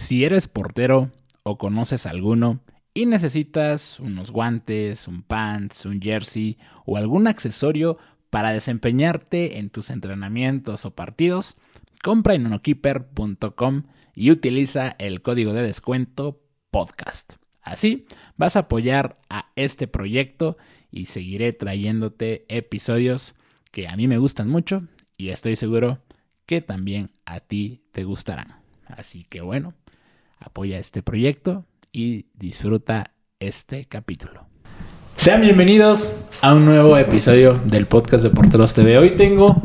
Si 0.00 0.24
eres 0.24 0.48
portero 0.48 1.12
o 1.42 1.58
conoces 1.58 2.06
alguno 2.06 2.60
y 2.94 3.04
necesitas 3.04 4.00
unos 4.00 4.30
guantes, 4.30 5.06
un 5.06 5.22
pants, 5.22 5.84
un 5.84 6.00
jersey 6.00 6.56
o 6.86 6.96
algún 6.96 7.26
accesorio 7.26 7.98
para 8.30 8.50
desempeñarte 8.50 9.58
en 9.58 9.68
tus 9.68 9.90
entrenamientos 9.90 10.86
o 10.86 10.94
partidos, 10.96 11.58
compra 12.02 12.34
en 12.34 12.46
unokeeper.com 12.46 13.82
y 14.14 14.30
utiliza 14.30 14.96
el 14.98 15.20
código 15.20 15.52
de 15.52 15.62
descuento 15.62 16.40
podcast. 16.70 17.34
Así 17.60 18.06
vas 18.38 18.56
a 18.56 18.60
apoyar 18.60 19.20
a 19.28 19.52
este 19.54 19.86
proyecto 19.86 20.56
y 20.90 21.04
seguiré 21.04 21.52
trayéndote 21.52 22.46
episodios 22.48 23.34
que 23.70 23.86
a 23.86 23.96
mí 23.96 24.08
me 24.08 24.16
gustan 24.16 24.48
mucho 24.48 24.82
y 25.18 25.28
estoy 25.28 25.56
seguro 25.56 26.02
que 26.46 26.62
también 26.62 27.10
a 27.26 27.40
ti 27.40 27.82
te 27.92 28.04
gustarán. 28.04 28.60
Así 28.86 29.24
que 29.24 29.40
bueno, 29.40 29.74
apoya 30.40 30.78
este 30.78 31.02
proyecto 31.02 31.64
y 31.92 32.26
disfruta 32.34 33.12
este 33.38 33.84
capítulo. 33.84 34.46
Sean 35.16 35.42
bienvenidos 35.42 36.12
a 36.40 36.54
un 36.54 36.64
nuevo 36.64 36.96
episodio 36.96 37.60
del 37.66 37.86
podcast 37.86 38.24
de 38.24 38.30
Porteros 38.30 38.72
TV. 38.72 38.96
Hoy 38.96 39.10
tengo 39.10 39.62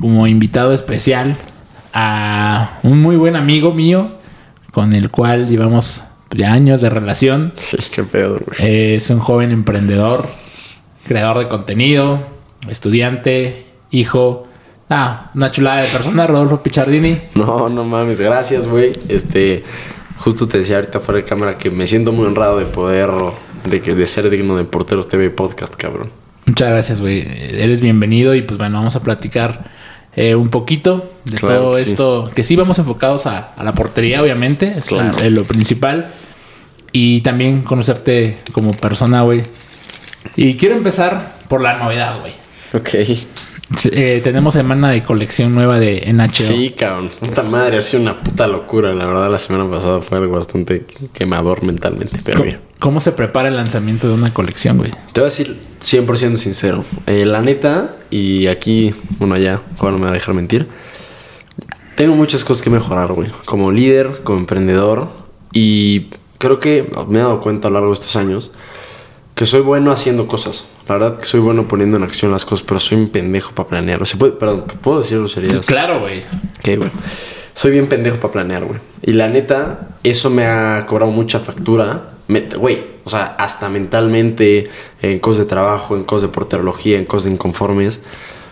como 0.00 0.26
invitado 0.28 0.72
especial 0.72 1.36
a 1.92 2.78
un 2.84 3.02
muy 3.02 3.16
buen 3.16 3.34
amigo 3.34 3.74
mío 3.74 4.18
con 4.70 4.92
el 4.92 5.10
cual 5.10 5.48
llevamos 5.48 6.04
ya 6.30 6.52
años 6.52 6.80
de 6.80 6.88
relación. 6.88 7.52
Qué 7.94 8.04
pedo, 8.04 8.38
güey. 8.38 8.94
Es 8.94 9.10
un 9.10 9.18
joven 9.18 9.50
emprendedor, 9.50 10.28
creador 11.04 11.40
de 11.40 11.48
contenido, 11.48 12.20
estudiante, 12.68 13.66
hijo. 13.90 14.46
Ah, 14.88 15.32
una 15.34 15.50
chulada 15.50 15.82
de 15.82 15.88
persona, 15.88 16.26
Rodolfo 16.26 16.60
Pichardini. 16.60 17.18
No, 17.34 17.68
no 17.68 17.84
mames, 17.84 18.20
gracias, 18.20 18.66
güey. 18.66 18.92
Este, 19.08 19.64
justo 20.22 20.46
te 20.46 20.58
decía 20.58 20.76
ahorita 20.76 21.00
fuera 21.00 21.20
de 21.20 21.24
cámara 21.24 21.58
que 21.58 21.68
me 21.70 21.84
siento 21.88 22.12
muy 22.12 22.26
honrado 22.26 22.58
de 22.58 22.64
poder, 22.64 23.10
de, 23.68 23.80
que, 23.80 23.94
de 23.96 24.06
ser 24.06 24.30
digno 24.30 24.56
de 24.56 24.62
Porteros 24.62 25.08
TV 25.08 25.30
Podcast, 25.30 25.74
cabrón. 25.74 26.10
Muchas 26.46 26.70
gracias, 26.70 27.02
güey. 27.02 27.26
Eres 27.60 27.80
bienvenido 27.80 28.34
y 28.36 28.42
pues 28.42 28.56
bueno, 28.56 28.78
vamos 28.78 28.94
a 28.94 29.02
platicar 29.02 29.64
eh, 30.14 30.36
un 30.36 30.48
poquito 30.48 31.10
de 31.24 31.38
todo 31.38 31.76
esto. 31.76 32.30
Que 32.32 32.44
sí 32.44 32.54
vamos 32.54 32.78
enfocados 32.78 33.26
a, 33.26 33.52
la 33.60 33.74
portería, 33.74 34.22
obviamente. 34.22 34.74
Es 34.76 34.92
lo 35.32 35.42
principal. 35.42 36.12
Y 36.92 37.22
también 37.22 37.62
conocerte 37.62 38.38
como 38.52 38.72
persona, 38.72 39.22
güey. 39.22 39.42
Y 40.36 40.56
quiero 40.56 40.76
empezar 40.76 41.34
por 41.48 41.60
la 41.62 41.78
novedad, 41.78 42.20
güey. 42.20 42.32
Ok. 42.74 42.90
Eh, 43.90 44.20
tenemos 44.22 44.54
semana 44.54 44.90
de 44.90 45.02
colección 45.02 45.54
nueva 45.54 45.78
de 45.78 46.04
NHL. 46.12 46.32
Sí, 46.32 46.74
cabrón. 46.76 47.10
Puta 47.18 47.42
madre, 47.42 47.78
ha 47.78 47.80
sido 47.80 48.02
una 48.02 48.22
puta 48.22 48.46
locura. 48.46 48.92
La 48.92 49.06
verdad, 49.06 49.30
la 49.30 49.38
semana 49.38 49.68
pasada 49.70 50.00
fue 50.00 50.18
algo 50.18 50.34
bastante 50.34 50.84
quemador 51.12 51.62
mentalmente. 51.62 52.20
Pero 52.24 52.38
¿Cómo, 52.38 52.52
¿Cómo 52.78 53.00
se 53.00 53.12
prepara 53.12 53.48
el 53.48 53.56
lanzamiento 53.56 54.08
de 54.08 54.14
una 54.14 54.32
colección, 54.32 54.78
güey? 54.78 54.90
Te 55.12 55.20
voy 55.20 55.22
a 55.22 55.30
decir 55.30 55.56
100% 55.80 56.36
sincero. 56.36 56.84
Eh, 57.06 57.24
la 57.24 57.42
neta, 57.42 57.96
y 58.10 58.46
aquí, 58.46 58.94
bueno, 59.18 59.36
ya, 59.36 59.60
Juan 59.78 59.94
no 59.94 59.98
me 59.98 60.04
va 60.04 60.10
a 60.10 60.14
dejar 60.14 60.34
mentir. 60.34 60.66
Tengo 61.96 62.14
muchas 62.14 62.44
cosas 62.44 62.62
que 62.62 62.70
mejorar, 62.70 63.12
güey. 63.12 63.30
Como 63.44 63.70
líder, 63.70 64.20
como 64.24 64.38
emprendedor. 64.38 65.10
Y 65.52 66.08
creo 66.38 66.58
que 66.58 66.90
me 67.08 67.18
he 67.18 67.22
dado 67.22 67.40
cuenta 67.40 67.68
a 67.68 67.70
lo 67.70 67.74
largo 67.74 67.90
de 67.90 67.94
estos 67.94 68.16
años 68.16 68.50
que 69.42 69.46
soy 69.46 69.60
bueno 69.60 69.90
haciendo 69.90 70.28
cosas. 70.28 70.66
La 70.86 70.94
verdad 70.94 71.18
que 71.18 71.24
soy 71.24 71.40
bueno 71.40 71.66
poniendo 71.66 71.96
en 71.96 72.04
acción 72.04 72.30
las 72.30 72.44
cosas, 72.44 72.64
pero 72.64 72.78
soy 72.78 72.98
un 72.98 73.08
pendejo 73.08 73.52
para 73.52 73.70
planear. 73.70 74.06
¿Se 74.06 74.16
puede, 74.16 74.34
perdón, 74.34 74.66
¿puedo 74.80 75.00
decirlo 75.00 75.26
sería 75.26 75.58
claro, 75.66 75.98
güey. 75.98 76.20
Ok, 76.20 76.78
güey. 76.78 76.90
Soy 77.52 77.72
bien 77.72 77.88
pendejo 77.88 78.18
para 78.18 78.34
planear, 78.34 78.64
güey. 78.64 78.78
Y 79.02 79.14
la 79.14 79.28
neta, 79.28 79.96
eso 80.04 80.30
me 80.30 80.46
ha 80.46 80.86
cobrado 80.86 81.10
mucha 81.10 81.40
factura. 81.40 82.10
Güey, 82.56 82.84
o 83.02 83.10
sea, 83.10 83.34
hasta 83.36 83.68
mentalmente, 83.68 84.70
en 85.02 85.18
cosas 85.18 85.38
de 85.38 85.46
trabajo, 85.46 85.96
en 85.96 86.04
cosas 86.04 86.30
de 86.30 86.34
porterología, 86.34 86.96
en 87.00 87.04
cosas 87.04 87.24
de 87.24 87.32
inconformes. 87.32 88.00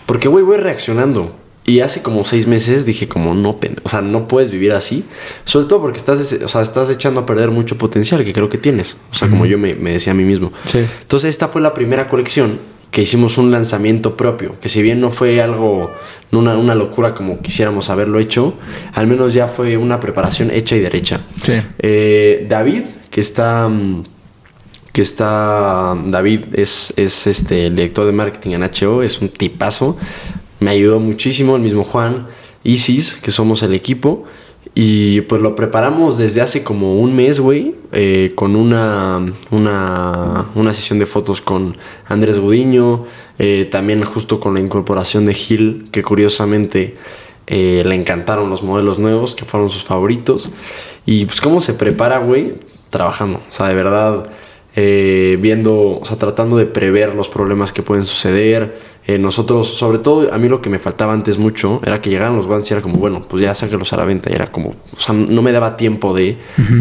Porque, 0.06 0.26
güey, 0.26 0.44
voy 0.44 0.56
reaccionando. 0.56 1.36
Y 1.70 1.78
hace 1.82 2.02
como 2.02 2.24
seis 2.24 2.48
meses 2.48 2.84
dije 2.84 3.06
como 3.06 3.32
no, 3.32 3.60
o 3.84 3.88
sea, 3.88 4.00
no 4.00 4.26
puedes 4.26 4.50
vivir 4.50 4.72
así. 4.72 5.04
Sobre 5.44 5.66
todo 5.66 5.80
porque 5.82 5.98
estás, 5.98 6.18
o 6.32 6.48
sea, 6.48 6.62
estás 6.62 6.90
echando 6.90 7.20
a 7.20 7.26
perder 7.26 7.52
mucho 7.52 7.78
potencial 7.78 8.24
que 8.24 8.32
creo 8.32 8.48
que 8.48 8.58
tienes. 8.58 8.96
O 9.12 9.14
sea, 9.14 9.28
como 9.28 9.46
yo 9.46 9.56
me, 9.56 9.74
decía 9.74 10.12
a 10.12 10.16
mí 10.16 10.24
mismo. 10.24 10.52
Sí. 10.64 10.84
Entonces 11.02 11.30
esta 11.30 11.46
fue 11.46 11.60
la 11.60 11.72
primera 11.72 12.08
colección 12.08 12.58
que 12.90 13.02
hicimos 13.02 13.38
un 13.38 13.52
lanzamiento 13.52 14.16
propio. 14.16 14.56
Que 14.60 14.68
si 14.68 14.82
bien 14.82 15.00
no 15.00 15.10
fue 15.10 15.40
algo, 15.40 15.92
una, 16.32 16.56
una 16.56 16.74
locura 16.74 17.14
como 17.14 17.40
quisiéramos 17.40 17.88
haberlo 17.88 18.18
hecho, 18.18 18.54
al 18.94 19.06
menos 19.06 19.32
ya 19.32 19.46
fue 19.46 19.76
una 19.76 20.00
preparación 20.00 20.50
hecha 20.50 20.74
y 20.74 20.80
derecha. 20.80 21.20
Sí. 21.40 21.52
Eh, 21.78 22.46
David, 22.48 22.82
que 23.12 23.20
está... 23.20 23.70
Que 24.92 25.02
está. 25.02 25.96
David 26.06 26.46
es, 26.52 26.92
es 26.96 27.28
este, 27.28 27.68
el 27.68 27.76
director 27.76 28.06
de 28.06 28.10
marketing 28.10 28.56
en 28.56 28.64
HO, 28.64 29.04
es 29.04 29.20
un 29.20 29.28
tipazo 29.28 29.96
me 30.60 30.70
ayudó 30.70 31.00
muchísimo, 31.00 31.56
el 31.56 31.62
mismo 31.62 31.84
Juan, 31.84 32.28
Isis, 32.62 33.16
que 33.16 33.30
somos 33.30 33.62
el 33.62 33.74
equipo. 33.74 34.24
Y 34.74 35.22
pues 35.22 35.42
lo 35.42 35.56
preparamos 35.56 36.16
desde 36.16 36.42
hace 36.42 36.62
como 36.62 37.00
un 37.00 37.16
mes, 37.16 37.40
güey, 37.40 37.74
eh, 37.92 38.32
con 38.36 38.54
una, 38.54 39.20
una, 39.50 40.46
una, 40.54 40.72
sesión 40.72 41.00
de 41.00 41.06
fotos 41.06 41.40
con 41.40 41.76
Andrés 42.06 42.38
Gudiño, 42.38 43.04
eh, 43.38 43.68
también 43.70 44.04
justo 44.04 44.38
con 44.38 44.54
la 44.54 44.60
incorporación 44.60 45.26
de 45.26 45.34
Gil, 45.34 45.88
que 45.90 46.04
curiosamente 46.04 46.96
eh, 47.48 47.82
le 47.84 47.94
encantaron 47.96 48.48
los 48.48 48.62
modelos 48.62 49.00
nuevos, 49.00 49.34
que 49.34 49.44
fueron 49.44 49.70
sus 49.70 49.82
favoritos. 49.82 50.50
Y 51.04 51.24
pues 51.24 51.40
cómo 51.40 51.60
se 51.60 51.74
prepara, 51.74 52.18
güey, 52.18 52.54
trabajando, 52.90 53.38
o 53.38 53.52
sea, 53.52 53.66
de 53.66 53.74
verdad, 53.74 54.30
viendo, 54.74 56.00
o 56.00 56.04
sea, 56.04 56.16
tratando 56.16 56.56
de 56.56 56.66
prever 56.66 57.14
los 57.14 57.28
problemas 57.28 57.72
que 57.72 57.82
pueden 57.82 58.04
suceder, 58.04 58.74
eh, 59.06 59.18
nosotros, 59.18 59.66
sobre 59.66 59.98
todo, 59.98 60.32
a 60.32 60.38
mí 60.38 60.48
lo 60.48 60.62
que 60.62 60.70
me 60.70 60.78
faltaba 60.78 61.12
antes 61.12 61.36
mucho 61.36 61.80
era 61.84 62.00
que 62.00 62.10
llegaran 62.10 62.36
los 62.36 62.46
guantes 62.46 62.70
y 62.70 62.74
era 62.74 62.82
como, 62.82 62.98
bueno, 62.98 63.26
pues 63.26 63.42
ya 63.42 63.54
sáquenlos 63.54 63.92
a 63.92 63.96
la 63.96 64.04
venta. 64.04 64.30
Y 64.30 64.34
era 64.34 64.52
como, 64.52 64.68
o 64.68 64.98
sea, 64.98 65.14
no 65.14 65.42
me 65.42 65.50
daba 65.52 65.76
tiempo 65.76 66.14
de 66.14 66.36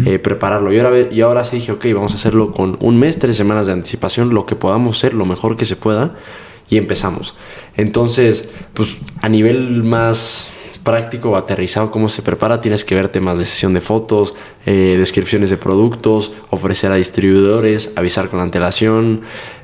eh, 0.06 0.18
prepararlo. 0.20 0.72
Y 0.72 0.78
ahora, 0.78 1.08
y 1.10 1.20
ahora 1.22 1.42
sí 1.42 1.56
dije, 1.56 1.72
ok, 1.72 1.86
vamos 1.94 2.12
a 2.12 2.16
hacerlo 2.16 2.52
con 2.52 2.76
un 2.80 2.98
mes, 3.00 3.18
tres 3.18 3.36
semanas 3.36 3.66
de 3.66 3.72
anticipación, 3.72 4.32
lo 4.32 4.46
que 4.46 4.54
podamos 4.54 4.98
hacer, 4.98 5.14
lo 5.14 5.24
mejor 5.24 5.56
que 5.56 5.64
se 5.64 5.76
pueda. 5.76 6.14
Y 6.68 6.76
empezamos. 6.76 7.34
Entonces, 7.76 8.48
pues 8.74 8.98
a 9.22 9.28
nivel 9.28 9.82
más 9.82 10.46
práctico 10.90 11.30
o 11.30 11.36
aterrizado 11.36 11.92
cómo 11.92 12.08
se 12.08 12.20
prepara, 12.20 12.60
tienes 12.60 12.84
que 12.84 12.96
ver 12.96 13.08
temas 13.08 13.38
de 13.38 13.44
sesión 13.44 13.72
de 13.72 13.80
fotos, 13.80 14.34
eh, 14.66 14.96
descripciones 14.98 15.48
de 15.48 15.56
productos, 15.56 16.32
ofrecer 16.50 16.90
a 16.90 16.96
distribuidores, 16.96 17.92
avisar 17.94 18.28
con 18.28 18.40
antelación. 18.40 19.20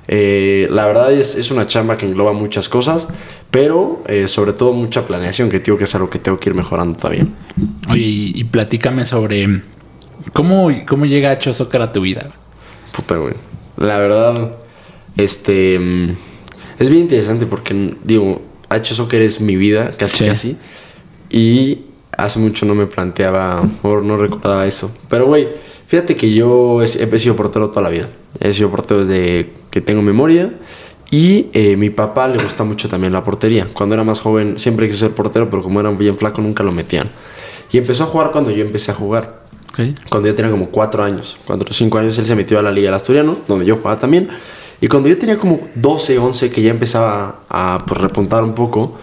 Eh, 0.06 0.68
la 0.70 0.86
verdad 0.86 1.12
es, 1.12 1.34
es, 1.34 1.50
una 1.50 1.66
chamba 1.66 1.96
que 1.96 2.06
engloba 2.06 2.32
muchas 2.32 2.68
cosas, 2.68 3.08
pero 3.50 4.04
eh, 4.06 4.28
sobre 4.28 4.52
todo 4.52 4.72
mucha 4.72 5.04
planeación, 5.04 5.50
que 5.50 5.58
tengo 5.58 5.76
que 5.76 5.82
es 5.82 5.94
algo 5.96 6.08
que 6.08 6.20
tengo 6.20 6.38
que 6.38 6.48
ir 6.48 6.54
mejorando 6.54 6.96
también. 6.96 7.34
Oye, 7.90 8.02
y, 8.04 8.44
platícame 8.44 9.04
sobre 9.04 9.62
cómo, 10.32 10.70
cómo 10.86 11.06
llega 11.06 11.32
Hacho 11.32 11.52
Soccer 11.52 11.82
a 11.82 11.90
tu 11.90 12.02
vida. 12.02 12.30
Puta, 12.92 13.16
güey. 13.16 13.34
La 13.76 13.98
verdad, 13.98 14.58
este. 15.16 15.76
Mm, 15.80 16.10
es 16.78 16.88
bien 16.88 17.02
interesante 17.02 17.46
porque, 17.46 17.94
digo, 18.04 18.42
Hacho 18.68 18.94
Soccer 18.94 19.22
es 19.22 19.40
mi 19.40 19.56
vida, 19.56 19.90
casi 19.98 20.24
casi. 20.24 20.56
Y 21.30 21.80
hace 22.16 22.38
mucho 22.38 22.66
no 22.66 22.74
me 22.74 22.86
planteaba 22.86 23.68
o 23.82 24.00
no 24.00 24.16
recordaba 24.16 24.66
eso. 24.66 24.90
Pero, 25.08 25.26
güey, 25.26 25.48
fíjate 25.86 26.16
que 26.16 26.32
yo 26.32 26.82
he, 26.82 26.84
he 26.84 27.18
sido 27.18 27.36
portero 27.36 27.70
toda 27.70 27.82
la 27.82 27.90
vida. 27.90 28.08
He 28.40 28.52
sido 28.52 28.70
portero 28.70 29.04
desde 29.04 29.52
que 29.70 29.80
tengo 29.80 30.02
memoria. 30.02 30.52
Y 31.10 31.46
eh, 31.52 31.76
mi 31.76 31.90
papá 31.90 32.26
le 32.26 32.42
gusta 32.42 32.64
mucho 32.64 32.88
también 32.88 33.12
la 33.12 33.22
portería. 33.22 33.68
Cuando 33.72 33.94
era 33.94 34.02
más 34.02 34.20
joven 34.20 34.58
siempre 34.58 34.86
quiso 34.86 35.00
ser 35.00 35.12
portero, 35.12 35.48
pero 35.48 35.62
como 35.62 35.80
era 35.80 35.90
bien 35.90 36.16
flaco 36.16 36.42
nunca 36.42 36.62
lo 36.64 36.72
metían. 36.72 37.08
Y 37.70 37.78
empezó 37.78 38.04
a 38.04 38.06
jugar 38.06 38.32
cuando 38.32 38.50
yo 38.50 38.62
empecé 38.62 38.90
a 38.90 38.94
jugar. 38.94 39.46
Cuando 40.08 40.28
yo 40.28 40.34
tenía 40.34 40.50
como 40.50 40.70
cuatro 40.70 41.04
años. 41.04 41.36
Cuando 41.46 41.64
los 41.64 41.76
cinco 41.76 41.98
años 41.98 42.18
él 42.18 42.26
se 42.26 42.34
metió 42.34 42.58
a 42.58 42.62
la 42.62 42.70
Liga 42.70 42.86
del 42.86 42.94
Asturiano, 42.94 43.36
donde 43.46 43.66
yo 43.66 43.76
jugaba 43.76 43.98
también. 43.98 44.28
Y 44.80 44.88
cuando 44.88 45.08
yo 45.08 45.16
tenía 45.18 45.38
como 45.38 45.60
12, 45.74 46.18
11, 46.18 46.50
que 46.50 46.62
ya 46.62 46.70
empezaba 46.70 47.40
a 47.48 47.78
pues, 47.86 48.00
repuntar 48.00 48.42
un 48.44 48.54
poco, 48.54 48.98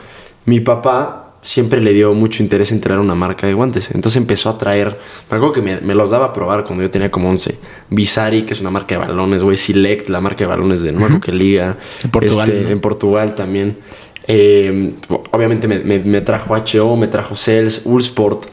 mi 0.45 0.59
papá 0.59 1.22
siempre 1.43 1.81
le 1.81 1.93
dio 1.93 2.13
mucho 2.13 2.41
interés 2.41 2.71
en 2.71 2.81
traer 2.81 2.99
una 2.99 3.13
marca 3.13 3.45
de 3.45 3.53
guantes. 3.53 3.91
Entonces 3.93 4.17
empezó 4.17 4.49
a 4.49 4.57
traer, 4.57 4.97
me 5.29 5.37
acuerdo 5.37 5.51
que 5.51 5.61
me, 5.61 5.93
los 5.93 6.09
daba 6.09 6.27
a 6.27 6.33
probar 6.33 6.63
cuando 6.63 6.83
yo 6.83 6.89
tenía 6.89 7.11
como 7.11 7.29
11. 7.29 7.57
Visari, 7.89 8.43
que 8.43 8.53
es 8.53 8.61
una 8.61 8.71
marca 8.71 8.95
de 8.95 8.99
balones, 8.99 9.43
güey. 9.43 9.57
Select, 9.57 10.09
la 10.09 10.21
marca 10.21 10.39
de 10.39 10.47
balones 10.47 10.81
de 10.81 10.93
nuevo 10.93 11.19
que 11.19 11.31
liga. 11.31 11.77
En 12.03 12.09
Portugal. 12.09 12.49
Este, 12.49 12.71
en 12.71 12.79
Portugal 12.79 13.35
también. 13.35 13.77
Eh, 14.25 14.93
obviamente 15.31 15.67
me, 15.67 16.21
trajo 16.21 16.55
HO, 16.55 16.95
me 16.95 17.07
trajo 17.07 17.35
Cells, 17.35 17.81
Ulsport. 17.85 18.45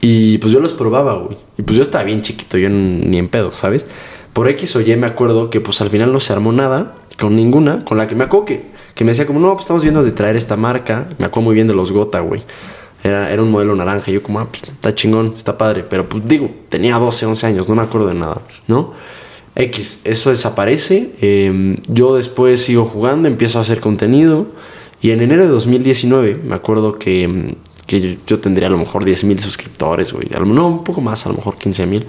Y 0.00 0.38
pues 0.38 0.52
yo 0.52 0.60
los 0.60 0.74
probaba, 0.74 1.14
güey. 1.14 1.38
Y 1.56 1.62
pues 1.62 1.76
yo 1.76 1.82
estaba 1.82 2.04
bien 2.04 2.20
chiquito, 2.20 2.58
yo 2.58 2.68
ni 2.68 3.16
en 3.16 3.28
pedo, 3.28 3.50
¿sabes? 3.50 3.86
Por 4.34 4.50
X 4.50 4.76
o 4.76 4.82
Y 4.82 4.94
me 4.96 5.06
acuerdo 5.06 5.48
que 5.48 5.62
pues 5.62 5.80
al 5.80 5.88
final 5.88 6.12
no 6.12 6.20
se 6.20 6.34
armó 6.34 6.52
nada 6.52 6.94
con 7.18 7.34
ninguna, 7.34 7.84
con 7.86 7.96
la 7.96 8.06
que 8.06 8.14
me 8.14 8.24
acuerdo 8.24 8.44
que, 8.96 9.04
me 9.04 9.12
decía 9.12 9.26
como, 9.26 9.38
no, 9.38 9.52
pues 9.52 9.62
estamos 9.62 9.82
viendo 9.82 10.02
de 10.02 10.10
traer 10.10 10.34
esta 10.34 10.56
marca. 10.56 11.06
Me 11.18 11.26
acuerdo 11.26 11.44
muy 11.44 11.54
bien 11.54 11.68
de 11.68 11.74
los 11.74 11.92
Gota, 11.92 12.20
güey. 12.20 12.42
Era, 13.04 13.30
era 13.30 13.42
un 13.42 13.50
modelo 13.50 13.76
naranja. 13.76 14.10
Y 14.10 14.14
yo 14.14 14.22
como, 14.22 14.40
ah, 14.40 14.48
pues 14.50 14.64
está 14.64 14.94
chingón, 14.94 15.34
está 15.36 15.56
padre. 15.56 15.84
Pero 15.88 16.08
pues 16.08 16.26
digo, 16.26 16.50
tenía 16.68 16.98
12, 16.98 17.26
11 17.26 17.46
años, 17.46 17.68
no 17.68 17.74
me 17.74 17.82
acuerdo 17.82 18.08
de 18.08 18.14
nada, 18.14 18.40
¿no? 18.66 18.94
X, 19.54 20.00
eso 20.04 20.30
desaparece. 20.30 21.12
eh, 21.20 21.76
yo 21.88 22.16
después 22.16 22.62
sigo 22.62 22.84
jugando, 22.84 23.28
empiezo 23.28 23.58
a 23.58 23.62
hacer 23.62 23.80
contenido. 23.80 24.48
Y 25.00 25.10
en 25.10 25.22
enero 25.22 25.42
de 25.42 25.48
2019, 25.48 26.40
me 26.44 26.54
acuerdo 26.54 26.98
que, 26.98 27.28
mm, 27.28 27.46
que 27.86 28.18
yo, 28.26 28.38
tendría 28.40 28.68
a 28.68 28.70
lo 28.70 28.78
mejor 28.78 29.04
10 29.04 29.24
mil 29.24 29.38
suscriptores, 29.38 30.12
güey. 30.12 30.28
No, 30.30 30.68
un 30.68 30.84
poco 30.84 31.00
más, 31.00 31.26
a 31.26 31.30
lo 31.30 31.36
mejor 31.36 31.56
15 31.56 31.86
mil. 31.86 32.04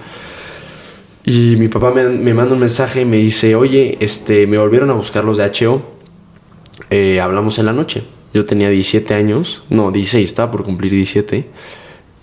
Y 1.24 1.56
mi 1.56 1.68
papá 1.68 1.90
me, 1.90 2.08
me 2.08 2.34
manda 2.34 2.54
un 2.54 2.60
mensaje 2.60 3.02
y 3.02 3.04
me 3.04 3.18
dice, 3.18 3.54
oye, 3.54 3.98
este, 4.00 4.46
me 4.46 4.58
volvieron 4.58 4.90
a 4.90 4.94
buscar 4.94 5.24
los 5.24 5.36
de 5.38 5.44
HO. 5.44 5.97
Eh, 6.90 7.20
hablamos 7.20 7.58
en 7.58 7.66
la 7.66 7.72
noche. 7.72 8.02
Yo 8.34 8.44
tenía 8.44 8.68
17 8.70 9.14
años, 9.14 9.62
no, 9.70 9.90
16, 9.90 10.28
estaba 10.28 10.50
por 10.50 10.64
cumplir 10.64 10.92
17. 10.92 11.48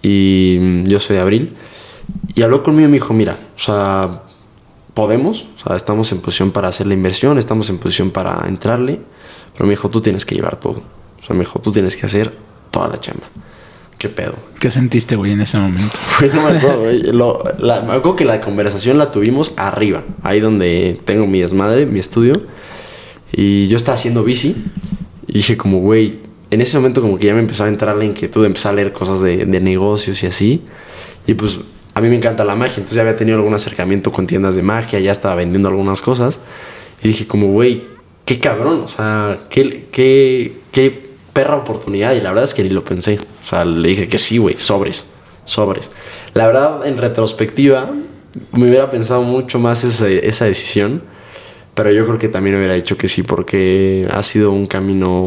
Y 0.04 0.58
mm, 0.60 0.84
yo 0.86 1.00
soy 1.00 1.16
de 1.16 1.22
abril. 1.22 1.54
Y 2.36 2.42
habló 2.44 2.62
conmigo 2.64 2.88
y 2.88 2.92
me 2.92 2.96
dijo, 2.98 3.14
mira, 3.14 3.40
o 3.56 3.60
sea, 3.60 4.22
podemos, 4.94 5.48
o 5.56 5.68
sea, 5.68 5.76
estamos 5.76 6.12
en 6.12 6.20
posición 6.20 6.52
para 6.52 6.68
hacer 6.68 6.88
la 6.88 6.94
inversión, 6.94 7.38
estamos 7.38 7.70
en 7.70 7.78
posición 7.80 8.12
para 8.12 8.48
entrarle. 8.48 9.00
Pero 9.54 9.66
me 9.66 9.72
dijo, 9.72 9.90
tú 9.90 10.02
tienes 10.02 10.26
que 10.26 10.36
llevar 10.36 10.60
todo. 10.60 10.82
O 11.22 11.24
sea, 11.26 11.36
me 11.36 11.40
dijo, 11.42 11.60
tú 11.60 11.72
tienes 11.72 11.96
que 11.96 12.06
hacer 12.06 12.34
toda 12.72 12.88
la 12.90 13.00
chamba. 13.00 13.24
¿Qué 13.98 14.10
pedo? 14.10 14.36
¿Qué 14.60 14.70
sentiste, 14.70 15.16
güey, 15.16 15.32
en 15.32 15.42
ese 15.42 15.58
momento? 15.58 15.98
Güey, 16.20 16.32
no 16.34 16.42
me 16.44 16.58
acuerdo, 16.58 16.80
güey. 16.82 17.02
Lo- 17.02 17.44
la- 17.60 17.82
me 17.82 17.94
acuerdo 17.94 18.16
que 18.18 18.26
la 18.26 18.42
conversación 18.42 18.98
la 18.98 19.12
tuvimos 19.12 19.54
arriba, 19.56 20.04
ahí 20.22 20.40
donde 20.42 21.00
tengo 21.06 21.26
mi 21.28 21.40
desmadre, 21.40 21.86
mi 21.86 22.00
estudio. 22.00 22.42
Y 23.38 23.68
yo 23.68 23.76
estaba 23.76 23.96
haciendo 23.96 24.24
bici. 24.24 24.56
Y 25.28 25.34
dije 25.34 25.58
como, 25.58 25.80
güey, 25.80 26.20
en 26.52 26.62
ese 26.62 26.78
momento 26.78 27.02
como 27.02 27.18
que 27.18 27.28
ya 27.28 27.34
me 27.34 27.42
empezó 27.42 27.66
a 27.66 27.68
entrar 27.68 27.96
la 27.96 28.06
inquietud 28.06 28.46
empezar 28.46 28.74
a 28.74 28.76
leer 28.78 28.94
cosas 28.94 29.20
de, 29.22 29.46
de 29.46 29.60
negocios 29.60 30.24
y 30.24 30.28
así. 30.28 30.62
Y 31.28 31.34
pues 31.34 31.60
a 31.94 32.02
mí 32.02 32.10
me 32.10 32.16
encanta 32.16 32.44
la 32.44 32.56
magia, 32.56 32.76
entonces 32.76 32.96
ya 32.96 33.02
había 33.02 33.16
tenido 33.16 33.38
algún 33.38 33.54
acercamiento 33.54 34.12
con 34.12 34.28
tiendas 34.28 34.56
de 34.56 34.62
magia, 34.62 35.00
ya 35.00 35.12
estaba 35.12 35.36
vendiendo 35.36 35.70
algunas 35.70 36.02
cosas. 36.02 36.40
Y 37.02 37.08
dije 37.10 37.28
como, 37.28 37.48
güey, 37.48 37.86
qué 38.26 38.40
cabrón, 38.40 38.82
o 38.84 38.88
sea, 38.88 39.40
qué, 39.50 39.88
qué, 39.92 40.58
qué 40.72 41.10
perra 41.34 41.56
oportunidad. 41.56 42.14
Y 42.14 42.22
la 42.22 42.30
verdad 42.30 42.44
es 42.46 42.54
que 42.54 42.64
ni 42.64 42.70
lo 42.70 42.84
pensé. 42.84 43.20
O 43.44 43.48
sea, 43.48 43.66
le 43.66 43.90
dije 43.90 44.08
que 44.08 44.18
sí, 44.18 44.38
güey, 44.38 44.56
sobres, 44.58 45.08
sobres. 45.44 45.90
La 46.34 46.48
verdad, 46.48 46.86
en 46.86 46.98
retrospectiva, 46.98 47.90
me 48.52 48.70
hubiera 48.70 48.90
pensado 48.90 49.22
mucho 49.22 49.60
más 49.60 49.84
esa, 49.84 50.08
esa 50.10 50.46
decisión. 50.46 51.02
Pero 51.76 51.92
yo 51.92 52.06
creo 52.06 52.18
que 52.18 52.30
también 52.30 52.56
hubiera 52.56 52.74
dicho 52.74 52.98
que 52.98 53.08
sí, 53.08 53.22
porque 53.24 54.08
ha 54.12 54.24
sido 54.24 54.52
un 54.52 54.66
camino 54.66 55.26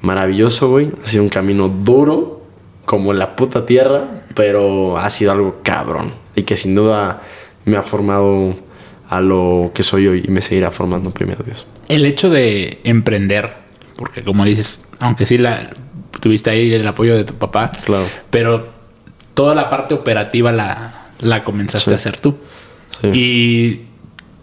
maravilloso, 0.00 0.70
güey. 0.70 0.90
Ha 1.02 1.06
sido 1.06 1.22
un 1.24 1.28
camino 1.28 1.68
duro, 1.68 2.42
como 2.84 3.12
la 3.12 3.34
puta 3.36 3.66
tierra, 3.66 4.22
pero 4.34 4.96
ha 4.96 5.10
sido 5.10 5.32
algo 5.32 5.60
cabrón. 5.62 6.12
Y 6.34 6.42
que 6.42 6.56
sin 6.56 6.74
duda 6.74 7.20
me 7.64 7.76
ha 7.76 7.82
formado 7.82 8.54
a 9.08 9.20
lo 9.20 9.70
que 9.74 9.82
soy 9.82 10.06
hoy 10.06 10.24
y 10.26 10.30
me 10.30 10.40
seguirá 10.40 10.70
formando, 10.70 11.10
primero 11.10 11.42
Dios. 11.44 11.66
El 11.88 12.04
hecho 12.04 12.30
de 12.30 12.80
emprender, 12.84 13.54
porque 13.96 14.22
como 14.22 14.44
dices, 14.44 14.80
aunque 15.00 15.26
sí 15.26 15.38
la 15.38 15.70
tuviste 16.20 16.50
ahí 16.50 16.72
el 16.74 16.86
apoyo 16.86 17.16
de 17.16 17.24
tu 17.24 17.34
papá, 17.34 17.70
Claro. 17.84 18.04
pero 18.30 18.68
toda 19.34 19.54
la 19.54 19.68
parte 19.68 19.94
operativa 19.94 20.52
la, 20.52 21.06
la 21.20 21.42
comenzaste 21.44 21.90
Sí. 21.90 21.94
a 21.94 21.96
hacer 21.96 22.20
tú. 22.20 22.36
Sí. 23.00 23.08
Y 23.12 23.85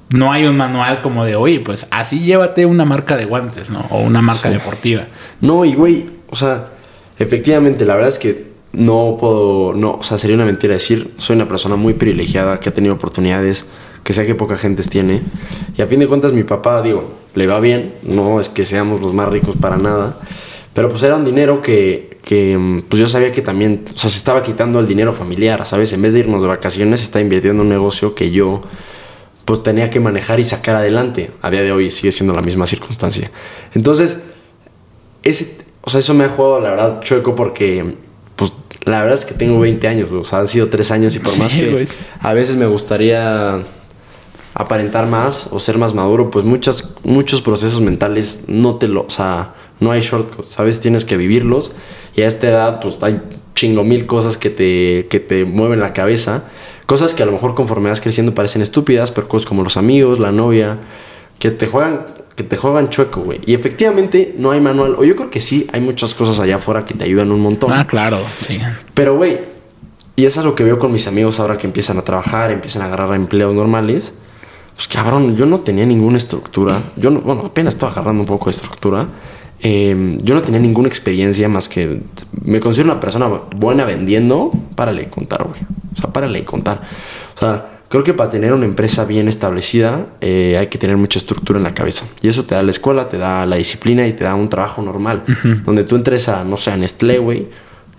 no 0.09 0.31
hay 0.31 0.45
un 0.45 0.55
manual 0.57 1.01
como 1.01 1.25
de, 1.25 1.35
oye, 1.35 1.59
pues 1.59 1.87
así 1.91 2.19
llévate 2.19 2.65
una 2.65 2.85
marca 2.85 3.15
de 3.17 3.25
guantes, 3.25 3.69
¿no? 3.69 3.85
O 3.89 4.01
una 4.01 4.21
marca 4.21 4.49
Sí. 4.49 4.53
deportiva. 4.55 5.07
No, 5.41 5.65
y 5.65 5.73
güey, 5.73 6.05
o 6.29 6.35
sea, 6.35 6.67
efectivamente, 7.19 7.85
la 7.85 7.95
verdad 7.95 8.09
es 8.09 8.19
que 8.19 8.53
no 8.73 9.17
puedo, 9.19 9.73
no, 9.73 9.91
o 9.95 10.03
sea, 10.03 10.17
sería 10.17 10.35
una 10.35 10.45
mentira 10.45 10.73
decir, 10.73 11.11
soy 11.17 11.35
una 11.35 11.47
persona 11.47 11.75
muy 11.75 11.93
privilegiada 11.93 12.59
que 12.59 12.69
ha 12.69 12.73
tenido 12.73 12.93
oportunidades 12.95 13.65
que 14.03 14.13
sé 14.13 14.25
que 14.25 14.35
poca 14.35 14.57
gente 14.57 14.83
tiene. 14.83 15.21
Y 15.77 15.81
a 15.81 15.87
fin 15.87 15.99
de 15.99 16.07
cuentas, 16.07 16.33
mi 16.33 16.43
papá, 16.43 16.81
digo, 16.81 17.13
le 17.35 17.47
va 17.47 17.59
bien, 17.59 17.93
no 18.03 18.39
es 18.39 18.49
que 18.49 18.65
seamos 18.65 18.99
los 19.01 19.13
más 19.13 19.29
ricos 19.29 19.55
para 19.55 19.77
nada, 19.77 20.17
pero 20.73 20.89
pues 20.89 21.01
era 21.03 21.15
un 21.15 21.23
dinero 21.23 21.61
que, 21.61 22.17
que 22.23 22.81
pues 22.89 22.99
yo 22.99 23.07
sabía 23.07 23.31
que 23.31 23.41
también, 23.41 23.85
o 23.93 23.97
sea, 23.97 24.09
se 24.09 24.17
estaba 24.17 24.43
quitando 24.43 24.79
el 24.79 24.87
dinero 24.87 25.13
familiar, 25.13 25.65
¿sabes? 25.65 25.93
En 25.93 26.01
vez 26.01 26.13
de 26.13 26.19
irnos 26.21 26.41
de 26.41 26.47
vacaciones, 26.49 26.99
se 26.99 27.05
está 27.05 27.21
invirtiendo 27.21 27.61
en 27.61 27.67
un 27.67 27.73
negocio 27.73 28.13
que 28.15 28.31
yo 28.31 28.61
pues 29.45 29.63
tenía 29.63 29.89
que 29.89 29.99
manejar 29.99 30.39
y 30.39 30.43
sacar 30.43 30.75
adelante. 30.75 31.31
A 31.41 31.49
día 31.49 31.61
de 31.61 31.71
hoy 31.71 31.89
sigue 31.91 32.11
siendo 32.11 32.33
la 32.33 32.41
misma 32.41 32.65
circunstancia. 32.65 33.31
Entonces, 33.73 34.19
ese, 35.23 35.57
o 35.81 35.89
sea, 35.89 35.99
eso 35.99 36.13
me 36.13 36.23
ha 36.25 36.29
jugado, 36.29 36.61
la 36.61 36.69
verdad, 36.69 37.01
chueco 37.01 37.35
porque, 37.35 37.95
pues, 38.35 38.53
la 38.85 39.01
verdad 39.01 39.17
es 39.17 39.25
que 39.25 39.33
tengo 39.33 39.59
20 39.59 39.87
años, 39.87 40.11
o 40.11 40.23
sea, 40.23 40.39
han 40.39 40.47
sido 40.47 40.69
3 40.69 40.91
años 40.91 41.15
y 41.15 41.19
por 41.19 41.29
Sí, 41.29 41.41
más 41.41 41.53
que 41.53 41.71
güey. 41.71 41.87
a 42.19 42.33
veces 42.33 42.55
me 42.55 42.65
gustaría 42.65 43.63
aparentar 44.53 45.07
más 45.07 45.47
o 45.51 45.59
ser 45.59 45.77
más 45.77 45.93
maduro, 45.93 46.29
pues 46.29 46.45
muchas, 46.45 46.91
muchos 47.03 47.41
procesos 47.41 47.81
mentales 47.81 48.43
no 48.47 48.75
te 48.75 48.87
lo, 48.87 49.03
o 49.03 49.09
sea, 49.09 49.55
no 49.79 49.91
hay 49.91 50.01
shortcuts, 50.01 50.47
¿sabes? 50.47 50.79
Tienes 50.79 51.05
que 51.05 51.17
vivirlos 51.17 51.71
y 52.15 52.21
a 52.21 52.27
esta 52.27 52.47
edad, 52.49 52.79
pues, 52.79 52.97
hay 53.01 53.21
chingo 53.55 53.83
mil 53.83 54.05
cosas 54.05 54.37
que 54.37 54.49
te, 54.49 55.07
que 55.09 55.19
te 55.19 55.45
mueven 55.45 55.79
la 55.79 55.93
cabeza. 55.93 56.45
Cosas 56.85 57.13
que 57.13 57.23
a 57.23 57.25
lo 57.25 57.31
mejor 57.31 57.55
conforme 57.55 57.89
vas 57.89 58.01
creciendo 58.01 58.33
parecen 58.33 58.61
estúpidas, 58.61 59.11
pero 59.11 59.27
cosas 59.27 59.47
como 59.47 59.63
los 59.63 59.77
amigos, 59.77 60.19
la 60.19 60.31
novia, 60.31 60.77
que 61.39 61.51
te 61.51 61.67
juegan, 61.67 62.05
que 62.35 62.43
te 62.43 62.57
juegan 62.57 62.89
chueco, 62.89 63.21
güey. 63.21 63.39
Y 63.45 63.53
efectivamente 63.53 64.35
no 64.37 64.51
hay 64.51 64.59
manual, 64.59 64.95
o 64.97 65.03
yo 65.03 65.15
creo 65.15 65.29
que 65.29 65.39
sí, 65.39 65.67
hay 65.71 65.81
muchas 65.81 66.13
cosas 66.13 66.39
allá 66.39 66.57
afuera 66.57 66.85
que 66.85 66.93
te 66.93 67.05
ayudan 67.05 67.31
un 67.31 67.41
montón. 67.41 67.71
Ah, 67.71 67.87
claro, 67.87 68.19
sí. 68.41 68.59
Pero, 68.93 69.15
güey, 69.15 69.39
y 70.15 70.25
eso 70.25 70.41
es 70.41 70.45
lo 70.45 70.53
que 70.53 70.63
veo 70.63 70.77
con 70.77 70.91
mis 70.91 71.07
amigos 71.07 71.39
ahora 71.39 71.57
que 71.57 71.65
empiezan 71.65 71.97
a 71.97 72.03
trabajar, 72.03 72.51
empiezan 72.51 72.83
a 72.83 72.85
agarrar 72.85 73.15
empleos 73.15 73.53
normales. 73.55 74.13
Pues 74.75 74.87
cabrón, 74.87 75.35
yo 75.35 75.45
no 75.45 75.59
tenía 75.59 75.85
ninguna 75.85 76.17
estructura. 76.17 76.81
Yo 76.95 77.09
no, 77.09 77.21
bueno, 77.21 77.43
apenas 77.45 77.75
estoy 77.75 77.89
agarrando 77.89 78.21
un 78.21 78.27
poco 78.27 78.45
de 78.45 78.51
estructura. 78.51 79.07
Eh, 79.65 80.17
yo 80.21 80.35
no 80.35 80.41
tenía 80.41 80.59
ninguna 80.59 80.89
experiencia 80.89 81.47
más 81.47 81.69
que 81.69 82.01
me 82.43 82.59
considero 82.59 82.91
una 82.91 82.99
persona 82.99 83.27
buena 83.55 83.85
vendiendo. 83.85 84.51
Párale 84.75 85.03
de 85.03 85.09
contar, 85.09 85.45
güey. 85.45 85.61
O 85.93 85.99
sea, 85.99 86.11
párale 86.11 86.39
de 86.39 86.45
contar. 86.45 86.81
O 87.35 87.39
sea, 87.39 87.79
creo 87.87 88.03
que 88.03 88.13
para 88.13 88.29
tener 88.29 88.51
una 88.51 88.65
empresa 88.65 89.05
bien 89.05 89.29
establecida 89.29 90.07
eh, 90.19 90.57
hay 90.59 90.67
que 90.67 90.77
tener 90.77 90.97
mucha 90.97 91.17
estructura 91.17 91.59
en 91.59 91.63
la 91.63 91.73
cabeza. 91.73 92.05
Y 92.21 92.27
eso 92.27 92.43
te 92.43 92.55
da 92.55 92.61
la 92.61 92.71
escuela, 92.71 93.07
te 93.07 93.17
da 93.17 93.45
la 93.45 93.55
disciplina 93.55 94.05
y 94.05 94.11
te 94.11 94.25
da 94.25 94.35
un 94.35 94.49
trabajo 94.49 94.81
normal. 94.81 95.23
Donde 95.63 95.85
tú 95.85 95.95
entres 95.95 96.27
a, 96.27 96.43
no 96.43 96.57
sé, 96.57 96.71
a 96.71 96.77
Nestlé, 96.77 97.19
güey, 97.19 97.47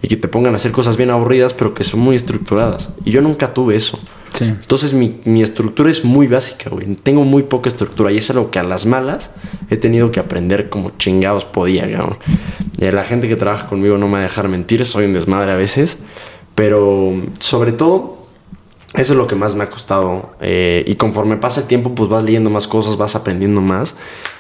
y 0.02 0.08
que 0.08 0.16
te 0.16 0.28
pongan 0.28 0.52
a 0.52 0.56
hacer 0.56 0.70
cosas 0.70 0.98
bien 0.98 1.10
aburridas, 1.10 1.54
pero 1.54 1.72
que 1.72 1.82
son 1.82 2.00
muy 2.00 2.14
estructuradas. 2.14 2.90
Y 3.06 3.10
yo 3.10 3.22
nunca 3.22 3.54
tuve 3.54 3.74
eso. 3.74 3.98
Entonces 4.40 4.94
mi, 4.94 5.20
mi 5.24 5.42
estructura 5.42 5.90
es 5.90 6.04
muy 6.04 6.26
básica, 6.26 6.70
güey. 6.70 6.86
Tengo 6.96 7.24
muy 7.24 7.44
poca 7.44 7.68
estructura 7.68 8.10
y 8.10 8.18
es 8.18 8.30
algo 8.30 8.50
que 8.50 8.58
a 8.58 8.62
las 8.62 8.84
malas 8.86 9.30
he 9.70 9.76
tenido 9.76 10.10
que 10.10 10.20
aprender 10.20 10.68
como 10.68 10.90
chingados 10.98 11.44
podía, 11.44 11.90
cabrón. 11.90 12.18
Y 12.78 12.90
la 12.90 13.04
gente 13.04 13.28
que 13.28 13.36
trabaja 13.36 13.66
conmigo 13.66 13.96
no 13.96 14.06
me 14.06 14.14
va 14.14 14.18
a 14.18 14.22
dejar 14.22 14.48
mentir, 14.48 14.84
soy 14.84 15.04
un 15.04 15.12
desmadre 15.12 15.52
a 15.52 15.56
veces, 15.56 15.98
pero 16.54 17.12
sobre 17.38 17.72
todo 17.72 18.24
eso 18.94 19.12
es 19.12 19.18
lo 19.18 19.26
que 19.26 19.34
más 19.34 19.54
me 19.54 19.64
ha 19.64 19.70
costado. 19.70 20.34
eh, 20.40 20.84
y 20.86 20.94
conforme 20.96 21.36
pasa 21.36 21.60
el 21.60 21.66
tiempo, 21.66 21.94
pues 21.94 22.08
vas 22.08 22.24
leyendo 22.24 22.50
más 22.50 22.68
cosas, 22.68 22.96
vas 22.96 23.16
aprendiendo 23.16 23.60
más. 23.60 23.94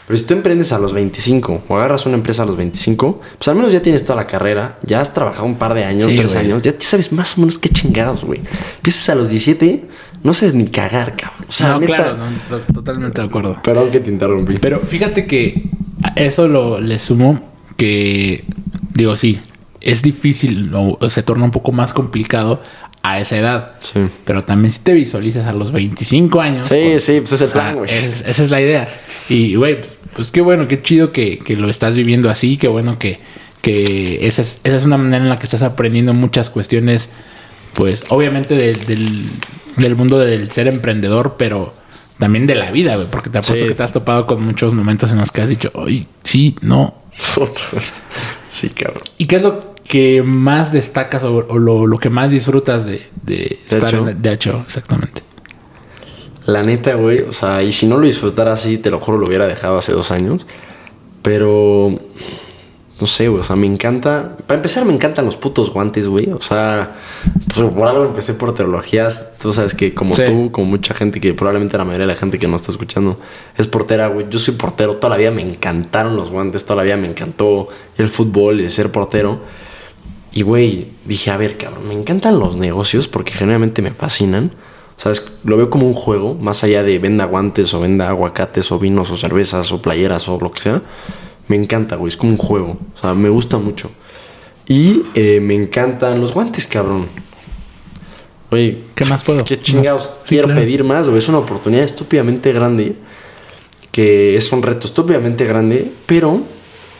Pero 0.06 0.18
si 0.18 0.24
tú 0.24 0.34
emprendes 0.34 0.70
a 0.72 0.78
los 0.78 0.92
25 0.92 1.64
o 1.68 1.76
agarras 1.76 2.04
una 2.06 2.16
empresa 2.16 2.42
a 2.42 2.46
los 2.46 2.56
25, 2.56 3.20
pues 3.38 3.48
al 3.48 3.54
menos 3.56 3.72
ya 3.72 3.80
tienes 3.80 4.04
toda 4.04 4.16
la 4.16 4.26
carrera, 4.26 4.78
ya 4.82 5.00
has 5.00 5.14
trabajado 5.14 5.46
un 5.46 5.56
par 5.56 5.72
de 5.74 5.84
años, 5.84 6.10
Sí, 6.10 6.16
tres 6.18 6.32
güey. 6.34 6.44
años, 6.44 6.62
ya 6.62 6.74
sabes 6.78 7.10
más 7.12 7.38
o 7.38 7.40
menos 7.40 7.58
qué 7.58 7.70
chingados, 7.70 8.24
güey. 8.24 8.40
Empiezas 8.76 9.08
a 9.08 9.14
los 9.14 9.30
17, 9.30 9.84
no 10.22 10.34
sabes 10.34 10.54
ni 10.54 10.66
cagar, 10.66 11.16
cabrón. 11.16 11.46
O 11.48 11.52
sea, 11.52 11.68
no, 11.70 11.80
neta- 11.80 11.86
claro, 11.96 12.16
no, 12.50 12.56
totalmente 12.74 13.20
de 13.20 13.26
acuerdo. 13.26 13.58
Perdón 13.62 13.90
que 13.90 14.00
te 14.00 14.10
interrumpí. 14.10 14.58
Pero 14.60 14.80
fíjate 14.80 15.26
que 15.26 15.70
a 16.02 16.08
eso 16.20 16.48
lo 16.48 16.80
le 16.80 16.98
sumo 16.98 17.40
que 17.78 18.44
digo 18.94 19.16
sí, 19.16 19.40
es 19.80 20.02
difícil 20.02 20.72
o, 20.74 20.98
o 21.00 21.10
se 21.10 21.22
torna 21.22 21.44
un 21.44 21.50
poco 21.50 21.72
más 21.72 21.92
complicado 21.92 22.60
a 23.02 23.20
esa 23.20 23.36
edad. 23.36 23.72
Sí. 23.82 24.00
Pero 24.24 24.44
también 24.44 24.72
si 24.72 24.80
te 24.80 24.94
visualizas 24.94 25.46
a 25.46 25.52
los 25.52 25.72
25 25.72 26.40
años. 26.40 26.68
Sí, 26.68 26.80
pues, 26.92 27.04
sí, 27.04 27.20
pues 27.20 27.32
es 27.32 27.40
el 27.42 27.50
plan, 27.50 27.76
güey. 27.76 27.90
es- 27.90 28.22
esa 28.26 28.42
es 28.44 28.50
la 28.50 28.60
idea. 28.62 28.88
Y, 29.28 29.54
güey, 29.56 29.80
pues 30.14 30.30
qué 30.30 30.40
bueno, 30.40 30.66
qué 30.68 30.82
chido 30.82 31.12
que, 31.12 31.38
que 31.38 31.56
lo 31.56 31.68
estás 31.70 31.94
viviendo 31.94 32.28
así, 32.30 32.56
qué 32.56 32.68
bueno 32.68 32.98
que, 32.98 33.20
que 33.62 34.26
esa, 34.26 34.42
es, 34.42 34.60
esa 34.64 34.76
es 34.76 34.84
una 34.84 34.98
manera 34.98 35.22
en 35.24 35.28
la 35.30 35.38
que 35.38 35.44
estás 35.44 35.62
aprendiendo 35.62 36.12
muchas 36.14 36.50
cuestiones, 36.50 37.08
pues 37.74 38.04
obviamente 38.10 38.54
de- 38.54 38.74
del, 38.74 39.24
del 39.76 39.96
mundo 39.96 40.18
del 40.18 40.50
ser 40.52 40.68
emprendedor, 40.68 41.36
pero 41.38 41.72
también 42.18 42.46
de 42.46 42.54
la 42.54 42.70
vida, 42.70 42.94
güey, 42.96 43.08
porque 43.10 43.30
te 43.30 43.38
apuesto 43.38 43.64
Sí. 43.64 43.66
que 43.68 43.74
te 43.74 43.82
has 43.82 43.92
topado 43.92 44.26
con 44.26 44.42
muchos 44.42 44.72
momentos 44.74 45.10
en 45.12 45.18
los 45.18 45.32
que 45.32 45.40
has 45.40 45.48
dicho, 45.48 45.70
oye, 45.74 46.06
sí, 46.22 46.56
no. 46.60 46.94
sí, 48.50 48.68
cabrón. 48.70 49.02
¿Y 49.18 49.26
qué 49.26 49.36
es 49.36 49.42
lo 49.42 49.74
que 49.84 50.22
más 50.22 50.72
destacas 50.72 51.24
o, 51.24 51.34
o 51.48 51.58
lo, 51.58 51.86
lo 51.86 51.98
que 51.98 52.10
más 52.10 52.30
disfrutas 52.30 52.86
de, 52.86 53.02
de 53.22 53.58
estar 53.68 53.92
en 53.94 54.20
de 54.22 54.30
HO? 54.44 54.60
Exactamente. 54.64 55.22
La 56.46 56.62
neta, 56.62 56.94
güey, 56.94 57.20
o 57.22 57.32
sea, 57.32 57.62
y 57.62 57.72
si 57.72 57.86
no 57.86 57.96
lo 57.96 58.06
disfrutara 58.06 58.52
así, 58.52 58.78
te 58.78 58.90
lo 58.90 59.00
juro, 59.00 59.18
lo 59.18 59.26
hubiera 59.26 59.46
dejado 59.46 59.78
hace 59.78 59.92
dos 59.92 60.10
años. 60.10 60.46
Pero, 61.22 61.98
no 63.00 63.06
sé, 63.06 63.28
güey. 63.28 63.40
O 63.40 63.42
sea, 63.42 63.56
me 63.56 63.66
encanta. 63.66 64.36
Para 64.46 64.56
empezar, 64.56 64.84
me 64.84 64.92
encantan 64.92 65.24
los 65.24 65.36
putos 65.36 65.72
guantes, 65.72 66.06
güey. 66.06 66.30
O 66.30 66.40
sea, 66.40 66.96
pues 67.46 67.70
por 67.70 67.88
algo 67.88 68.04
empecé 68.04 68.34
por 68.34 68.54
teologías. 68.54 69.32
Tú 69.40 69.52
sabes 69.52 69.74
que 69.74 69.94
como 69.94 70.14
tú, 70.14 70.50
como 70.52 70.66
mucha 70.66 70.94
gente 70.94 71.20
que 71.20 71.34
probablemente 71.34 71.76
la 71.76 71.84
mayoría 71.84 72.06
de 72.06 72.12
la 72.12 72.18
gente 72.18 72.38
que 72.38 72.46
nos 72.46 72.60
está 72.60 72.72
escuchando 72.72 73.18
es 73.56 73.66
portera, 73.66 74.08
güey. 74.08 74.26
Yo 74.30 74.38
soy 74.38 74.54
portero. 74.54 74.96
Toda 74.96 75.12
la 75.12 75.16
vida 75.16 75.30
me 75.30 75.42
encantaron 75.42 76.16
los 76.16 76.30
guantes. 76.30 76.64
Toda 76.64 76.76
la 76.76 76.82
vida 76.84 76.96
me 76.96 77.08
encantó 77.08 77.68
el 77.96 78.08
fútbol 78.08 78.60
y 78.60 78.68
ser 78.68 78.92
portero. 78.92 79.40
Y, 80.32 80.42
güey, 80.42 80.88
dije, 81.04 81.30
a 81.30 81.36
ver, 81.36 81.56
cabrón, 81.56 81.88
me 81.88 81.94
encantan 81.94 82.38
los 82.38 82.56
negocios 82.56 83.08
porque 83.08 83.32
generalmente 83.32 83.82
me 83.82 83.92
fascinan. 83.92 84.50
¿Sabes? 84.96 85.32
Lo 85.44 85.56
veo 85.56 85.70
como 85.70 85.86
un 85.86 85.94
juego, 85.94 86.34
más 86.34 86.64
allá 86.64 86.82
de 86.82 86.98
venda 86.98 87.24
guantes 87.24 87.74
o 87.74 87.80
venda 87.80 88.08
aguacates 88.08 88.70
o 88.72 88.78
vinos 88.78 89.10
o 89.10 89.16
cervezas 89.16 89.72
o 89.72 89.82
playeras 89.82 90.28
o 90.28 90.38
lo 90.40 90.52
que 90.52 90.60
sea 90.60 90.82
me 91.48 91.56
encanta, 91.56 91.96
güey. 91.96 92.08
Es 92.08 92.16
como 92.16 92.32
un 92.32 92.38
juego. 92.38 92.78
O 92.94 92.98
sea, 92.98 93.14
me 93.14 93.28
gusta 93.28 93.58
mucho. 93.58 93.90
Y 94.66 95.02
eh, 95.14 95.40
me 95.40 95.54
encantan 95.54 96.20
los 96.20 96.32
guantes, 96.32 96.66
cabrón. 96.66 97.06
Oye, 98.50 98.82
¿qué 98.94 99.04
más 99.06 99.22
puedo? 99.22 99.44
¿Qué 99.44 99.60
chingados 99.60 100.10
quiero 100.26 100.54
pedir 100.54 100.84
más, 100.84 101.06
güey? 101.06 101.18
Es 101.18 101.28
una 101.28 101.38
oportunidad 101.38 101.84
estúpidamente 101.84 102.52
grande. 102.52 102.96
Que 103.90 104.36
es 104.36 104.50
un 104.52 104.62
reto 104.62 104.86
estúpidamente 104.86 105.44
grande. 105.44 105.92
Pero 106.06 106.40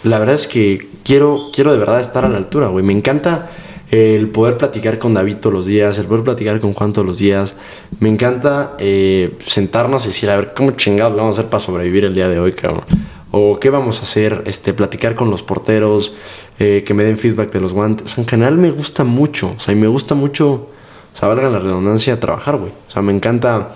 la 0.03 0.19
verdad 0.19 0.35
es 0.35 0.47
que 0.47 0.89
quiero, 1.05 1.51
quiero 1.53 1.73
de 1.73 1.79
verdad 1.79 2.01
estar 2.01 2.25
a 2.25 2.29
la 2.29 2.37
altura, 2.37 2.69
güey. 2.69 2.85
Me 2.85 2.93
encanta 2.93 3.51
el 3.95 4.29
poder 4.29 4.57
platicar 4.57 4.99
con 4.99 5.15
David 5.15 5.37
todos 5.37 5.55
los 5.55 5.67
días, 5.67 5.99
el 5.99 6.07
poder 6.07 6.25
platicar 6.25 6.61
con 6.61 6.75
Juan 6.75 6.93
todos 6.93 7.07
los 7.07 7.19
días. 7.19 7.57
Me 8.01 8.09
encanta 8.09 8.75
eh, 8.79 9.37
sentarnos 9.47 10.05
y 10.05 10.09
decir, 10.09 10.31
a 10.31 10.37
ver, 10.37 10.53
¿cómo 10.55 10.73
chingados 10.73 11.13
lo 11.13 11.19
vamos 11.19 11.39
a 11.39 11.41
hacer 11.43 11.51
para 11.51 11.61
sobrevivir 11.61 12.05
el 12.05 12.15
día 12.15 12.29
de 12.29 12.39
hoy, 12.41 12.53
cabrón? 12.53 12.85
o 13.37 13.59
qué 13.59 13.69
vamos 13.69 13.99
a 13.99 14.03
hacer, 14.05 14.45
este, 14.47 14.75
platicar 14.75 15.17
con 15.17 15.29
los 15.29 15.43
porteros, 15.43 16.13
eh, 16.61 16.85
que 16.87 16.95
me 16.95 17.03
den 17.03 17.19
feedback 17.19 17.53
de 17.53 17.59
los 17.59 17.73
guantes. 17.73 18.17
en 18.17 18.29
general 18.29 18.57
me 18.57 18.71
gusta 18.71 19.03
mucho, 19.03 19.55
o 19.57 19.61
sea, 19.61 19.75
y 19.75 19.77
me 19.77 19.89
gusta 19.89 20.15
mucho, 20.15 20.53
o 20.53 21.17
sea, 21.17 21.27
valga 21.27 21.49
la 21.49 21.59
redundancia, 21.59 22.21
trabajar, 22.21 22.59
güey. 22.59 22.71
O 22.71 22.91
sea, 22.93 23.03
me 23.03 23.13
encanta 23.13 23.75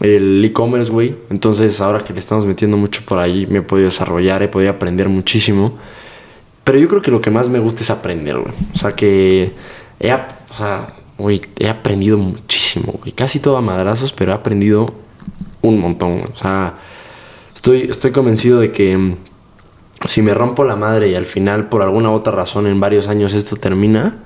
el 0.00 0.44
e-commerce, 0.44 0.92
güey. 0.92 1.16
Entonces, 1.30 1.80
ahora 1.80 2.04
que 2.04 2.12
le 2.12 2.18
estamos 2.18 2.44
metiendo 2.44 2.76
mucho 2.76 3.00
por 3.06 3.18
ahí, 3.18 3.46
me 3.46 3.60
he 3.60 3.62
podido 3.62 3.86
desarrollar, 3.86 4.42
he 4.42 4.48
podido 4.48 4.70
aprender 4.70 5.08
muchísimo. 5.08 5.78
Pero 6.64 6.78
yo 6.78 6.88
creo 6.88 7.02
que 7.02 7.10
lo 7.10 7.20
que 7.20 7.30
más 7.30 7.48
me 7.48 7.58
gusta 7.58 7.82
es 7.82 7.90
aprender, 7.90 8.38
güey. 8.38 8.54
O 8.74 8.78
sea, 8.78 8.92
que 8.92 9.52
he, 9.98 10.12
o 10.12 10.54
sea, 10.54 10.88
güey, 11.18 11.40
he 11.58 11.68
aprendido 11.68 12.18
muchísimo, 12.18 12.92
güey. 13.00 13.12
Casi 13.12 13.40
todo 13.40 13.56
a 13.56 13.62
madrazos, 13.62 14.12
pero 14.12 14.32
he 14.32 14.34
aprendido 14.34 14.92
un 15.62 15.78
montón, 15.78 16.22
O 16.34 16.38
sea, 16.38 16.74
Estoy, 17.60 17.88
estoy 17.90 18.10
convencido 18.10 18.58
de 18.58 18.72
que 18.72 18.96
mm, 18.96 19.16
si 20.08 20.22
me 20.22 20.32
rompo 20.32 20.64
la 20.64 20.76
madre 20.76 21.08
y 21.10 21.14
al 21.14 21.26
final 21.26 21.68
por 21.68 21.82
alguna 21.82 22.10
otra 22.10 22.32
razón 22.32 22.66
en 22.66 22.80
varios 22.80 23.06
años 23.06 23.34
esto 23.34 23.56
termina, 23.56 24.16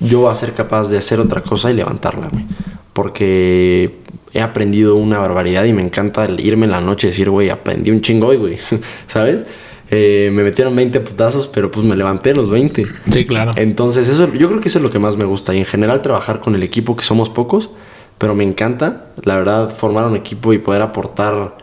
yo 0.00 0.22
voy 0.22 0.32
a 0.32 0.34
ser 0.34 0.52
capaz 0.52 0.88
de 0.88 0.98
hacer 0.98 1.20
otra 1.20 1.42
cosa 1.42 1.70
y 1.70 1.74
levantarla, 1.74 2.28
güey. 2.28 2.44
Porque 2.92 4.00
he 4.32 4.40
aprendido 4.40 4.96
una 4.96 5.18
barbaridad 5.18 5.62
y 5.64 5.72
me 5.72 5.80
encanta 5.80 6.26
irme 6.38 6.66
en 6.66 6.72
la 6.72 6.80
noche 6.80 7.06
y 7.06 7.10
decir, 7.10 7.30
güey, 7.30 7.50
aprendí 7.50 7.92
un 7.92 8.00
chingo 8.00 8.26
hoy, 8.26 8.36
güey. 8.36 8.58
¿Sabes? 9.06 9.46
Eh, 9.90 10.30
me 10.32 10.42
metieron 10.42 10.74
20 10.74 11.00
putazos, 11.00 11.46
pero 11.48 11.70
pues 11.70 11.86
me 11.86 11.96
levanté 11.96 12.34
los 12.34 12.50
20. 12.50 12.86
Sí, 13.10 13.24
claro. 13.24 13.52
Entonces, 13.56 14.08
eso, 14.08 14.32
yo 14.32 14.48
creo 14.48 14.60
que 14.60 14.68
eso 14.68 14.78
es 14.78 14.82
lo 14.82 14.90
que 14.90 14.98
más 14.98 15.16
me 15.16 15.24
gusta. 15.24 15.54
Y 15.54 15.58
en 15.58 15.64
general, 15.64 16.02
trabajar 16.02 16.40
con 16.40 16.54
el 16.54 16.62
equipo, 16.62 16.96
que 16.96 17.04
somos 17.04 17.30
pocos, 17.30 17.70
pero 18.18 18.34
me 18.34 18.44
encanta, 18.44 19.06
la 19.22 19.36
verdad, 19.36 19.74
formar 19.74 20.04
un 20.06 20.16
equipo 20.16 20.52
y 20.52 20.58
poder 20.58 20.82
aportar 20.82 21.56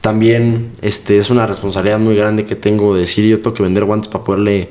también 0.00 0.70
este, 0.82 1.16
es 1.16 1.30
una 1.30 1.46
responsabilidad 1.46 1.98
muy 1.98 2.14
grande 2.14 2.44
que 2.44 2.54
tengo 2.54 2.94
de 2.94 3.00
decir 3.00 3.28
yo 3.28 3.38
tengo 3.38 3.54
que 3.54 3.64
vender 3.64 3.84
guantes 3.84 4.08
para 4.08 4.22
poderle 4.22 4.70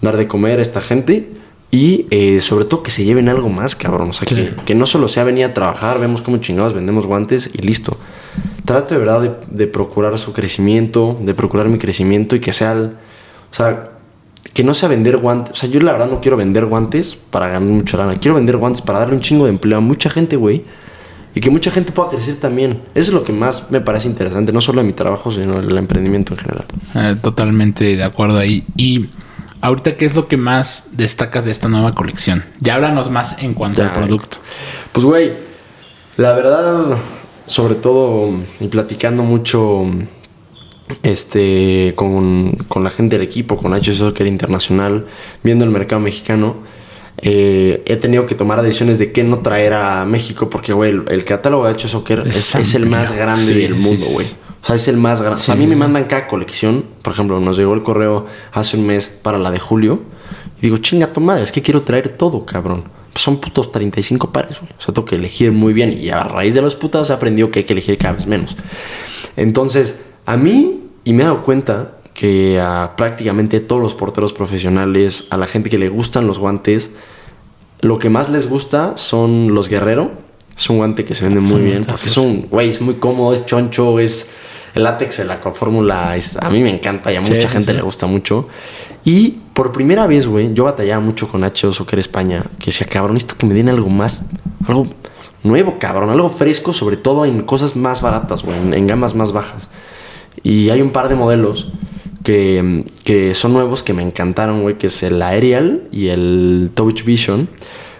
dar 0.00 0.16
de 0.16 0.26
comer 0.26 0.58
a 0.58 0.62
esta 0.62 0.80
gente. 0.80 1.30
Y 1.70 2.06
eh, 2.10 2.40
sobre 2.40 2.66
todo 2.66 2.82
que 2.82 2.90
se 2.90 3.04
lleven 3.04 3.30
algo 3.30 3.48
más, 3.48 3.76
cabrón. 3.76 4.10
O 4.10 4.12
sea, 4.12 4.26
que, 4.66 4.74
no 4.74 4.84
solo 4.84 5.08
sea 5.08 5.24
venir 5.24 5.46
a 5.46 5.54
trabajar, 5.54 5.98
vemos 6.00 6.20
cómo 6.20 6.36
chingados 6.38 6.74
vendemos 6.74 7.06
guantes 7.06 7.48
y 7.52 7.62
listo. 7.62 7.96
Trato 8.64 8.94
de 8.94 9.00
verdad 9.00 9.20
de, 9.20 9.66
procurar 9.66 10.16
su 10.18 10.32
crecimiento, 10.32 11.18
de 11.20 11.34
procurar 11.34 11.68
mi 11.68 11.78
crecimiento 11.78 12.36
y 12.36 12.40
que 12.40 12.52
sea, 12.52 12.74
o 12.74 13.54
sea, 13.54 13.90
que 14.52 14.62
no 14.62 14.74
sea 14.74 14.88
vender 14.88 15.16
guantes. 15.16 15.52
O 15.52 15.56
sea, 15.56 15.68
yo 15.68 15.80
la 15.80 15.92
verdad 15.92 16.08
no 16.08 16.20
quiero 16.20 16.36
vender 16.36 16.66
guantes 16.66 17.16
para 17.16 17.48
ganar 17.48 17.68
mucha 17.68 17.96
lana. 17.96 18.16
Quiero 18.16 18.34
vender 18.36 18.56
guantes 18.56 18.82
para 18.82 19.00
darle 19.00 19.14
un 19.14 19.20
chingo 19.20 19.44
de 19.44 19.50
empleo 19.50 19.78
a 19.78 19.80
mucha 19.80 20.08
gente, 20.08 20.36
güey 20.36 20.64
y 21.34 21.40
que 21.40 21.50
mucha 21.50 21.70
gente 21.70 21.92
pueda 21.92 22.10
crecer 22.10 22.36
también. 22.36 22.82
Eso 22.94 23.10
es 23.10 23.12
lo 23.14 23.24
que 23.24 23.32
más 23.32 23.70
me 23.70 23.80
parece 23.80 24.08
interesante, 24.08 24.52
no 24.52 24.60
solo 24.60 24.80
en 24.80 24.86
mi 24.86 24.92
trabajo, 24.92 25.30
sino 25.30 25.58
en 25.60 25.70
el 25.70 25.78
emprendimiento 25.78 26.34
en 26.34 26.38
general. 26.38 26.64
Eh, 26.94 27.16
totalmente 27.20 27.96
de 27.96 28.04
acuerdo 28.04 28.38
ahí. 28.38 28.66
Y 28.76 29.10
ahorita, 29.60 29.96
¿qué 29.96 30.04
es 30.04 30.14
lo 30.14 30.28
que 30.28 30.36
más 30.36 30.88
destacas 30.92 31.44
de 31.44 31.50
esta 31.50 31.68
nueva 31.68 31.94
colección? 31.94 32.44
Ya 32.60 32.74
háblanos 32.74 33.10
más 33.10 33.36
en 33.38 33.54
cuanto 33.54 33.82
al 33.82 33.92
producto. 33.92 34.38
Pues, 34.92 35.06
güey, 35.06 35.32
la 36.16 36.32
verdad, 36.32 36.98
sobre 37.46 37.74
todo, 37.74 38.30
y 38.60 38.68
platicando 38.68 39.22
mucho 39.22 39.84
este 41.02 41.94
con, 41.96 42.52
con 42.68 42.84
la 42.84 42.90
gente 42.90 43.18
del 43.18 43.26
equipo, 43.26 43.56
con 43.56 43.72
H 43.72 43.94
Soccer 43.94 44.26
Internacional, 44.26 45.06
viendo 45.42 45.64
el 45.64 45.70
mercado 45.70 46.00
mexicano 46.00 46.56
eh, 47.18 47.82
he 47.86 47.96
tenido 47.96 48.26
que 48.26 48.34
tomar 48.34 48.62
decisiones 48.62 48.98
de 48.98 49.12
qué 49.12 49.22
no 49.22 49.40
traer 49.40 49.74
a 49.74 50.04
México 50.04 50.48
porque, 50.48 50.72
güey, 50.72 50.90
el, 51.08 51.24
catálogo 51.24 51.66
de 51.66 51.72
H 51.72 51.88
Soccer 51.88 52.24
es, 52.26 52.74
el 52.74 52.86
más 52.86 53.12
grande 53.12 53.54
del 53.54 53.74
mundo, 53.74 54.04
güey. 54.12 54.26
O 54.26 54.64
sea, 54.64 54.76
es 54.76 54.88
el 54.88 54.96
más 54.96 55.20
grande. 55.20 55.42
a 55.48 55.54
mí 55.54 55.66
me 55.66 55.76
mandan 55.76 56.04
cada 56.04 56.26
colección. 56.26 56.84
Por 57.02 57.12
ejemplo, 57.12 57.38
nos 57.40 57.56
llegó 57.56 57.74
el 57.74 57.82
correo 57.82 58.26
hace 58.52 58.76
un 58.76 58.86
mes 58.86 59.08
para 59.08 59.38
la 59.38 59.50
de 59.50 59.58
julio. 59.58 60.00
Y 60.58 60.62
digo, 60.62 60.78
chinga 60.78 61.12
tu 61.12 61.20
madre, 61.20 61.42
es 61.42 61.52
que 61.52 61.62
quiero 61.62 61.82
traer 61.82 62.16
todo, 62.16 62.46
cabrón. 62.46 62.84
Son 63.14 63.38
putos 63.38 63.72
35 63.72 64.30
pares, 64.30 64.60
güey. 64.60 64.72
O 64.78 64.80
sea, 64.80 64.94
tengo 64.94 65.06
que 65.06 65.16
elegir 65.16 65.52
muy 65.52 65.72
bien. 65.72 65.92
Y 65.92 66.10
a 66.10 66.24
raíz 66.24 66.54
de 66.54 66.62
los 66.62 66.74
putos 66.74 67.10
he 67.10 67.12
aprendido 67.12 67.50
que 67.50 67.60
hay 67.60 67.64
que 67.64 67.72
elegir 67.72 67.98
cada 67.98 68.14
vez 68.14 68.26
menos. 68.26 68.56
Entonces, 69.36 69.96
a 70.26 70.36
mí, 70.36 70.80
y 71.04 71.12
me 71.12 71.22
he 71.22 71.26
dado 71.26 71.42
cuenta 71.42 71.98
que 72.14 72.60
a 72.60 72.94
prácticamente 72.96 73.60
todos 73.60 73.80
los 73.80 73.94
porteros 73.94 74.32
profesionales, 74.32 75.26
a 75.30 75.36
la 75.36 75.46
gente 75.46 75.70
que 75.70 75.78
le 75.78 75.88
gustan 75.88 76.26
los 76.26 76.38
guantes, 76.38 76.90
lo 77.80 77.98
que 77.98 78.10
más 78.10 78.30
les 78.30 78.48
gusta 78.48 78.96
son 78.96 79.54
los 79.54 79.68
guerrero. 79.68 80.12
Es 80.56 80.68
un 80.68 80.78
guante 80.78 81.04
que 81.04 81.14
se 81.14 81.24
vende 81.24 81.40
muy 81.40 81.62
bien 81.62 81.84
porque 81.84 82.06
es 82.06 82.16
un, 82.16 82.42
güey, 82.48 82.68
es 82.68 82.80
muy 82.80 82.94
cómodo, 82.94 83.32
es 83.32 83.46
choncho, 83.46 83.98
es 83.98 84.28
el 84.74 84.82
látex, 84.84 85.24
la 85.26 85.36
fórmula, 85.38 86.16
a 86.40 86.50
mí 86.50 86.62
me 86.62 86.70
encanta 86.70 87.12
y 87.12 87.16
a 87.16 87.20
mucha 87.20 87.48
gente 87.48 87.72
le 87.72 87.82
gusta 87.82 88.06
mucho. 88.06 88.48
Y 89.04 89.38
por 89.52 89.72
primera 89.72 90.06
vez, 90.06 90.26
güey, 90.26 90.54
yo 90.54 90.64
batallaba 90.64 91.00
mucho 91.00 91.28
con 91.28 91.44
H 91.44 91.72
Soccer 91.72 91.98
España, 91.98 92.44
que 92.58 92.66
decía, 92.66 92.86
cabrón, 92.86 93.16
esto 93.16 93.36
que 93.36 93.46
me 93.46 93.54
den 93.54 93.68
algo 93.68 93.88
más, 93.88 94.22
algo 94.66 94.86
nuevo, 95.42 95.76
cabrón, 95.78 96.10
algo 96.10 96.30
fresco, 96.30 96.72
sobre 96.72 96.96
todo 96.96 97.26
en 97.26 97.42
cosas 97.42 97.76
más 97.76 98.00
baratas, 98.00 98.42
güey, 98.42 98.56
en, 98.56 98.86
gamas 98.86 99.14
más 99.14 99.32
bajas. 99.32 99.68
Y 100.42 100.70
hay 100.70 100.80
un 100.80 100.90
par 100.90 101.08
de 101.08 101.16
modelos 101.16 101.68
que, 102.22 102.84
que 103.04 103.34
son 103.34 103.52
nuevos 103.52 103.82
que 103.82 103.92
me 103.92 104.02
encantaron, 104.02 104.62
güey, 104.62 104.78
que 104.78 104.86
es 104.86 105.02
el 105.02 105.20
Aerial 105.20 105.88
y 105.92 106.08
el 106.08 106.70
Touch 106.74 107.04
Vision, 107.04 107.48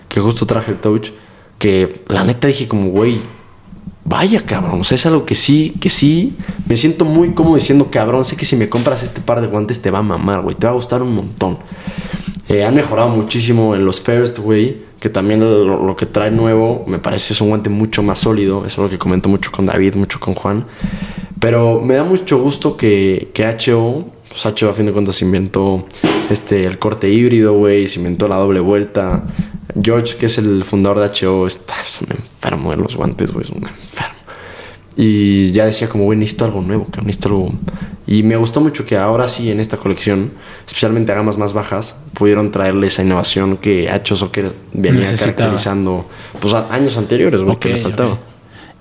que 0.08 0.20
justo 0.20 0.46
traje 0.46 0.70
el 0.70 0.78
Touch, 0.78 1.10
que 1.58 2.02
la 2.08 2.24
neta 2.24 2.48
dije 2.48 2.68
como, 2.68 2.90
güey, 2.90 3.20
vaya 4.04 4.40
cabrón, 4.44 4.80
o 4.80 4.84
sea, 4.84 4.96
es 4.96 5.06
algo 5.06 5.24
que 5.24 5.34
sí, 5.34 5.74
que 5.80 5.88
sí, 5.88 6.34
me 6.66 6.76
siento 6.76 7.04
muy 7.04 7.32
cómodo 7.32 7.56
diciendo, 7.56 7.88
cabrón, 7.90 8.24
sé 8.24 8.36
que 8.36 8.44
si 8.44 8.56
me 8.56 8.68
compras 8.68 9.02
este 9.02 9.20
par 9.20 9.40
de 9.40 9.46
guantes 9.46 9.80
te 9.80 9.90
va 9.90 9.98
a 9.98 10.02
mamar, 10.02 10.42
güey, 10.42 10.54
te 10.54 10.66
va 10.66 10.72
a 10.72 10.74
gustar 10.74 11.02
un 11.02 11.14
montón. 11.14 11.58
Eh, 12.48 12.64
han 12.64 12.74
mejorado 12.74 13.08
muchísimo 13.08 13.74
en 13.74 13.84
los 13.84 14.00
First, 14.00 14.38
güey, 14.38 14.82
que 15.00 15.08
también 15.08 15.40
lo, 15.40 15.96
que 15.96 16.06
trae 16.06 16.30
nuevo 16.30 16.84
me 16.86 16.98
parece 16.98 17.32
es 17.32 17.40
un 17.40 17.48
guante 17.48 17.70
mucho 17.70 18.02
más 18.02 18.18
sólido, 18.18 18.66
es 18.66 18.76
algo 18.78 18.90
que 18.90 18.98
comento 18.98 19.28
mucho 19.28 19.50
con 19.50 19.66
David, 19.66 19.94
mucho 19.94 20.20
con 20.20 20.34
Juan. 20.34 20.66
Pero 21.38 21.80
me 21.80 21.94
da 21.94 22.04
mucho 22.04 22.38
gusto 22.40 22.76
que, 22.76 23.30
que 23.34 23.44
HO, 23.44 24.04
pues 24.28 24.44
HO 24.44 24.68
a 24.68 24.72
fin 24.72 24.86
de 24.86 24.92
cuentas 24.92 25.20
inventó 25.22 25.86
este, 26.30 26.66
el 26.66 26.78
corte 26.78 27.10
híbrido, 27.10 27.54
güey, 27.54 27.88
se 27.88 27.98
inventó 27.98 28.28
la 28.28 28.36
doble 28.36 28.60
vuelta. 28.60 29.24
George, 29.80 30.16
que 30.16 30.26
es 30.26 30.38
el 30.38 30.64
fundador 30.64 30.98
de 30.98 31.26
HO, 31.26 31.46
está, 31.46 31.74
es 31.80 32.00
un 32.00 32.08
enfermo 32.10 32.70
de 32.70 32.76
los 32.78 32.96
guantes, 32.96 33.32
güey, 33.32 33.44
es 33.44 33.50
un 33.50 33.66
enfermo. 33.66 34.16
Y 34.96 35.52
ya 35.52 35.64
decía 35.66 35.88
como, 35.88 36.04
güey, 36.04 36.18
necesito 36.18 36.44
algo 36.44 36.60
nuevo, 36.60 36.86
que 36.90 37.00
necesito 37.00 37.28
algo... 37.28 37.52
Y 38.06 38.22
me 38.24 38.36
gustó 38.36 38.60
mucho 38.60 38.84
que 38.84 38.96
ahora 38.98 39.28
sí, 39.28 39.50
en 39.50 39.60
esta 39.60 39.76
colección, 39.76 40.32
especialmente 40.66 41.12
a 41.12 41.14
gamas 41.14 41.38
más 41.38 41.52
bajas, 41.52 41.96
pudieron 42.12 42.50
traerle 42.50 42.88
esa 42.88 43.02
innovación 43.02 43.56
que 43.56 43.88
HO 43.88 44.16
Soccer 44.16 44.52
venía 44.72 45.14
caracterizando 45.16 46.06
pues, 46.40 46.52
años 46.52 46.96
anteriores, 46.98 47.42
güey, 47.42 47.56
que 47.56 47.70
le 47.70 47.78
faltaba. 47.78 48.18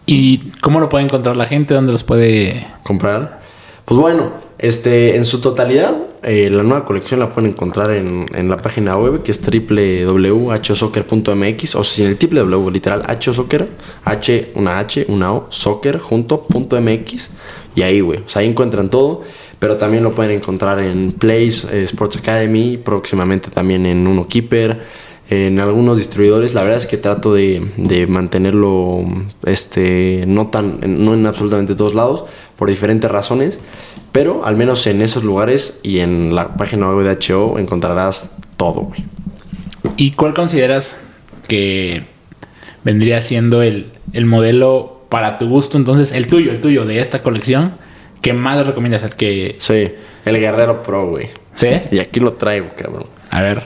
¿Y 0.05 0.49
cómo 0.59 0.79
lo 0.79 0.89
puede 0.89 1.05
encontrar 1.05 1.37
la 1.37 1.45
gente? 1.45 1.73
¿Dónde 1.73 1.91
los 1.91 2.03
puede 2.03 2.67
comprar? 2.83 3.41
Pues 3.85 3.99
bueno, 3.99 4.31
este, 4.57 5.15
en 5.15 5.23
su 5.23 5.39
totalidad, 5.39 5.95
eh, 6.23 6.51
la 6.51 6.61
nueva 6.61 6.85
colección 6.85 7.19
la 7.19 7.33
pueden 7.33 7.49
encontrar 7.51 7.89
en, 7.91 8.27
la 8.47 8.57
página 8.57 8.95
web 8.95 9.23
que 9.23 9.31
es 9.31 9.41
www.hsoccer.mx 9.41 11.75
o 11.75 11.83
si 11.83 12.03
en 12.03 12.09
el 12.09 12.19
www, 12.19 12.69
literal, 12.69 13.01
hsoccer, 13.19 13.67
h, 14.05 14.51
una 14.53 14.77
h, 14.77 15.05
una 15.07 15.33
o, 15.33 15.47
soccer, 15.49 15.97
junto, 15.97 16.43
punto 16.43 16.79
mx 16.79 17.31
y 17.75 17.81
ahí, 17.81 18.01
güey, 18.01 18.19
o 18.19 18.29
sea, 18.29 18.41
ahí 18.41 18.49
encuentran 18.49 18.89
todo. 18.89 19.23
pero 19.57 19.77
también 19.77 20.03
lo 20.03 20.13
pueden 20.13 20.31
encontrar 20.31 20.79
en 20.79 21.11
Place, 21.11 21.67
eh, 21.71 21.83
Sports 21.83 22.17
Academy, 22.17 22.77
próximamente 22.77 23.49
también 23.49 23.85
en 23.85 24.05
Uno 24.05 24.27
Keeper, 24.27 24.81
en 25.29 25.59
algunos 25.59 25.97
distribuidores. 25.97 26.53
La 26.53 26.61
verdad 26.61 26.77
es 26.77 26.87
que 26.87 26.97
trato 26.97 27.33
de, 27.33 27.65
de 27.77 28.05
mantenerlo 28.05 29.05
este, 29.45 30.25
no, 30.27 30.47
tan, 30.47 30.79
no 31.03 31.13
en 31.13 31.25
absolutamente 31.25 31.75
todos 31.75 31.95
lados, 31.95 32.25
por 32.61 32.69
diferentes 32.69 33.09
razones, 33.09 33.59
pero 34.11 34.45
al 34.45 34.55
menos 34.55 34.85
en 34.85 35.01
esos 35.01 35.23
lugares 35.23 35.79
y 35.81 35.97
en 35.97 36.35
la 36.35 36.57
página 36.57 36.93
web 36.93 37.03
de 37.03 37.33
HO 37.33 37.57
encontrarás 37.57 38.33
todo, 38.55 38.81
güey. 38.81 39.03
¿Y 39.97 40.11
cuál 40.11 40.35
consideras 40.35 40.95
que 41.47 42.03
vendría 42.83 43.19
siendo 43.23 43.63
el, 43.63 43.91
el 44.13 44.27
modelo 44.27 45.01
para 45.09 45.37
tu 45.37 45.49
gusto? 45.49 45.75
Entonces, 45.75 46.11
el 46.11 46.27
tuyo, 46.27 46.51
el 46.51 46.61
tuyo 46.61 46.85
de 46.85 46.99
esta 46.99 47.23
colección, 47.23 47.73
¿qué 48.21 48.33
más 48.33 48.63
recomiendas? 48.63 49.01
El 49.01 49.15
que... 49.15 49.55
Sí, 49.57 49.93
el 50.23 50.39
Guerrero 50.39 50.83
Pro, 50.83 51.09
güey. 51.09 51.29
¿Sí? 51.55 51.69
Y 51.89 51.97
aquí 51.97 52.19
lo 52.19 52.33
traigo, 52.33 52.67
cabrón. 52.77 53.07
A 53.31 53.41
ver. 53.41 53.63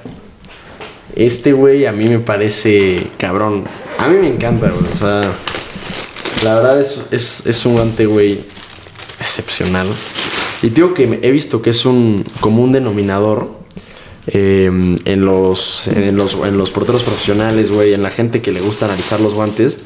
Este 1.18 1.52
güey 1.52 1.86
a 1.86 1.92
mí 1.92 2.08
me 2.08 2.20
parece 2.20 3.08
cabrón. 3.18 3.66
A 4.00 4.08
mí 4.08 4.20
me 4.22 4.30
encanta, 4.30 4.70
güey. 4.70 4.90
O 4.94 4.96
sea, 4.96 5.34
la 6.46 6.56
verdad 6.56 6.80
es, 6.80 7.08
es, 7.12 7.46
es 7.46 7.66
un 7.66 7.74
guante, 7.74 8.06
güey, 8.06 8.55
excepcional. 9.20 9.88
Y 10.62 10.70
digo 10.70 10.94
que 10.94 11.20
he 11.22 11.32
visto 11.32 11.62
que 11.62 11.70
es 11.72 11.86
un 11.86 12.26
común 12.40 12.72
denominador 12.72 13.50
eh, 14.28 14.66
en, 15.06 15.26
los, 15.26 15.88
en, 15.88 16.18
los, 16.18 16.36
en 16.36 16.58
los 16.58 16.72
porteros 16.72 17.04
profesionales, 17.04 17.72
güey, 17.72 17.94
en 17.94 18.02
la 18.02 18.10
gente 18.10 18.42
que 18.42 18.52
le 18.52 18.62
gusta 18.62 18.86
analizar 18.86 19.20
los 19.20 19.34
guantes, 19.34 19.78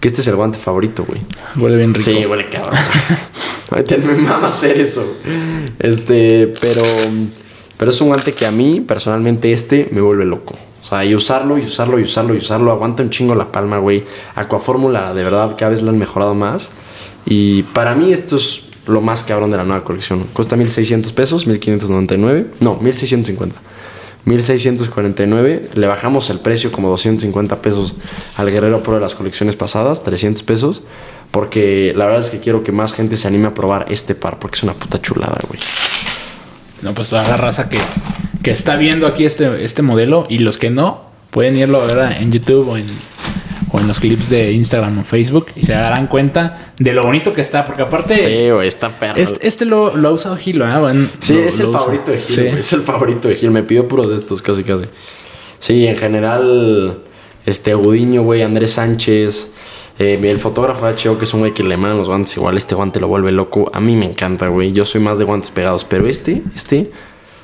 que 0.00 0.08
este 0.08 0.20
es 0.20 0.28
el 0.28 0.36
guante 0.36 0.58
favorito, 0.58 1.04
güey. 1.06 1.20
Huele 1.58 1.76
bien 1.76 1.94
rico. 1.94 2.10
Sí, 2.10 2.26
huele 2.26 2.48
cabrón. 2.50 2.78
Me 4.04 4.14
mama 4.14 4.48
hacer 4.48 4.80
eso. 4.80 5.16
Este, 5.78 6.52
pero, 6.60 6.82
pero 7.76 7.90
es 7.90 8.00
un 8.00 8.08
guante 8.08 8.32
que 8.32 8.46
a 8.46 8.50
mí, 8.50 8.80
personalmente, 8.80 9.52
este 9.52 9.88
me 9.90 10.00
vuelve 10.00 10.24
loco. 10.24 10.54
O 10.82 10.88
sea, 10.88 11.04
y 11.04 11.14
usarlo, 11.14 11.58
y 11.58 11.62
usarlo, 11.62 11.98
y 11.98 12.02
usarlo, 12.02 12.34
y 12.34 12.38
usarlo. 12.38 12.70
Aguanta 12.70 13.02
un 13.02 13.10
chingo 13.10 13.34
la 13.34 13.50
palma, 13.50 13.78
güey. 13.78 14.04
Aquafórmula, 14.36 15.12
de 15.14 15.24
verdad, 15.24 15.56
cada 15.58 15.70
vez 15.72 15.82
lo 15.82 15.90
han 15.90 15.98
mejorado 15.98 16.34
más. 16.34 16.70
Y 17.24 17.64
para 17.64 17.94
mí 17.94 18.12
esto 18.12 18.36
es 18.36 18.65
lo 18.86 19.00
más 19.00 19.22
cabrón 19.22 19.50
de 19.50 19.56
la 19.56 19.64
nueva 19.64 19.84
colección. 19.84 20.26
Cuesta 20.32 20.56
1600 20.56 21.12
pesos, 21.12 21.46
1599. 21.46 22.46
No, 22.60 22.76
1650. 22.76 23.56
1649. 24.24 25.70
Le 25.74 25.86
bajamos 25.86 26.30
el 26.30 26.38
precio 26.40 26.72
como 26.72 26.88
250 26.88 27.62
pesos 27.62 27.94
al 28.36 28.50
Guerrero 28.50 28.82
Pro 28.82 28.94
de 28.94 29.00
las 29.00 29.14
colecciones 29.14 29.56
pasadas, 29.56 30.02
300 30.02 30.42
pesos. 30.42 30.82
Porque 31.30 31.92
la 31.96 32.06
verdad 32.06 32.24
es 32.24 32.30
que 32.30 32.38
quiero 32.38 32.62
que 32.62 32.72
más 32.72 32.92
gente 32.92 33.16
se 33.16 33.28
anime 33.28 33.48
a 33.48 33.54
probar 33.54 33.86
este 33.88 34.14
par, 34.14 34.38
porque 34.38 34.56
es 34.56 34.62
una 34.62 34.74
puta 34.74 35.00
chulada, 35.00 35.38
güey. 35.48 35.60
No, 36.82 36.94
pues 36.94 37.08
toda 37.08 37.26
la 37.26 37.36
raza 37.36 37.68
que, 37.68 37.78
que 38.42 38.50
está 38.50 38.76
viendo 38.76 39.06
aquí 39.06 39.24
este, 39.24 39.64
este 39.64 39.82
modelo 39.82 40.26
y 40.28 40.38
los 40.38 40.58
que 40.58 40.70
no, 40.70 41.06
pueden 41.30 41.56
irlo 41.56 41.80
a 41.80 41.86
ver 41.86 42.16
en 42.20 42.32
YouTube 42.32 42.68
o 42.68 42.76
en, 42.76 42.86
o 43.76 43.80
en 43.80 43.86
los 43.86 44.00
clips 44.00 44.30
de 44.30 44.52
Instagram 44.52 45.00
o 45.00 45.04
Facebook 45.04 45.48
y 45.54 45.62
se 45.62 45.72
darán 45.72 46.06
cuenta 46.06 46.72
de 46.78 46.92
lo 46.94 47.02
bonito 47.02 47.32
que 47.34 47.42
está, 47.42 47.66
porque 47.66 47.82
aparte... 47.82 48.16
Sí, 48.16 48.50
güey, 48.50 48.66
está 48.66 48.88
perro. 48.88 49.16
Este, 49.20 49.46
este 49.46 49.64
lo, 49.66 49.94
lo, 49.96 50.08
ha 50.08 50.12
usado 50.12 50.36
Gil, 50.36 50.60
¿verdad? 50.60 50.80
Bueno, 50.80 51.08
sí, 51.18 51.34
lo, 51.34 51.40
es 51.40 51.58
lo 51.58 51.64
el 51.64 51.70
usa. 51.70 51.78
favorito 51.80 52.10
de 52.10 52.18
Gil, 52.18 52.34
Sí. 52.34 52.46
Es 52.46 52.72
el 52.72 52.80
favorito 52.82 53.28
de 53.28 53.34
Gil. 53.36 53.50
Me 53.50 53.62
pidió 53.62 53.86
puros 53.86 54.08
de 54.08 54.16
estos, 54.16 54.40
casi, 54.40 54.64
casi. 54.64 54.84
Sí, 55.58 55.86
en 55.86 55.96
general, 55.96 56.98
este 57.44 57.74
Gudiño, 57.74 58.22
güey, 58.22 58.42
Andrés 58.42 58.72
Sánchez, 58.72 59.52
eh, 59.98 60.18
el 60.22 60.38
fotógrafo 60.38 60.86
de 60.86 60.92
HO, 61.08 61.18
que 61.18 61.24
es 61.24 61.34
un 61.34 61.40
güey 61.40 61.52
que 61.52 61.62
le 61.62 61.76
mandan 61.76 61.98
los 61.98 62.08
guantes 62.08 62.36
igual. 62.36 62.56
Este 62.56 62.74
guante 62.74 62.98
lo 63.00 63.08
vuelve 63.08 63.30
loco. 63.32 63.70
A 63.74 63.80
mí 63.80 63.94
me 63.96 64.06
encanta, 64.06 64.48
güey. 64.48 64.72
Yo 64.72 64.84
soy 64.84 65.00
más 65.00 65.18
de 65.18 65.24
guantes 65.24 65.50
pegados, 65.50 65.84
pero 65.84 66.06
este, 66.06 66.42
este, 66.54 66.90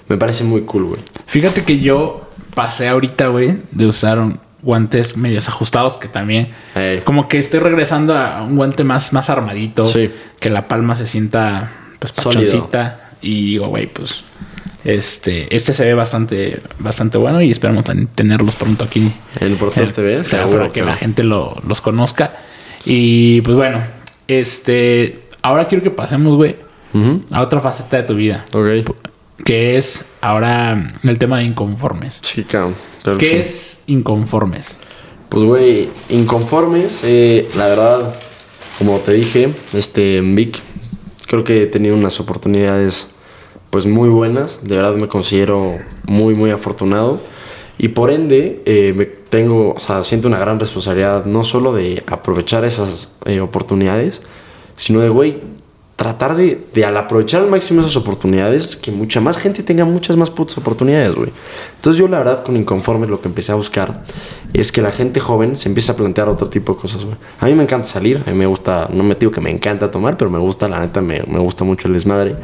me 0.09 0.17
parece 0.17 0.45
muy 0.45 0.63
cool, 0.63 0.85
güey. 0.85 1.01
Fíjate 1.27 1.63
que 1.65 1.79
yo 1.81 2.23
pasé 2.55 2.89
ahorita, 2.89 3.29
güey, 3.29 3.59
de 3.71 3.87
usar 3.87 4.19
un- 4.19 4.39
guantes 4.63 5.17
medios 5.17 5.49
ajustados 5.49 5.97
que 5.97 6.09
también... 6.09 6.51
Como 7.05 7.29
que 7.29 7.39
estoy 7.39 7.61
regresando 7.61 8.17
a 8.17 8.43
un 8.43 8.57
guante 8.57 8.85
más, 8.85 9.13
más 9.13 9.29
armadito. 9.29 9.85
Sí. 9.87 10.11
Que 10.41 10.49
la 10.51 10.69
palma 10.69 10.95
se 10.97 11.07
sienta 11.07 11.71
pues 11.99 12.13
Sólido. 12.15 12.45
pachoncita. 12.45 13.11
Y 13.21 13.47
digo, 13.53 13.69
güey, 13.69 13.87
pues... 13.89 14.25
Este, 14.85 15.55
este 15.55 15.73
se 15.73 15.85
ve 15.85 15.95
bastante, 15.95 16.61
bastante 16.81 17.17
bueno 17.17 17.41
y 17.41 17.53
esperamos 17.53 17.85
ten- 17.85 18.09
tenerlos 18.09 18.57
pronto 18.57 18.85
aquí. 18.85 19.13
En 19.39 19.55
Portos 19.57 19.93
TV, 19.93 20.25
seguro 20.25 20.59
para 20.59 20.73
que 20.73 20.83
la 20.83 20.97
gente 20.97 21.23
lo- 21.23 21.57
los 21.67 21.81
conozca. 21.81 22.33
Y 22.85 23.41
pues 23.43 23.57
bueno, 23.57 23.81
este... 24.27 25.23
Ahora 25.43 25.67
quiero 25.69 25.83
que 25.85 25.91
pasemos, 25.91 26.35
güey, 26.37 26.57
a 27.33 27.41
otra 27.43 27.61
faceta 27.61 27.97
de 27.99 28.03
tu 28.05 28.15
vida. 28.15 28.45
Ok. 28.53 28.93
Que 29.45 29.77
es 29.77 30.05
ahora 30.21 30.95
el 31.03 31.19
tema 31.19 31.39
de 31.39 31.45
inconformes. 31.45 32.19
Sí, 32.23 32.45
cabrón. 32.45 32.75
Claro 33.03 33.19
¿Qué 33.19 33.27
sí. 33.27 33.35
es 33.35 33.83
inconformes? 33.87 34.79
Pues, 35.29 35.45
güey, 35.45 35.89
inconformes, 36.11 37.01
eh, 37.05 37.49
la 37.57 37.67
verdad, 37.67 38.15
como 38.79 38.99
te 38.99 39.13
dije, 39.13 39.53
este, 39.73 40.21
Vic, 40.21 40.59
creo 41.27 41.43
que 41.43 41.63
he 41.63 41.67
tenido 41.67 41.97
unas 41.97 42.21
oportunidades, 42.21 43.09
pues, 43.71 43.87
muy 43.87 44.09
buenas. 44.09 44.61
De 44.63 44.77
verdad 44.77 44.95
me 44.95 45.09
considero 45.09 45.79
muy, 46.07 46.35
muy 46.35 46.51
afortunado. 46.51 47.21
Y 47.79 47.89
por 47.89 48.11
ende, 48.11 48.63
eh, 48.67 48.93
me 48.95 49.07
tengo, 49.07 49.73
o 49.73 49.81
sea, 49.81 50.05
siento 50.05 50.29
una 50.29 50.39
gran 50.39 50.61
responsabilidad, 50.61 51.25
no 51.25 51.43
solo 51.43 51.73
de 51.73 52.05
aprovechar 52.07 52.65
esas 52.65 53.09
eh, 53.25 53.41
oportunidades, 53.41 54.21
sino 54.77 55.01
de, 55.01 55.09
güey, 55.09 55.41
tratar 56.03 56.35
de, 56.35 56.67
de 56.75 56.85
al 56.85 56.97
aprovechar 56.97 57.43
al 57.43 57.49
máximo 57.49 57.81
esas 57.81 57.95
oportunidades, 57.95 58.75
que 58.75 58.91
mucha 58.91 59.21
más 59.21 59.39
gente 59.39 59.63
tenga 59.63 59.85
muchas 59.85 60.17
más 60.17 60.31
putas 60.31 60.59
oportunidades, 60.59 61.15
güey. 61.15 61.31
Entonces 61.77 61.97
yo 61.97 62.09
la 62.09 62.19
verdad 62.19 62.43
con 62.43 62.57
Inconformes 62.57 63.09
lo 63.09 63.21
que 63.21 63.29
empecé 63.29 63.53
a 63.53 63.55
buscar 63.55 64.03
es 64.53 64.73
que 64.73 64.83
la 64.83 64.91
gente 64.91 65.21
joven 65.21 65.55
se 65.55 65.69
empiece 65.69 65.93
a 65.93 65.95
plantear 65.95 66.29
otro 66.29 66.51
tipo 66.51 66.75
de 66.75 66.81
cosas, 66.81 67.05
güey. 67.05 67.17
A 67.39 67.47
mí 67.47 67.55
me 67.55 67.63
encanta 67.63 67.87
salir, 67.87 68.21
a 68.27 68.31
mí 68.33 68.37
me 68.37 68.47
gusta, 68.47 68.89
no 68.93 69.05
me 69.05 69.15
digo 69.15 69.31
que 69.31 69.41
me 69.41 69.51
encanta 69.51 69.93
tomar, 69.93 70.17
pero 70.17 70.29
me 70.29 70.41
gusta, 70.41 70.69
la 70.69 70.81
neta, 70.81 71.01
me, 71.01 71.23
me 71.23 71.39
gusta 71.39 71.63
mucho 71.63 71.87
el 71.87 71.95
desmadre. 71.95 72.35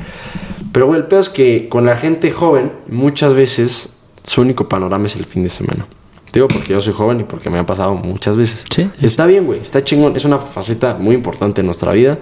Pero, 0.70 0.86
güey, 0.86 1.00
el 1.00 1.06
peor 1.08 1.22
es 1.22 1.28
que 1.28 1.68
con 1.68 1.84
la 1.84 1.96
gente 1.96 2.30
joven, 2.30 2.70
muchas 2.86 3.34
veces 3.34 3.88
su 4.22 4.40
único 4.42 4.68
panorama 4.68 5.06
es 5.06 5.16
el 5.16 5.24
fin 5.24 5.42
de 5.42 5.48
semana. 5.48 5.84
Te 6.30 6.38
Digo 6.38 6.46
porque 6.46 6.74
yo 6.74 6.80
soy 6.80 6.92
joven 6.92 7.20
y 7.20 7.24
porque 7.24 7.50
me 7.50 7.58
ha 7.58 7.66
pasado 7.66 7.96
muchas 7.96 8.36
veces. 8.36 8.64
Sí. 8.70 8.88
Está 9.02 9.26
bien, 9.26 9.46
güey, 9.46 9.58
está 9.58 9.82
chingón. 9.82 10.14
Es 10.14 10.24
una 10.24 10.38
faceta 10.38 10.94
muy 10.94 11.16
importante 11.16 11.62
en 11.62 11.66
nuestra 11.66 11.90
vida 11.90 12.18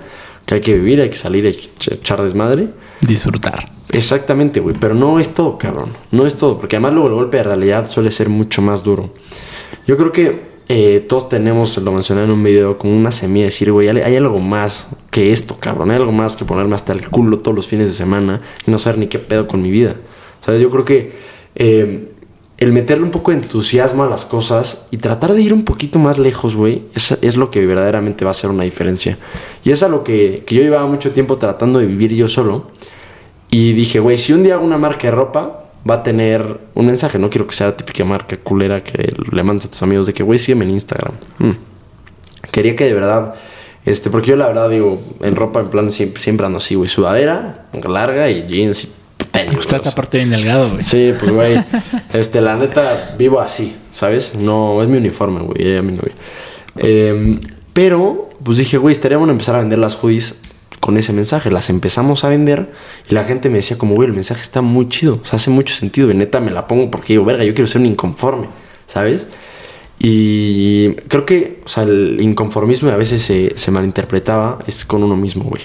que 0.46 0.54
hay 0.54 0.60
que 0.60 0.74
vivir, 0.74 1.00
hay 1.00 1.10
que 1.10 1.16
salir, 1.16 1.44
hay 1.46 1.52
que 1.52 1.68
ech- 1.78 1.92
echar 1.94 2.22
desmadre. 2.22 2.68
Disfrutar. 3.00 3.70
Exactamente, 3.92 4.60
güey, 4.60 4.74
pero 4.78 4.94
no 4.94 5.20
es 5.20 5.34
todo, 5.34 5.58
cabrón. 5.58 5.90
No 6.10 6.26
es 6.26 6.36
todo, 6.36 6.58
porque 6.58 6.76
además 6.76 6.92
luego 6.94 7.08
el 7.08 7.14
golpe 7.14 7.36
de 7.38 7.42
realidad 7.44 7.86
suele 7.86 8.10
ser 8.10 8.28
mucho 8.28 8.62
más 8.62 8.82
duro. 8.82 9.10
Yo 9.86 9.96
creo 9.96 10.12
que 10.12 10.56
eh, 10.68 11.04
todos 11.08 11.28
tenemos, 11.28 11.76
lo 11.78 11.92
mencioné 11.92 12.24
en 12.24 12.30
un 12.30 12.42
video, 12.42 12.76
como 12.78 12.96
una 12.96 13.10
semilla 13.12 13.44
de 13.44 13.50
decir, 13.50 13.70
güey, 13.70 13.88
hay, 13.88 13.98
hay 13.98 14.16
algo 14.16 14.38
más 14.38 14.88
que 15.10 15.32
esto, 15.32 15.56
cabrón. 15.60 15.90
Hay 15.90 15.96
algo 15.96 16.10
más 16.12 16.34
que 16.36 16.44
ponerme 16.44 16.74
hasta 16.74 16.92
el 16.92 17.08
culo 17.08 17.38
todos 17.38 17.54
los 17.54 17.68
fines 17.68 17.86
de 17.86 17.92
semana 17.94 18.40
y 18.66 18.70
no 18.70 18.78
saber 18.78 18.98
ni 18.98 19.06
qué 19.06 19.18
pedo 19.20 19.46
con 19.46 19.62
mi 19.62 19.70
vida. 19.70 19.94
¿Sabes? 20.40 20.60
Yo 20.60 20.70
creo 20.70 20.84
que 20.84 21.12
eh, 21.54 22.12
el 22.58 22.72
meterle 22.72 23.04
un 23.04 23.10
poco 23.10 23.32
de 23.32 23.38
entusiasmo 23.38 24.04
a 24.04 24.08
las 24.08 24.24
cosas 24.24 24.86
y 24.90 24.96
tratar 24.96 25.34
de 25.34 25.42
ir 25.42 25.52
un 25.52 25.64
poquito 25.64 25.98
más 25.98 26.18
lejos, 26.18 26.56
güey, 26.56 26.84
es, 26.94 27.12
es 27.20 27.36
lo 27.36 27.50
que 27.50 27.64
verdaderamente 27.66 28.24
va 28.24 28.30
a 28.30 28.32
hacer 28.32 28.50
una 28.50 28.64
diferencia. 28.64 29.18
Y 29.62 29.70
es 29.72 29.82
a 29.82 29.88
lo 29.88 30.02
que, 30.02 30.42
que 30.46 30.54
yo 30.54 30.62
llevaba 30.62 30.86
mucho 30.86 31.10
tiempo 31.12 31.36
tratando 31.36 31.78
de 31.78 31.86
vivir 31.86 32.14
yo 32.14 32.28
solo. 32.28 32.68
Y 33.50 33.72
dije, 33.72 34.00
güey, 34.00 34.16
si 34.16 34.32
un 34.32 34.42
día 34.42 34.54
hago 34.54 34.64
una 34.64 34.78
marca 34.78 35.08
de 35.08 35.10
ropa, 35.10 35.66
va 35.88 35.96
a 35.96 36.02
tener 36.02 36.60
un 36.74 36.86
mensaje. 36.86 37.18
No 37.18 37.30
quiero 37.30 37.46
que 37.46 37.54
sea 37.54 37.68
la 37.68 37.76
típica 37.76 38.04
marca 38.04 38.36
culera 38.38 38.82
que 38.82 39.12
le 39.30 39.42
mandas 39.42 39.66
a 39.66 39.70
tus 39.70 39.82
amigos 39.82 40.06
de 40.06 40.14
que, 40.14 40.22
güey, 40.22 40.38
sígueme 40.38 40.64
en 40.64 40.72
Instagram. 40.72 41.14
Mm. 41.38 41.50
Quería 42.50 42.74
que 42.74 42.84
de 42.84 42.94
verdad, 42.94 43.34
este, 43.84 44.08
porque 44.08 44.30
yo 44.30 44.36
la 44.36 44.48
verdad 44.48 44.70
digo, 44.70 45.00
en 45.20 45.36
ropa 45.36 45.60
en 45.60 45.68
plan 45.68 45.90
siempre, 45.90 46.22
siempre 46.22 46.46
ando 46.46 46.58
así, 46.58 46.74
güey, 46.74 46.88
sudadera, 46.88 47.66
larga 47.86 48.30
y 48.30 48.46
jeans 48.46 48.84
y 48.84 48.92
o 49.58 49.62
sea. 49.62 49.80
aparte 49.84 50.18
bien 50.18 50.30
delgado, 50.30 50.70
güey. 50.70 50.82
Sí, 50.82 51.12
pues, 51.18 51.32
güey, 51.32 51.64
este, 52.12 52.40
la 52.40 52.56
neta, 52.56 53.14
vivo 53.18 53.40
así, 53.40 53.76
¿sabes? 53.94 54.36
No, 54.36 54.82
es 54.82 54.88
mi 54.88 54.98
uniforme, 54.98 55.40
güey. 55.40 55.58
Eh, 56.78 57.40
pero, 57.72 58.30
pues 58.42 58.58
dije, 58.58 58.78
güey, 58.78 58.92
estaría 58.92 59.18
bueno 59.18 59.32
empezar 59.32 59.56
a 59.56 59.58
vender 59.58 59.78
las 59.78 59.96
hoodies 59.96 60.36
con 60.80 60.96
ese 60.96 61.12
mensaje. 61.12 61.50
Las 61.50 61.68
empezamos 61.68 62.24
a 62.24 62.28
vender 62.28 62.72
y 63.08 63.14
la 63.14 63.24
gente 63.24 63.48
me 63.48 63.56
decía 63.56 63.76
como, 63.76 63.94
güey, 63.94 64.08
el 64.08 64.14
mensaje 64.14 64.42
está 64.42 64.62
muy 64.62 64.88
chido, 64.88 65.20
o 65.22 65.24
sea, 65.24 65.36
hace 65.36 65.50
mucho 65.50 65.74
sentido. 65.74 66.10
Y 66.10 66.14
neta 66.14 66.40
me 66.40 66.50
la 66.50 66.66
pongo 66.66 66.90
porque 66.90 67.14
digo, 67.14 67.24
verga, 67.24 67.44
yo 67.44 67.54
quiero 67.54 67.66
ser 67.66 67.80
un 67.80 67.86
inconforme, 67.88 68.46
¿sabes? 68.86 69.28
Y 69.98 70.94
creo 71.08 71.24
que, 71.24 71.60
o 71.64 71.68
sea, 71.68 71.84
el 71.84 72.18
inconformismo 72.20 72.90
a 72.90 72.96
veces 72.96 73.22
se, 73.22 73.52
se 73.56 73.70
malinterpretaba, 73.70 74.58
es 74.66 74.84
con 74.84 75.02
uno 75.02 75.16
mismo, 75.16 75.44
güey. 75.44 75.62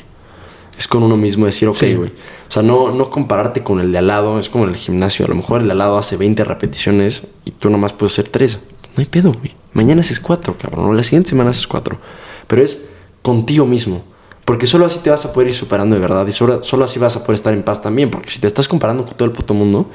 Es 0.82 0.88
con 0.88 1.04
uno 1.04 1.15
mismo 1.15 1.46
decir, 1.46 1.67
ok, 1.67 1.76
Sí. 1.78 1.94
güey. 1.94 2.10
O 2.10 2.52
sea, 2.52 2.63
no, 2.63 2.89
no 2.89 3.12
compararte 3.12 3.62
con 3.63 3.80
el 3.80 3.91
de 3.91 4.00
al 4.00 4.08
lado, 4.08 4.39
es 4.39 4.50
como 4.50 4.63
en 4.63 4.72
el 4.72 4.76
gimnasio. 4.78 5.26
A 5.26 5.28
lo 5.30 5.36
mejor 5.36 5.62
el 5.62 5.67
de 5.67 5.74
al 5.74 5.78
lado 5.78 5.96
hace 5.96 6.17
20 6.17 6.44
repeticiones 6.44 7.24
y 7.46 7.52
tú 7.52 7.70
nomás 7.70 7.94
puedes 7.94 8.13
hacer 8.13 8.30
3. 8.30 8.60
No 8.96 9.02
hay 9.02 9.06
pedo, 9.06 9.32
güey. 9.32 9.54
Mañana 9.74 10.02
haces 10.02 10.20
4, 10.20 10.58
cabrón. 10.58 10.86
O 10.88 10.94
la 10.94 11.04
siguiente 11.04 11.30
semana 11.30 11.52
haces 11.52 11.67
4. 11.67 12.00
Pero 12.48 12.63
es 12.63 12.86
contigo 13.22 13.67
mismo. 13.67 14.04
Porque 14.44 14.65
solo 14.65 14.88
así 14.88 14.98
te 15.04 15.12
vas 15.12 15.24
a 15.24 15.32
poder 15.32 15.50
ir 15.50 15.56
superando 15.56 15.94
de 15.96 16.02
verdad 16.02 16.26
y 16.26 16.32
solo, 16.32 16.63
solo 16.63 16.86
así 16.86 16.98
vas 16.98 17.15
a 17.15 17.20
poder 17.20 17.36
estar 17.36 17.54
en 17.54 17.62
paz 17.62 17.80
también. 17.84 18.10
Porque 18.10 18.32
si 18.32 18.39
te 18.39 18.48
estás 18.48 18.67
comparando 18.67 19.06
con 19.06 19.13
todo 19.13 19.28
el 19.28 19.32
puto 19.34 19.54
mundo, 19.54 19.88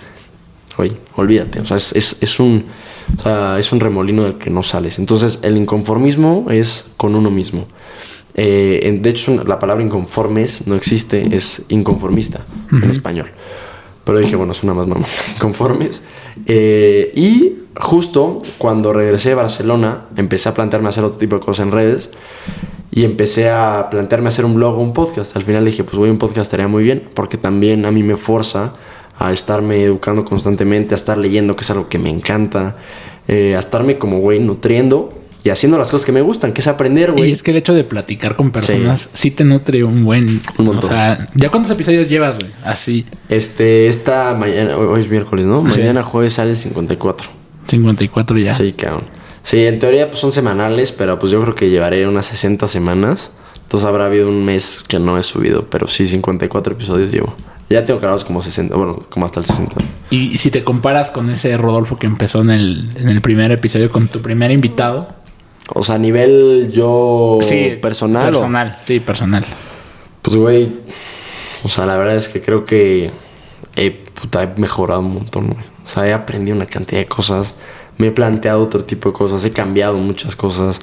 oye, 0.79 0.97
olvídate. 1.17 1.59
O 1.61 1.67
sea, 1.67 1.77
es, 1.79 1.93
es, 1.97 2.17
es 2.21 2.39
un, 2.39 2.65
o 3.19 3.23
sea, 3.23 3.59
es 3.59 3.73
un 3.73 3.81
remolino 3.81 4.23
del 4.23 4.39
que 4.39 4.51
no 4.51 4.63
sales. 4.63 5.01
Entonces, 5.01 5.41
el 5.43 5.57
inconformismo 5.59 6.47
es 6.49 6.85
con 6.97 7.17
uno 7.17 7.31
mismo. 7.31 7.67
Eh, 8.39 8.99
de 9.01 9.11
hecho, 9.11 9.43
la 9.45 9.59
palabra 9.59 9.83
inconformes 9.83 10.67
no 10.67 10.75
existe, 10.75 11.35
es 11.35 11.63
inconformista 11.69 12.45
en 12.71 12.91
español. 12.91 13.31
Pero 14.05 14.19
dije, 14.19 14.37
bueno, 14.37 14.53
es 14.53 14.63
una 14.63 14.75
más 14.75 14.87
mamá. 14.87 15.07
Inconformes. 15.35 16.03
Eh, 16.47 17.13
y 17.17 17.55
justo 17.81 18.43
cuando 18.59 18.93
regresé 18.93 19.31
de 19.31 19.35
Barcelona, 19.37 20.03
empecé 20.17 20.51
a 20.51 20.55
plantearme 20.55 20.91
hacer 20.91 21.03
otro 21.03 21.19
tipo 21.19 21.37
de 21.37 21.41
cosas 21.41 21.67
en 21.67 21.73
redes. 21.73 22.11
Y 22.93 23.05
empecé 23.05 23.51
a 23.51 23.89
plantearme 23.91 24.29
hacer 24.29 24.45
un 24.45 24.55
blog 24.55 24.79
o 24.79 24.81
un 24.81 24.93
podcast. 24.93 25.35
Al 25.35 25.43
final 25.43 25.65
dije, 25.65 25.83
pues 25.83 25.97
voy 25.97 26.09
un 26.09 26.19
podcast 26.19 26.43
estaría 26.43 26.69
muy 26.69 26.85
bien, 26.85 27.09
porque 27.15 27.37
también 27.37 27.85
a 27.85 27.91
mí 27.91 28.03
me 28.03 28.17
forza 28.17 28.73
a 29.19 29.33
estarme 29.33 29.83
educando 29.83 30.25
constantemente, 30.25 30.95
a 30.95 30.97
estar 30.97 31.19
leyendo, 31.19 31.57
que 31.57 31.63
es 31.63 31.71
algo 31.71 31.89
que 31.89 31.99
me 31.99 32.11
encanta, 32.11 32.77
eh, 33.29 33.57
a 33.57 33.59
estarme 33.59 33.99
como, 33.99 34.21
güey, 34.21 34.41
nutriendo 34.41 35.09
y 35.47 35.51
haciendo 35.51 35.79
las 35.79 35.93
cosas 35.93 36.05
que 36.05 36.11
me 36.11 36.23
gustan, 36.23 36.53
que 36.53 36.61
es 36.61 36.67
aprender, 36.67 37.11
Y 37.11 37.19
güey. 37.19 37.31
es 37.31 37.45
que 37.45 37.53
el 37.53 37.57
hecho 37.59 37.73
de 37.73 37.85
platicar 37.85 38.35
con 38.35 38.51
personas 38.51 39.11
sí, 39.13 39.31
te 39.31 39.45
nutre 39.45 39.85
un 39.85 40.05
buen... 40.05 40.41
Un 40.59 40.67
montón. 40.67 40.85
O 40.85 40.89
sea, 40.89 41.29
¿ya 41.37 41.51
cuántos 41.51 41.71
episodios 41.71 42.09
llevas, 42.09 42.37
güey? 42.41 42.51
Así, 42.65 43.07
Este, 43.29 43.87
esta 43.87 44.35
mañana, 44.35 44.77
hoy 44.77 44.87
hoy 44.87 45.01
es 45.03 45.09
miércoles, 45.09 45.47
¿no? 45.47 45.65
Sí. 45.71 45.79
Mañana 45.79 46.03
jueves 46.03 46.33
sale 46.33 46.51
el 46.51 46.57
54. 46.57 47.29
54 47.67 48.39
ya. 48.39 48.55
Sí, 48.55 48.73
cabrón. 48.73 49.05
Sí, 49.45 49.65
en 49.65 49.79
teoría 49.79 50.09
pues 50.09 50.19
son 50.19 50.33
semanales, 50.33 50.91
pero 50.91 51.17
pues 51.21 51.31
yo 51.31 51.41
creo 51.43 51.55
que 51.55 51.71
llevaré 51.71 52.09
unas 52.09 52.27
60 52.27 52.67
semanas. 52.67 53.31
Entonces 53.63 53.87
habrá 53.89 54.07
habido 54.07 54.29
un 54.29 54.45
mes 54.45 54.83
que 54.89 54.99
no 54.99 55.17
he 55.17 55.23
subido, 55.23 55.67
pero 55.71 55.87
sí, 55.87 56.09
54 56.09 56.75
episodios 56.75 57.13
llevo. 57.13 57.35
Ya 57.69 57.85
tengo 57.85 57.99
grabados 57.99 58.25
como 58.25 58.43
60, 58.43 58.75
bueno, 58.77 59.05
como 59.11 59.27
hasta 59.27 59.41
el 59.41 59.47
60. 59.47 59.77
Y 60.11 60.39
si 60.39 60.51
te 60.51 60.63
comparas 60.63 61.11
con 61.11 61.31
ese 61.31 61.57
Rodolfo 61.57 61.99
que 61.99 62.07
empezó 62.07 62.41
en 62.43 62.51
el, 62.51 62.91
en 62.97 63.09
el 63.09 63.21
primer 63.21 63.51
episodio 63.53 63.91
con 63.91 64.09
tu 64.09 64.21
primer 64.23 64.51
invitado. 64.53 65.16
O 65.75 65.83
sea, 65.83 65.97
a 65.97 65.99
nivel 65.99 66.71
yo 66.73 67.39
personal. 67.81 68.29
o- 68.29 68.31
Personal, 68.31 68.79
sí, 68.85 69.01
personal. 69.01 69.45
Pues, 70.23 70.37
güey, 70.37 70.71
o 71.65 71.69
sea, 71.69 71.87
la 71.87 71.97
verdad 71.97 72.17
es 72.17 72.29
que 72.29 72.41
creo 72.41 72.65
que 72.65 73.11
he, 73.77 73.91
puta, 73.91 74.43
he 74.43 74.61
mejorado 74.61 75.01
un 75.01 75.15
montón, 75.15 75.49
güey. 75.49 75.65
O 75.85 75.89
sea, 75.89 76.07
he 76.07 76.13
aprendido 76.13 76.57
una 76.57 76.67
cantidad 76.67 77.01
de 77.01 77.07
cosas, 77.07 77.55
me 77.99 78.09
he 78.09 78.11
planteado 78.11 78.61
otro 78.63 78.83
tipo 78.85 79.09
de 79.11 79.13
cosas, 79.15 79.45
he 79.45 79.51
cambiado 79.51 79.97
muchas 79.99 80.35
cosas. 80.37 80.81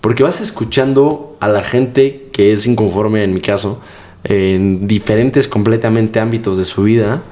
Porque 0.00 0.22
vas 0.22 0.40
escuchando 0.40 1.36
a 1.40 1.48
la 1.48 1.62
gente 1.62 2.28
que 2.32 2.52
es 2.52 2.66
inconforme, 2.66 3.22
en 3.22 3.34
mi 3.34 3.40
caso, 3.40 3.80
en 4.24 4.86
diferentes 4.88 5.46
completamente 5.48 6.20
ámbitos 6.20 6.56
de 6.58 6.64
su 6.64 6.84
vida. 6.84 7.22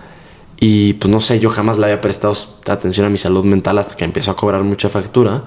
Y 0.60 0.94
pues 0.94 1.10
no 1.10 1.20
sé, 1.20 1.40
yo 1.40 1.50
jamás 1.50 1.78
le 1.78 1.84
había 1.86 2.00
prestado 2.00 2.34
atención 2.68 3.06
a 3.06 3.08
mi 3.10 3.18
salud 3.18 3.44
mental 3.44 3.78
hasta 3.78 3.96
que 3.96 4.04
empezó 4.04 4.32
a 4.32 4.36
cobrar 4.36 4.62
mucha 4.64 4.88
factura. 4.88 5.42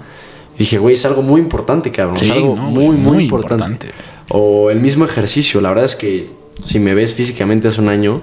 Dije, 0.58 0.78
güey, 0.78 0.94
es 0.94 1.06
algo 1.06 1.22
muy 1.22 1.42
importante, 1.42 1.92
cabrón. 1.92 2.18
Sí, 2.18 2.26
es 2.26 2.32
algo 2.32 2.56
no, 2.56 2.64
muy, 2.64 2.96
muy, 2.96 2.98
muy 2.98 3.24
importante. 3.24 3.88
importante. 3.88 3.92
O 4.30 4.70
el 4.70 4.80
mismo 4.80 5.06
ejercicio. 5.06 5.62
La 5.62 5.70
verdad 5.70 5.86
es 5.86 5.96
que 5.96 6.28
si 6.64 6.80
me 6.80 6.94
ves 6.94 7.14
físicamente 7.14 7.68
hace 7.68 7.82
un 7.82 7.90
año, 7.90 8.22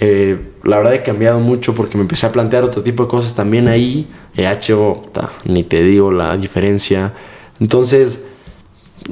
eh, 0.00 0.38
la 0.64 0.78
verdad 0.78 0.94
he 0.94 1.02
cambiado 1.02 1.38
mucho 1.38 1.74
porque 1.74 1.96
me 1.96 2.02
empecé 2.02 2.26
a 2.26 2.32
plantear 2.32 2.64
otro 2.64 2.82
tipo 2.82 3.04
de 3.04 3.08
cosas 3.08 3.34
también 3.34 3.68
ahí. 3.68 4.08
He 4.36 4.50
hecho, 4.50 5.02
ta, 5.12 5.30
ni 5.44 5.62
te 5.62 5.82
digo 5.82 6.10
la 6.10 6.36
diferencia. 6.36 7.12
Entonces, 7.60 8.26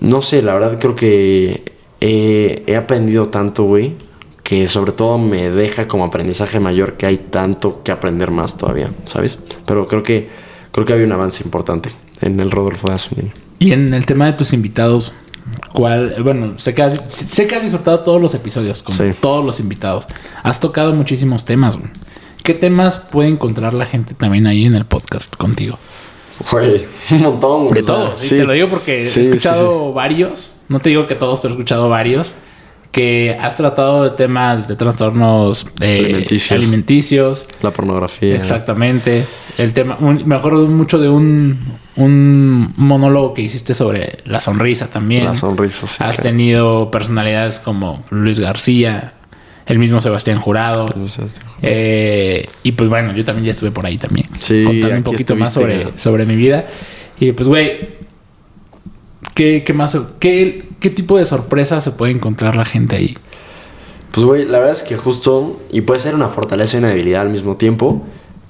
no 0.00 0.22
sé, 0.22 0.42
la 0.42 0.54
verdad 0.54 0.78
creo 0.80 0.96
que 0.96 1.62
he, 2.00 2.62
he 2.66 2.76
aprendido 2.76 3.28
tanto, 3.28 3.64
güey, 3.64 3.94
que 4.42 4.66
sobre 4.66 4.92
todo 4.92 5.18
me 5.18 5.50
deja 5.50 5.86
como 5.86 6.04
aprendizaje 6.04 6.58
mayor 6.58 6.94
que 6.94 7.06
hay 7.06 7.18
tanto 7.18 7.82
que 7.84 7.92
aprender 7.92 8.32
más 8.32 8.56
todavía, 8.56 8.92
¿sabes? 9.04 9.38
Pero 9.66 9.86
creo 9.86 10.02
que 10.02 10.28
creo 10.72 10.86
que 10.86 10.92
había 10.92 11.06
un 11.06 11.12
avance 11.12 11.44
importante 11.44 11.90
en 12.20 12.40
el 12.40 12.50
Rodolfo 12.50 12.88
año. 12.90 13.30
Y 13.58 13.72
en 13.72 13.92
el 13.94 14.06
tema 14.06 14.26
de 14.26 14.32
tus 14.34 14.52
invitados, 14.52 15.12
¿cuál? 15.72 16.22
Bueno, 16.22 16.58
sé 16.58 16.74
que 16.74 16.82
has, 16.82 17.04
sé 17.08 17.46
que 17.46 17.56
has 17.56 17.62
disfrutado 17.62 18.00
todos 18.00 18.20
los 18.20 18.34
episodios 18.34 18.82
con 18.82 18.94
Sí. 18.94 19.04
todos 19.20 19.44
los 19.44 19.60
invitados. 19.60 20.06
Has 20.42 20.60
tocado 20.60 20.92
muchísimos 20.94 21.44
temas, 21.44 21.76
güey. 21.76 21.90
¿Qué 22.42 22.54
temas 22.54 22.96
puede 22.98 23.28
encontrar 23.28 23.74
la 23.74 23.84
gente 23.86 24.14
también 24.14 24.46
ahí 24.46 24.64
en 24.64 24.74
el 24.74 24.86
podcast 24.86 25.36
contigo? 25.36 25.78
Güey, 26.50 26.86
un 27.10 27.20
montón, 27.20 27.68
güey. 27.68 27.74
De 27.74 27.80
o 27.82 27.84
sea, 27.84 27.94
todo. 27.94 28.16
sí, 28.16 28.28
Te 28.30 28.44
lo 28.44 28.52
digo 28.54 28.68
porque 28.68 29.04
Sí, 29.04 29.20
he 29.20 29.24
sí, 29.24 29.30
escuchado 29.30 29.92
varios. 29.92 30.54
No 30.68 30.80
te 30.80 30.88
digo 30.88 31.06
que 31.06 31.14
todos, 31.14 31.40
pero 31.40 31.52
he 31.52 31.56
escuchado 31.56 31.88
varios. 31.90 32.32
Que 32.92 33.36
has 33.40 33.56
tratado 33.56 34.02
de 34.02 34.10
temas 34.10 34.66
de 34.66 34.74
trastornos 34.74 35.64
eh, 35.80 35.98
Alimenticios. 36.00 36.58
alimenticios. 36.58 37.48
La 37.62 37.70
pornografía. 37.70 38.34
Exactamente. 38.34 39.24
El 39.58 39.72
tema, 39.72 39.96
un- 40.00 40.26
me 40.26 40.34
acuerdo 40.34 40.66
mucho 40.66 40.98
de 40.98 41.08
un, 41.08 41.60
un 41.94 42.72
monólogo 42.76 43.32
que 43.34 43.42
hiciste 43.42 43.74
sobre 43.74 44.18
la 44.24 44.40
sonrisa 44.40 44.88
también. 44.88 45.24
La 45.26 45.34
sonrisa, 45.36 45.86
sí, 45.86 46.02
Has 46.02 46.16
tenido 46.16 46.90
personalidades 46.90 47.60
como 47.60 48.02
Luis 48.10 48.40
García, 48.40 49.12
el 49.66 49.78
mismo 49.78 50.00
Sebastián 50.00 50.40
Jurado. 50.40 50.88
Eh, 51.62 52.48
y 52.64 52.72
pues 52.72 52.88
bueno, 52.88 53.12
yo 53.14 53.24
también 53.24 53.44
ya 53.46 53.50
estuve 53.52 53.70
por 53.70 53.86
ahí 53.86 53.98
también. 53.98 54.26
Sí, 54.40 54.64
Contando 54.64 54.96
un 54.96 55.02
poquito 55.04 55.36
más 55.36 55.52
sobre, 55.52 55.96
sobre 55.96 56.26
mi 56.26 56.34
vida. 56.34 56.66
Y 57.20 57.32
pues, 57.32 57.46
güey, 57.48 57.99
¿qué, 59.40 59.64
qué 59.64 59.72
más? 59.72 59.96
Qué, 60.18 60.62
¿Qué 60.80 60.90
tipo 60.90 61.16
de 61.16 61.24
sorpresas 61.24 61.82
se 61.82 61.92
puede 61.92 62.12
encontrar 62.12 62.56
la 62.56 62.66
gente 62.66 62.96
ahí? 62.96 63.14
Pues, 64.12 64.26
güey, 64.26 64.46
la 64.46 64.58
verdad 64.58 64.74
es 64.74 64.82
que 64.82 64.98
justo, 64.98 65.58
y 65.72 65.80
puede 65.80 65.98
ser 65.98 66.14
una 66.14 66.28
fortaleza 66.28 66.76
y 66.76 66.80
una 66.80 66.88
debilidad 66.88 67.22
al 67.22 67.30
mismo 67.30 67.56
tiempo, 67.56 68.02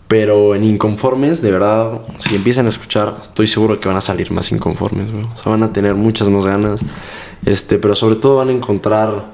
pero 0.09 0.57
en 0.57 0.65
inconformes, 0.65 1.43
de 1.43 1.53
verdad, 1.53 2.01
si 2.19 2.35
empiezan 2.35 2.67
a 2.67 2.71
escuchar, 2.71 3.15
estoy 3.23 3.47
seguro 3.47 3.79
que 3.79 3.87
van 3.87 3.99
a 3.99 4.01
salir 4.01 4.33
más 4.33 4.51
inconformes, 4.51 5.13
güey. 5.13 5.27
O 5.27 5.41
sea, 5.41 5.53
van 5.53 5.63
a 5.63 5.73
tener 5.73 5.95
muchas 5.95 6.29
más 6.29 6.45
ganas, 6.45 6.81
este, 7.47 7.79
pero 7.79 7.95
sobre 7.95 8.17
todo 8.17 8.39
van 8.39 8.49
a 8.49 8.53
encontrar 8.53 9.27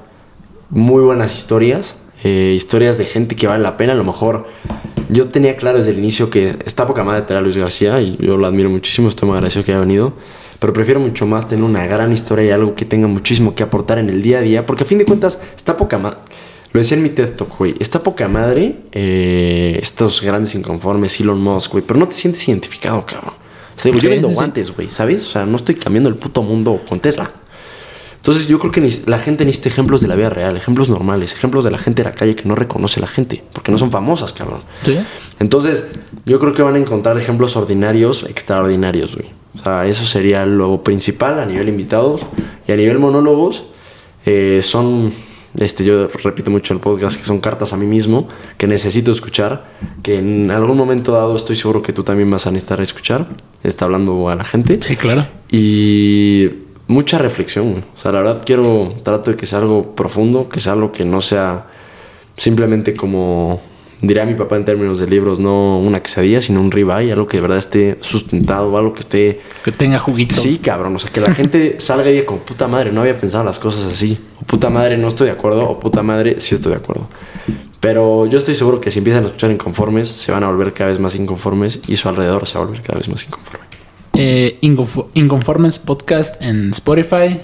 muy 0.69 1.01
buenas 1.01 1.35
historias, 1.35 1.95
eh, 2.23 2.53
historias 2.55 2.99
de 2.99 3.05
gente 3.05 3.35
que 3.35 3.47
vale 3.47 3.63
la 3.63 3.77
pena. 3.77 3.93
A 3.93 3.95
lo 3.95 4.03
mejor 4.03 4.45
yo 5.09 5.27
tenía 5.27 5.57
claro 5.57 5.79
desde 5.79 5.89
el 5.89 5.97
inicio 5.97 6.29
que 6.29 6.55
está 6.65 6.85
poca 6.85 7.03
madre 7.03 7.23
tener 7.23 7.39
a 7.39 7.41
Luis 7.41 7.57
García 7.57 7.99
y 7.99 8.15
yo 8.17 8.37
lo 8.37 8.45
admiro 8.45 8.69
muchísimo, 8.69 9.07
estoy 9.07 9.27
muy 9.27 9.37
agradecido 9.37 9.65
que 9.65 9.71
haya 9.71 9.79
venido. 9.79 10.13
Pero 10.59 10.73
prefiero 10.73 10.99
mucho 10.99 11.25
más 11.25 11.47
tener 11.47 11.63
una 11.63 11.85
gran 11.85 12.11
historia 12.11 12.45
y 12.45 12.51
algo 12.51 12.73
que 12.75 12.85
tenga 12.85 13.07
muchísimo 13.07 13.53
que 13.53 13.63
aportar 13.63 13.99
en 13.99 14.09
el 14.09 14.21
día 14.21 14.39
a 14.39 14.41
día, 14.41 14.65
porque 14.65 14.83
a 14.83 14.87
fin 14.87 14.97
de 14.97 15.05
cuentas 15.05 15.39
está 15.55 15.77
poca 15.77 15.97
madre. 15.97 16.17
Lo 16.73 16.79
decía 16.79 16.97
en 16.97 17.03
mi 17.03 17.09
TED 17.09 17.31
Talk, 17.31 17.57
güey. 17.57 17.75
Está 17.79 18.03
poca 18.03 18.27
madre 18.27 18.75
eh, 18.91 19.79
estos 19.81 20.21
grandes 20.21 20.53
inconformes, 20.55 21.19
Elon 21.19 21.41
Musk, 21.41 21.71
güey. 21.71 21.83
Pero 21.85 21.99
no 21.99 22.07
te 22.07 22.15
sientes 22.15 22.47
identificado, 22.47 23.05
cabrón. 23.05 23.33
O 23.75 23.79
sea, 23.79 23.91
digo, 23.91 24.01
yo 24.01 24.09
vendo 24.09 24.29
guantes, 24.29 24.75
güey, 24.75 24.89
¿sabes? 24.89 25.23
O 25.23 25.27
sea, 25.27 25.45
no 25.45 25.57
estoy 25.57 25.75
cambiando 25.75 26.09
el 26.09 26.15
puto 26.15 26.41
mundo 26.41 26.81
con 26.87 26.99
Tesla. 26.99 27.31
Entonces 28.27 28.47
yo 28.47 28.59
creo 28.59 28.71
que 28.71 29.01
la 29.05 29.19
gente 29.19 29.45
necesita 29.45 29.69
ejemplos 29.69 30.01
de 30.01 30.07
la 30.07 30.15
vida 30.15 30.29
real, 30.29 30.57
ejemplos 30.57 30.89
normales, 30.89 31.31
ejemplos 31.31 31.63
de 31.63 31.71
la 31.71 31.77
gente 31.77 32.03
de 32.03 32.09
la 32.09 32.15
calle 32.15 32.35
que 32.35 32.43
no 32.43 32.55
reconoce 32.55 32.99
a 32.99 33.01
la 33.01 33.07
gente, 33.07 33.41
porque 33.53 33.71
no 33.71 33.77
son 33.77 33.89
famosas, 33.89 34.33
cabrón. 34.33 34.63
Sí. 34.83 34.97
Entonces 35.39 35.85
yo 36.25 36.37
creo 36.39 36.53
que 36.53 36.61
van 36.61 36.75
a 36.75 36.77
encontrar 36.77 37.17
ejemplos 37.17 37.55
ordinarios, 37.55 38.23
extraordinarios, 38.23 39.15
güey. 39.15 39.29
O 39.59 39.63
sea, 39.63 39.85
eso 39.85 40.05
sería 40.05 40.45
lo 40.45 40.83
principal 40.83 41.39
a 41.39 41.45
nivel 41.45 41.69
invitados 41.69 42.25
y 42.67 42.71
a 42.71 42.77
nivel 42.77 42.99
monólogos. 42.99 43.65
eh, 44.25 44.59
son, 44.61 45.13
este, 45.57 45.83
yo 45.85 46.07
repito 46.23 46.51
mucho 46.51 46.73
en 46.73 46.77
el 46.77 46.81
podcast 46.81 47.17
que 47.17 47.25
son 47.25 47.39
cartas 47.39 47.73
a 47.73 47.77
mí 47.77 47.85
mismo 47.85 48.27
que 48.57 48.67
necesito 48.67 49.11
escuchar, 49.11 49.65
que 50.03 50.17
en 50.17 50.51
algún 50.51 50.77
momento 50.77 51.13
dado 51.13 51.35
estoy 51.35 51.55
seguro 51.55 51.81
que 51.81 51.93
tú 51.93 52.03
también 52.03 52.29
vas 52.29 52.45
a 52.47 52.51
necesitar 52.51 52.81
escuchar. 52.81 53.27
Está 53.63 53.85
hablando 53.85 54.29
a 54.29 54.35
la 54.35 54.43
gente. 54.43 54.79
Sí, 54.81 54.95
claro. 54.95 55.25
Y 55.49 56.49
mucha 56.87 57.17
reflexión. 57.17 57.83
O 57.95 57.97
sea, 57.97 58.11
la 58.11 58.21
verdad 58.21 58.43
quiero, 58.45 58.93
trato 59.03 59.31
de 59.31 59.37
que 59.37 59.45
sea 59.45 59.59
algo 59.59 59.95
profundo, 59.95 60.49
que 60.49 60.59
sea 60.59 60.73
algo 60.73 60.91
que 60.91 61.05
no 61.05 61.21
sea 61.21 61.67
simplemente 62.35 62.93
como 62.93 63.61
diría 64.01 64.25
mi 64.25 64.33
papá 64.35 64.55
en 64.57 64.65
términos 64.65 64.99
de 64.99 65.07
libros, 65.07 65.39
no 65.39 65.79
una 65.79 66.01
quesadilla, 66.01 66.39
sino 66.41 66.61
un 66.61 66.71
ribeye, 66.71 67.11
algo 67.11 67.27
que 67.27 67.37
de 67.37 67.41
verdad 67.41 67.57
esté 67.57 67.97
sustentado, 68.01 68.77
algo 68.77 68.93
que 68.93 68.99
esté... 69.01 69.41
Que 69.63 69.71
tenga 69.71 69.99
juguito. 69.99 70.35
Sí, 70.35 70.57
cabrón, 70.59 70.95
o 70.95 70.99
sea, 70.99 71.11
que 71.11 71.19
la 71.21 71.33
gente 71.33 71.75
salga 71.79 72.09
y 72.09 72.13
diga 72.13 72.25
como 72.25 72.39
puta 72.41 72.67
madre, 72.67 72.91
no 72.91 73.01
había 73.01 73.19
pensado 73.19 73.43
las 73.43 73.59
cosas 73.59 73.85
así. 73.91 74.17
O 74.41 74.45
puta 74.45 74.69
madre, 74.69 74.97
no 74.97 75.07
estoy 75.07 75.25
de 75.27 75.33
acuerdo, 75.33 75.67
o 75.67 75.79
puta 75.79 76.03
madre, 76.03 76.39
sí 76.39 76.55
estoy 76.55 76.71
de 76.73 76.77
acuerdo. 76.77 77.07
Pero 77.79 78.25
yo 78.25 78.37
estoy 78.37 78.55
seguro 78.55 78.81
que 78.81 78.89
si 78.91 78.99
empiezan 78.99 79.23
a 79.23 79.27
escuchar 79.27 79.51
inconformes, 79.51 80.07
se 80.07 80.31
van 80.31 80.43
a 80.43 80.47
volver 80.47 80.73
cada 80.73 80.89
vez 80.89 80.99
más 80.99 81.15
inconformes 81.15 81.79
y 81.87 81.95
su 81.97 82.09
alrededor 82.09 82.47
se 82.47 82.57
va 82.57 82.63
a 82.63 82.67
volver 82.67 82.81
cada 82.83 82.97
vez 82.99 83.07
más 83.09 83.23
inconforme. 83.25 83.65
Eh, 84.13 84.57
Inconfo- 84.61 85.07
Inconformes 85.13 85.77
Podcast 85.77 86.41
en 86.41 86.71
Spotify. 86.71 87.39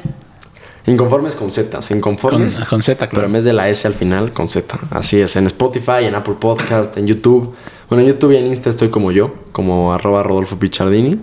Inconformes 0.85 1.35
con 1.35 1.51
Z, 1.51 1.81
sea, 1.81 1.89
Con, 1.89 1.97
inconformes. 1.97 2.59
con 2.69 2.83
Z, 2.83 3.07
Pero 3.09 3.25
en 3.25 3.33
vez 3.33 3.43
de 3.45 3.53
la 3.53 3.69
S 3.69 3.87
al 3.87 3.93
final, 3.93 4.33
con 4.33 4.49
Z. 4.49 4.77
Así 4.91 5.19
es, 5.19 5.35
en 5.37 5.45
Spotify, 5.47 6.03
en 6.03 6.15
Apple 6.15 6.35
Podcast, 6.39 6.97
en 6.97 7.07
YouTube. 7.07 7.53
Bueno, 7.89 8.03
en 8.03 8.09
YouTube 8.13 8.33
y 8.33 8.37
en 8.37 8.47
Insta 8.47 8.69
estoy 8.69 8.89
como 8.89 9.11
yo, 9.11 9.33
como 9.53 9.93
arroba 9.93 10.23
Rodolfo 10.23 10.57
Pichardini. 10.59 11.19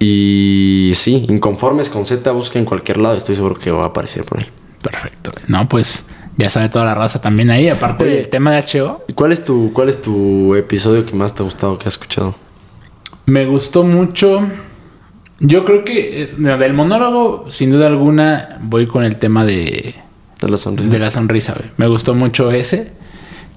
Y 0.00 0.92
sí, 0.96 1.26
inconformes 1.28 1.88
con 1.90 2.04
Z, 2.04 2.28
busca 2.32 2.58
en 2.58 2.64
cualquier 2.64 2.98
lado, 2.98 3.14
estoy 3.14 3.36
seguro 3.36 3.54
que 3.56 3.70
va 3.70 3.84
a 3.84 3.86
aparecer 3.86 4.24
por 4.24 4.40
ahí. 4.40 4.46
Perfecto. 4.82 5.30
No, 5.46 5.68
pues 5.68 6.04
ya 6.36 6.50
sabe 6.50 6.68
toda 6.68 6.84
la 6.84 6.94
raza 6.96 7.20
también 7.20 7.50
ahí. 7.50 7.68
Aparte 7.68 8.02
Oye. 8.04 8.14
del 8.16 8.28
tema 8.28 8.50
de 8.52 8.64
HO, 8.80 9.04
¿Y 9.06 9.12
cuál 9.12 9.30
es 9.30 9.44
tu, 9.44 9.72
cuál 9.72 9.88
es 9.88 10.02
tu 10.02 10.56
episodio 10.56 11.06
que 11.06 11.14
más 11.14 11.34
te 11.34 11.42
ha 11.42 11.44
gustado 11.44 11.78
que 11.78 11.86
has 11.86 11.94
escuchado? 11.94 12.34
me 13.26 13.46
gustó 13.46 13.84
mucho. 13.84 14.42
Yo 15.40 15.64
creo 15.64 15.84
que 15.84 16.22
es- 16.22 16.38
no, 16.38 16.56
del 16.56 16.72
monólogo, 16.72 17.46
sin 17.50 17.70
duda 17.70 17.86
alguna, 17.88 18.58
voy 18.62 18.86
con 18.86 19.04
el 19.04 19.16
tema 19.16 19.44
de, 19.44 19.94
De 20.40 20.48
la 20.48 20.56
sonrisa. 20.56 20.90
de 20.90 20.98
la 20.98 21.10
sonrisa. 21.10 21.54
güey. 21.58 21.70
Me 21.76 21.86
gustó 21.88 22.14
mucho 22.14 22.50
ese. 22.52 22.92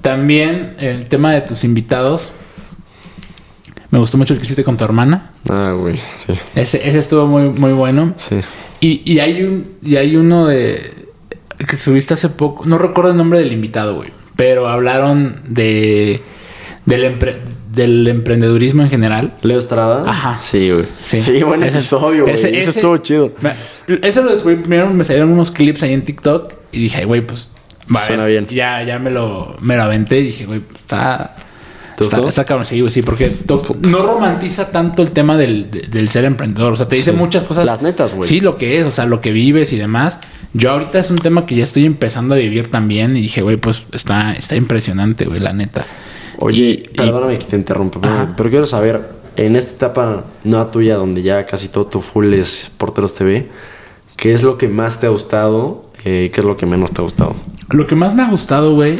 También 0.01 0.75
el 0.79 1.05
tema 1.07 1.33
de 1.33 1.41
tus 1.41 1.63
invitados. 1.63 2.31
Me 3.91 3.99
gustó 3.99 4.17
mucho 4.17 4.33
el 4.33 4.39
que 4.39 4.45
hiciste 4.45 4.63
con 4.63 4.77
tu 4.77 4.83
hermana. 4.83 5.31
Ah, 5.49 5.73
güey, 5.77 5.97
sí. 5.97 6.33
Ese, 6.55 6.87
ese 6.87 6.99
estuvo 6.99 7.27
muy, 7.27 7.49
muy 7.49 7.71
bueno. 7.73 8.13
Sí. 8.17 8.37
Y, 8.81 9.01
y 9.11 9.19
hay 9.19 9.43
un 9.43 9.67
y 9.81 9.95
hay 9.95 10.15
uno 10.17 10.47
de 10.47 10.91
que 11.67 11.77
subiste 11.77 12.13
hace 12.13 12.29
poco, 12.29 12.65
no 12.65 12.77
recuerdo 12.77 13.11
el 13.11 13.17
nombre 13.17 13.39
del 13.39 13.53
invitado, 13.53 13.95
güey, 13.95 14.09
pero 14.35 14.67
hablaron 14.67 15.41
de 15.47 16.21
del, 16.85 17.03
empre- 17.17 17.37
del 17.75 18.07
emprendedurismo 18.07 18.81
en 18.83 18.89
general. 18.89 19.33
Leo 19.41 19.59
Estrada. 19.59 20.03
Ajá. 20.09 20.39
Sí, 20.41 20.69
güey. 20.71 20.85
Sí. 21.03 21.17
Sí, 21.17 21.43
buen 21.43 21.61
Ese- 21.63 21.77
episodio, 21.77 22.23
güey. 22.23 22.33
ese- 22.33 22.49
Ese, 22.49 22.57
ese- 22.59 22.69
estuvo 22.79 22.97
chido. 22.97 23.33
Me- 23.41 23.53
Eso 24.07 24.21
lo 24.23 24.31
descubrí 24.31 24.55
primero, 24.57 24.89
me 24.89 25.03
salieron 25.03 25.31
unos 25.31 25.51
clips 25.51 25.83
ahí 25.83 25.93
en 25.93 26.03
TikTok 26.03 26.53
y 26.71 26.79
dije, 26.83 26.97
"Ay, 26.99 27.05
güey, 27.05 27.21
pues 27.21 27.49
va 27.93 27.99
a 27.99 28.05
Suena 28.05 28.23
ver". 28.25 28.43
bien. 28.43 28.47
Ya 28.55 28.81
ya 28.83 28.97
me 28.99 29.11
lo 29.11 29.55
me 29.61 29.75
lo 29.77 29.83
aventé 29.83 30.19
y 30.19 30.23
dije, 30.27 30.45
güey, 30.45 30.61
está 30.75 31.35
¿Te 31.97 32.03
Está, 32.03 32.27
está 32.27 32.43
cabrón, 32.43 32.65
sí, 32.65 32.81
güey, 32.81 32.91
sí, 32.91 33.01
porque 33.01 33.29
to- 33.29 33.61
no 33.83 33.99
romantiza 34.01 34.69
tanto 34.69 35.01
el 35.01 35.11
tema 35.11 35.37
del, 35.37 35.71
de- 35.71 35.83
del 35.83 36.09
ser 36.09 36.25
emprendedor. 36.25 36.73
O 36.73 36.75
sea, 36.75 36.89
te 36.89 36.97
dice 36.97 37.11
Sí. 37.11 37.17
muchas 37.17 37.43
cosas. 37.43 37.65
Las 37.65 37.81
netas, 37.81 38.13
güey. 38.13 38.27
Sí, 38.27 38.41
lo 38.41 38.57
que 38.57 38.79
es, 38.81 38.85
o 38.85 38.91
sea, 38.91 39.05
lo 39.05 39.21
que 39.21 39.31
vives 39.31 39.71
y 39.71 39.77
demás. 39.77 40.19
Yo 40.53 40.71
ahorita 40.71 40.99
es 40.99 41.09
un 41.09 41.15
tema 41.19 41.45
que 41.45 41.55
ya 41.55 41.63
estoy 41.63 41.85
empezando 41.85 42.35
a 42.35 42.37
vivir 42.37 42.69
también 42.69 43.15
y 43.15 43.21
dije, 43.21 43.41
güey, 43.43 43.55
pues 43.55 43.83
está, 43.93 44.33
está 44.33 44.57
impresionante, 44.57 45.23
güey, 45.23 45.39
la 45.39 45.53
neta. 45.53 45.85
Oye, 46.39 46.63
Y- 46.63 46.77
perdóname 46.95 47.37
que 47.37 47.45
te 47.45 47.55
interrumpa, 47.55 47.99
pero, 48.35 48.49
quiero 48.49 48.65
saber, 48.65 49.09
en 49.37 49.55
esta 49.55 49.71
etapa 49.87 50.25
no 50.43 50.65
tuya, 50.67 50.95
donde 50.95 51.21
ya 51.21 51.45
casi 51.45 51.67
todo 51.69 51.87
tu 51.87 52.01
full 52.01 52.33
es 52.33 52.71
Porteros 52.77 53.13
TV, 53.13 53.49
¿qué 54.15 54.33
es 54.33 54.43
lo 54.43 54.57
que 54.57 54.67
más 54.67 54.99
te 54.99 55.07
ha 55.07 55.09
gustado? 55.09 55.85
Eh, 56.03 56.29
¿Qué 56.33 56.41
es 56.41 56.45
lo 56.45 56.55
que 56.57 56.65
menos 56.65 56.91
te 56.91 57.01
ha 57.01 57.03
gustado? 57.03 57.35
Lo 57.71 57.87
que 57.87 57.95
más 57.95 58.13
me 58.15 58.21
ha 58.21 58.29
gustado, 58.29 58.75
güey, 58.75 58.95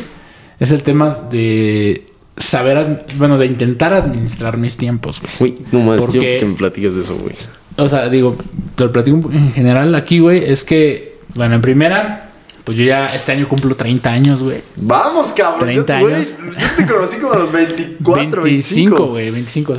es 0.59 0.71
el 0.71 0.81
tema 0.83 1.15
de 1.29 2.03
saber, 2.37 3.05
bueno, 3.17 3.37
de 3.37 3.45
intentar 3.45 3.93
administrar 3.93 4.57
mis 4.57 4.75
tiempos, 4.77 5.21
güey. 5.39 5.53
Uy, 5.53 5.65
no 5.71 5.79
más, 5.81 6.01
Porque- 6.01 6.33
yo 6.33 6.39
que 6.39 6.45
me 6.45 6.55
platiques 6.55 6.95
de 6.95 7.01
eso, 7.01 7.15
güey. 7.15 7.35
O 7.77 7.87
sea, 7.87 8.09
digo, 8.09 8.35
te 8.75 8.85
lo 8.85 8.91
platico 8.91 9.29
en 9.31 9.51
general 9.51 9.93
aquí, 9.95 10.19
güey, 10.19 10.43
es 10.49 10.63
que, 10.63 11.19
bueno, 11.35 11.55
en 11.55 11.61
primera, 11.61 12.24
pues 12.65 12.77
yo 12.77 12.83
ya 12.83 13.05
este 13.05 13.31
año 13.31 13.47
cumplo 13.47 13.75
30 13.75 14.09
años, 14.11 14.43
güey. 14.43 14.61
Vamos, 14.75 15.31
cabrón. 15.31 15.59
30 15.61 15.99
yo, 16.01 16.07
años. 16.07 16.27
Yo 16.29 16.85
te 16.85 16.91
conocí 16.91 17.17
como 17.17 17.33
a 17.33 17.37
los 17.37 17.51
24, 17.51 18.41
25, 18.43 18.43
25. 18.43 19.05
güey, 19.07 19.29
25. 19.31 19.75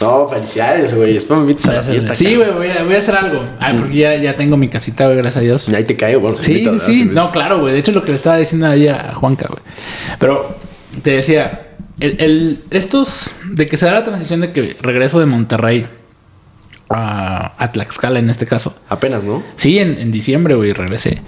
No, 0.00 0.26
felicidades, 0.28 0.94
güey. 0.94 1.16
Espero 1.16 1.40
me 1.40 1.42
invites 1.42 1.68
a 1.68 1.72
la 1.74 1.82
fiesta. 1.82 2.14
Sí, 2.14 2.34
güey, 2.34 2.50
voy 2.52 2.70
a, 2.70 2.84
voy 2.84 2.94
a 2.94 2.98
hacer 2.98 3.14
algo. 3.16 3.44
Ay, 3.58 3.76
porque 3.76 3.96
ya, 3.96 4.16
ya 4.16 4.34
tengo 4.34 4.56
mi 4.56 4.68
casita, 4.68 5.04
güey, 5.04 5.18
gracias 5.18 5.36
a 5.36 5.40
Dios. 5.40 5.68
Ahí 5.68 5.84
te 5.84 5.94
caigo, 5.96 6.20
bueno, 6.20 6.36
Sí, 6.40 6.64
sí, 6.78 6.94
sí. 6.94 7.04
No, 7.04 7.30
claro, 7.30 7.60
güey. 7.60 7.74
De 7.74 7.80
hecho, 7.80 7.92
lo 7.92 8.02
que 8.02 8.12
le 8.12 8.16
estaba 8.16 8.38
diciendo 8.38 8.66
ayer 8.66 8.94
a 8.94 9.14
Juanca, 9.14 9.46
güey. 9.48 9.60
Pero 10.18 10.56
te 11.02 11.10
decía, 11.16 11.66
el, 12.00 12.16
el- 12.18 12.62
estos, 12.70 13.32
de 13.50 13.66
que 13.66 13.76
se 13.76 13.84
da 13.86 13.92
la 13.92 14.04
transición 14.04 14.40
de 14.40 14.52
que 14.52 14.76
regreso 14.80 15.20
de 15.20 15.26
Monterrey 15.26 15.86
a, 16.88 17.52
a 17.62 17.72
Tlaxcala 17.72 18.18
en 18.20 18.30
este 18.30 18.46
caso. 18.46 18.74
Apenas, 18.88 19.22
¿no? 19.22 19.42
Sí, 19.56 19.78
en, 19.78 19.98
en 19.98 20.10
diciembre, 20.10 20.54
güey, 20.54 20.72
regresé. 20.72 21.20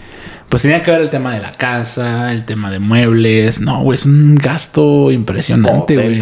Pues 0.53 0.61
tenía 0.61 0.83
que 0.83 0.91
ver 0.91 1.01
el 1.01 1.09
tema 1.09 1.35
de 1.35 1.41
la 1.41 1.51
casa, 1.51 2.31
el 2.31 2.45
tema 2.45 2.71
de 2.71 2.79
muebles. 2.79 3.59
No, 3.59 3.81
güey, 3.81 3.99
es 3.99 4.05
un 4.05 4.35
gasto 4.35 5.11
impresionante, 5.11 5.95
güey. 5.95 6.21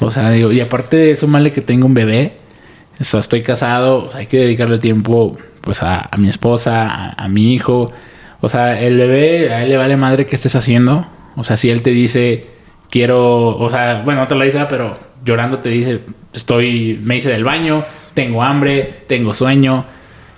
O 0.00 0.10
sea, 0.10 0.28
digo, 0.30 0.50
y 0.50 0.58
aparte 0.58 0.96
de 0.96 1.10
eso, 1.12 1.28
male 1.28 1.52
que 1.52 1.60
tengo 1.60 1.86
un 1.86 1.94
bebé. 1.94 2.32
O 2.98 3.04
sea, 3.04 3.20
estoy 3.20 3.42
casado, 3.42 4.06
o 4.06 4.10
sea, 4.10 4.18
hay 4.18 4.26
que 4.26 4.38
dedicarle 4.38 4.78
tiempo, 4.78 5.38
pues, 5.60 5.84
a, 5.84 6.08
a 6.10 6.16
mi 6.16 6.28
esposa, 6.28 6.88
a, 6.88 7.12
a 7.12 7.28
mi 7.28 7.54
hijo. 7.54 7.92
O 8.40 8.48
sea, 8.48 8.80
el 8.80 8.96
bebé, 8.96 9.54
a 9.54 9.62
él 9.62 9.68
le 9.68 9.76
vale 9.76 9.96
madre 9.96 10.26
que 10.26 10.34
estés 10.34 10.56
haciendo. 10.56 11.06
O 11.36 11.44
sea, 11.44 11.56
si 11.56 11.70
él 11.70 11.82
te 11.82 11.90
dice, 11.90 12.46
quiero, 12.90 13.56
o 13.56 13.70
sea, 13.70 14.02
bueno, 14.04 14.22
no 14.22 14.26
te 14.26 14.34
lo 14.34 14.42
dice, 14.42 14.66
pero 14.68 14.98
llorando 15.24 15.60
te 15.60 15.68
dice, 15.68 16.00
estoy, 16.32 16.98
me 17.04 17.18
hice 17.18 17.28
del 17.28 17.44
baño, 17.44 17.84
tengo 18.14 18.42
hambre, 18.42 19.04
tengo 19.06 19.32
sueño. 19.32 19.86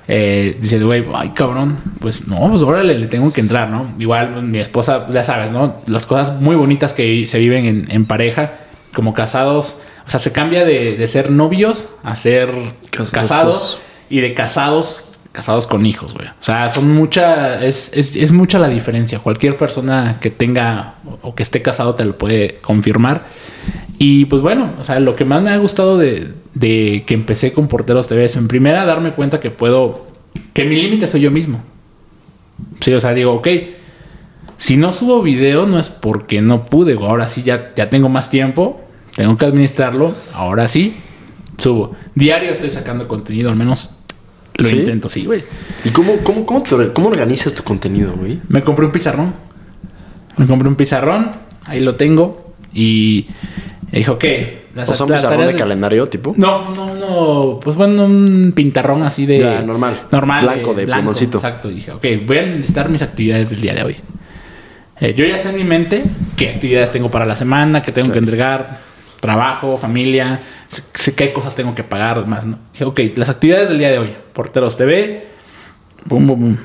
Eh, 0.09 0.57
dices, 0.61 0.83
güey, 0.83 1.05
ay, 1.15 1.31
cabrón, 1.31 1.79
pues 2.01 2.27
no, 2.27 2.49
pues 2.51 2.63
órale, 2.63 2.99
le 2.99 3.07
tengo 3.07 3.33
que 3.33 3.41
entrar, 3.41 3.71
¿no? 3.71 3.95
Igual 3.99 4.31
pues, 4.33 4.43
mi 4.45 4.59
esposa, 4.59 5.07
ya 5.13 5.23
sabes, 5.23 5.53
¿no? 5.53 5.77
Las 5.87 6.07
cosas 6.07 6.41
muy 6.41 6.57
bonitas 6.57 6.93
que 6.93 7.25
se 7.27 7.39
viven 7.39 7.67
en, 7.67 7.87
en 7.91 8.05
pareja, 8.07 8.55
como 8.93 9.15
casados, 9.15 9.79
o 10.05 10.11
sea, 10.11 10.19
se 10.19 10.33
cambia 10.33 10.65
de, 10.65 10.97
de 10.97 11.07
ser 11.07 11.31
novios 11.31 11.89
a 12.03 12.17
ser 12.17 12.51
Cas- 12.91 13.11
casados 13.13 13.55
esposos. 13.55 13.79
y 14.11 14.21
de 14.21 14.35
casados, 14.35 15.13
casados 15.31 15.69
con 15.69 15.87
hijos, 15.87 16.15
güey. 16.15 16.27
O 16.27 16.33
sea, 16.43 16.69
son 16.69 16.93
mucha, 16.93 17.65
es, 17.65 17.93
es, 17.95 18.17
es 18.17 18.33
mucha 18.33 18.59
la 18.59 18.69
diferencia. 18.69 19.21
Cualquier 19.21 19.57
persona 19.57 20.17
que 20.21 20.31
tenga 20.31 20.95
o 21.23 21.35
que 21.37 21.45
esté 21.45 21.63
casado 21.63 21.95
te 21.95 22.05
lo 22.05 22.19
puede 22.19 22.59
confirmar. 22.61 23.23
Y 23.99 24.25
pues 24.25 24.43
bueno, 24.43 24.73
o 24.79 24.83
sea, 24.83 24.99
lo 24.99 25.15
que 25.15 25.25
más 25.25 25.41
me 25.43 25.51
ha 25.51 25.57
gustado 25.59 25.97
de, 25.97 26.33
de 26.55 27.05
que 27.07 27.15
empecé 27.15 27.53
con 27.53 27.69
Porteros 27.69 28.09
TV 28.09 28.25
es 28.25 28.37
en 28.37 28.49
primera 28.49 28.85
darme 28.85 29.13
cuenta 29.13 29.41
que 29.41 29.51
puedo, 29.51 30.07
que 30.53 30.65
mi 30.65 30.81
límite 30.81 31.07
soy 31.07 31.23
yo 31.23 31.31
mismo. 31.31 31.63
Sí, 32.81 32.93
o 32.93 33.01
sea, 33.01 33.15
digo, 33.15 33.33
ok, 33.33 33.49
si 34.57 34.77
no 34.77 34.93
subo 34.93 35.23
video 35.23 35.67
no 35.67 35.79
es 35.79 35.91
porque 35.91 36.41
no 36.41 36.67
pude, 36.67 36.95
ahora 36.95 37.27
sí 37.29 37.43
ya, 37.43 37.73
ya 37.75 37.91
tengo 37.91 38.09
más 38.09 38.31
tiempo, 38.31 38.81
tengo 39.17 39.37
que 39.37 39.47
administrarlo, 39.47 40.15
ahora 40.35 40.69
sí, 40.69 40.95
subo. 41.59 41.95
Diario 42.15 42.51
estoy 42.51 42.71
sacando 42.71 43.09
contenido, 43.09 43.51
al 43.51 43.57
menos 43.57 43.91
lo 44.57 44.67
¿Sí? 44.67 44.77
intento, 44.77 45.09
sí, 45.09 45.25
güey. 45.25 45.43
¿Y 45.85 45.91
cómo, 45.91 46.19
cómo, 46.23 46.47
cómo, 46.47 46.63
te 46.63 46.93
cómo 46.93 47.09
organizas 47.09 47.55
tu 47.55 47.63
contenido, 47.63 48.15
güey? 48.15 48.41
Me 48.49 48.63
compré 48.63 48.87
un 48.87 48.93
pizarrón. 48.93 49.35
Me 50.37 50.47
compré 50.47 50.69
un 50.69 50.77
pizarrón, 50.77 51.31
ahí 51.67 51.81
lo 51.81 51.97
tengo, 51.97 52.55
y 52.73 53.27
dijo, 53.99 54.19
las, 54.75 54.89
O 54.89 54.95
sea, 54.95 55.07
un 55.07 55.13
pizarrón 55.13 55.47
de 55.47 55.53
de- 55.53 55.59
calendario, 55.59 56.09
tipo. 56.09 56.35
No, 56.37 56.75
no, 56.75 56.95
no. 56.95 57.61
Pues 57.61 57.77
bueno, 57.77 58.05
un 58.07 58.53
pintarrón 58.55 59.03
así 59.03 59.27
de. 59.27 59.39
Ya, 59.41 59.63
normal. 59.63 60.01
Normal. 60.11 60.45
Blanco, 60.45 60.75
de 60.75 60.87
plumoncito. 60.87 61.39
Exacto. 61.39 61.69
Dije, 61.69 61.93
ok, 61.93 62.05
voy 62.27 62.39
a 62.39 62.43
listar 62.43 62.89
mis 62.89 63.03
actividades 63.03 63.51
del 63.51 63.61
día 63.61 63.75
de 63.75 63.83
hoy. 63.83 63.97
Eh, 65.01 65.15
yo 65.15 65.25
ya 65.27 65.37
sé 65.37 65.51
en 65.51 65.57
mi 65.57 65.65
mente 65.65 66.05
qué 66.37 66.51
actividades 66.51 66.93
tengo 66.93 67.11
para 67.11 67.27
la 67.27 67.35
semana, 67.37 67.83
qué 67.83 67.91
tengo 67.93 68.13
que 68.13 68.19
entregar, 68.19 68.79
trabajo, 69.21 69.77
familia, 69.77 70.41
sé, 70.69 71.15
qué 71.15 71.33
cosas 71.33 71.55
tengo 71.55 71.75
que 71.75 71.83
pagar, 71.83 72.25
más, 72.27 72.45
¿no? 72.47 72.59
Dije, 72.73 72.85
ok, 72.85 73.01
las 73.17 73.29
actividades 73.29 73.69
del 73.69 73.79
día 73.79 73.91
de 73.91 73.99
hoy. 73.99 74.15
Porteros 74.33 74.77
TV, 74.77 75.27
bum, 76.05 76.27
bum, 76.27 76.41
bum. 76.41 76.57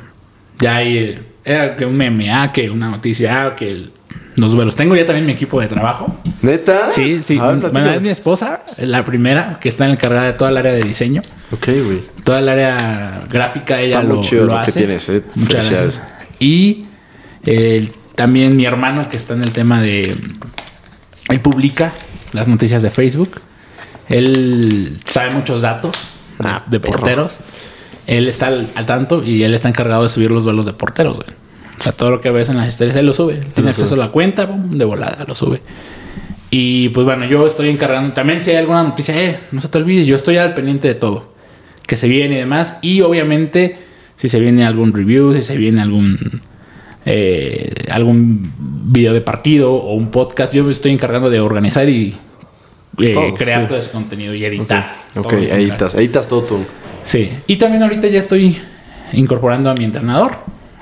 Ya 0.60 0.78
hay, 0.78 0.98
eh, 0.98 1.22
era 1.44 1.76
que 1.76 1.86
un 1.86 1.96
meme, 1.98 2.32
ah, 2.32 2.52
que 2.54 2.70
una 2.70 2.90
noticia, 2.90 3.48
ah, 3.48 3.56
que 3.56 3.70
el- 3.70 3.92
los 4.36 4.54
vuelos. 4.56 4.76
Tengo 4.76 4.96
ya 4.96 5.06
también 5.06 5.26
mi 5.26 5.32
equipo 5.32 5.60
de 5.60 5.68
trabajo. 5.68 6.16
¿Neta? 6.42 6.92
Sí, 6.92 7.22
sí. 7.24 7.38
Ver, 7.38 7.56
bueno, 7.72 7.92
es 7.92 8.02
mi 8.02 8.10
esposa, 8.10 8.62
la 8.78 9.04
primera, 9.04 9.58
que 9.60 9.70
está 9.70 9.86
encargada 9.88 10.28
de 10.28 10.34
toda 10.34 10.52
el 10.52 10.58
área 10.58 10.74
de 10.74 10.82
diseño. 10.84 11.22
Ok, 11.52 11.66
güey. 11.86 12.02
Toda 12.24 12.40
el 12.40 12.50
área 12.50 13.24
gráfica 13.30 13.80
Está 13.82 14.00
ella 14.00 14.08
muy 14.08 14.18
lo, 14.18 14.22
chido 14.24 14.46
lo 14.46 14.54
lo 14.54 14.62
que 14.62 14.70
hace. 14.70 14.80
tienes, 14.80 15.10
eh. 15.10 15.24
Muchas 15.36 15.70
gracias. 15.70 16.02
Y 16.40 16.86
eh, 17.46 17.90
también 18.16 18.56
mi 18.56 18.66
hermano 18.66 19.10
que 19.10 19.18
está 19.18 19.34
en 19.34 19.44
el 19.44 19.52
tema 19.52 19.82
de... 19.82 20.16
Él 21.30 21.42
publica 21.42 21.94
las 22.34 22.48
noticias 22.48 22.82
de 22.82 22.92
Facebook. 22.92 23.42
Él 24.10 25.00
sabe 25.06 25.32
muchos 25.32 25.62
datos 25.62 26.10
de- 26.40 26.48
Ah, 26.48 26.64
de 26.68 26.80
perro. 26.80 26.94
porteros. 27.00 27.38
Él 28.06 28.28
está 28.28 28.48
al, 28.48 28.68
al 28.76 28.86
tanto 28.86 29.24
y 29.24 29.44
él 29.44 29.54
está 29.54 29.68
encargado 29.68 30.04
de 30.04 30.10
subir 30.10 30.32
los 30.32 30.44
vuelos 30.46 30.66
de 30.66 30.74
porteros, 30.74 31.18
güey. 31.18 31.28
O 31.80 31.84
sea, 31.84 31.92
todo 31.92 32.10
lo 32.12 32.22
que 32.22 32.32
ves 32.32 32.50
en 32.50 32.58
las 32.58 32.68
historias, 32.68 32.96
él 32.96 33.06
lo 33.06 33.14
sube. 33.14 33.36
Él 33.36 33.54
tiene 33.54 33.70
acceso 33.70 33.88
sube. 33.90 34.02
a 34.02 34.06
la 34.06 34.12
cuenta, 34.12 34.48
pum, 34.48 34.72
de 34.78 34.86
volada, 34.86 35.24
lo 35.28 35.36
sube. 35.36 35.62
Y 36.50 36.90
pues 36.90 37.06
bueno, 37.06 37.26
yo 37.26 37.46
estoy 37.46 37.70
encargando. 37.70 38.14
También 38.14 38.42
si 38.42 38.52
hay 38.52 38.58
alguna 38.58 38.84
noticia, 38.84 39.16
eh, 39.22 39.40
no 39.52 39.62
se 39.62 39.68
te 39.68 39.78
olvide, 39.78 40.06
yo 40.06 40.16
estoy 40.16 40.38
al 40.38 40.54
pendiente 40.54 40.88
de 40.88 40.96
todo. 40.96 41.34
Que 41.86 41.96
se 41.96 42.08
viene 42.08 42.36
y 42.36 42.38
demás. 42.40 42.78
Y 42.82 43.02
obviamente, 43.02 43.78
si 44.16 44.30
se 44.30 44.40
viene 44.40 44.66
algún 44.66 44.94
review, 44.94 45.34
si 45.34 45.44
se 45.44 45.58
viene 45.58 45.82
algún. 45.82 46.42
eh, 47.06 47.72
algún 47.92 48.52
video 48.92 49.14
de 49.14 49.22
partido 49.22 49.74
o 49.74 49.94
un 49.94 50.10
podcast, 50.10 50.54
yo 50.54 50.64
me 50.64 50.72
estoy 50.72 50.92
encargando 50.92 51.30
de 51.30 51.40
organizar 51.40 51.88
y 51.88 52.16
eh, 53.00 53.14
Todo, 53.14 53.34
crear 53.36 53.62
sí. 53.62 53.68
todo 53.68 53.78
ese 53.78 53.92
contenido 53.92 54.34
y 54.34 54.44
editar. 54.44 54.94
Ok, 55.16 55.30
general. 55.32 55.60
editas, 55.62 55.96
editas 55.96 56.28
todo 56.28 56.42
tú. 56.44 56.60
Sí. 57.04 57.30
Y 57.48 57.58
también 57.58 57.84
ahorita 57.84 58.08
ya 58.08 58.20
estoy 58.20 58.58
incorporando 59.14 59.70
a 59.70 59.74
mi 59.76 59.84
entrenador. 59.86 60.38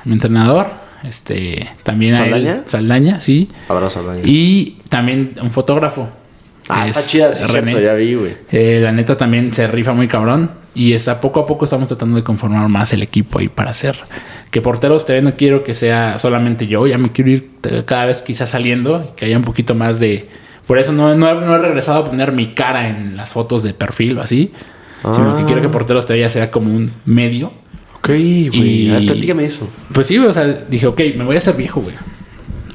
Mi 0.05 0.13
entrenador, 0.13 0.71
este, 1.07 1.69
también 1.83 2.15
a 2.15 2.25
él- 2.25 2.31
¿Saldaña? 2.31 2.63
Saldaña, 2.67 3.19
sí. 3.19 3.49
Abrazo 3.69 3.99
al 3.99 4.05
daño. 4.07 4.21
Y 4.25 4.75
también 4.89 5.33
un 5.41 5.51
fotógrafo. 5.51 6.09
Ah, 6.67 6.87
está 6.87 6.99
es 6.99 7.09
chida, 7.09 7.31
sí, 7.33 7.43
René. 7.45 7.71
cierto, 7.73 7.79
ya 7.85 7.93
vi, 7.93 8.15
güey. 8.15 8.33
Eh, 8.51 8.79
la 8.81 8.91
neta 8.91 9.15
también 9.17 9.53
se 9.53 9.67
rifa 9.67 9.93
muy 9.93 10.07
cabrón. 10.07 10.51
Y 10.73 10.91
está 10.93 11.21
poco 11.21 11.39
a 11.39 11.45
poco 11.45 11.63
estamos 11.63 11.87
tratando 11.87 12.17
de 12.17 12.23
conformar 12.23 12.67
más 12.67 12.91
el 12.91 13.01
equipo 13.01 13.39
ahí 13.39 13.47
para 13.47 13.71
hacer 13.71 13.95
que 14.51 14.61
Porteros 14.61 15.05
TV 15.05 15.21
no 15.21 15.35
quiero 15.37 15.63
que 15.63 15.73
sea 15.73 16.17
solamente 16.17 16.67
yo, 16.67 16.85
ya 16.85 16.97
me 16.97 17.11
quiero 17.13 17.29
ir 17.29 17.49
cada 17.85 18.05
vez 18.05 18.21
quizás 18.21 18.49
saliendo, 18.49 19.13
que 19.15 19.25
haya 19.25 19.37
un 19.37 19.43
poquito 19.43 19.73
más 19.75 19.99
de... 19.99 20.27
Por 20.67 20.77
eso 20.77 20.91
no, 20.91 21.15
no, 21.15 21.29
he, 21.29 21.35
no 21.45 21.55
he 21.55 21.59
regresado 21.59 21.99
a 21.99 22.05
poner 22.05 22.31
mi 22.33 22.47
cara 22.53 22.89
en 22.89 23.15
las 23.15 23.31
fotos 23.33 23.63
de 23.63 23.73
perfil 23.73 24.17
o 24.17 24.21
así, 24.21 24.51
sino 25.01 25.37
que 25.37 25.45
quiero 25.45 25.61
que 25.61 25.67
Ah. 25.67 25.71
Porteros 25.71 26.05
TV 26.07 26.19
ya 26.19 26.29
sea 26.29 26.51
como 26.51 26.71
un 26.73 26.91
medio. 27.05 27.53
Ok, 28.05 28.09
güey. 28.57 28.83
Y- 28.87 28.89
A 28.91 28.93
ver, 28.99 29.05
platícame 29.05 29.45
eso. 29.45 29.67
Pues 29.93 30.07
sí, 30.07 30.17
güey, 30.17 30.29
o 30.29 30.33
sea, 30.33 30.45
dije, 30.69 30.87
ok, 30.87 31.01
me 31.17 31.23
voy 31.23 31.35
a 31.35 31.37
hacer 31.39 31.55
viejo, 31.55 31.81
güey. 31.81 31.95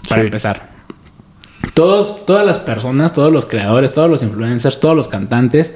Para 0.08 0.22
Sí. 0.22 0.26
empezar. 0.26 0.70
Todos, 1.74 2.26
todas 2.26 2.44
las 2.44 2.58
personas, 2.58 3.12
todos 3.12 3.32
los 3.32 3.46
creadores, 3.46 3.92
todos 3.92 4.10
los 4.10 4.22
influencers, 4.22 4.80
todos 4.80 4.96
los 4.96 5.08
cantantes 5.08 5.74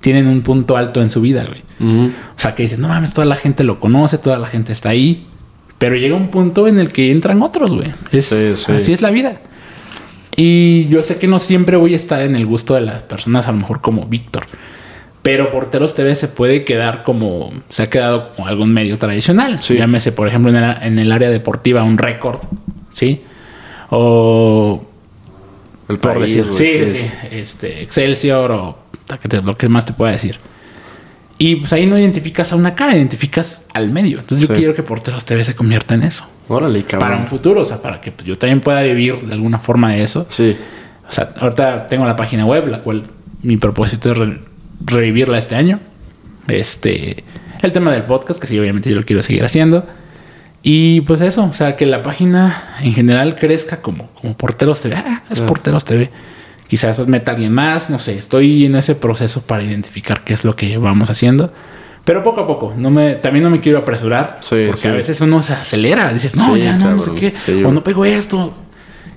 tienen 0.00 0.26
un 0.26 0.42
punto 0.42 0.76
alto 0.76 1.00
en 1.00 1.10
su 1.10 1.20
vida, 1.20 1.44
güey. 1.46 1.62
O 1.80 2.38
sea, 2.38 2.54
que 2.54 2.64
dices, 2.64 2.78
no 2.78 2.88
mames, 2.88 3.14
toda 3.14 3.24
la 3.26 3.36
gente 3.36 3.62
lo 3.64 3.78
conoce, 3.78 4.18
toda 4.18 4.38
la 4.38 4.46
gente 4.46 4.72
está 4.72 4.88
ahí. 4.88 5.22
Pero 5.78 5.96
llega 5.96 6.14
un 6.16 6.28
punto 6.28 6.66
en 6.68 6.78
el 6.78 6.90
que 6.92 7.10
entran 7.12 7.40
otros, 7.42 7.72
güey. 7.74 7.92
Es, 8.10 8.26
Sí, 8.26 8.54
sí. 8.56 8.72
Así 8.72 8.92
es 8.92 9.00
la 9.00 9.10
vida. 9.10 9.40
Y 10.36 10.86
yo 10.88 11.02
sé 11.02 11.18
que 11.18 11.26
no 11.28 11.38
siempre 11.38 11.76
voy 11.76 11.92
a 11.92 11.96
estar 11.96 12.22
en 12.22 12.34
el 12.34 12.46
gusto 12.46 12.74
de 12.74 12.80
las 12.80 13.02
personas, 13.02 13.46
a 13.48 13.52
lo 13.52 13.58
mejor 13.58 13.80
como 13.80 14.06
Víctor. 14.06 14.44
Pero 15.22 15.50
Porteros 15.52 15.94
TV 15.94 16.16
se 16.16 16.26
puede 16.28 16.64
quedar 16.64 17.04
como, 17.04 17.52
se 17.68 17.84
ha 17.84 17.90
quedado 17.90 18.32
como 18.34 18.48
algún 18.48 18.72
medio 18.74 18.98
tradicional. 18.98 19.62
Sí. 19.62 19.76
Llámese, 19.76 20.10
por 20.12 20.26
ejemplo, 20.26 20.50
en 20.50 20.56
el, 20.56 20.76
en 20.82 20.98
el 20.98 21.12
área 21.12 21.30
deportiva, 21.30 21.84
un 21.84 21.96
récord, 21.96 22.40
¿sí? 22.92 23.22
O 23.90 24.84
El 25.88 25.98
por 25.98 26.14
país, 26.14 26.34
decir, 26.34 26.54
sí, 26.54 26.98
sí, 26.98 27.10
este, 27.30 27.82
Excelsior 27.82 28.50
o 28.50 28.78
ta, 29.06 29.18
que 29.18 29.28
te- 29.28 29.40
lo 29.42 29.56
que 29.56 29.68
más 29.68 29.86
te 29.86 29.92
pueda 29.92 30.10
decir. 30.12 30.38
Y 31.38 31.56
pues 31.56 31.72
ahí 31.72 31.86
no 31.86 31.98
identificas 31.98 32.52
a 32.52 32.56
una 32.56 32.74
cara, 32.74 32.96
identificas 32.96 33.66
al 33.74 33.90
medio. 33.90 34.18
Entonces 34.20 34.48
yo 34.48 34.54
quiero 34.54 34.74
que 34.74 34.82
Porteros 34.82 35.24
TV 35.24 35.44
se 35.44 35.54
convierta 35.54 35.94
en 35.94 36.02
eso. 36.04 36.24
Órale, 36.48 36.80
Para 36.82 36.98
un 36.98 37.00
cabrón. 37.02 37.26
futuro, 37.28 37.60
o 37.62 37.64
sea, 37.64 37.80
para 37.82 38.00
que 38.00 38.12
pues, 38.12 38.26
yo 38.26 38.36
también 38.38 38.60
pueda 38.60 38.82
vivir 38.82 39.20
de 39.26 39.32
alguna 39.34 39.58
forma 39.58 39.92
de 39.92 40.02
eso. 40.02 40.26
Sí. 40.30 40.56
O 41.08 41.12
sea, 41.12 41.30
ahorita 41.40 41.86
tengo 41.88 42.06
la 42.06 42.16
página 42.16 42.44
web, 42.44 42.68
la 42.68 42.80
cual 42.82 43.04
mi 43.42 43.56
propósito 43.56 44.12
es 44.12 44.18
revivirla 44.84 45.38
este 45.38 45.54
año. 45.54 45.80
Este, 46.48 47.24
el 47.62 47.72
tema 47.72 47.92
del 47.92 48.02
podcast, 48.04 48.40
que 48.40 48.46
sí, 48.46 48.58
obviamente 48.58 48.90
yo 48.90 48.96
lo 48.96 49.04
quiero 49.04 49.22
seguir 49.22 49.44
haciendo. 49.44 49.86
Y 50.62 51.00
pues 51.02 51.20
eso, 51.20 51.44
o 51.44 51.52
sea, 51.52 51.76
que 51.76 51.86
la 51.86 52.02
página 52.02 52.62
en 52.82 52.92
general 52.94 53.36
crezca 53.36 53.80
como, 53.82 54.08
como 54.10 54.36
Porteros 54.36 54.80
TV. 54.80 54.94
Ah, 54.96 55.22
es. 55.30 55.40
Porteros 55.40 55.84
TV. 55.84 56.10
Quizás 56.68 57.06
meta 57.06 57.32
alguien 57.32 57.52
más, 57.52 57.90
no 57.90 57.98
sé, 57.98 58.14
estoy 58.16 58.64
en 58.64 58.76
ese 58.76 58.94
proceso 58.94 59.42
para 59.42 59.62
identificar 59.62 60.22
qué 60.22 60.32
es 60.32 60.44
lo 60.44 60.56
que 60.56 60.78
vamos 60.78 61.10
haciendo. 61.10 61.52
Pero 62.04 62.22
poco 62.22 62.40
a 62.40 62.46
poco, 62.46 62.72
no 62.76 62.90
me, 62.90 63.14
también 63.16 63.44
no 63.44 63.50
me 63.50 63.60
quiero 63.60 63.78
apresurar, 63.78 64.38
Sí, 64.40 64.64
porque 64.68 64.80
sí. 64.80 64.88
a 64.88 64.92
veces 64.92 65.20
uno 65.20 65.40
se 65.42 65.52
acelera, 65.52 66.12
dices, 66.12 66.34
no, 66.34 66.54
Sí, 66.54 66.62
ya 66.62 66.76
no, 66.78 66.92
no 66.92 66.98
sé 67.02 67.10
cabrón. 67.10 67.32
qué, 67.46 67.64
o 67.64 67.70
no 67.72 67.84
pego 67.84 68.04
esto, 68.06 68.54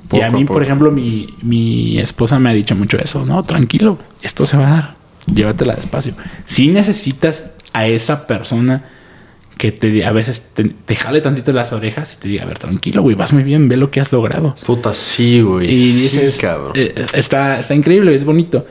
y 0.04 0.08
Poco 0.08 0.24
a 0.24 0.28
a 0.28 0.32
mí, 0.32 0.44
poco. 0.44 0.54
por 0.54 0.64
ejemplo, 0.64 0.92
mi, 0.92 1.34
mi 1.42 1.98
esposa 1.98 2.38
me 2.40 2.50
ha 2.50 2.54
dicho 2.54 2.76
mucho 2.76 2.98
eso. 3.00 3.26
No, 3.26 3.42
tranquilo, 3.44 3.98
esto 4.22 4.46
se 4.46 4.58
va 4.58 4.68
a 4.68 4.70
dar. 4.70 4.96
Llévatela 5.34 5.76
despacio. 5.76 6.14
Si 6.46 6.68
necesitas 6.70 7.52
a 7.74 7.88
esa 7.88 8.28
persona 8.28 8.86
que 9.58 9.72
te 9.72 10.06
a 10.06 10.12
veces 10.12 10.50
te, 10.54 10.66
te 10.66 10.96
jale 10.96 11.22
tantito 11.22 11.52
las 11.54 11.72
orejas 11.74 12.14
y 12.14 12.18
te 12.22 12.28
diga, 12.28 12.44
a 12.44 12.46
ver, 12.46 12.60
tranquilo, 12.60 13.02
güey, 13.02 13.16
vas 13.16 13.32
muy 13.34 13.44
bien, 13.44 13.70
ve 13.70 13.78
lo 13.78 13.90
que 13.90 14.02
has 14.02 14.12
logrado. 14.12 14.56
Puta, 14.66 14.94
sí, 14.94 15.42
güey. 15.42 15.72
Y 15.72 15.92
Sí, 15.92 16.02
dices, 16.04 16.38
cabrón. 16.40 16.74
eh, 16.76 16.94
está, 17.14 17.60
está 17.60 17.74
increíble, 17.74 18.14
es 18.14 18.26
bonito. 18.26 18.66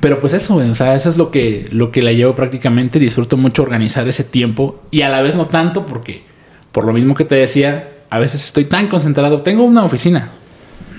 Pero 0.00 0.20
pues 0.20 0.32
eso, 0.34 0.54
güey, 0.54 0.68
o 0.70 0.74
sea, 0.74 0.94
eso 0.94 1.08
es 1.08 1.16
lo 1.16 1.30
que, 1.30 1.68
lo 1.70 1.90
que 1.90 2.02
la 2.02 2.12
llevo 2.12 2.34
prácticamente. 2.34 2.98
Disfruto 2.98 3.36
mucho 3.36 3.62
organizar 3.62 4.06
ese 4.08 4.24
tiempo 4.24 4.82
y 4.90 5.02
a 5.02 5.08
la 5.08 5.22
vez 5.22 5.36
no 5.36 5.46
tanto 5.46 5.86
porque, 5.86 6.22
por 6.72 6.84
lo 6.84 6.92
mismo 6.92 7.14
que 7.14 7.24
te 7.24 7.34
decía, 7.34 7.90
a 8.10 8.18
veces 8.18 8.44
estoy 8.44 8.64
tan 8.66 8.88
concentrado. 8.88 9.40
Tengo 9.42 9.62
una 9.64 9.84
oficina, 9.84 10.30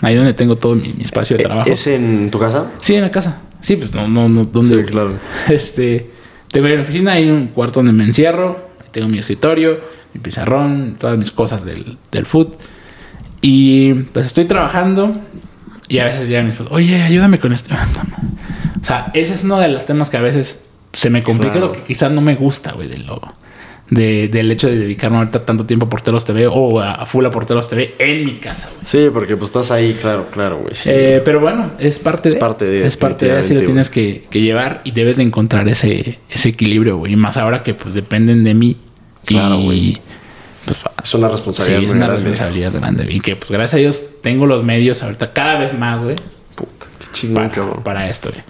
ahí 0.01 0.15
donde 0.15 0.33
tengo 0.33 0.55
todo 0.57 0.75
mi, 0.75 0.93
mi 0.93 1.03
espacio 1.03 1.37
de 1.37 1.43
trabajo. 1.43 1.69
¿Es 1.69 1.85
en 1.87 2.29
tu 2.31 2.39
casa? 2.39 2.71
Sí, 2.81 2.95
en 2.95 3.01
la 3.01 3.11
casa. 3.11 3.41
Sí, 3.61 3.75
pues 3.75 3.93
no, 3.93 4.07
no, 4.07 4.29
no, 4.29 4.43
¿dónde? 4.45 4.75
Sí, 4.75 4.83
claro. 4.91 5.17
Este, 5.49 6.11
tengo 6.51 6.67
ahí 6.67 6.75
la 6.75 6.83
oficina, 6.83 7.13
hay 7.13 7.29
un 7.29 7.47
cuarto 7.47 7.79
donde 7.79 7.93
me 7.93 8.03
encierro, 8.03 8.69
tengo 8.91 9.07
mi 9.07 9.17
escritorio, 9.19 9.79
mi 10.13 10.21
pizarrón, 10.21 10.95
todas 10.99 11.17
mis 11.17 11.31
cosas 11.31 11.65
del, 11.65 11.97
del 12.11 12.25
food. 12.25 12.49
Y 13.41 13.93
pues 13.93 14.25
estoy 14.25 14.45
trabajando 14.45 15.13
y 15.87 15.99
a 15.99 16.05
veces 16.05 16.27
llegan 16.27 16.45
mis 16.45 16.55
esposa, 16.55 16.73
oye, 16.73 17.01
ayúdame 17.01 17.39
con 17.39 17.53
esto. 17.53 17.73
O 18.79 18.85
sea, 18.87 19.11
ese 19.13 19.33
es 19.33 19.43
uno 19.43 19.59
de 19.59 19.67
los 19.67 19.85
temas 19.85 20.09
que 20.09 20.15
a 20.15 20.21
veces 20.21 20.65
se 20.93 21.09
me 21.09 21.21
complica, 21.21 21.53
Claro. 21.55 21.67
lo 21.67 21.73
que 21.73 21.81
quizás 21.83 22.09
no 22.09 22.21
me 22.21 22.35
gusta, 22.35 22.71
güey, 22.71 22.87
de 22.87 22.99
lo, 22.99 23.21
de- 23.89 24.27
del 24.27 24.51
hecho 24.51 24.67
de 24.67 24.77
dedicarme 24.77 25.17
ahorita 25.17 25.45
tanto 25.45 25.65
tiempo 25.65 25.85
a 25.85 25.89
Porteros 25.89 26.25
TV 26.25 26.47
o 26.47 26.79
a, 26.79 26.93
a 26.93 27.05
full 27.05 27.25
a 27.25 27.31
Porteros 27.31 27.69
TV 27.69 27.95
en 27.99 28.25
mi 28.25 28.35
casa, 28.35 28.69
güey. 28.73 28.85
Sí, 28.85 29.07
porque 29.13 29.37
pues 29.37 29.49
estás 29.49 29.71
ahí, 29.71 29.97
claro, 30.01 30.27
claro, 30.31 30.57
güey. 30.59 30.75
Sí. 30.75 30.89
Eh, 30.91 31.21
pero 31.23 31.39
bueno, 31.39 31.71
es 31.79 31.99
parte 31.99 32.27
Es 32.29 32.33
de. 32.35 32.39
parte 32.39 32.65
de, 32.65 32.85
Es 32.85 32.97
parte 32.97 33.25
de. 33.27 33.37
Así 33.37 33.53
lo 33.53 33.61
tienes 33.63 33.89
que, 33.89 34.25
que 34.29 34.41
llevar 34.41 34.81
y 34.83 34.91
debes 34.91 35.17
de 35.17 35.23
encontrar 35.23 35.67
ese, 35.69 36.19
ese 36.29 36.49
equilibrio, 36.49 36.97
güey. 36.97 37.13
Y 37.13 37.15
más 37.15 37.37
ahora 37.37 37.63
que 37.63 37.73
pues 37.73 37.93
dependen 37.93 38.43
de 38.43 38.53
mí. 38.53 38.77
Claro, 39.25 39.59
güey. 39.59 39.97
Pues, 40.65 40.77
es 41.03 41.13
una 41.15 41.27
sí, 41.27 41.31
responsabilidad 41.33 41.81
es 41.83 41.87
muy 41.89 41.97
una 41.97 42.05
grande. 42.07 42.23
responsabilidad 42.25 42.73
grande. 42.73 43.07
Y 43.13 43.19
que 43.21 43.35
pues 43.37 43.49
gracias 43.51 43.73
a 43.75 43.77
Dios 43.77 44.03
tengo 44.21 44.45
los 44.47 44.63
medios 44.65 45.01
ahorita 45.01 45.31
cada 45.31 45.57
vez 45.59 45.77
más, 45.77 46.01
güey. 46.01 46.15
Puta, 46.55 46.85
qué 46.99 47.05
chingón, 47.13 47.35
Para, 47.35 47.51
cabrón. 47.51 47.83
para 47.83 48.09
esto, 48.09 48.29
güey. 48.31 48.41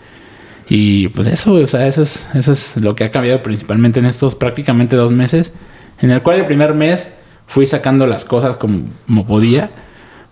Y 0.70 1.08
pues 1.10 1.28
eso, 1.28 1.54
o 1.54 1.68
sea, 1.68 1.88
eso 1.88 2.02
es, 2.02 2.28
eso 2.34 2.52
es 2.52 2.78
lo 2.78 2.96
que 2.96 3.06
ha 3.06 3.12
cambiado 3.12 3.42
principalmente 3.42 4.00
en 4.00 4.06
estos 4.06 4.36
prácticamente 4.36 4.96
dos 4.96 5.12
meses. 5.12 5.54
En 6.02 6.12
el 6.12 6.22
cual 6.22 6.40
el 6.40 6.46
primer 6.46 6.74
mes 6.74 7.10
fui 7.48 7.66
sacando 7.66 8.06
las 8.06 8.26
cosas 8.26 8.58
como, 8.58 8.90
como 9.06 9.26
podía. 9.26 9.72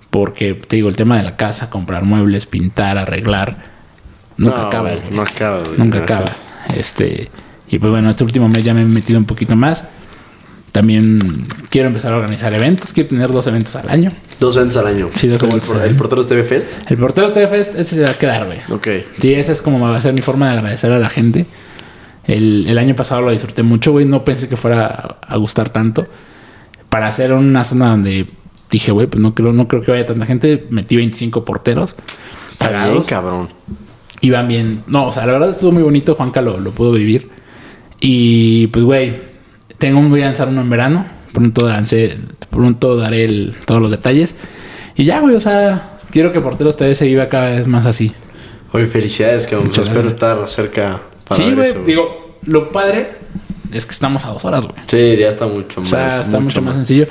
Porque 0.10 0.54
te 0.54 0.78
digo, 0.78 0.90
el 0.90 0.96
tema 0.96 1.18
de 1.18 1.24
la 1.24 1.36
casa, 1.36 1.70
comprar 1.70 2.04
muebles, 2.04 2.46
pintar, 2.46 2.98
arreglar. 2.98 3.58
Nunca 4.38 4.58
No, 4.58 4.68
acabas, 4.68 5.02
güey, 5.02 5.04
güey. 5.04 5.16
No 5.16 5.22
acabas, 5.24 5.68
güey. 5.68 5.80
Nunca 5.80 5.98
No 5.98 6.04
acabas. 6.04 6.42
Este, 6.76 7.30
y 7.70 7.80
pues 7.80 7.92
bueno, 7.92 8.10
este 8.10 8.24
último 8.24 8.48
mes 8.48 8.64
ya 8.64 8.74
me 8.74 8.82
he 8.82 8.86
metido 8.86 9.20
un 9.20 9.26
poquito 9.26 9.56
más. 9.56 9.84
También 10.76 11.48
quiero 11.70 11.88
empezar 11.88 12.12
a 12.12 12.18
organizar 12.18 12.54
eventos. 12.54 12.92
Quiero 12.92 13.08
tener 13.08 13.32
dos 13.32 13.48
eventos 13.48 13.78
al 13.78 13.88
año. 13.90 14.12
Dos 14.42 14.58
eventos 14.58 14.76
al 14.76 14.88
año. 14.88 15.10
Sí, 15.14 15.28
dos 15.30 15.40
Como 15.40 15.54
el, 15.54 15.60
eventos 15.60 15.70
por- 15.74 15.82
al 15.82 15.90
el. 15.90 15.96
Porteros 15.96 16.28
TV 16.28 16.44
Fest. 16.44 16.70
El 16.92 16.98
portero 16.98 17.32
TV 17.32 17.48
Fest, 17.48 17.76
ese 17.80 17.96
se 17.96 18.02
va 18.04 18.10
a 18.10 18.14
quedar, 18.14 18.46
güey. 18.46 18.60
Ok. 18.70 18.88
Sí, 19.22 19.34
esa 19.34 19.54
es 19.54 19.62
como 19.62 19.80
va 19.80 19.96
a 19.96 20.02
ser 20.02 20.14
mi 20.14 20.20
forma 20.22 20.52
de 20.52 20.58
agradecer 20.58 20.92
a 20.92 21.00
la 21.00 21.08
gente. 21.08 21.46
El, 22.28 22.66
el 22.68 22.78
año 22.78 22.94
pasado 22.94 23.22
lo 23.22 23.32
disfruté 23.32 23.64
mucho, 23.64 23.94
güey. 23.94 24.04
No 24.04 24.26
pensé 24.26 24.50
que 24.50 24.58
fuera 24.58 24.86
a, 24.86 25.18
a 25.34 25.38
gustar 25.38 25.70
tanto. 25.70 26.04
Para 26.90 27.08
hacer 27.08 27.32
una 27.32 27.64
zona 27.64 27.92
donde 27.92 28.28
dije, 28.70 28.92
güey, 28.92 29.08
pues 29.08 29.22
no 29.22 29.34
creo, 29.34 29.54
no 29.54 29.70
creo 29.70 29.82
que 29.82 29.92
vaya 29.92 30.06
tanta 30.06 30.26
gente. 30.26 30.68
Metí 30.72 30.98
25 30.98 31.46
porteros. 31.46 31.96
Está 32.50 32.68
bien, 32.68 32.82
pagados. 32.82 33.06
cabrón. 33.08 33.50
Iban 34.20 34.50
bien. 34.50 34.84
No, 34.88 35.06
o 35.08 35.12
sea, 35.14 35.26
la 35.26 35.32
verdad 35.32 35.52
estuvo 35.52 35.72
muy 35.72 35.84
bonito. 35.84 36.16
Juanca 36.16 36.42
lo, 36.42 36.60
lo 36.60 36.72
pudo 36.72 36.92
vivir. 36.92 37.30
Y 38.02 38.68
pues, 38.68 38.84
güey, 38.84 39.35
tengo 39.78 40.00
un 40.00 40.10
voy 40.10 40.22
a 40.22 40.26
lanzar 40.26 40.48
uno 40.48 40.62
en 40.62 40.70
verano. 40.70 41.06
Pronto, 41.34 41.68
lancé, 41.68 42.18
pronto 42.50 42.96
daré 42.96 43.26
el- 43.26 43.56
todos 43.66 43.82
los 43.82 43.92
detalles. 43.92 44.36
Y 44.96 45.04
ya, 45.06 45.20
güey, 45.20 45.36
o 45.36 45.40
sea, 45.40 45.98
quiero 46.12 46.32
que 46.32 46.40
Porteros 46.40 46.78
TV 46.78 46.96
se 46.96 47.06
viva 47.08 47.28
cada 47.28 47.50
vez 47.50 47.68
más 47.68 47.86
así. 47.86 48.14
Oye, 48.72 48.86
felicidades, 48.88 49.44
cabrón. 49.46 49.68
Pues 49.68 49.78
Muchas 49.78 49.88
espero 49.92 50.08
estar 50.08 50.48
cerca 50.48 51.02
para 51.28 51.44
sí, 51.44 51.54
güey. 51.54 51.74
Digo, 51.86 52.38
lo 52.46 52.72
padre 52.72 53.12
es 53.74 53.86
que 53.86 53.92
estamos 53.92 54.24
a 54.26 54.30
dos 54.30 54.46
horas, 54.46 54.66
güey. 54.66 54.78
Sí, 54.88 55.18
ya 55.18 55.28
está 55.28 55.46
mucho 55.48 55.80
O 55.80 55.84
más. 55.84 55.90
sea, 55.90 56.22
está 56.22 56.40
mucho, 56.40 56.62
más 56.62 56.76
sencillo. 56.76 57.08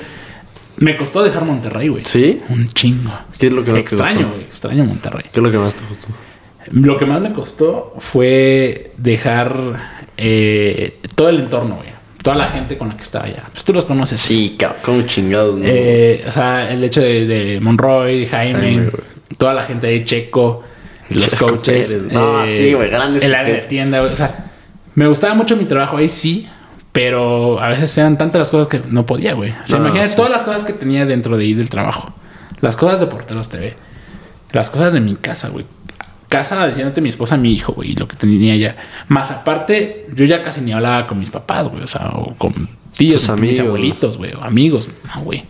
Me 0.77 0.97
costó 0.97 1.23
dejar 1.23 1.45
Monterrey, 1.45 1.89
güey. 1.89 2.05
¿Sí? 2.07 2.41
Un 2.49 2.67
chingo. 2.69 3.13
¿Qué 3.39 3.47
es 3.49 3.53
lo 3.53 3.63
que 3.63 3.73
más 3.73 3.85
te 3.85 3.95
Extraño, 3.95 4.19
gustó? 4.21 4.33
güey. 4.35 4.43
Extraño 4.47 4.85
Monterrey. 4.85 5.25
¿Qué 5.33 5.41
es 5.41 5.45
lo 5.45 5.51
que 5.53 5.59
más 5.59 5.75
te 5.77 5.83
gustó? 5.89 6.09
Lo 6.73 6.97
que 6.99 7.05
más 7.07 7.21
me 7.21 7.33
costó 7.33 7.95
fue 7.99 8.93
dejar 8.97 9.55
eh, 10.17 10.99
todo 11.15 11.29
el 11.29 11.41
entorno, 11.41 11.77
güey. 11.77 11.94
Toda 12.25 12.37
la 12.37 12.47
gente 12.49 12.77
con 12.77 12.89
la 12.89 12.97
que 12.97 13.03
estaba 13.05 13.27
allá. 13.27 13.45
Pues 13.53 13.63
tú 13.65 13.73
los 13.73 13.85
conoces. 13.85 14.19
Sí. 14.19 14.57
Como 14.83 15.03
chingados, 15.03 15.57
¿no? 15.59 15.65
Eh, 15.65 16.25
o 16.27 16.31
sea, 16.33 16.71
el 16.73 16.83
hecho 16.83 17.01
de, 17.03 17.27
de 17.27 17.61
Monroy, 17.61 18.27
Jaime, 18.27 18.91
toda 19.39 19.55
la 19.55 19.63
gente 19.63 19.87
de 19.89 20.05
Checo, 20.05 20.63
los 21.11 21.35
coaches. 21.37 21.93
Pérez. 21.93 22.13
No, 22.13 22.47
sí, 22.47 22.73
güey, 22.73 22.89
grandes 22.89 23.23
sujetos. 23.25 23.69
tienda, 23.69 24.01
güey. 24.01 24.13
O 24.13 24.17
sea, 24.17 24.47
me 24.95 25.07
gustaba 25.07 25.35
mucho 25.35 25.55
mi 25.57 25.67
trabajo 25.67 25.99
ahí, 25.99 26.09
sí. 26.09 26.49
Pero 26.93 27.61
a 27.61 27.69
veces 27.69 27.97
eran 27.99 28.17
tantas 28.17 28.39
las 28.39 28.49
cosas 28.49 28.69
que 28.69 28.81
no 28.89 29.05
podía, 29.05 29.35
güey. 29.35 29.51
O 29.51 29.67
sea, 29.67 29.79
No, 29.79 29.85
imagínate 29.87 30.11
sí. 30.11 30.17
todas 30.17 30.31
las 30.31 30.45
cosas 30.45 30.65
que 30.65 30.73
tenía 30.73 31.05
dentro 31.05 31.37
de 31.37 31.45
ahí 31.45 31.53
del 31.53 31.69
trabajo. 31.69 32.15
Las 32.61 32.75
cosas 32.77 33.01
de 33.01 33.07
Porteros 33.07 33.49
TV. 33.51 33.75
Las 34.53 34.71
cosas 34.71 34.93
de 34.95 35.01
mi 35.01 35.17
casa, 35.17 35.49
güey. 35.51 35.67
Casa 36.37 36.67
diciéndote 36.67 37.01
mi 37.01 37.09
esposa, 37.11 37.37
mi 37.37 37.53
hijo, 37.53 37.73
güey, 37.73 37.93
y 37.93 37.95
lo 37.95 38.09
que 38.09 38.17
tenía 38.17 38.57
ya. 38.57 38.77
Más 39.09 39.31
aparte, 39.31 40.07
yo 40.15 40.25
ya 40.25 40.43
casi 40.43 40.61
ni 40.61 40.73
hablaba 40.73 41.07
con 41.07 41.19
mis 41.19 41.31
papás, 41.31 41.69
güey. 41.69 41.83
O 41.83 41.87
sea, 41.87 42.11
o 42.15 42.35
con 42.37 42.69
tíos, 42.97 43.27
con 43.27 43.41
mis 43.41 43.61
abuelitos, 43.61 44.17
güey, 44.19 44.33
o 44.35 44.43
amigos. 44.43 44.89
No, 45.15 45.23
güey. 45.23 45.45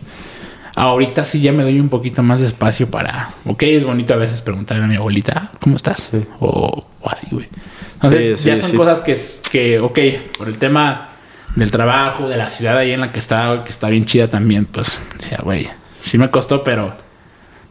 Ahorita 0.75 1.23
sí 1.23 1.39
ya 1.39 1.53
me 1.53 1.63
doy 1.63 1.79
un 1.79 1.87
poquito 1.89 2.21
más 2.21 2.39
de 2.41 2.45
espacio 2.47 2.89
para. 2.91 3.29
Ok, 3.45 3.63
es 3.63 3.85
bonito 3.85 4.13
a 4.13 4.17
veces 4.17 4.41
preguntarle 4.41 4.83
a 4.83 4.87
mi 4.87 4.95
abuelita, 4.95 5.33
"Ah, 5.45 5.57
¿cómo 5.61 5.77
estás? 5.77 6.09
Sí. 6.11 6.25
O, 6.39 6.85
o 7.01 7.09
así, 7.09 7.27
güey. 7.31 7.47
Entonces, 7.95 8.41
Sí, 8.41 8.49
ya 8.49 8.57
son 8.57 8.75
cosas 8.75 8.99
que, 8.99 9.17
que, 9.51 9.79
ok, 9.79 9.99
por 10.37 10.49
el 10.49 10.57
tema 10.57 11.09
del 11.55 11.71
trabajo, 11.71 12.27
de 12.27 12.35
la 12.35 12.49
ciudad 12.49 12.77
ahí 12.77 12.91
en 12.91 12.99
la 12.99 13.13
que 13.13 13.19
estaba, 13.19 13.63
que 13.63 13.69
está 13.69 13.87
bien 13.89 14.03
chida 14.05 14.27
también, 14.29 14.65
pues, 14.65 14.99
decía, 15.17 15.39
güey, 15.41 15.69
sí 16.01 16.17
me 16.17 16.29
costó, 16.29 16.61
pero, 16.63 16.95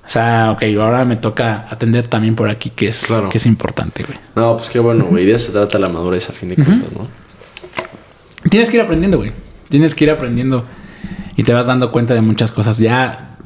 o 0.06 0.08
sea, 0.10 0.50
ok, 0.52 0.62
ahora 0.80 1.04
me 1.04 1.16
toca 1.16 1.66
atender 1.70 2.06
también 2.08 2.34
por 2.34 2.48
aquí, 2.50 2.70
que 2.70 2.88
es, 2.88 3.06
Claro. 3.06 3.28
que 3.30 3.38
es 3.38 3.46
importante, 3.46 4.04
güey. 4.04 4.18
No, 4.36 4.56
pues 4.56 4.68
qué 4.68 4.78
bueno, 4.78 5.04
güey. 5.06 5.24
De 5.24 5.32
eso 5.34 5.46
se 5.46 5.52
trata 5.52 5.78
la 5.78 5.88
madurez 5.88 6.28
a 6.28 6.32
fin 6.32 6.48
de 6.50 6.56
cuentas, 6.56 6.92
¿no? 6.92 7.08
Tienes 8.50 8.70
que 8.70 8.76
ir 8.76 8.82
aprendiendo, 8.82 9.18
güey. 9.18 9.32
Tienes 9.68 9.94
que 9.94 10.04
ir 10.04 10.10
aprendiendo 10.10 10.64
y 11.36 11.42
te 11.42 11.52
vas 11.52 11.66
dando 11.66 11.90
cuenta 11.90 12.14
de 12.14 12.20
muchas 12.20 12.52
cosas. 12.52 12.78
Ya, 12.78 13.38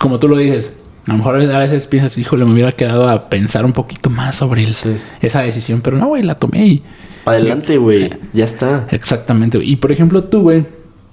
como 0.00 0.18
tú 0.18 0.28
lo 0.28 0.36
dices, 0.36 0.72
a 1.06 1.12
lo 1.12 1.18
mejor 1.18 1.40
a 1.40 1.58
veces 1.58 1.86
piensas, 1.86 2.16
híjole, 2.18 2.44
me 2.44 2.52
hubiera 2.52 2.72
quedado 2.72 3.08
a 3.08 3.28
pensar 3.30 3.64
un 3.64 3.72
poquito 3.72 4.10
más 4.10 4.34
sobre 4.36 4.64
el- 4.64 4.74
Sí. 4.74 4.96
esa 5.22 5.40
decisión, 5.40 5.80
pero 5.80 5.96
no, 5.96 6.06
güey, 6.08 6.22
la 6.22 6.34
tomé 6.38 6.66
y 6.66 6.82
Adelante, 7.24 7.76
güey. 7.78 8.10
Ya 8.32 8.44
está. 8.44 8.86
exactamente. 8.90 9.58
güey. 9.58 9.70
Y 9.72 9.76
por 9.76 9.90
ejemplo, 9.92 10.24
tú, 10.24 10.42
güey, 10.42 10.66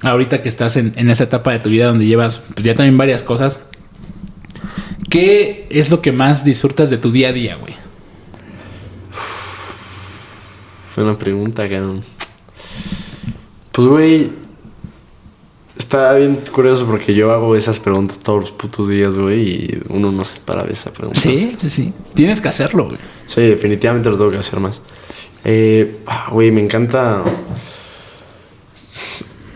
ahorita 0.04 0.42
que 0.42 0.50
estás 0.50 0.76
en, 0.78 0.94
en 0.98 1.10
esa 1.10 1.24
etapa 1.24 1.52
de 1.54 1.60
tu 1.60 1.70
vida 1.70 1.88
donde 1.88 2.06
llevas 2.06 2.42
pues, 2.54 2.66
ya 2.66 2.76
también 2.76 2.98
varias 2.98 3.24
cosas, 3.24 3.60
¿qué 5.16 5.68
es 5.70 5.90
lo 5.90 6.02
que 6.02 6.12
más 6.12 6.44
disfrutas 6.44 6.90
de 6.90 6.98
tu 6.98 7.10
día 7.10 7.30
a 7.30 7.32
día, 7.32 7.56
güey? 7.56 7.74
Fue 10.90 11.06
una 11.06 11.18
pregunta, 11.18 11.70
cabrón. 11.70 12.02
Pues, 13.72 13.88
güey. 13.88 14.30
Está 15.78 16.14
bien 16.16 16.42
curioso 16.52 16.86
porque 16.86 17.14
yo 17.14 17.32
hago 17.32 17.56
esas 17.56 17.80
preguntas 17.80 18.20
todos 18.20 18.42
los 18.42 18.52
putos 18.52 18.90
días, 18.90 19.18
güey. 19.18 19.42
Y 19.42 19.84
uno 19.88 20.12
no 20.12 20.26
se 20.26 20.42
para 20.42 20.64
de 20.64 20.74
esa 20.74 20.92
pregunta. 20.92 21.18
Sí, 21.18 21.56
sí, 21.60 21.70
sí. 21.70 21.94
Tienes 22.14 22.42
que 22.42 22.50
hacerlo, 22.50 22.86
güey. 22.86 22.98
Sí, 23.26 23.42
definitivamente 23.42 24.10
lo 24.10 24.18
tengo 24.18 24.32
que 24.32 24.38
hacer 24.40 24.60
más. 24.60 24.82
Eh, 25.46 26.02
ah, 26.08 26.28
güey, 26.30 26.52
me 26.52 26.62
encanta. 26.62 27.24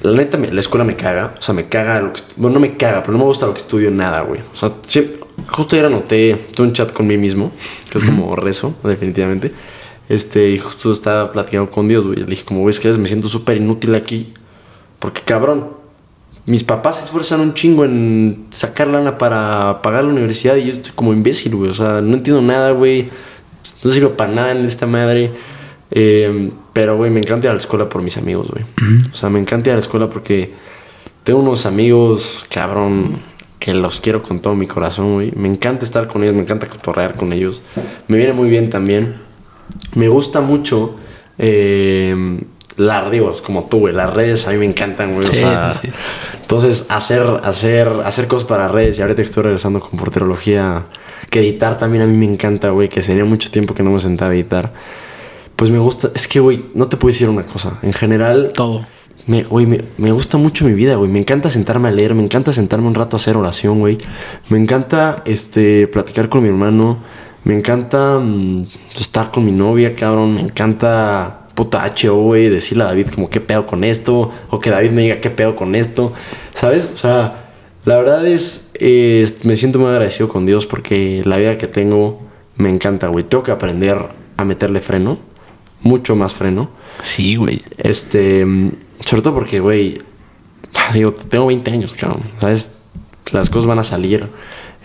La 0.04 0.12
neta, 0.14 0.38
la 0.38 0.60
escuela 0.62 0.86
me 0.86 0.96
caga. 0.96 1.36
O 1.38 1.42
sea, 1.42 1.54
me 1.54 1.68
caga 1.68 2.00
lo 2.00 2.14
que. 2.14 2.22
Bueno, 2.38 2.54
no 2.56 2.60
me 2.62 2.78
caga, 2.78 3.02
pero 3.02 3.12
no 3.12 3.20
me 3.20 3.26
gusta 3.26 3.46
lo 3.46 3.54
que 3.54 3.60
estudio 3.60 3.92
nada, 3.92 4.22
güey. 4.22 4.40
O 4.54 4.56
sea, 4.56 4.72
siempre- 4.88 5.19
justo 5.48 5.76
ayer 5.76 5.86
anoté. 5.86 6.36
Tuve 6.56 6.68
un 6.68 6.74
chat 6.74 6.92
con 6.92 7.08
mí 7.08 7.18
mismo, 7.18 7.52
que 7.90 7.98
es 7.98 8.04
como 8.04 8.36
rezo, 8.36 8.76
definitivamente. 8.84 9.52
Este, 10.08 10.50
y 10.50 10.58
justo 10.58 10.92
estaba 10.92 11.32
platicando 11.32 11.70
con 11.70 11.88
Dios, 11.88 12.06
güey. 12.06 12.20
Le 12.20 12.26
dije, 12.26 12.44
como 12.44 12.66
ves 12.66 12.80
que 12.80 12.92
me 12.94 13.08
siento 13.08 13.30
súper 13.30 13.58
inútil 13.58 13.94
aquí. 13.96 14.34
Porque, 14.98 15.22
cabrón, 15.22 15.70
mis 16.46 16.64
papás 16.64 16.98
se 16.98 17.06
esfuerzan 17.06 17.42
un 17.42 17.54
chingo 17.54 17.86
en 17.86 18.48
sacar 18.50 18.88
lana 18.88 19.18
para 19.18 19.82
pagar 19.82 20.04
la 20.04 20.10
universidad 20.10 20.56
y 20.56 20.66
yo 20.66 20.72
estoy 20.72 20.94
como 20.94 21.14
imbécil, 21.14 21.56
güey. 21.56 21.70
O 21.70 21.74
sea, 21.74 22.02
no 22.02 22.16
entiendo 22.16 22.42
nada, 22.42 22.72
güey. 22.72 23.10
No 23.84 23.92
sirvo 23.92 24.12
para 24.12 24.32
nada 24.32 24.52
en 24.52 24.66
esta 24.66 24.88
madre. 24.88 25.32
Eh, 25.92 26.52
pero, 26.74 26.98
güey, 26.98 27.12
me 27.12 27.20
encanta 27.20 27.48
ir 27.48 27.52
a 27.52 27.54
la 27.54 27.60
escuela 27.60 27.88
por 27.88 28.02
mis 28.02 28.18
amigos, 28.18 28.50
güey. 28.50 28.66
O 29.12 29.14
sea, 29.14 29.30
me 29.30 29.40
encanta 29.40 29.70
ir 29.70 29.74
a 29.74 29.76
la 29.76 29.82
escuela 29.82 30.10
porque 30.10 30.54
tengo 31.24 31.40
unos 31.40 31.68
amigos, 31.68 32.46
cabrón, 32.50 33.20
que 33.60 33.74
los 33.74 34.00
quiero 34.00 34.24
con 34.24 34.40
todo 34.40 34.56
mi 34.56 34.68
corazón, 34.68 35.14
güey. 35.16 35.32
Me 35.36 35.48
encanta 35.50 35.84
estar 35.86 36.08
con 36.08 36.24
ellos, 36.24 36.36
me 36.36 36.42
encanta 36.42 36.68
cotorrear 36.68 37.16
con 37.16 37.34
ellos. 37.34 37.62
Me 38.08 38.18
viene 38.18 38.34
muy 38.34 38.50
bien 38.50 38.70
también. 38.70 39.16
Me 39.96 40.08
gusta 40.08 40.40
mucho. 40.42 40.96
Eh, 41.38 42.42
la, 42.78 43.10
digo, 43.10 43.36
como 43.44 43.66
tú, 43.66 43.80
güey, 43.80 43.94
las 43.94 44.14
redes 44.14 44.48
a 44.48 44.52
mí 44.52 44.58
me 44.58 44.66
encantan, 44.66 45.14
güey. 45.14 45.26
o 45.28 45.32
Sí, 45.34 45.40
sea, 45.40 45.74
sí. 45.74 45.90
entonces, 46.42 46.86
hacer, 46.90 47.22
hacer, 47.44 47.90
hacer 48.06 48.28
cosas 48.28 48.48
para 48.48 48.68
redes 48.70 48.98
y 48.98 49.02
ahorita 49.02 49.22
estoy 49.22 49.44
regresando 49.44 49.82
con 49.82 50.00
porterología, 50.00 50.86
que 51.30 51.40
editar 51.42 51.78
también 51.78 52.04
a 52.04 52.08
mí 52.08 52.16
me 52.16 52.26
encanta, 52.32 52.70
güey, 52.70 52.88
que 52.88 53.04
sería 53.04 53.26
mucho 53.26 53.52
tiempo 53.52 53.74
que 53.74 53.84
no 53.84 53.92
me 53.92 54.00
sentaba 54.00 54.32
a 54.32 54.36
editar. 54.36 54.72
Pues 55.58 55.72
me 55.72 55.78
gusta, 55.78 56.10
es 56.16 56.26
que, 56.30 56.40
güey, 56.40 56.68
no 56.74 56.88
te 56.88 56.96
puedo 56.96 57.12
decir 57.12 57.28
una 57.28 57.44
cosa. 57.46 57.78
En 57.82 57.92
general, 57.92 58.52
Todo. 58.54 58.86
Me, 59.28 59.44
güey, 59.44 59.66
me, 59.66 59.82
me 59.98 60.12
gusta 60.12 60.38
mucho 60.38 60.66
mi 60.66 60.74
vida, 60.74 60.96
güey. 60.96 61.10
Me 61.10 61.20
encanta 61.20 61.50
sentarme 61.50 61.90
a 61.90 61.92
leer, 61.92 62.16
me 62.16 62.24
encanta 62.24 62.52
sentarme 62.54 62.88
un 62.88 62.96
rato 62.96 63.16
a 63.16 63.20
hacer 63.20 63.38
oración, 63.38 63.80
güey. 63.80 63.98
Me 64.50 64.58
encanta 64.58 65.22
este, 65.26 65.88
platicar 65.88 66.30
con 66.30 66.44
mi 66.44 66.50
hermano. 66.50 67.00
Me 67.44 67.56
encanta 67.56 68.20
mm, 68.20 68.66
estar 68.96 69.32
con 69.32 69.46
mi 69.46 69.52
novia, 69.52 69.96
cabrón. 69.96 70.36
Me 70.36 70.42
encanta 70.42 71.48
puta 71.54 71.94
HO, 72.04 72.16
güey, 72.16 72.50
decirle 72.50 72.84
a 72.84 72.88
David 72.88 73.08
como 73.14 73.30
qué 73.30 73.42
pedo 73.42 73.66
con 73.66 73.84
esto. 73.84 74.32
O 74.50 74.60
que 74.60 74.70
David 74.70 74.92
me 74.92 75.04
diga 75.04 75.22
qué 75.22 75.30
pedo 75.30 75.56
con 75.56 75.76
esto. 75.76 76.14
¿Sabes? 76.54 76.90
O 76.94 76.98
sea, 76.98 77.52
la 77.86 77.98
verdad 77.98 78.26
es, 78.28 78.72
eh, 78.76 79.28
me 79.44 79.56
siento 79.56 79.80
muy 79.80 79.90
agradecido 79.90 80.30
con 80.30 80.46
Dios 80.46 80.66
porque 80.66 81.22
la 81.26 81.38
vida 81.38 81.58
que 81.58 81.68
tengo 81.68 82.22
me 82.56 82.70
encanta, 82.70 83.08
güey. 83.08 83.24
Tengo 83.24 83.44
que 83.44 83.52
aprender 83.52 83.98
a 84.38 84.46
meterle 84.46 84.80
freno. 84.80 85.18
Mucho 85.82 86.16
más 86.16 86.34
freno. 86.34 86.70
Sí, 87.02 87.36
güey. 87.36 87.62
Este, 87.78 88.46
mm, 88.46 88.72
sobre 89.06 89.22
todo 89.22 89.34
porque, 89.34 89.60
güey, 89.60 90.00
digo, 90.94 91.14
tengo 91.14 91.48
20 91.48 91.72
años, 91.72 91.94
cabrón, 91.94 92.24
¿sabes? 92.40 92.74
Las 93.32 93.50
cosas 93.50 93.68
van 93.68 93.80
a 93.80 93.84
salir, 93.84 94.28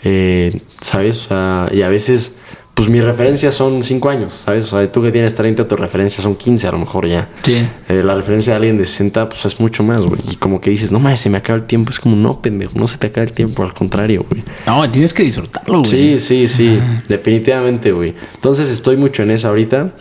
eh, 0.02 0.60
¿sabes? 0.80 1.24
O 1.24 1.28
sea, 1.28 1.68
y 1.72 1.80
a 1.82 1.88
veces, 1.88 2.36
pues 2.74 2.90
mis 2.90 3.02
referencias 3.02 3.54
son 3.54 3.82
5 3.82 4.10
años, 4.10 4.34
¿sabes? 4.34 4.66
O 4.66 4.78
sea, 4.78 4.92
tú 4.92 5.02
que 5.02 5.10
tienes 5.10 5.34
30, 5.34 5.66
tus 5.66 5.80
referencias 5.80 6.22
son 6.22 6.36
15 6.36 6.68
a 6.68 6.72
lo 6.72 6.78
mejor 6.78 7.06
ya. 7.08 7.30
Sí. 7.42 7.66
Eh, 7.88 8.02
la 8.04 8.14
referencia 8.14 8.52
de 8.52 8.56
alguien 8.56 8.76
de 8.76 8.84
60, 8.84 9.30
pues 9.30 9.46
es 9.46 9.58
mucho 9.60 9.82
más, 9.82 10.04
güey. 10.04 10.20
Y 10.30 10.36
como 10.36 10.60
que 10.60 10.68
dices, 10.68 10.92
no 10.92 10.98
mames, 10.98 11.20
se 11.20 11.30
me 11.30 11.38
acaba 11.38 11.58
el 11.58 11.64
tiempo. 11.64 11.90
Es 11.90 12.00
como, 12.00 12.16
no, 12.16 12.42
pendejo, 12.42 12.78
no 12.78 12.86
se 12.86 12.98
te 12.98 13.06
acaba 13.06 13.24
el 13.24 13.32
tiempo, 13.32 13.62
al 13.62 13.72
contrario, 13.72 14.26
güey. 14.28 14.42
No, 14.66 14.90
tienes 14.90 15.14
que 15.14 15.22
disfrutarlo, 15.22 15.78
güey. 15.78 15.90
Sí, 15.90 16.18
sí, 16.18 16.48
sí, 16.48 16.78
definitivamente, 17.08 17.92
güey. 17.92 18.14
Entonces 18.34 18.68
estoy 18.68 18.98
mucho 18.98 19.22
en 19.22 19.30
eso 19.30 19.48
ahorita, 19.48 19.94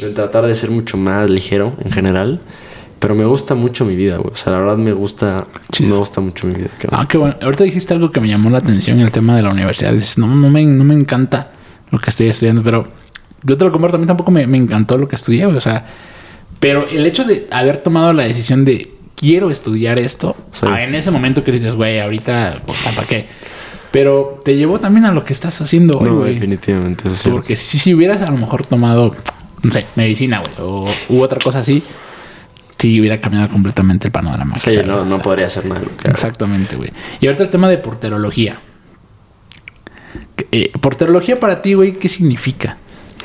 en 0.00 0.14
tratar 0.14 0.46
de 0.46 0.54
ser 0.54 0.70
mucho 0.70 0.96
más 0.96 1.28
ligero 1.28 1.74
en 1.84 1.92
general, 1.92 2.40
pero 3.02 3.14
me 3.16 3.24
gusta 3.24 3.54
mucho 3.56 3.84
mi 3.84 3.96
vida, 3.96 4.16
güey. 4.16 4.32
O 4.32 4.36
sea, 4.36 4.52
la 4.52 4.60
verdad 4.60 4.76
me 4.78 4.92
gusta, 4.92 5.44
me 5.80 5.90
gusta 5.92 6.20
mucho 6.20 6.46
mi 6.46 6.54
vida. 6.54 6.68
cabrón. 6.78 7.00
Ah, 7.00 7.06
qué 7.08 7.18
bueno. 7.18 7.34
Ahorita 7.42 7.64
dijiste 7.64 7.92
algo 7.92 8.10
que 8.12 8.20
me 8.20 8.28
llamó 8.28 8.48
la 8.48 8.58
atención 8.58 9.00
el 9.00 9.10
tema 9.10 9.34
de 9.36 9.42
la 9.42 9.50
universidad. 9.50 9.92
Dices, 9.92 10.16
no, 10.18 10.28
no 10.28 10.48
me, 10.48 10.64
no 10.64 10.84
me 10.84 10.94
encanta 10.94 11.50
lo 11.90 11.98
que 11.98 12.10
estoy 12.10 12.28
estudiando, 12.28 12.62
pero 12.62 12.86
yo 13.42 13.56
te 13.58 13.64
lo 13.64 13.72
comparto, 13.72 13.96
a 13.96 14.00
mí 14.00 14.06
tampoco 14.06 14.30
me, 14.30 14.46
me 14.46 14.56
encantó 14.56 14.96
lo 14.96 15.08
que 15.08 15.16
estudié, 15.16 15.44
güey. 15.46 15.56
O 15.56 15.60
sea, 15.60 15.84
pero 16.60 16.88
el 16.88 17.04
hecho 17.04 17.24
de 17.24 17.48
haber 17.50 17.78
tomado 17.78 18.12
la 18.12 18.22
decisión 18.22 18.64
de 18.64 18.94
quiero 19.16 19.50
estudiar 19.50 19.98
esto, 19.98 20.36
Sí. 20.52 20.64
ah, 20.70 20.82
en 20.82 20.94
ese 20.94 21.10
momento 21.10 21.42
que 21.42 21.50
dices, 21.52 21.74
güey, 21.74 21.98
ahorita, 21.98 22.62
pues, 22.64 22.78
¿para 22.94 23.06
qué? 23.06 23.26
Pero 23.90 24.40
te 24.44 24.56
llevó 24.56 24.78
también 24.80 25.04
a 25.06 25.12
lo 25.12 25.24
que 25.24 25.32
estás 25.32 25.60
haciendo 25.60 25.98
hoy, 25.98 26.08
no, 26.08 26.16
güey. 26.20 26.34
definitivamente, 26.34 27.08
eso 27.08 27.16
sí. 27.16 27.30
Porque 27.30 27.56
si, 27.56 27.78
si 27.78 27.92
hubieras 27.94 28.22
a 28.22 28.30
lo 28.30 28.38
mejor 28.38 28.64
tomado, 28.64 29.14
no 29.62 29.70
sé, 29.70 29.86
medicina, 29.96 30.38
güey, 30.40 30.52
o 30.60 30.86
u 31.10 31.20
otra 31.20 31.38
cosa 31.42 31.58
así, 31.58 31.82
sí 32.82 32.98
hubiera 32.98 33.20
cambiado 33.20 33.48
completamente 33.48 34.08
el 34.08 34.12
panorama. 34.12 34.58
Sí, 34.58 34.80
no, 34.84 35.04
no 35.04 35.22
podría 35.22 35.46
hacer 35.46 35.66
nada. 35.66 35.82
Exactamente, 36.04 36.74
güey. 36.74 36.90
Y 37.20 37.26
ahorita 37.26 37.44
el 37.44 37.50
tema 37.50 37.68
de 37.68 37.78
porterología. 37.78 38.60
Eh, 40.50 40.72
porterología 40.80 41.38
para 41.38 41.62
ti, 41.62 41.74
güey, 41.74 41.92
¿qué 41.92 42.08
significa? 42.08 42.76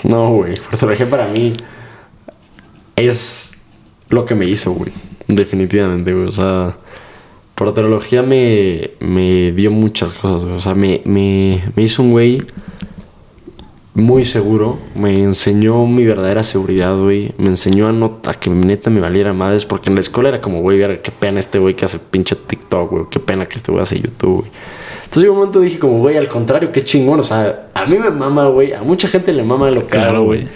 No, 0.03 0.30
güey. 0.30 0.53
Porterología 0.70 1.10
para 1.10 1.28
mí 1.28 1.53
es 2.95 3.58
lo 4.10 4.26
que 4.26 4.36
me 4.36 4.45
hizo, 4.45 4.74
güey. 4.74 4.91
Definitivamente, 5.28 6.14
güey. 6.14 6.28
O 6.28 6.32
sea, 6.32 6.78
porterología 7.55 8.22
me, 8.22 8.91
me 8.99 9.53
dio 9.53 9.72
muchas 9.72 10.14
cosas, 10.14 10.43
güey. 10.43 10.55
O 10.55 10.60
sea, 10.60 10.76
me, 10.76 11.01
me, 11.03 11.64
me 11.76 11.82
hizo 11.82 12.03
un 12.03 12.12
güey 12.12 12.45
muy 13.98 14.24
seguro. 14.26 14.78
Me 14.95 15.22
enseñó 15.22 15.86
mi 15.86 16.06
verdadera 16.06 16.43
seguridad, 16.43 16.98
güey. 16.98 17.34
Me 17.38 17.48
enseñó 17.48 17.88
a, 17.88 17.91
no, 17.91 18.20
a 18.26 18.34
que 18.36 18.50
neta 18.50 18.89
me 18.89 19.00
valiera 19.02 19.34
madres. 19.34 19.66
Porque 19.66 19.89
en 19.89 19.95
la 19.95 20.02
escuela 20.02 20.30
era 20.30 20.39
como, 20.41 20.62
güey, 20.62 20.78
ver 20.78 21.02
qué 21.02 21.12
pena 21.12 21.39
este 21.39 21.60
güey 21.60 21.76
que 21.76 21.86
hace 21.86 22.00
pinche 22.00 22.36
TikTok, 22.36 22.91
güey. 22.91 23.04
Qué 23.10 23.20
pena 23.20 23.45
que 23.48 23.56
este 23.58 23.72
güey 23.72 23.84
hace 23.84 24.00
YouTube, 24.00 24.39
güey. 24.41 24.52
Entonces 25.04 25.24
yo 25.24 25.32
un 25.32 25.38
momento 25.39 25.60
dije 25.60 25.80
como, 25.80 26.00
güey, 26.00 26.16
al 26.18 26.28
contrario, 26.28 26.72
qué 26.72 26.84
chingón. 26.84 27.20
O 27.20 27.24
sea, 27.24 27.70
a 27.74 27.86
mí 27.86 27.98
me 27.98 28.10
mama, 28.10 28.48
güey. 28.48 28.74
A 28.74 28.84
mucha 28.84 29.08
gente 29.08 29.34
le 29.34 29.43
mama 29.43 29.72
lo 29.72 29.82
que 29.82 29.98
Claro, 29.98 30.24
güey. 30.24 30.41
güey. 30.41 30.52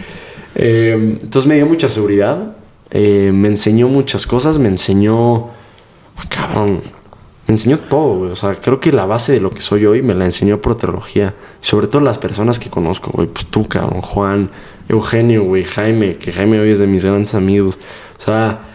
Eh, 0.55 1.17
entonces 1.21 1.47
me 1.47 1.55
dio 1.55 1.65
mucha 1.65 1.89
seguridad. 1.89 2.53
eh, 2.91 3.31
me 3.33 3.47
enseñó 3.47 3.87
muchas 3.87 4.27
cosas. 4.27 4.57
Me 4.59 4.67
enseñó... 4.69 5.49
Cabrón. 6.29 6.81
Enseñó 7.51 7.77
todo, 7.79 8.17
güey. 8.17 8.31
O 8.31 8.35
sea, 8.35 8.55
creo 8.55 8.79
que 8.79 8.91
la 8.91 9.05
base 9.05 9.33
de 9.33 9.41
lo 9.41 9.51
que 9.51 9.61
soy 9.61 9.85
hoy 9.85 10.01
me 10.01 10.15
la 10.15 10.25
enseñó 10.25 10.61
proterología. 10.61 11.33
Sobre 11.59 11.87
todo 11.87 12.01
las 12.01 12.17
personas 12.17 12.59
que 12.59 12.69
conozco, 12.69 13.11
güey. 13.11 13.27
Pues 13.27 13.45
tú, 13.45 13.67
cabrón. 13.67 14.01
Juan, 14.01 14.49
Eugenio, 14.87 15.43
güey. 15.43 15.63
Jaime. 15.63 16.15
Que 16.15 16.31
Jaime 16.31 16.59
hoy 16.59 16.71
es 16.71 16.79
de 16.79 16.87
mis 16.87 17.03
grandes 17.03 17.33
amigos. 17.35 17.77
O 18.17 18.21
sea... 18.21 18.67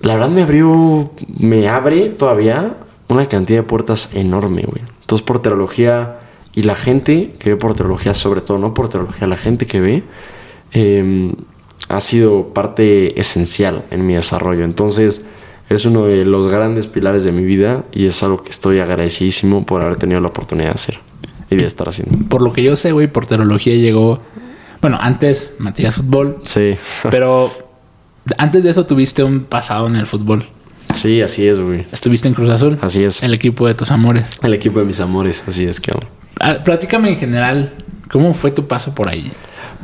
La 0.00 0.14
verdad 0.14 0.28
me 0.28 0.42
abrió... 0.42 1.10
Me 1.38 1.68
abre 1.68 2.10
todavía 2.10 2.76
una 3.08 3.26
cantidad 3.26 3.60
de 3.60 3.62
puertas 3.62 4.10
enorme, 4.14 4.62
güey. 4.62 4.82
Entonces, 5.00 5.24
porterología... 5.26 6.20
Y 6.54 6.62
la 6.62 6.76
gente 6.76 7.34
que 7.38 7.50
ve 7.50 7.56
porterología, 7.56 8.14
sobre 8.14 8.40
todo, 8.40 8.58
no 8.58 8.74
porterología, 8.74 9.26
la 9.26 9.36
gente 9.36 9.66
que 9.66 9.80
ve... 9.80 10.02
eh, 10.72 11.32
ha 11.88 12.00
sido 12.00 12.48
parte 12.54 13.20
esencial 13.20 13.84
en 13.90 14.06
mi 14.06 14.14
desarrollo. 14.14 14.64
Entonces, 14.64 15.22
es 15.68 15.86
uno 15.86 16.06
de 16.06 16.24
los 16.24 16.48
grandes 16.48 16.86
pilares 16.86 17.24
de 17.24 17.32
mi 17.32 17.44
vida 17.44 17.84
y 17.92 18.06
es 18.06 18.22
algo 18.22 18.42
que 18.42 18.50
estoy 18.50 18.78
agradecidísimo 18.80 19.64
por 19.64 19.82
haber 19.82 19.96
tenido 19.96 20.20
la 20.20 20.28
oportunidad 20.28 20.68
de 20.68 20.74
hacer 20.74 20.98
y 21.50 21.56
de 21.56 21.66
estar 21.66 21.88
haciendo. 21.88 22.28
Por 22.28 22.42
lo 22.42 22.52
que 22.52 22.62
yo 22.62 22.76
sé, 22.76 22.92
güey, 22.92 23.06
porterología 23.08 23.74
llegó. 23.74 24.20
Bueno, 24.80 24.98
antes 25.00 25.54
Matías 25.58 25.96
Fútbol, 25.96 26.38
Sí. 26.42 26.76
pero 27.10 27.52
Antes 28.38 28.62
de 28.64 28.70
eso 28.70 28.86
tuviste 28.86 29.22
un 29.22 29.44
pasado 29.44 29.86
en 29.86 29.96
el 29.96 30.06
fútbol. 30.06 30.48
Sí, 30.94 31.20
así 31.20 31.46
es, 31.46 31.58
güey. 31.60 31.84
Estuviste 31.92 32.28
en 32.28 32.34
Cruz 32.34 32.50
Azul. 32.50 32.78
Así 32.80 33.04
es. 33.04 33.22
El 33.22 33.34
equipo 33.34 33.66
de 33.66 33.74
tus 33.74 33.90
amores. 33.90 34.38
El 34.42 34.54
equipo 34.54 34.78
de 34.78 34.86
mis 34.86 35.00
amores, 35.00 35.44
así 35.46 35.64
es 35.64 35.80
que 35.80 35.92
ah, 36.40 36.58
Platícame 36.64 37.10
en 37.10 37.16
general, 37.18 37.74
¿cómo 38.10 38.32
fue 38.32 38.50
tu 38.50 38.66
paso 38.66 38.94
por 38.94 39.08
ahí? 39.10 39.30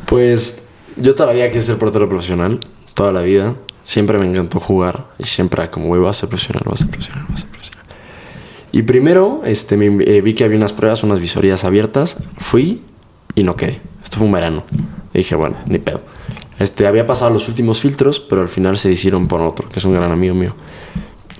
Pues 0.07 0.69
yo 0.97 1.15
todavía 1.15 1.49
quise 1.51 1.63
ser 1.63 1.79
portero 1.79 2.09
profesional, 2.09 2.59
toda 2.95 3.13
la 3.13 3.21
vida. 3.23 3.55
Siempre 3.85 4.19
me 4.19 4.27
encantó 4.27 4.61
jugar 4.61 5.09
y 5.19 5.25
siempre 5.25 5.71
como, 5.71 5.87
güey, 5.87 6.01
voy 6.01 6.11
a 6.11 6.13
ser 6.13 6.29
profesional, 6.29 6.63
voy 6.65 6.75
a 6.75 6.77
ser 6.77 6.89
profesional, 6.89 7.25
voy 7.27 7.35
a 7.35 7.39
ser 7.39 7.49
profesional. 7.49 7.87
Y 8.73 8.83
primero 8.83 9.43
este, 9.45 9.75
eh, 9.75 10.21
vi 10.21 10.35
que 10.35 10.45
había 10.45 10.57
unas 10.57 10.73
pruebas, 10.73 11.03
unas 11.03 11.19
visorías 11.19 11.65
abiertas. 11.65 12.17
Fui 12.39 12.83
y 13.35 13.43
no 13.43 13.57
quedé. 13.57 13.81
Esto 14.03 14.19
fue 14.19 14.27
un 14.27 14.33
verano. 14.33 14.65
dije, 15.13 15.35
bueno, 15.35 15.57
ni 15.67 15.79
pedo. 15.79 16.01
Este, 16.59 16.87
había 16.87 17.07
pasado 17.07 17.31
los 17.33 17.49
últimos 17.49 17.81
filtros, 17.81 18.21
pero 18.21 18.43
al 18.43 18.49
final 18.49 18.77
se 18.77 18.93
hicieron 18.93 19.29
por 19.29 19.41
otro, 19.41 19.69
que 19.69 19.79
es 19.79 19.85
un 19.85 19.95
gran 19.95 20.13
amigo 20.13 20.35
mío. 20.35 20.55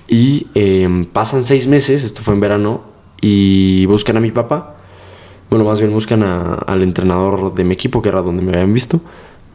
Y 0.07 0.47
em, 0.55 1.05
pasan 1.05 1.43
seis 1.43 1.67
meses, 1.67 2.03
esto 2.03 2.21
fue 2.21 2.33
en 2.33 2.39
verano, 2.39 2.81
y 3.21 3.85
buscan 3.85 4.17
a 4.17 4.19
mi 4.19 4.31
papá. 4.31 4.77
Bueno, 5.49 5.63
más 5.63 5.79
bien 5.79 5.93
buscan 5.93 6.23
al 6.23 6.81
entrenador 6.81 7.53
de 7.53 7.63
mi 7.63 7.73
equipo, 7.73 8.01
que 8.01 8.09
era 8.09 8.21
donde 8.21 8.41
me 8.41 8.51
habían 8.51 8.73
visto. 8.73 8.99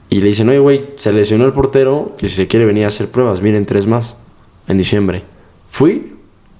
Y 0.08 0.20
le 0.20 0.28
dicen, 0.28 0.48
oye, 0.48 0.58
güey, 0.58 0.86
se 0.96 1.12
lesionó 1.12 1.46
el 1.46 1.52
portero, 1.52 2.14
que 2.16 2.28
si 2.28 2.36
se 2.36 2.46
quiere 2.46 2.64
venir 2.64 2.84
a 2.84 2.88
hacer 2.88 3.10
pruebas, 3.10 3.40
vienen 3.40 3.66
tres 3.66 3.86
más, 3.86 4.14
en 4.68 4.78
diciembre. 4.78 5.22
Fui, 5.68 6.14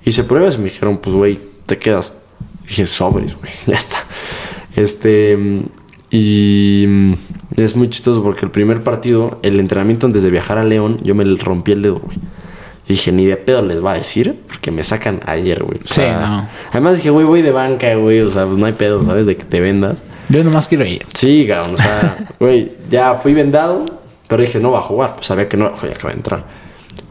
hice 0.05 0.25
pruebas 0.25 0.57
y 0.57 0.59
me 0.59 0.65
dijeron, 0.65 0.99
pues, 0.99 1.15
güey, 1.15 1.41
te 1.67 1.79
quedas. 1.79 2.13
dije, 2.67 2.87
sobres, 2.87 3.37
güey, 3.37 3.53
ya 3.67 3.77
está. 3.77 3.99
Este, 4.75 5.39
y 6.11 6.87
es 7.57 7.77
muy 7.77 7.89
chistoso 7.89 8.23
porque 8.23 8.45
el 8.45 8.51
primer 8.51 8.83
partido, 8.83 9.39
el 9.43 9.59
entrenamiento 9.61 10.07
antes 10.07 10.23
de 10.23 10.31
viajar 10.31 10.59
a 10.59 10.65
León, 10.65 11.01
yo 11.03 11.15
me 11.15 11.25
rompí 11.25 11.73
el 11.73 11.83
dedo, 11.83 12.01
güey. 12.01 12.17
Y 12.89 12.93
dije, 12.93 13.11
ni 13.11 13.27
de 13.27 13.37
pedo 13.37 13.63
les 13.63 13.85
va 13.85 13.93
a 13.93 13.95
decir, 13.95 14.37
porque 14.47 14.71
me 14.71 14.85
sacan 14.85 15.21
ayer, 15.27 15.65
güey. 15.65 15.81
sí, 15.85 16.03
no. 16.03 16.49
Además 16.71 16.97
dije, 16.97 17.11
güey, 17.11 17.27
voy 17.27 17.43
de 17.43 17.51
banca, 17.51 17.95
güey. 17.97 18.21
O 18.21 18.29
sea, 18.29 18.47
pues 18.47 18.59
no 18.59 18.67
hay 18.67 18.75
pedo, 18.75 19.05
¿sabes? 19.05 19.27
De 19.27 19.37
que 19.37 19.45
te 19.45 19.61
vendas. 19.61 20.05
Yo 20.29 20.45
nomás 20.45 20.69
quiero 20.69 20.85
ir. 20.85 21.07
Sí, 21.15 21.47
cabrón. 21.47 21.75
O 21.75 21.79
sea, 21.79 22.17
güey, 22.41 22.73
ya 22.91 23.15
fui 23.15 23.35
vendado, 23.35 23.85
pero 24.29 24.43
dije, 24.43 24.61
no 24.61 24.71
va 24.71 24.81
a 24.81 24.83
jugar. 24.83 25.15
Pues 25.15 25.27
sabía 25.27 25.49
que 25.49 25.57
no, 25.57 25.71
güey, 25.71 25.93
acaba 25.93 26.11
de 26.11 26.17
entrar. 26.17 26.45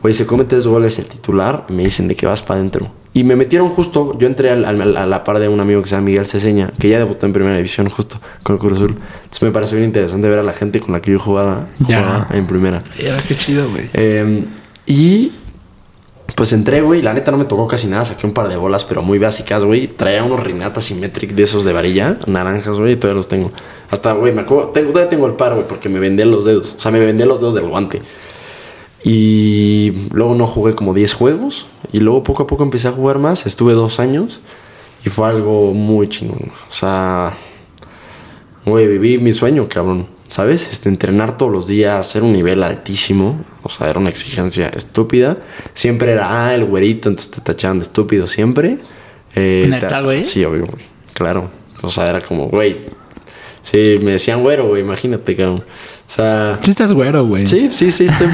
Güey, 0.01 0.13
se 0.13 0.25
come 0.25 0.43
tres 0.43 0.67
goles 0.67 0.99
el 0.99 1.05
titular. 1.05 1.65
Me 1.69 1.83
dicen 1.83 2.07
de 2.07 2.15
que 2.15 2.25
vas 2.25 2.41
para 2.41 2.59
adentro. 2.59 2.91
Y 3.13 3.23
me 3.23 3.37
metieron 3.37 3.69
justo, 3.69 4.17
yo 4.17 4.27
entré 4.27 4.49
a 4.49 4.55
la 4.57 5.23
par 5.23 5.39
de 5.39 5.47
un 5.47 5.61
amigo 5.61 5.81
que 5.81 5.87
se 5.87 5.95
llama 5.95 6.07
Miguel 6.07 6.27
Ceseña, 6.27 6.73
que 6.77 6.89
ya 6.89 6.97
debutó 6.97 7.25
en 7.25 7.31
primera 7.31 7.55
división 7.55 7.87
justo 7.89 8.19
con 8.43 8.55
el 8.55 8.59
Cruz 8.59 8.73
Azul. 8.73 8.89
Entonces 8.89 9.41
me 9.41 9.51
pareció 9.51 9.77
bien 9.77 9.87
interesante 9.87 10.27
ver 10.27 10.39
a 10.39 10.43
la 10.43 10.51
gente 10.51 10.81
con 10.81 10.91
la 10.91 11.01
que 11.01 11.11
yo 11.11 11.19
jugaba, 11.19 11.65
jugaba 11.81 12.27
en 12.31 12.45
primera. 12.45 12.83
Era 12.99 13.21
qué 13.25 13.37
chido, 13.37 13.69
güey. 13.69 13.89
Eh, 13.93 14.43
y 14.85 15.31
pues 16.35 16.51
entré, 16.51 16.81
güey. 16.81 17.01
La 17.01 17.13
neta 17.13 17.31
no 17.31 17.37
me 17.37 17.45
tocó 17.45 17.67
casi 17.67 17.87
nada. 17.87 18.03
Saqué 18.03 18.27
un 18.27 18.33
par 18.33 18.49
de 18.49 18.57
bolas, 18.57 18.83
pero 18.83 19.01
muy 19.01 19.17
básicas, 19.17 19.63
güey. 19.63 19.87
Traía 19.87 20.23
unos 20.23 20.41
Rinata 20.43 20.81
Symmetric 20.81 21.33
de 21.33 21.43
esos 21.43 21.63
de 21.63 21.71
varilla, 21.71 22.17
naranjas, 22.27 22.77
güey. 22.77 22.97
Todavía 22.97 23.17
los 23.17 23.27
tengo. 23.29 23.51
Hasta, 23.89 24.11
güey, 24.13 24.33
me 24.33 24.41
acuerdo. 24.41 24.69
Tengo, 24.69 24.89
todavía 24.89 25.09
tengo 25.09 25.27
el 25.27 25.33
par, 25.33 25.53
güey, 25.53 25.65
porque 25.67 25.87
me 25.87 25.99
vendé 25.99 26.25
los 26.25 26.43
dedos. 26.43 26.75
O 26.77 26.81
sea, 26.81 26.91
me 26.91 26.99
vendé 26.99 27.25
los 27.25 27.39
dedos 27.39 27.55
del 27.55 27.67
guante. 27.67 28.01
Y 29.03 30.09
luego 30.11 30.35
no 30.35 30.45
jugué 30.45 30.75
como 30.75 30.93
10 30.93 31.13
juegos. 31.13 31.67
Y 31.93 31.99
luego 31.99 32.23
poco 32.23 32.43
a 32.43 32.47
poco 32.47 32.63
empecé 32.63 32.89
a 32.89 32.91
jugar 32.91 33.17
más. 33.17 33.45
Estuve 33.45 33.73
dos 33.73 33.99
años. 34.01 34.41
Y 35.05 35.09
fue 35.09 35.27
algo 35.29 35.73
muy 35.73 36.09
chingón. 36.09 36.51
O 36.69 36.73
sea, 36.73 37.33
güey, 38.65 38.87
viví 38.87 39.19
mi 39.19 39.31
sueño, 39.31 39.67
cabrón. 39.69 40.14
¿Sabes? 40.29 40.69
Este, 40.71 40.89
entrenar 40.89 41.37
todos 41.37 41.51
los 41.51 41.67
días, 41.67 41.99
hacer 41.99 42.23
un 42.23 42.33
nivel 42.33 42.63
altísimo, 42.63 43.43
o 43.63 43.69
sea, 43.69 43.89
era 43.89 43.99
una 43.99 44.09
exigencia 44.09 44.67
estúpida. 44.69 45.37
Siempre 45.73 46.11
era, 46.11 46.47
ah, 46.47 46.55
el 46.55 46.65
güerito, 46.65 47.09
entonces 47.09 47.31
te 47.31 47.41
tachaban 47.41 47.79
de 47.79 47.83
estúpido 47.83 48.27
siempre. 48.27 48.77
Eh, 49.35 49.65
¿Neta, 49.69 50.01
güey? 50.01 50.23
Sí, 50.23 50.43
obvio, 50.45 50.65
güey. 50.65 50.83
Claro. 51.13 51.49
O 51.81 51.89
sea, 51.89 52.05
era 52.05 52.21
como, 52.21 52.47
güey. 52.47 52.77
Sí, 53.61 53.97
me 54.01 54.11
decían 54.11 54.43
güero, 54.43 54.67
güey, 54.67 54.81
imagínate, 54.81 55.35
cabrón. 55.35 55.63
O 56.07 56.11
sea. 56.11 56.59
Sí, 56.61 56.71
estás 56.71 56.93
güero, 56.93 57.25
güey. 57.25 57.47
Sí, 57.47 57.69
sí, 57.71 57.91
sí, 57.91 58.05
estoy. 58.05 58.27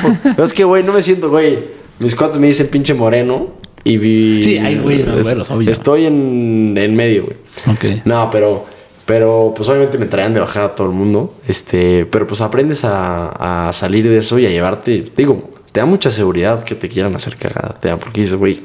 es 0.43 0.53
que, 0.53 0.63
güey, 0.63 0.83
no 0.83 0.93
me 0.93 1.01
siento, 1.01 1.29
güey. 1.29 1.59
Mis 1.99 2.15
cuates 2.15 2.37
me 2.37 2.47
dicen 2.47 2.67
pinche 2.67 2.93
moreno. 2.93 3.61
Y 3.83 3.97
vi. 3.97 4.43
Sí, 4.43 4.57
hay 4.57 4.77
güey, 4.77 5.03
güeros, 5.03 5.49
obvio. 5.49 5.71
Estoy 5.71 6.05
en, 6.05 6.75
en 6.77 6.95
medio, 6.95 7.25
güey. 7.25 7.37
Ok. 7.67 8.05
No, 8.05 8.29
pero. 8.29 8.65
Pero 9.05 9.53
pues 9.55 9.67
obviamente 9.67 9.97
me 9.97 10.05
traían 10.05 10.33
de 10.33 10.39
bajada 10.39 10.67
a 10.67 10.75
todo 10.75 10.87
el 10.87 10.93
mundo. 10.93 11.33
Este, 11.47 12.05
pero 12.05 12.27
pues 12.27 12.41
aprendes 12.41 12.83
a, 12.85 13.67
a, 13.67 13.73
salir 13.73 14.07
de 14.07 14.17
eso 14.17 14.39
y 14.39 14.45
a 14.45 14.49
llevarte. 14.49 15.05
Digo, 15.15 15.49
te 15.71 15.79
da 15.79 15.85
mucha 15.85 16.09
seguridad 16.09 16.63
que 16.63 16.75
te 16.75 16.87
quieran 16.87 17.15
hacer 17.15 17.35
cagada. 17.35 17.77
Te 17.79 17.89
da 17.89 17.97
porque 17.97 18.21
dices, 18.21 18.35
güey, 18.35 18.61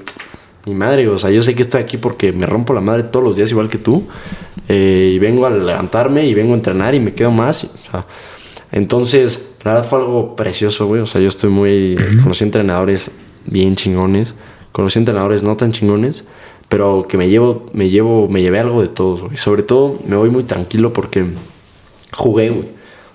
mi 0.66 0.74
madre, 0.74 1.08
o 1.08 1.16
sea, 1.16 1.30
yo 1.30 1.42
sé 1.42 1.54
que 1.54 1.62
estoy 1.62 1.80
aquí 1.80 1.96
porque 1.96 2.32
me 2.32 2.44
rompo 2.44 2.72
la 2.74 2.80
madre 2.80 3.04
todos 3.04 3.24
los 3.24 3.36
días 3.36 3.50
igual 3.50 3.68
que 3.68 3.78
tú. 3.78 4.06
Eh, 4.68 5.12
y 5.14 5.18
vengo 5.18 5.46
a 5.46 5.50
levantarme 5.50 6.26
y 6.26 6.34
vengo 6.34 6.52
a 6.52 6.56
entrenar 6.56 6.94
y 6.94 7.00
me 7.00 7.14
quedo 7.14 7.30
más. 7.30 7.64
o 7.64 7.90
sea, 7.90 8.06
entonces, 8.72 9.48
la 9.64 9.74
verdad 9.74 9.88
fue 9.88 10.00
algo 10.00 10.36
precioso, 10.36 10.86
güey. 10.86 11.00
O 11.00 11.06
sea, 11.06 11.20
yo 11.20 11.28
estoy 11.28 11.50
muy. 11.50 11.96
Conocí 12.22 12.44
entrenadores 12.44 13.10
bien 13.46 13.76
chingones. 13.76 14.34
Conocí 14.72 14.98
entrenadores 14.98 15.42
no 15.42 15.56
tan 15.56 15.72
chingones 15.72 16.24
pero 16.68 17.06
que 17.08 17.16
me 17.16 17.28
llevo, 17.28 17.66
me 17.72 17.90
llevo, 17.90 18.28
me 18.28 18.42
llevé 18.42 18.58
algo 18.58 18.82
de 18.82 18.88
todos, 18.88 19.22
güey. 19.22 19.36
Sobre 19.36 19.62
todo 19.62 20.00
me 20.06 20.16
voy 20.16 20.30
muy 20.30 20.44
tranquilo 20.44 20.92
porque 20.92 21.24
jugué, 22.12 22.50
güey. 22.50 22.68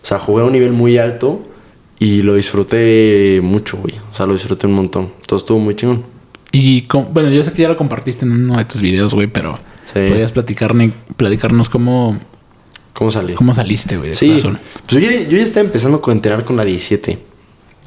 O 0.04 0.06
sea, 0.06 0.20
jugué 0.20 0.44
a 0.44 0.46
un 0.46 0.54
nivel 0.54 0.72
muy 0.72 0.98
alto 0.98 1.42
y 2.00 2.22
lo 2.22 2.36
disfruté 2.36 3.40
mucho, 3.44 3.78
güey. 3.78 3.96
O 4.12 4.16
sea, 4.16 4.26
lo 4.26 4.34
disfruté 4.34 4.68
un 4.68 4.74
montón. 4.74 5.12
Todo 5.28 5.38
estuvo 5.38 5.60
muy 5.60 5.76
chingón. 5.76 6.04
Y, 6.52 6.88
bueno, 7.12 7.30
yo 7.30 7.44
sé 7.44 7.54
que 7.54 7.62
ya 7.62 7.70
lo 7.70 7.78
compartiste 7.78 8.26
en 8.26 8.32
uno 8.32 8.58
de 8.58 8.66
tus 8.66 8.82
videos, 8.82 9.14
güey, 9.14 9.28
pero 9.28 9.58
podrías 9.94 10.32
platicarme, 10.32 10.92
platicarnos 11.16 11.70
cómo... 11.70 12.20
¿Cómo 12.94 13.10
salí? 13.10 13.36
¿Cómo 13.36 13.56
saliste, 13.56 13.98
güey? 13.98 14.16
Sí, 14.16 14.38
pues 14.42 14.44
yo 14.90 15.00
ya, 15.00 15.22
yo 15.22 15.38
ya 15.38 15.44
estaba 15.44 15.66
empezando 15.66 16.02
a 16.06 16.12
entrenar 16.12 16.44
con 16.44 16.58
la 16.58 16.66
17. 16.66 17.18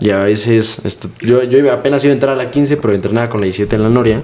Y 0.01 0.11
a 0.11 0.21
veces, 0.21 0.81
este, 0.85 1.09
yo, 1.21 1.43
yo 1.45 1.73
apenas 1.73 2.03
iba 2.05 2.12
a 2.12 2.15
entrar 2.15 2.33
a 2.33 2.37
la 2.37 2.51
15, 2.51 2.79
pero 2.79 2.95
entrenaba 2.95 3.29
con 3.29 3.41
la 3.41 3.45
17 3.45 3.77
en 3.77 3.83
la 3.83 3.91
Noria. 3.91 4.23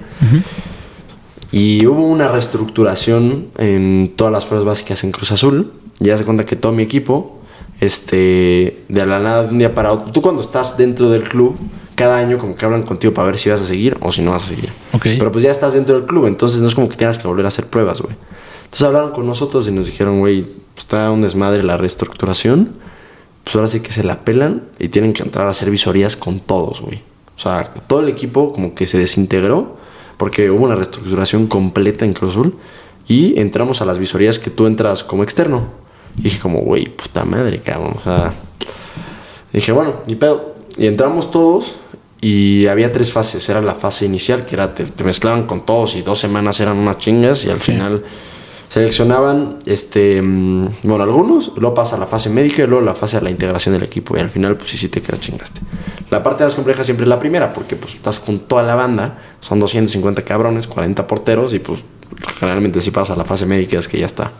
Y 1.51 1.85
hubo 1.85 2.05
una 2.05 2.29
reestructuración 2.29 3.47
en 3.57 4.13
todas 4.15 4.31
las 4.31 4.45
fuerzas 4.45 4.65
básicas 4.65 5.03
en 5.03 5.11
Cruz 5.11 5.31
Azul. 5.31 5.71
Ya 5.99 6.17
se 6.17 6.23
cuenta 6.23 6.45
que 6.45 6.55
todo 6.55 6.71
mi 6.71 6.83
equipo, 6.83 7.39
este, 7.79 8.83
de 8.87 9.05
la 9.05 9.19
nada, 9.19 9.43
de 9.43 9.49
un 9.49 9.59
día 9.59 9.75
para 9.75 9.91
otro, 9.91 10.11
tú 10.11 10.21
cuando 10.21 10.41
estás 10.41 10.77
dentro 10.77 11.09
del 11.09 11.23
club, 11.23 11.57
cada 11.95 12.17
año 12.17 12.37
como 12.37 12.55
que 12.55 12.65
hablan 12.65 12.83
contigo 12.83 13.13
para 13.13 13.27
ver 13.27 13.37
si 13.37 13.49
vas 13.49 13.61
a 13.61 13.65
seguir 13.65 13.97
o 13.99 14.11
si 14.11 14.21
no 14.21 14.31
vas 14.31 14.45
a 14.45 14.47
seguir. 14.47 14.71
Pero 15.03 15.31
pues 15.31 15.43
ya 15.43 15.51
estás 15.51 15.73
dentro 15.73 15.95
del 15.95 16.05
club, 16.05 16.25
entonces 16.25 16.61
no 16.61 16.67
es 16.67 16.73
como 16.73 16.89
que 16.89 16.95
tengas 16.95 17.19
que 17.19 17.27
volver 17.27 17.45
a 17.45 17.49
hacer 17.49 17.67
pruebas, 17.67 18.01
güey. 18.01 18.15
Entonces 18.63 18.87
hablaron 18.87 19.11
con 19.11 19.27
nosotros 19.27 19.67
y 19.67 19.71
nos 19.71 19.85
dijeron, 19.85 20.19
güey, 20.19 20.47
está 20.77 21.11
un 21.11 21.21
desmadre 21.21 21.61
la 21.61 21.77
reestructuración. 21.77 22.71
Pues 23.43 23.55
ahora 23.55 23.67
sí 23.67 23.81
que 23.81 23.91
se 23.91 24.03
la 24.03 24.19
pelan 24.21 24.63
y 24.79 24.87
tienen 24.87 25.13
que 25.13 25.23
entrar 25.23 25.47
a 25.47 25.49
hacer 25.49 25.69
visorías 25.69 26.15
con 26.15 26.39
todos, 26.39 26.81
güey. 26.81 27.01
O 27.35 27.39
sea, 27.39 27.73
todo 27.87 27.99
el 27.99 28.09
equipo 28.09 28.53
como 28.53 28.73
que 28.73 28.87
se 28.87 28.97
desintegró 28.97 29.77
porque 30.21 30.51
hubo 30.51 30.65
una 30.65 30.75
reestructuración 30.75 31.47
completa 31.47 32.05
en 32.05 32.13
Cruz 32.13 32.33
Azul 32.33 32.55
y 33.07 33.39
entramos 33.39 33.81
a 33.81 33.85
las 33.85 33.97
visorías 33.97 34.37
que 34.37 34.51
tú 34.51 34.67
entras 34.67 35.03
como 35.03 35.23
externo. 35.23 35.63
Y 36.15 36.21
dije 36.21 36.37
como, 36.37 36.59
güey, 36.59 36.89
puta 36.89 37.25
madre, 37.25 37.59
cabrón. 37.59 37.95
O 37.97 38.03
sea, 38.03 38.31
dije, 39.51 39.71
bueno, 39.71 39.95
y 40.05 40.13
pedo. 40.13 40.53
Y 40.77 40.85
entramos 40.85 41.31
todos 41.31 41.73
y 42.21 42.67
había 42.67 42.91
tres 42.91 43.11
fases. 43.11 43.49
Era 43.49 43.63
la 43.63 43.73
fase 43.73 44.05
inicial, 44.05 44.45
que 44.45 44.53
era 44.53 44.75
te, 44.75 44.85
mezclaban 45.03 45.47
con 45.47 45.65
todos 45.65 45.95
y 45.95 46.03
dos 46.03 46.19
semanas 46.19 46.59
eran 46.59 46.77
unas 46.77 46.99
chingas 46.99 47.43
y 47.45 47.49
al 47.49 47.59
final 47.59 48.03
seleccionaban, 48.71 49.57
este, 49.65 50.21
mm, 50.21 50.67
bueno, 50.83 51.03
algunos, 51.03 51.51
luego 51.57 51.73
pasa 51.73 51.97
la 51.97 52.07
fase 52.07 52.29
médica 52.29 52.63
y 52.63 52.67
luego 52.67 52.81
la 52.85 52.95
fase 52.95 53.17
de 53.17 53.23
la 53.23 53.29
integración 53.29 53.73
del 53.73 53.83
equipo. 53.83 54.15
Y 54.15 54.21
al 54.21 54.29
final, 54.29 54.55
pues 54.55 54.69
sí, 54.69 54.77
sí 54.77 54.87
te 54.87 55.01
quedas 55.01 55.19
chingaste. 55.19 55.59
La 56.09 56.23
parte 56.23 56.45
más 56.45 56.55
compleja 56.55 56.85
siempre 56.85 57.03
es 57.03 57.09
la 57.09 57.19
primera, 57.19 57.51
porque 57.51 57.75
pues 57.75 57.95
estás 57.95 58.21
con 58.21 58.39
toda 58.39 58.63
la 58.63 58.75
banda, 58.75 59.17
son 59.41 59.59
250 59.59 60.23
cabrones, 60.23 60.67
40 60.67 61.05
porteros, 61.05 61.53
y 61.53 61.59
pues 61.59 61.83
generalmente 62.39 62.79
si 62.79 62.91
pasa 62.91 63.13
la 63.17 63.25
fase 63.25 63.45
médica 63.45 63.77
es 63.77 63.89
que 63.89 63.99
ya 63.99 64.05
está. 64.05 64.31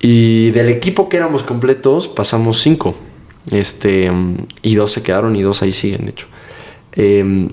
Y 0.00 0.50
del 0.50 0.68
equipo 0.68 1.08
que 1.08 1.18
éramos 1.18 1.44
completos, 1.44 2.08
pasamos 2.08 2.60
5. 2.60 2.92
Este, 3.52 4.10
y 4.62 4.74
dos 4.74 4.90
se 4.90 5.04
quedaron 5.04 5.36
y 5.36 5.42
dos 5.42 5.62
ahí 5.62 5.70
siguen, 5.70 6.06
de 6.06 6.10
hecho. 6.10 6.26
Em, 6.90 7.50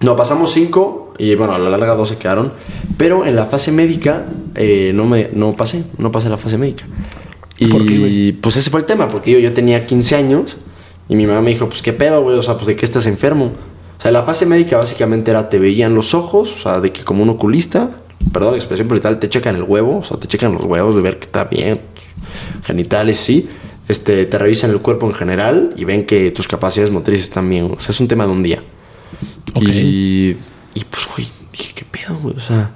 no, 0.00 0.16
pasamos 0.16 0.50
5 0.50 1.07
y 1.18 1.34
bueno, 1.34 1.54
a 1.54 1.58
la 1.58 1.68
larga 1.68 1.94
dos 1.94 2.08
se 2.08 2.16
quedaron. 2.16 2.52
Pero 2.96 3.26
en 3.26 3.36
la 3.36 3.46
fase 3.46 3.72
médica 3.72 4.24
eh, 4.54 4.92
no, 4.94 5.04
me, 5.04 5.30
no 5.32 5.54
pasé, 5.54 5.84
no 5.98 6.10
pasé 6.10 6.28
la 6.28 6.36
fase 6.36 6.58
médica. 6.58 6.86
Y 7.58 8.32
pues 8.32 8.56
ese 8.56 8.70
fue 8.70 8.80
el 8.80 8.86
tema, 8.86 9.08
porque 9.08 9.32
yo, 9.32 9.38
yo 9.40 9.52
tenía 9.52 9.84
15 9.84 10.14
años 10.14 10.56
y 11.08 11.16
mi 11.16 11.26
mamá 11.26 11.40
me 11.40 11.50
dijo, 11.50 11.68
pues 11.68 11.82
qué 11.82 11.92
pedo, 11.92 12.22
güey, 12.22 12.38
o 12.38 12.42
sea, 12.42 12.54
pues 12.54 12.66
de 12.66 12.76
qué 12.76 12.84
estás 12.84 13.06
enfermo. 13.06 13.52
O 13.98 14.00
sea, 14.00 14.12
la 14.12 14.22
fase 14.22 14.46
médica 14.46 14.76
básicamente 14.76 15.30
era 15.30 15.48
te 15.48 15.58
veían 15.58 15.94
los 15.94 16.14
ojos, 16.14 16.52
o 16.52 16.56
sea, 16.56 16.80
de 16.80 16.92
que 16.92 17.02
como 17.02 17.22
un 17.22 17.30
oculista, 17.30 17.90
perdón 18.32 18.52
la 18.52 18.58
expresión 18.58 18.88
tal 19.00 19.18
te 19.18 19.28
checan 19.28 19.56
el 19.56 19.64
huevo, 19.64 19.98
o 19.98 20.04
sea, 20.04 20.18
te 20.18 20.28
checan 20.28 20.52
los 20.52 20.64
huevos 20.64 20.94
de 20.94 21.00
ver 21.00 21.18
que 21.18 21.24
está 21.24 21.44
bien, 21.44 21.80
genitales, 22.64 23.16
sí. 23.16 23.48
este, 23.88 24.26
te 24.26 24.38
revisan 24.38 24.70
el 24.70 24.80
cuerpo 24.80 25.06
en 25.06 25.14
general 25.14 25.72
y 25.76 25.84
ven 25.84 26.04
que 26.06 26.30
tus 26.30 26.46
capacidades 26.46 26.92
motrices 26.92 27.24
están 27.24 27.48
bien. 27.48 27.72
O 27.76 27.80
sea, 27.80 27.90
es 27.90 28.00
un 28.00 28.06
tema 28.06 28.26
de 28.26 28.32
un 28.32 28.42
día. 28.42 28.62
Ok. 29.54 29.64
Y, 29.64 30.36
y 30.78 30.84
pues, 30.84 31.06
güey, 31.14 31.28
dije, 31.52 31.72
¿qué 31.74 31.84
pedo, 31.84 32.16
güey? 32.22 32.36
O 32.36 32.40
sea, 32.40 32.70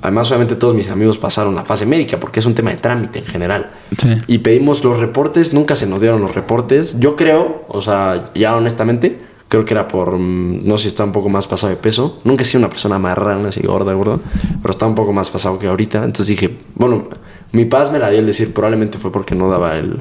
además, 0.00 0.28
obviamente 0.30 0.56
todos 0.56 0.74
mis 0.74 0.88
amigos 0.88 1.16
pasaron 1.18 1.54
la 1.54 1.64
fase 1.64 1.86
médica 1.86 2.18
porque 2.18 2.40
es 2.40 2.46
un 2.46 2.54
tema 2.54 2.70
de 2.70 2.76
trámite 2.76 3.20
en 3.20 3.26
general. 3.26 3.70
Sí. 3.96 4.08
Y 4.26 4.38
pedimos 4.38 4.82
los 4.82 4.98
reportes, 4.98 5.52
nunca 5.52 5.76
se 5.76 5.86
nos 5.86 6.00
dieron 6.00 6.20
los 6.20 6.34
reportes. 6.34 6.98
Yo 6.98 7.14
creo, 7.14 7.64
o 7.68 7.80
sea, 7.80 8.30
ya 8.34 8.56
honestamente, 8.56 9.20
creo 9.48 9.64
que 9.64 9.74
era 9.74 9.86
por, 9.86 10.18
mm, 10.18 10.66
no 10.66 10.76
sé 10.76 10.84
si 10.84 10.88
está 10.88 11.04
un 11.04 11.12
poco 11.12 11.28
más 11.28 11.46
pasado 11.46 11.70
de 11.70 11.76
peso. 11.76 12.20
Nunca 12.24 12.42
he 12.42 12.44
sido 12.44 12.60
una 12.60 12.70
persona 12.70 12.98
marrana, 12.98 13.50
así 13.50 13.60
gorda, 13.60 13.92
gorda, 13.92 14.18
pero 14.60 14.72
está 14.72 14.86
un 14.86 14.94
poco 14.94 15.12
más 15.12 15.30
pasado 15.30 15.58
que 15.58 15.68
ahorita. 15.68 16.04
Entonces 16.04 16.26
dije, 16.26 16.50
bueno, 16.74 17.08
mi 17.52 17.64
paz 17.66 17.92
me 17.92 17.98
la 17.98 18.10
dio 18.10 18.18
el 18.18 18.26
decir, 18.26 18.52
probablemente 18.52 18.98
fue 18.98 19.12
porque 19.12 19.34
no 19.34 19.48
daba 19.48 19.76
el, 19.76 20.00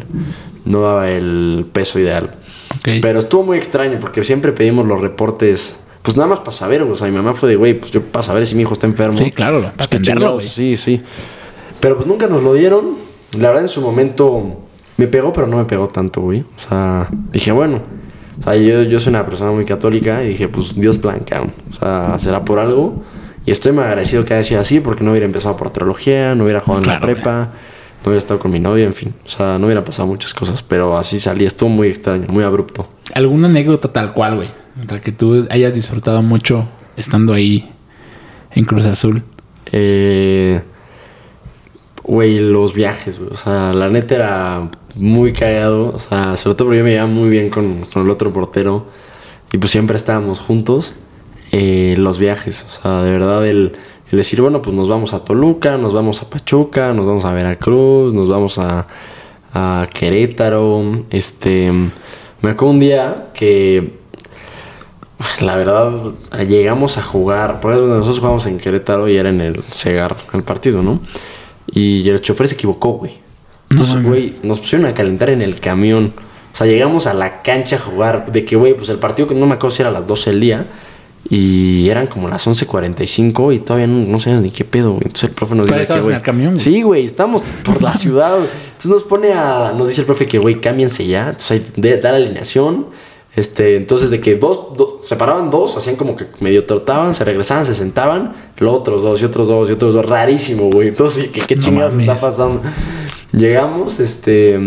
no 0.65 0.81
daba 0.81 1.09
el 1.09 1.67
peso 1.71 1.99
ideal. 1.99 2.35
Pero 2.83 3.19
estuvo 3.19 3.43
muy 3.43 3.57
extraño 3.57 3.99
porque 3.99 4.23
siempre 4.23 4.51
pedimos 4.51 4.87
los 4.87 5.01
reportes, 5.01 5.75
pues 6.01 6.17
nada 6.17 6.29
más 6.29 6.39
para 6.39 6.51
saber, 6.51 6.81
o 6.81 6.95
sea, 6.95 7.07
mi 7.07 7.13
mamá 7.15 7.33
fue 7.33 7.49
de, 7.49 7.55
güey, 7.55 7.79
pues 7.79 7.91
yo 7.91 8.01
para 8.01 8.23
saber 8.23 8.45
si 8.47 8.55
mi 8.55 8.63
hijo 8.63 8.73
está 8.73 8.87
enfermo. 8.87 9.17
Sí, 9.17 9.31
claro, 9.31 9.61
Pues 9.61 9.87
para 9.87 10.01
atenderlo. 10.01 10.41
Sí, 10.41 10.77
sí. 10.77 11.01
Pero 11.79 11.95
pues 11.95 12.07
nunca 12.07 12.27
nos 12.27 12.43
lo 12.43 12.53
dieron. 12.53 12.95
La 13.37 13.49
verdad 13.49 13.63
en 13.63 13.69
su 13.69 13.81
momento 13.81 14.61
me 14.97 15.07
pegó, 15.07 15.31
pero 15.31 15.47
no 15.47 15.57
me 15.57 15.65
pegó 15.65 15.87
tanto, 15.87 16.21
güey. 16.21 16.41
O 16.41 16.59
sea, 16.59 17.07
dije, 17.31 17.51
bueno. 17.51 17.81
O 18.39 18.43
sea, 18.43 18.55
yo, 18.55 18.83
yo 18.83 18.99
soy 18.99 19.11
una 19.11 19.25
persona 19.25 19.51
muy 19.51 19.65
católica 19.65 20.23
y 20.23 20.29
dije, 20.29 20.47
pues 20.47 20.75
Dios 20.75 20.97
plan, 20.97 21.19
cabrón. 21.19 21.51
O 21.69 21.73
sea, 21.73 22.17
será 22.19 22.43
por 22.43 22.59
algo. 22.59 23.03
Y 23.45 23.51
estoy 23.51 23.71
muy 23.71 23.83
agradecido 23.83 24.25
que 24.25 24.33
haya 24.33 24.43
sido 24.43 24.61
así 24.61 24.79
porque 24.79 25.03
no 25.03 25.11
hubiera 25.11 25.25
empezado 25.25 25.57
por 25.57 25.71
teología, 25.71 26.35
no 26.35 26.43
hubiera 26.43 26.59
jugado 26.59 26.83
en 26.83 26.89
la 26.89 26.99
prepa, 26.99 27.49
no 28.03 28.09
hubiera 28.09 28.19
estado 28.19 28.39
con 28.39 28.51
mi 28.51 28.59
novia, 28.59 28.85
en 28.85 28.93
fin. 28.93 29.13
O 29.25 29.29
sea, 29.29 29.57
no 29.57 29.65
hubiera 29.65 29.83
pasado 29.83 30.07
muchas 30.07 30.33
cosas, 30.33 30.63
pero 30.63 30.97
así 30.97 31.19
salí. 31.19 31.45
Estuvo 31.45 31.69
muy 31.69 31.87
extraño, 31.87 32.27
muy 32.29 32.43
abrupto. 32.43 32.87
¿Alguna 33.13 33.47
anécdota 33.47 33.91
tal 33.91 34.13
cual, 34.13 34.35
güey? 34.35 34.49
O 34.77 35.01
que 35.01 35.11
tú 35.11 35.47
hayas 35.49 35.73
disfrutado 35.73 36.21
mucho 36.21 36.67
estando 36.95 37.33
ahí 37.33 37.71
en 38.53 38.65
Cruz 38.65 38.85
Azul. 38.85 39.23
Eh, 39.71 40.61
Güey, 42.03 42.39
los 42.39 42.73
viajes, 42.73 43.19
güey. 43.19 43.31
O 43.31 43.37
sea, 43.37 43.73
la 43.73 43.87
neta 43.87 44.15
era 44.15 44.71
muy 44.95 45.33
cagado. 45.33 45.93
O 45.95 45.99
sea, 45.99 46.35
sobre 46.35 46.55
todo 46.55 46.67
porque 46.67 46.79
yo 46.79 46.83
me 46.83 46.91
llevaba 46.91 47.09
muy 47.09 47.29
bien 47.29 47.49
con, 47.49 47.85
con 47.85 48.03
el 48.03 48.09
otro 48.09 48.33
portero. 48.33 48.87
Y 49.51 49.57
pues 49.57 49.71
siempre 49.71 49.95
estábamos 49.97 50.39
juntos. 50.39 50.93
Eh, 51.51 51.95
los 51.97 52.17
viajes. 52.17 52.65
O 52.69 52.81
sea, 52.81 53.03
de 53.03 53.11
verdad 53.11 53.45
el, 53.47 53.73
el 54.11 54.17
decir, 54.17 54.41
bueno, 54.41 54.61
pues 54.61 54.75
nos 54.75 54.89
vamos 54.89 55.13
a 55.13 55.23
Toluca, 55.23 55.77
nos 55.77 55.93
vamos 55.93 56.21
a 56.21 56.29
Pachuca, 56.29 56.93
nos 56.93 57.05
vamos 57.05 57.23
a 57.25 57.31
Veracruz, 57.33 58.13
nos 58.13 58.27
vamos 58.27 58.57
a, 58.57 58.87
a 59.53 59.87
Querétaro. 59.93 61.05
Este, 61.11 61.71
me 62.41 62.49
acuerdo 62.49 62.73
un 62.73 62.79
día 62.79 63.27
que 63.33 64.00
la 65.41 65.55
verdad, 65.55 65.91
llegamos 66.47 66.97
a 66.97 67.03
jugar. 67.03 67.59
Por 67.59 67.73
ejemplo, 67.73 67.95
nosotros 67.95 68.19
jugamos 68.19 68.45
en 68.45 68.59
Querétaro 68.59 69.07
y 69.07 69.17
era 69.17 69.29
en 69.29 69.41
el 69.41 69.63
Segar, 69.69 70.15
el 70.33 70.43
partido, 70.43 70.81
¿no? 70.81 70.99
Y 71.71 72.07
el 72.09 72.19
chofer 72.21 72.47
se 72.47 72.55
equivocó, 72.55 72.93
güey. 72.93 73.19
Entonces, 73.69 74.03
güey, 74.03 74.35
nos 74.43 74.59
pusieron 74.59 74.85
a 74.87 74.93
calentar 74.93 75.29
en 75.29 75.41
el 75.41 75.59
camión. 75.59 76.13
O 76.53 76.55
sea, 76.55 76.67
llegamos 76.67 77.07
a 77.07 77.13
la 77.13 77.41
cancha 77.41 77.77
a 77.77 77.79
jugar. 77.79 78.31
De 78.31 78.43
que, 78.43 78.57
güey, 78.57 78.73
pues 78.73 78.89
el 78.89 78.97
partido 78.97 79.27
que 79.27 79.35
no 79.35 79.45
me 79.45 79.53
acuerdo 79.53 79.75
si 79.75 79.81
era 79.81 79.89
a 79.89 79.93
las 79.93 80.07
12 80.07 80.31
del 80.31 80.39
día. 80.41 80.65
Y 81.29 81.87
eran 81.89 82.07
como 82.07 82.27
las 82.27 82.45
11.45 82.47 83.55
y 83.55 83.59
todavía 83.59 83.87
no, 83.87 84.03
no 84.05 84.19
sabíamos 84.19 84.43
ni 84.43 84.51
qué 84.51 84.65
pedo, 84.65 84.91
güey. 84.93 85.03
Entonces 85.05 85.29
el 85.29 85.35
profe 85.35 85.55
nos 85.55 85.67
dice 85.67 85.75
que, 85.75 85.81
estabas 85.83 86.01
en 86.01 86.05
güey. 86.05 86.15
el 86.15 86.21
camión, 86.21 86.53
güey. 86.53 86.63
Sí, 86.63 86.81
güey, 86.81 87.05
estamos 87.05 87.43
por 87.63 87.81
la 87.81 87.93
ciudad. 87.95 88.35
güey. 88.35 88.49
Entonces 88.65 88.91
nos 88.91 89.03
pone 89.03 89.31
a. 89.31 89.71
Nos 89.77 89.87
dice 89.87 90.01
el 90.01 90.07
profe 90.07 90.25
que, 90.25 90.39
güey, 90.39 90.59
cámbiense 90.59 91.05
ya. 91.05 91.29
Entonces 91.29 91.51
hay 91.51 91.81
de 91.81 91.97
dar 91.97 92.15
alineación. 92.15 92.87
Este, 93.35 93.77
entonces 93.77 94.09
de 94.09 94.19
que 94.19 94.35
dos, 94.35 94.75
dos, 94.75 95.05
se 95.05 95.15
paraban 95.15 95.49
dos, 95.49 95.77
hacían 95.77 95.95
como 95.95 96.17
que 96.17 96.27
medio 96.41 96.65
trotaban, 96.65 97.15
se 97.15 97.23
regresaban, 97.23 97.65
se 97.65 97.73
sentaban, 97.73 98.33
luego 98.59 98.77
otros 98.77 99.03
dos 99.03 99.21
y 99.21 99.25
otros 99.25 99.47
dos 99.47 99.69
y 99.69 99.71
otros 99.73 99.93
dos, 99.93 100.05
rarísimo, 100.05 100.69
güey. 100.69 100.89
Entonces, 100.89 101.29
¿qué, 101.29 101.39
qué 101.41 101.55
No 101.55 101.61
chingados 101.61 101.93
mames. 101.93 102.09
está 102.09 102.19
pasando? 102.27 102.61
Llegamos, 103.31 104.01
este, 104.01 104.59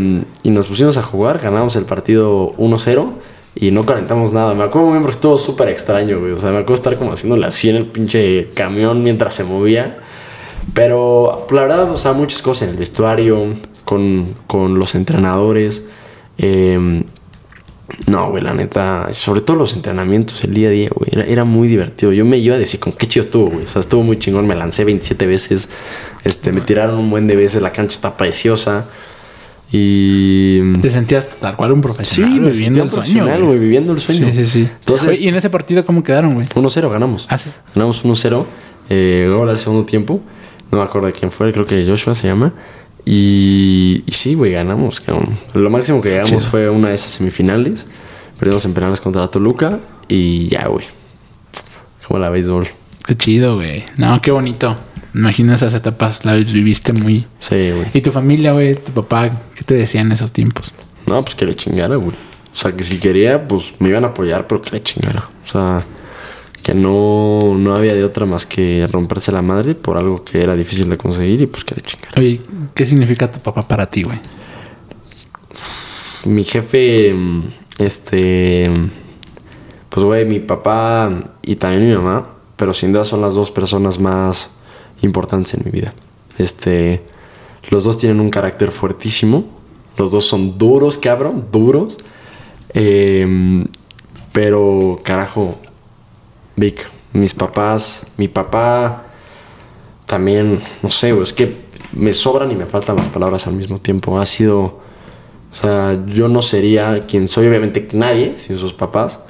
y 0.42 0.50
nos 0.50 0.66
pusimos 0.66 0.96
a 0.96 1.02
jugar, 1.02 1.40
ganamos 1.40 1.76
el 1.76 1.84
partido 1.84 2.52
1-0 2.56 3.06
y 3.54 3.70
no 3.70 3.84
calentamos 3.84 4.32
nada. 4.32 4.54
Me 4.54 4.64
acuerdo 4.64 4.88
muy 4.88 4.98
bien 4.98 5.10
estuvo 5.10 5.36
súper 5.36 5.68
extraño, 5.68 6.20
güey. 6.20 6.32
O 6.32 6.38
sea, 6.38 6.50
me 6.50 6.56
acuerdo 6.56 6.74
estar 6.74 6.96
como 6.96 7.12
haciéndole 7.12 7.44
así 7.46 7.68
en 7.68 7.76
el 7.76 7.86
pinche 7.86 8.48
camión 8.54 9.02
mientras 9.04 9.34
se 9.34 9.44
movía. 9.44 9.98
Pero 10.72 11.46
la 11.50 11.62
verdad, 11.62 11.90
o 11.90 11.98
sea, 11.98 12.14
muchas 12.14 12.40
cosas 12.40 12.68
en 12.68 12.74
el 12.74 12.80
vestuario, 12.80 13.44
con, 13.84 14.34
con 14.46 14.78
los 14.78 14.94
entrenadores. 14.94 15.84
eh, 16.38 17.04
no, 18.06 18.30
güey, 18.30 18.42
la 18.42 18.54
neta, 18.54 19.08
sobre 19.12 19.40
todo 19.42 19.58
los 19.58 19.74
entrenamientos, 19.74 20.42
el 20.44 20.54
día 20.54 20.68
a 20.68 20.70
día, 20.70 20.88
güey, 20.94 21.10
era, 21.12 21.24
era 21.24 21.44
muy 21.44 21.68
divertido. 21.68 22.12
Yo 22.12 22.24
me 22.24 22.38
iba 22.38 22.54
a 22.56 22.58
decir, 22.58 22.80
con 22.80 22.92
qué 22.92 23.06
chido 23.06 23.24
estuvo, 23.24 23.50
güey. 23.50 23.64
O 23.64 23.68
sea, 23.68 23.80
estuvo 23.80 24.02
muy 24.02 24.18
chingón, 24.18 24.46
me 24.46 24.54
lancé 24.54 24.84
27 24.84 25.26
veces, 25.26 25.68
este, 26.24 26.50
me 26.52 26.60
tiraron 26.62 26.98
un 26.98 27.10
buen 27.10 27.26
de 27.26 27.36
veces, 27.36 27.60
la 27.62 27.72
cancha 27.72 27.94
está 27.94 28.16
preciosa. 28.16 28.86
Y... 29.70 30.72
Te 30.80 30.90
sentías 30.90 31.28
tal 31.40 31.56
cual 31.56 31.72
un 31.72 31.78
Sí, 31.78 31.82
profesional 31.82 32.40
me 32.40 32.50
viviendo 32.52 32.84
el 32.84 32.90
sueño. 32.90 33.24
güey. 33.24 33.42
güey, 33.42 33.58
viviendo 33.58 33.92
el 33.92 34.00
sueño. 34.00 34.28
Sí, 34.30 34.32
sí, 34.38 34.46
sí. 34.46 34.68
Entonces, 34.80 35.08
Oye, 35.08 35.18
¿y 35.20 35.28
en 35.28 35.34
ese 35.34 35.50
partido 35.50 35.84
cómo 35.84 36.02
quedaron, 36.04 36.34
güey? 36.34 36.46
1-0 36.46 36.90
ganamos. 36.90 37.26
Ah, 37.28 37.38
sí. 37.38 37.50
Ganamos 37.74 38.04
1-0. 38.04 38.44
Eh, 38.90 39.28
gol 39.34 39.48
al 39.48 39.58
segundo 39.58 39.84
tiempo. 39.84 40.20
No 40.70 40.78
me 40.78 40.84
acuerdo 40.84 41.08
de 41.08 41.12
quién 41.12 41.30
fue, 41.30 41.52
creo 41.52 41.66
que 41.66 41.84
Joshua 41.86 42.14
se 42.14 42.26
llama. 42.28 42.52
Y, 43.04 44.02
y 44.06 44.12
sí, 44.12 44.34
güey, 44.34 44.52
ganamos. 44.52 45.00
cabrón. 45.00 45.36
Lo 45.52 45.70
máximo 45.70 46.00
que 46.00 46.10
llegamos 46.10 46.30
Chido. 46.30 46.50
fue 46.50 46.68
una 46.70 46.88
de 46.88 46.94
esas 46.94 47.10
semifinales. 47.12 47.86
Perdimos 48.38 48.64
en 48.64 48.74
penales 48.74 49.00
contra 49.00 49.22
la 49.22 49.28
Toluca. 49.28 49.78
Y 50.08 50.48
ya, 50.48 50.66
güey. 50.68 50.84
Como 52.06 52.18
la 52.20 52.30
béisbol. 52.30 52.68
Qué 53.06 53.16
chido, 53.16 53.56
güey. 53.56 53.84
No, 53.96 54.20
qué 54.20 54.30
bonito. 54.30 54.76
Me 55.12 55.20
Imagino 55.20 55.54
esas 55.54 55.74
etapas, 55.74 56.24
las 56.24 56.52
viviste 56.52 56.92
muy... 56.92 57.26
Sí, 57.38 57.70
güey. 57.70 57.86
¿Y 57.94 58.00
tu 58.00 58.10
familia, 58.10 58.52
güey? 58.52 58.74
¿Tu 58.74 58.92
papá? 58.92 59.30
¿Qué 59.54 59.62
te 59.62 59.74
decían 59.74 60.06
en 60.06 60.12
esos 60.12 60.32
tiempos? 60.32 60.72
No, 61.06 61.22
pues 61.22 61.34
que 61.36 61.44
le 61.46 61.54
chingara, 61.54 61.96
güey. 61.96 62.16
O 62.52 62.56
sea, 62.56 62.72
que 62.72 62.82
si 62.82 62.98
quería, 62.98 63.46
pues 63.46 63.74
me 63.78 63.90
iban 63.90 64.04
a 64.04 64.08
apoyar, 64.08 64.46
pero 64.46 64.60
que 64.62 64.70
le 64.72 64.82
chingara. 64.82 65.28
O 65.44 65.48
sea, 65.48 65.84
que 66.64 66.74
no, 66.74 67.54
no 67.58 67.76
había 67.76 67.94
de 67.94 68.02
otra 68.04 68.24
más 68.24 68.46
que 68.46 68.88
romperse 68.90 69.30
la 69.30 69.42
madre 69.42 69.74
por 69.74 69.98
algo 69.98 70.24
que 70.24 70.42
era 70.42 70.54
difícil 70.54 70.88
de 70.88 70.96
conseguir 70.96 71.42
y 71.42 71.46
pues 71.46 71.62
que 71.62 71.74
le 71.74 71.82
chingara. 71.82 72.14
Oye, 72.16 72.40
¿qué 72.74 72.86
significa 72.86 73.30
tu 73.30 73.38
papá 73.38 73.60
para 73.68 73.84
ti, 73.84 74.02
güey? 74.02 74.18
Mi 76.24 76.42
jefe, 76.42 77.14
este, 77.76 78.70
pues 79.90 80.04
güey, 80.04 80.24
mi 80.24 80.40
papá 80.40 81.12
y 81.42 81.56
también 81.56 81.86
mi 81.86 81.94
mamá, 81.94 82.28
pero 82.56 82.72
sin 82.72 82.94
duda 82.94 83.04
son 83.04 83.20
las 83.20 83.34
dos 83.34 83.50
personas 83.50 84.00
más 84.00 84.48
importantes 85.02 85.52
en 85.52 85.64
mi 85.66 85.70
vida. 85.70 85.92
Este, 86.38 87.02
los 87.68 87.84
dos 87.84 87.98
tienen 87.98 88.20
un 88.20 88.30
carácter 88.30 88.70
fuertísimo, 88.70 89.44
los 89.98 90.12
dos 90.12 90.24
son 90.24 90.56
duros, 90.56 90.96
cabrón, 90.96 91.44
duros. 91.52 91.98
Em, 92.72 93.66
pero, 94.32 95.00
carajo, 95.04 95.58
Vic, 96.56 96.86
mis 97.12 97.34
papás, 97.34 98.06
mi 98.16 98.28
papá 98.28 99.04
también, 100.06 100.60
no 100.82 100.90
sé, 100.90 101.10
es 101.20 101.32
que 101.32 101.56
me 101.92 102.12
sobran 102.12 102.50
y 102.50 102.56
me 102.56 102.66
faltan 102.66 102.96
las 102.96 103.08
palabras 103.08 103.46
al 103.46 103.54
mismo 103.54 103.78
tiempo. 103.78 104.18
Ha 104.18 104.26
sido, 104.26 104.62
o 104.64 105.54
sea, 105.54 105.98
yo 106.06 106.28
no 106.28 106.42
sería 106.42 107.00
quien 107.00 107.28
soy, 107.28 107.46
obviamente 107.46 107.88
nadie, 107.92 108.34
sin 108.38 108.58
sus 108.58 108.72
papás. 108.72 109.20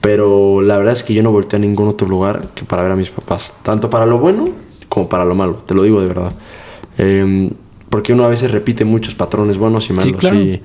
Pero 0.00 0.60
la 0.60 0.76
verdad 0.76 0.92
es 0.92 1.02
que 1.02 1.14
yo 1.14 1.22
no 1.22 1.32
volteé 1.32 1.56
a 1.56 1.60
ningún 1.60 1.88
otro 1.88 2.06
lugar 2.06 2.48
que 2.54 2.64
para 2.64 2.82
ver 2.82 2.92
a 2.92 2.96
mis 2.96 3.08
papás. 3.08 3.54
Tanto 3.62 3.88
para 3.88 4.04
lo 4.04 4.18
bueno 4.18 4.50
como 4.90 5.08
para 5.08 5.24
lo 5.24 5.34
malo, 5.34 5.62
te 5.66 5.74
lo 5.74 5.82
digo 5.82 6.00
de 6.00 6.06
verdad. 6.06 6.32
Em, 6.98 7.50
porque 7.88 8.12
uno 8.12 8.24
a 8.24 8.28
veces 8.28 8.50
repite 8.50 8.84
muchos 8.84 9.14
patrones 9.14 9.56
buenos 9.56 9.88
y 9.88 9.94
malos. 9.94 10.16
claro. 10.18 10.36
y, 10.36 10.60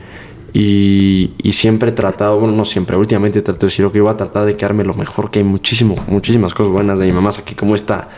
y, 0.54 1.32
y 1.42 1.54
siempre 1.54 1.90
he 1.90 1.92
tratado, 1.92 2.40
bueno, 2.40 2.56
no 2.56 2.66
siempre, 2.66 2.98
últimamente 2.98 3.42
trato 3.42 3.62
de 3.62 3.68
decir, 3.68 3.86
ok, 3.86 3.98
voy 4.00 4.10
a 4.10 4.18
tratar 4.18 4.46
de 4.46 4.56
quedarme 4.56 4.84
lo 4.84 4.94
mejor, 4.94 5.32
que 5.32 5.40
hay 5.40 5.46
muchísimo, 5.46 5.96
muchísimas 6.08 6.54
cosas 6.54 6.72
buenas 6.72 7.00
de 7.00 7.08
mi 7.08 7.12
mamá. 7.12 7.30
Aquí 7.38 7.56
como 7.56 7.76
esta, 7.76 8.10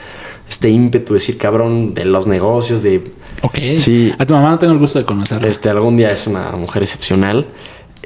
este 0.50 0.70
ímpetu 0.70 1.14
de 1.14 1.20
decir, 1.20 1.38
cabrón, 1.38 1.94
de 1.94 2.06
los 2.06 2.28
negocios, 2.28 2.82
de 2.82 3.14
Ok. 3.42 3.58
Sí. 3.78 4.14
A 4.18 4.26
tu 4.26 4.34
mamá 4.34 4.52
no 4.52 4.60
tengo 4.60 4.74
el 4.74 4.80
gusto 4.80 5.00
de 5.00 5.06
conocerla. 5.06 5.48
este, 5.48 5.70
algún 5.70 5.98
día 5.98 6.10
es 6.12 6.28
una 6.28 6.52
mujer 6.52 6.84
excepcional. 6.84 7.48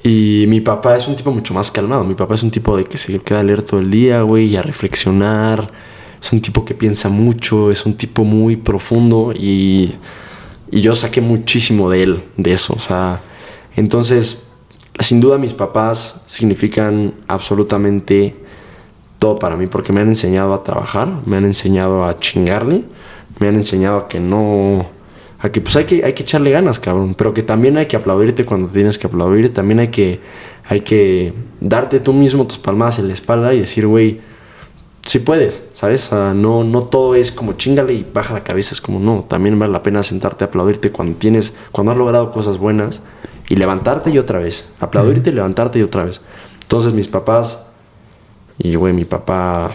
Y 0.04 0.46
mi 0.48 0.62
papá 0.62 0.96
es 0.96 1.08
un 1.08 1.16
tipo 1.16 1.32
mucho 1.32 1.54
más 1.54 1.72
calmado. 1.72 2.04
Mi 2.04 2.16
papá 2.16 2.36
es 2.36 2.44
un 2.44 2.52
tipo 2.52 2.78
de 2.78 2.86
que 2.86 2.98
se 2.98 3.20
queda 3.20 3.40
a 3.40 3.44
leer 3.44 3.64
todo 3.64 3.80
el 3.80 3.90
día, 3.90 4.22
güey, 4.22 4.46
y 4.46 4.56
a 4.56 4.62
reflexionar. 4.62 5.68
Es 6.22 6.32
un 6.32 6.42
tipo 6.42 6.64
que 6.64 6.74
piensa 6.74 7.10
mucho, 7.10 7.72
es 7.72 7.86
un 7.86 7.96
tipo 7.96 8.24
muy 8.24 8.56
profundo 8.56 9.34
y, 9.36 9.92
y 10.72 10.82
yo 10.82 10.96
saqué 10.96 11.22
muchísimo 11.22 11.90
de 11.90 12.04
él, 12.04 12.24
de 12.38 12.54
eso. 12.54 12.74
O 12.74 12.80
sea, 12.80 13.22
entonces, 13.76 14.48
sin 15.00 15.20
duda 15.20 15.38
mis 15.38 15.54
papás 15.54 16.22
significan 16.28 17.14
absolutamente 17.28 18.36
todo 19.20 19.38
para 19.38 19.56
mí 19.56 19.68
porque 19.68 19.92
me 19.92 20.02
han 20.02 20.10
enseñado 20.10 20.54
a 20.54 20.64
trabajar, 20.64 21.08
me 21.26 21.38
han 21.38 21.46
enseñado 21.46 22.06
a 22.06 22.20
chingarle, 22.20 22.84
me 23.40 23.48
han 23.48 23.56
enseñado 23.56 23.98
a 23.98 24.08
que 24.08 24.20
no, 24.20 24.88
A 25.40 25.52
que 25.52 25.62
pues 25.62 25.76
hay 25.76 25.86
que, 25.86 26.04
hay 26.06 26.14
que 26.14 26.24
echarle 26.24 26.52
ganas, 26.52 26.80
cabrón. 26.80 27.14
Pero 27.14 27.34
que 27.34 27.44
también 27.44 27.78
hay 27.78 27.88
que 27.88 27.98
aplaudirte 27.98 28.46
cuando 28.46 28.68
tienes 28.68 28.98
que 28.98 29.08
aplaudir. 29.08 29.54
También 29.54 29.80
hay 29.80 29.90
que, 29.90 30.20
hay 30.68 30.82
que 30.82 31.34
darte 31.60 32.00
tú 32.00 32.14
mismo 32.14 32.48
tus 32.48 32.58
palmadas 32.58 33.00
en 33.00 33.08
la 33.08 33.14
espalda 33.14 33.54
y 33.54 33.60
decir, 33.60 33.86
güey, 33.86 34.22
sí 35.06 35.20
puedes, 35.20 35.64
¿sabes? 35.74 36.08
O 36.08 36.10
sea, 36.10 36.34
no, 36.34 36.64
no 36.64 36.82
todo 36.82 37.16
es 37.16 37.32
como 37.32 37.54
chingale 37.54 37.94
y 37.94 38.06
baja 38.12 38.34
la 38.34 38.44
cabeza. 38.44 38.74
Es 38.74 38.82
como, 38.82 39.00
no, 39.00 39.26
también 39.30 39.58
vale 39.58 39.72
la 39.72 39.84
pena 39.84 40.04
sentarte 40.04 40.44
a 40.44 40.48
aplaudirte 40.48 40.92
cuando 40.92 41.16
tienes, 41.18 41.54
cuando 41.72 41.92
has 41.92 41.98
logrado 41.98 42.32
cosas 42.32 42.58
buenas 42.58 43.02
y 43.48 43.56
levantarte 43.56 44.10
y 44.10 44.18
otra 44.18 44.40
vez. 44.40 44.68
Aplaudirte 44.80 45.30
y 45.30 45.34
levantarte 45.34 45.80
y 45.80 45.84
otra 45.84 46.04
vez. 46.04 46.22
Entonces 46.64 46.94
mis 46.94 47.08
papás 47.08 47.60
y, 48.58 48.76
güey, 48.76 48.94
mi 48.94 49.06
papá, 49.06 49.72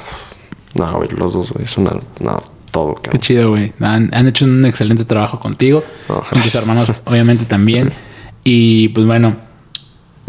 no, 0.75 0.93
güey, 0.97 1.09
los 1.11 1.33
dos, 1.33 1.53
güey, 1.53 1.65
es 1.65 1.77
una, 1.77 1.93
no, 2.21 2.43
todo, 2.71 2.95
Qué 2.97 3.03
cabrón. 3.03 3.21
chido, 3.21 3.51
güey. 3.51 3.73
Han, 3.81 4.11
han 4.13 4.27
hecho 4.27 4.45
un 4.45 4.65
excelente 4.65 5.05
trabajo 5.05 5.39
contigo. 5.39 5.83
Con 6.07 6.41
tus 6.41 6.55
hermanos, 6.55 6.93
obviamente, 7.05 7.45
también. 7.45 7.93
Y 8.43 8.89
pues 8.89 9.05
bueno, 9.07 9.37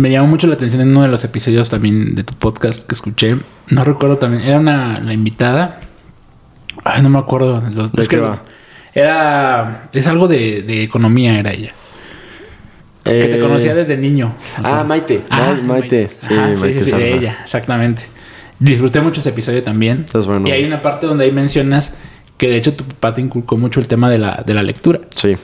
me 0.01 0.09
llamó 0.11 0.27
mucho 0.27 0.47
la 0.47 0.55
atención 0.55 0.81
en 0.81 0.89
uno 0.89 1.03
de 1.03 1.07
los 1.07 1.23
episodios 1.23 1.69
también 1.69 2.15
de 2.15 2.23
tu 2.23 2.33
podcast 2.33 2.87
que 2.87 2.95
escuché. 2.95 3.37
No 3.69 3.83
recuerdo 3.83 4.17
también. 4.17 4.43
Era 4.43 4.59
una 4.59 4.99
la 4.99 5.13
invitada. 5.13 5.79
Ay, 6.83 7.01
no 7.01 7.09
me 7.09 7.19
acuerdo. 7.19 7.61
Los, 7.73 7.91
¿De 7.91 8.01
es 8.01 8.09
qué 8.09 8.15
que 8.17 8.21
va? 8.21 8.43
Era. 8.93 9.89
Es 9.93 10.07
algo 10.07 10.27
de, 10.27 10.63
de 10.63 10.83
economía, 10.83 11.39
era 11.39 11.51
ella. 11.51 11.71
Que 13.03 13.11
te 13.25 13.37
Eh, 13.37 13.39
conocía 13.39 13.73
desde 13.73 13.97
niño. 13.97 14.33
Ah, 14.63 14.83
Maite, 14.87 15.23
Ah, 15.29 15.55
Ma- 15.57 15.73
Maite, 15.79 16.11
sí, 16.19 16.33
Ajá, 16.33 16.47
Maite 16.59 16.83
sí, 16.83 16.91
sí, 16.91 16.95
ella, 17.13 17.37
exactamente. 17.43 18.03
Disfruté 18.59 19.01
mucho 19.01 19.21
ese 19.21 19.29
episodio 19.29 19.61
también. 19.63 20.05
Es 20.13 20.25
bueno. 20.27 20.47
Y 20.47 20.51
hay 20.51 20.63
una 20.65 20.81
parte 20.81 21.07
donde 21.07 21.23
ahí 21.25 21.31
mencionas 21.31 21.93
que 22.37 22.47
de 22.47 22.57
hecho 22.57 22.73
tu 22.73 22.83
papá 22.83 23.13
te 23.13 23.21
inculcó 23.21 23.57
mucho 23.57 23.79
el 23.79 23.87
tema 23.87 24.09
de 24.09 24.19
la, 24.19 24.43
de 24.45 24.53
la 24.53 24.61
lectura. 24.63 24.99
Sí. 25.15 25.35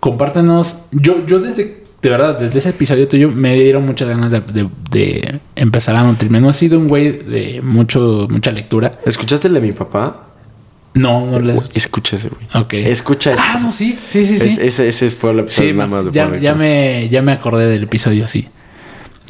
Compártenos. 0.00 0.76
Yo, 0.92 1.26
yo 1.26 1.40
desde, 1.40 1.82
de 2.02 2.10
verdad, 2.10 2.38
desde 2.38 2.58
ese 2.58 2.68
episodio 2.70 3.08
tuyo 3.08 3.30
me 3.30 3.54
dieron 3.54 3.84
muchas 3.84 4.08
ganas 4.08 4.30
de, 4.30 4.40
de- 4.52 4.68
de 4.90 5.40
empezar 5.56 5.96
a 5.96 6.02
nutrirme. 6.04 6.40
No 6.40 6.50
he 6.50 6.52
sido 6.52 6.78
un 6.78 6.86
güey 6.88 7.10
de 7.12 7.60
mucho, 7.62 8.28
mucha 8.30 8.52
lectura. 8.52 8.98
¿Escuchaste 9.04 9.48
el 9.48 9.54
de 9.54 9.60
mi 9.60 9.72
papá? 9.72 10.28
No, 10.94 11.26
no 11.26 11.40
les. 11.40 11.70
Escucha 11.74 12.16
ese, 12.16 12.28
güey. 12.30 12.42
Ok. 12.62 12.74
Escucha 12.74 13.32
ese. 13.34 13.42
Ah, 13.44 13.58
no, 13.60 13.70
sí, 13.70 13.98
sí, 14.08 14.24
sí, 14.24 14.38
sí. 14.38 14.48
Es- 14.48 14.58
ese, 14.58 14.88
ese 14.88 15.10
fue 15.10 15.32
el 15.32 15.40
episodio 15.40 15.70
Sí, 15.70 15.76
nada 15.76 15.88
más 15.88 16.04
de 16.06 16.12
ya, 16.12 16.36
ya 16.36 16.54
me, 16.54 17.08
ya 17.08 17.22
me 17.22 17.32
acordé 17.32 17.66
del 17.66 17.84
episodio, 17.84 18.26
sí. 18.28 18.48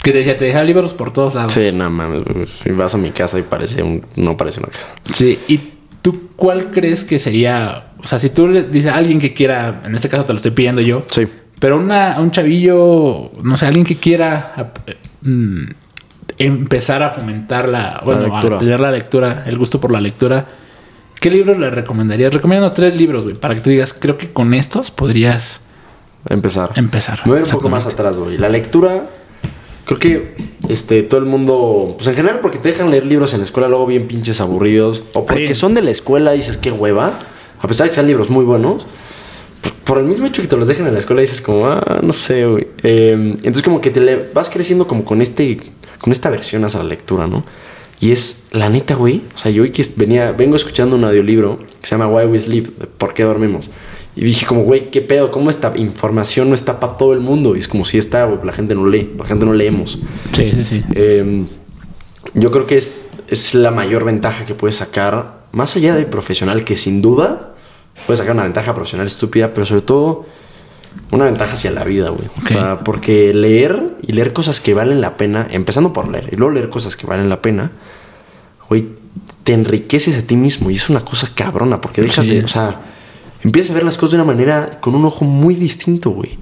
Que 0.02 0.12
te 0.12 0.18
decía, 0.18 0.36
te 0.38 0.44
dejaba 0.44 0.64
libros 0.64 0.94
por 0.94 1.12
todos 1.12 1.34
lados. 1.34 1.52
Sí, 1.52 1.70
no 1.74 1.90
mames. 1.90 2.22
Y 2.64 2.70
vas 2.70 2.94
a 2.94 2.98
mi 2.98 3.10
casa 3.10 3.38
y 3.40 3.42
parece 3.42 3.82
un... 3.82 4.02
No 4.14 4.36
parece 4.36 4.60
una 4.60 4.68
casa. 4.68 4.86
Sí, 5.12 5.38
¿y 5.48 5.58
tú 6.02 6.28
cuál 6.36 6.70
crees 6.70 7.02
que 7.02 7.18
sería? 7.18 7.86
O 7.98 8.06
sea, 8.06 8.20
si 8.20 8.28
tú 8.28 8.46
le 8.46 8.62
dices 8.62 8.92
a 8.92 8.96
alguien 8.96 9.18
que 9.18 9.34
quiera, 9.34 9.82
en 9.84 9.94
este 9.96 10.08
caso 10.08 10.24
te 10.24 10.32
lo 10.32 10.36
estoy 10.36 10.52
pidiendo 10.52 10.80
yo, 10.82 11.04
Sí. 11.10 11.26
Pero 11.61 11.76
una, 11.78 12.16
un 12.20 12.30
chavillo, 12.30 13.30
no 13.42 13.57
sé, 13.57 13.66
alguien 13.66 13.84
que 13.84 13.96
quiera 13.96 14.72
eh, 14.86 14.96
mm, 15.22 15.64
empezar 16.38 17.02
a 17.02 17.11
fomentar 17.11 17.68
la, 17.68 18.02
bueno, 18.04 18.22
lectura. 18.22 18.57
a 18.57 18.59
tener 18.59 18.80
la 18.80 18.90
lectura, 18.90 19.44
el 19.46 19.57
gusto 19.57 19.80
por 19.80 19.90
la 19.90 20.00
lectura, 20.00 20.46
¿qué 21.20 21.30
libros 21.30 21.59
le 21.59 21.70
recomendarías? 21.70 22.32
Recomiéndanos 22.32 22.74
tres 22.74 22.96
libros, 22.96 23.24
güey, 23.24 23.36
para 23.36 23.54
que 23.54 23.61
tú 23.62 23.70
digas, 23.70 23.94
creo 23.98 24.16
que 24.18 24.32
con 24.32 24.52
estos 24.54 24.90
podrías 24.90 25.61
Empezar. 26.28 26.70
empezar. 26.74 27.20
Me 27.24 27.30
voy 27.32 27.38
a 27.38 27.40
ir 27.42 27.46
un 27.46 27.52
poco 27.52 27.68
más 27.68 27.86
atrás, 27.86 28.16
güey. 28.16 28.36
La 28.36 28.48
lectura, 28.48 29.07
creo 29.84 29.98
que 30.00 30.34
este, 30.68 31.04
todo 31.04 31.20
el 31.20 31.26
mundo, 31.26 31.94
pues 31.96 32.09
en 32.09 32.14
general 32.16 32.40
porque 32.40 32.59
te 32.59 32.68
dejan 32.68 32.90
leer 32.90 33.07
libros 33.07 33.32
en 33.32 33.38
la 33.40 33.44
escuela 33.44 33.68
luego 33.68 33.86
bien 33.86 34.09
pinches 34.09 34.40
aburridos, 34.40 35.04
o 35.14 35.24
porque 35.24 35.48
Sí. 35.48 35.54
son 35.54 35.74
de 35.74 35.82
la 35.82 35.90
escuela 35.92 36.32
dices 36.32 36.59
qué 36.59 36.72
hueva, 36.72 37.20
a 37.62 37.68
pesar 37.68 37.84
de 37.84 37.90
que 37.90 37.94
sean 37.94 38.09
libros 38.09 38.28
muy 38.28 38.44
buenos, 38.44 38.86
por, 39.84 39.98
el 39.98 40.04
mismo 40.04 40.26
hecho 40.26 40.42
que 40.42 40.48
te 40.48 40.56
los 40.56 40.68
dejan 40.68 40.86
en 40.86 40.92
la 40.92 40.98
escuela 40.98 41.20
dices 41.20 41.40
como, 41.40 41.66
ah, 41.66 42.00
no 42.02 42.12
sé, 42.12 42.46
güey. 42.46 42.66
Eh, 42.82 43.12
entonces 43.36 43.62
como 43.62 43.80
que 43.80 43.90
te 43.90 44.00
le 44.00 44.30
vas 44.32 44.50
creciendo 44.50 44.86
como 44.86 45.04
con 45.04 45.22
este, 45.22 45.58
con 45.98 46.12
esta 46.12 46.30
versión 46.30 46.64
hacia 46.64 46.82
la 46.82 46.88
lectura, 46.88 47.26
¿no? 47.26 47.44
Y 47.98 48.12
es, 48.12 48.44
la 48.52 48.68
neta, 48.68 48.94
güey, 48.94 49.22
o 49.34 49.38
sea, 49.38 49.50
yo 49.50 49.62
hoy 49.62 49.70
que 49.70 49.84
venía, 49.96 50.32
vengo 50.32 50.56
escuchando 50.56 50.96
un 50.96 51.04
audiolibro 51.04 51.58
que 51.80 51.86
se 51.86 51.94
llama 51.94 52.08
Why 52.08 52.26
We 52.26 52.40
Sleep, 52.40 52.78
de 52.78 52.86
¿Por 52.86 53.14
qué 53.14 53.22
dormimos? 53.22 53.70
Y 54.14 54.24
dije 54.24 54.46
como, 54.46 54.64
güey, 54.64 54.90
¿qué 54.90 55.00
pedo? 55.00 55.30
¿Cómo 55.30 55.50
esta 55.50 55.72
información 55.76 56.48
no 56.48 56.54
está 56.54 56.78
para 56.78 56.96
todo 56.96 57.12
el 57.12 57.20
mundo? 57.20 57.56
Y 57.56 57.60
es 57.60 57.68
como 57.68 57.84
si 57.84 57.98
está, 57.98 58.24
güey, 58.24 58.38
la 58.44 58.52
gente 58.52 58.74
no 58.74 58.86
lee, 58.86 59.14
la 59.16 59.24
gente 59.24 59.46
no 59.46 59.52
leemos. 59.52 59.98
Sí, 60.32 60.52
sí, 60.52 60.64
sí. 60.64 60.84
Eh, 60.94 61.44
yo 62.34 62.50
creo 62.50 62.66
que 62.66 62.76
es, 62.76 63.08
es 63.28 63.54
la 63.54 63.70
mayor 63.70 64.04
ventaja 64.04 64.44
que 64.44 64.54
puedes 64.54 64.76
sacar, 64.76 65.46
más 65.52 65.76
allá 65.76 65.94
de 65.94 66.04
profesional, 66.04 66.64
que 66.64 66.76
sin 66.76 67.00
duda 67.00 67.54
puedes 68.07 68.18
sacar 68.20 68.34
una 68.34 68.44
ventaja 68.44 68.74
profesional 68.74 69.07
estúpida, 69.07 69.52
pero 69.52 69.66
sobre 69.66 69.82
todo 69.82 70.26
una 71.11 71.26
ventaja 71.26 71.54
hacia 71.54 71.70
la 71.70 71.84
vida, 71.84 72.09
güey. 72.11 72.28
O 72.44 72.48
sea, 72.48 72.80
porque 72.80 73.34
leer 73.34 73.96
y 74.02 74.12
leer 74.12 74.32
cosas 74.32 74.61
que 74.61 74.74
valen 74.74 75.00
la 75.00 75.16
pena, 75.16 75.46
empezando 75.50 75.92
por 75.92 76.09
leer 76.11 76.30
y 76.32 76.36
luego 76.36 76.54
leer 76.54 76.70
cosas 76.70 76.96
que 76.96 77.07
valen 77.07 77.28
la 77.28 77.42
pena, 77.42 77.72
güey, 78.68 78.88
te 79.44 79.52
enriqueces 79.52 80.16
a 80.18 80.22
ti 80.22 80.36
mismo 80.36 80.70
y 80.70 80.76
es 80.76 80.88
una 80.88 81.00
cosa 81.04 81.28
cabrona, 81.34 81.80
porque 81.80 82.02
dejas 82.02 82.26
Sí. 82.26 82.34
de, 82.36 82.44
o 82.44 82.48
sea, 82.48 82.80
empiezas 83.42 83.72
a 83.72 83.74
ver 83.74 83.84
las 83.84 83.96
cosas 83.96 84.12
de 84.12 84.16
una 84.16 84.24
manera, 84.24 84.78
con 84.80 84.94
un 84.94 85.04
ojo 85.04 85.24
muy 85.24 85.54
distinto, 85.54 86.11
güey. 86.11 86.38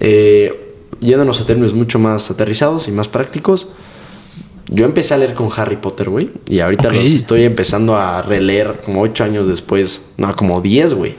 Eh, 0.00 0.74
yéndonos 1.00 1.40
a 1.40 1.46
términos 1.46 1.74
mucho 1.74 1.98
más 1.98 2.30
aterrizados 2.30 2.88
y 2.88 2.92
más 2.92 3.08
prácticos, 3.08 3.68
yo 4.68 4.84
empecé 4.84 5.14
a 5.14 5.18
leer 5.18 5.34
con 5.34 5.48
Harry 5.56 5.76
Potter, 5.76 6.08
güey. 6.08 6.30
Y 6.48 6.60
ahorita 6.60 6.90
los 6.90 7.10
estoy 7.12 7.44
empezando 7.44 7.96
a 7.96 8.22
releer 8.22 8.80
como 8.84 9.02
ocho 9.02 9.24
años 9.24 9.46
después. 9.46 10.10
No, 10.16 10.34
como 10.36 10.60
10, 10.60 10.94
güey. 10.94 11.14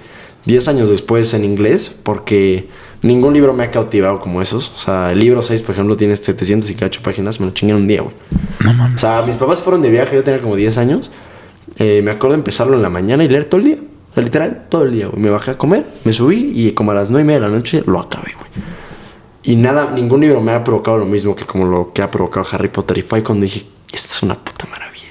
10 0.46 0.68
años 0.68 0.90
después 0.90 1.34
en 1.34 1.44
inglés. 1.46 1.92
Porque 2.04 2.68
ningún 3.02 3.34
libro 3.34 3.54
me 3.54 3.64
ha 3.64 3.72
cautivado 3.72 4.20
como 4.20 4.42
esos. 4.42 4.72
O 4.76 4.80
sea, 4.80 5.12
el 5.12 5.20
libro 5.20 5.42
6, 5.42 5.62
por 5.62 5.72
ejemplo, 5.74 5.96
tiene 5.98 6.16
700 6.16 6.70
y 6.70 6.76
cacho 6.76 7.02
páginas. 7.04 7.40
Me 7.40 7.46
lo 7.48 7.52
chingué 7.54 7.74
en 7.74 7.82
un 7.82 7.88
día, 7.88 8.02
güey. 8.02 8.16
No 8.64 8.72
O 8.72 8.74
mames. 8.74 9.02
sea, 9.02 9.22
mis 9.26 9.36
papás 9.36 9.62
fueron 9.62 9.82
de 9.82 9.90
viaje. 9.90 10.16
Yo 10.16 10.24
tenía 10.24 10.42
como 10.42 10.56
10 10.56 10.78
años. 10.78 11.12
Eh, 11.78 12.02
me 12.04 12.12
acuerdo 12.12 12.30
de 12.34 12.40
empezarlo 12.40 12.76
en 12.76 12.82
la 12.82 12.90
mañana 12.90 13.24
y 13.24 13.28
leer 13.30 13.46
todo 13.46 13.60
el 13.62 13.66
día. 13.68 13.78
O 14.12 14.14
sea, 14.16 14.24
literal, 14.24 14.66
todo 14.70 14.84
el 14.84 14.92
día, 14.94 15.08
güey. 15.08 15.22
Me 15.22 15.30
bajé 15.30 15.52
a 15.52 15.58
comer, 15.58 15.86
me 16.04 16.14
subí 16.14 16.52
y 16.54 16.72
como 16.72 16.92
a 16.92 16.94
las 16.94 17.10
9 17.10 17.24
y 17.24 17.26
media 17.28 17.40
de 17.42 17.48
la 17.48 17.54
noche 17.56 17.84
lo 17.86 18.00
acabé, 18.00 18.32
güey. 18.38 18.52
Y 19.44 19.56
nada, 19.58 19.92
ningún 19.94 20.22
libro 20.22 20.40
me 20.42 20.54
ha 20.54 20.64
provocado 20.64 20.98
lo 20.98 21.06
mismo 21.06 21.36
que 21.36 21.46
como 21.46 21.66
lo 21.66 21.92
que 21.94 22.02
ha 22.02 22.10
provocado 22.10 22.46
Harry 22.52 22.70
Potter. 22.70 22.98
Y 22.98 23.02
fue 23.02 23.20
ahí 23.20 23.24
cuando 23.24 23.44
dije, 23.44 23.66
esto 23.92 24.14
es 24.16 24.24
una 24.24 24.36
puta 24.36 24.66
maravilla. 24.72 25.08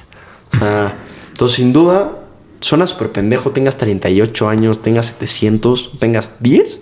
O 0.55 0.59
sea, 0.59 0.95
entonces 1.29 1.57
sin 1.57 1.73
duda, 1.73 2.13
suena 2.61 2.87
súper 2.87 3.13
pendejo, 3.13 3.51
tengas 3.51 3.77
38 3.77 4.49
años, 4.49 4.81
tengas 4.81 5.07
700, 5.07 5.93
tengas 5.99 6.33
10. 6.41 6.81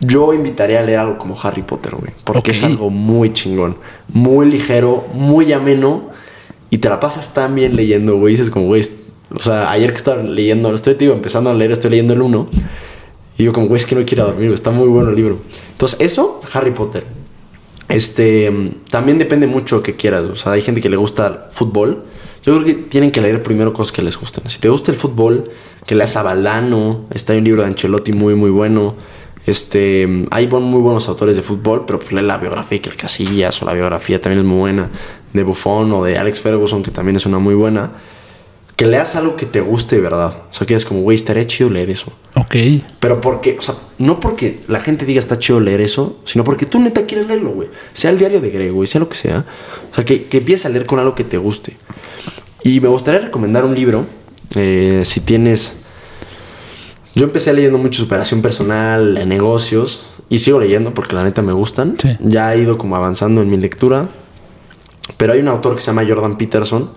Yo 0.00 0.32
invitaría 0.32 0.80
a 0.80 0.82
leer 0.82 0.98
algo 1.00 1.18
como 1.18 1.36
Harry 1.42 1.62
Potter, 1.62 1.94
güey. 1.94 2.12
Porque 2.24 2.50
es 2.52 2.62
Ok. 2.62 2.70
algo 2.70 2.90
muy 2.90 3.32
chingón. 3.32 3.76
Muy 4.08 4.46
ligero, 4.50 5.06
muy 5.12 5.52
ameno. 5.52 6.10
Y 6.70 6.78
te 6.78 6.88
la 6.88 6.98
pasas 7.00 7.34
tan 7.34 7.54
bien 7.54 7.76
leyendo, 7.76 8.16
güey. 8.16 8.34
Dices 8.34 8.50
como, 8.50 8.66
güey, 8.66 8.80
es- 8.80 8.92
o 9.34 9.40
sea, 9.40 9.70
ayer 9.70 9.90
que 9.92 9.98
estaba 9.98 10.22
leyendo, 10.22 10.72
estoy, 10.74 10.94
te 10.94 11.00
digo, 11.00 11.12
empezando 11.14 11.50
a 11.50 11.54
leer, 11.54 11.72
estoy 11.72 11.90
leyendo 11.90 12.14
el 12.14 12.22
1. 12.22 12.48
Y 13.38 13.44
yo 13.44 13.52
como, 13.52 13.66
güey, 13.66 13.78
es 13.78 13.86
que 13.86 13.94
no 13.94 14.04
quiero 14.04 14.26
dormir, 14.26 14.52
está 14.52 14.70
muy 14.70 14.88
bueno 14.88 15.10
el 15.10 15.16
libro. 15.16 15.38
Entonces, 15.72 16.00
eso, 16.00 16.40
Harry 16.52 16.70
Potter. 16.70 17.04
Este, 17.88 18.50
también 18.90 19.18
depende 19.18 19.46
mucho 19.46 19.82
que 19.82 19.96
quieras. 19.96 20.26
O 20.26 20.34
sea, 20.34 20.52
hay 20.52 20.62
gente 20.62 20.80
que 20.80 20.88
le 20.88 20.96
gusta 20.96 21.26
el 21.26 21.34
fútbol. 21.50 22.04
Yo 22.44 22.54
creo 22.54 22.64
que 22.64 22.74
tienen 22.74 23.10
que 23.10 23.20
leer 23.20 23.42
primero 23.42 23.72
cosas 23.72 23.92
que 23.92 24.02
les 24.02 24.18
gustan. 24.18 24.48
Si 24.48 24.58
te 24.58 24.68
gusta 24.68 24.90
el 24.90 24.96
fútbol, 24.96 25.50
que 25.86 25.94
leas 25.94 26.16
a 26.16 26.22
Valdano. 26.22 27.06
Está 27.10 27.32
hay 27.32 27.38
un 27.38 27.44
libro 27.44 27.62
de 27.62 27.68
Ancelotti 27.68 28.12
muy, 28.12 28.34
muy 28.34 28.50
bueno. 28.50 28.94
Este, 29.44 30.26
hay 30.30 30.46
muy 30.46 30.80
buenos 30.80 31.08
autores 31.08 31.34
de 31.36 31.42
fútbol, 31.42 31.84
pero 31.84 31.98
pues 31.98 32.12
lee 32.12 32.22
la 32.22 32.38
biografía 32.38 32.78
de 32.78 32.90
Casillas 32.90 33.60
o 33.62 33.66
la 33.66 33.74
biografía 33.74 34.20
también 34.20 34.40
es 34.40 34.46
muy 34.46 34.58
buena 34.58 34.88
de 35.32 35.42
Buffon 35.42 35.92
o 35.92 36.04
de 36.04 36.16
Alex 36.16 36.40
Ferguson, 36.40 36.82
que 36.82 36.90
también 36.90 37.16
es 37.16 37.26
una 37.26 37.38
muy 37.38 37.54
buena. 37.54 37.90
Que 38.82 38.88
leas 38.88 39.14
algo 39.14 39.36
que 39.36 39.46
te 39.46 39.60
guste 39.60 39.94
de 39.94 40.02
verdad. 40.02 40.34
O 40.50 40.52
sea, 40.52 40.66
que 40.66 40.74
es 40.74 40.84
como, 40.84 41.02
güey, 41.02 41.14
estaría 41.14 41.46
chido 41.46 41.70
leer 41.70 41.88
eso. 41.88 42.12
Ok. 42.34 42.56
Pero 42.98 43.20
porque, 43.20 43.56
o 43.56 43.62
sea, 43.62 43.76
no 43.98 44.18
porque 44.18 44.58
la 44.66 44.80
gente 44.80 45.06
diga 45.06 45.20
está 45.20 45.38
chido 45.38 45.60
leer 45.60 45.80
eso, 45.80 46.18
sino 46.24 46.42
porque 46.42 46.66
tú 46.66 46.80
neta 46.80 47.06
quieres 47.06 47.28
leerlo, 47.28 47.50
güey. 47.50 47.68
Sea 47.92 48.10
el 48.10 48.18
diario 48.18 48.40
de 48.40 48.50
Greg, 48.50 48.72
güey, 48.72 48.88
sea 48.88 49.00
lo 49.00 49.08
que 49.08 49.14
sea. 49.14 49.44
O 49.92 49.94
sea, 49.94 50.04
que, 50.04 50.24
que 50.24 50.38
empieces 50.38 50.66
a 50.66 50.68
leer 50.68 50.84
con 50.84 50.98
algo 50.98 51.14
que 51.14 51.22
te 51.22 51.38
guste. 51.38 51.76
Y 52.64 52.80
me 52.80 52.88
gustaría 52.88 53.20
recomendar 53.20 53.64
un 53.64 53.74
libro, 53.76 54.04
eh, 54.56 55.02
si 55.04 55.20
tienes... 55.20 55.76
Yo 57.14 57.24
empecé 57.24 57.52
leyendo 57.52 57.78
mucho 57.78 58.02
superación 58.02 58.42
personal, 58.42 59.16
eh, 59.16 59.24
negocios, 59.26 60.06
y 60.28 60.40
sigo 60.40 60.58
leyendo 60.58 60.92
porque 60.92 61.14
la 61.14 61.22
neta 61.22 61.40
me 61.40 61.52
gustan. 61.52 61.94
Sí. 62.02 62.16
Ya 62.18 62.52
he 62.52 62.58
ido 62.58 62.78
como 62.78 62.96
avanzando 62.96 63.42
en 63.42 63.48
mi 63.48 63.58
lectura. 63.58 64.08
Pero 65.18 65.34
hay 65.34 65.38
un 65.38 65.46
autor 65.46 65.76
que 65.76 65.80
se 65.80 65.86
llama 65.86 66.04
Jordan 66.04 66.36
Peterson, 66.36 66.90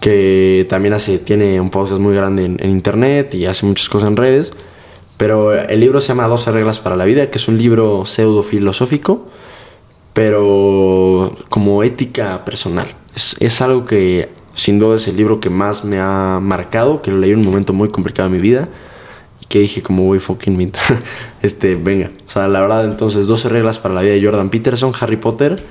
que 0.00 0.66
también 0.68 0.94
hace, 0.94 1.18
tiene 1.18 1.60
un 1.60 1.70
podcast 1.70 2.00
muy 2.00 2.14
grande 2.14 2.44
en, 2.44 2.56
en 2.60 2.70
internet 2.70 3.34
y 3.34 3.46
hace 3.46 3.66
muchas 3.66 3.88
cosas 3.88 4.08
en 4.08 4.16
redes. 4.16 4.52
Pero 5.16 5.54
el 5.54 5.80
libro 5.80 6.00
se 6.00 6.08
llama 6.08 6.26
12 6.26 6.52
reglas 6.52 6.80
para 6.80 6.96
la 6.96 7.04
vida, 7.04 7.30
que 7.30 7.38
es 7.38 7.48
un 7.48 7.56
libro 7.56 8.04
pseudo 8.04 8.42
filosófico, 8.42 9.26
pero 10.12 11.34
como 11.48 11.82
ética 11.82 12.44
personal. 12.44 12.94
Es, 13.14 13.36
es 13.40 13.60
algo 13.62 13.86
que 13.86 14.28
sin 14.54 14.78
duda 14.78 14.96
es 14.96 15.08
el 15.08 15.16
libro 15.16 15.40
que 15.40 15.50
más 15.50 15.84
me 15.84 16.00
ha 16.00 16.38
marcado, 16.40 17.02
que 17.02 17.10
lo 17.10 17.18
leí 17.18 17.30
en 17.30 17.38
un 17.38 17.46
momento 17.46 17.72
muy 17.72 17.88
complicado 17.88 18.28
de 18.28 18.36
mi 18.36 18.42
vida, 18.42 18.68
que 19.48 19.60
dije 19.60 19.82
como 19.82 20.04
voy 20.04 20.18
fucking 20.18 20.56
mint. 20.56 20.76
este, 21.42 21.76
venga. 21.76 22.10
O 22.26 22.30
sea, 22.30 22.48
la 22.48 22.60
verdad, 22.60 22.84
entonces, 22.84 23.26
12 23.26 23.48
reglas 23.48 23.78
para 23.78 23.94
la 23.94 24.02
vida 24.02 24.14
de 24.14 24.24
Jordan 24.24 24.50
Peterson, 24.50 24.92
Harry 25.00 25.16
Potter 25.16 25.62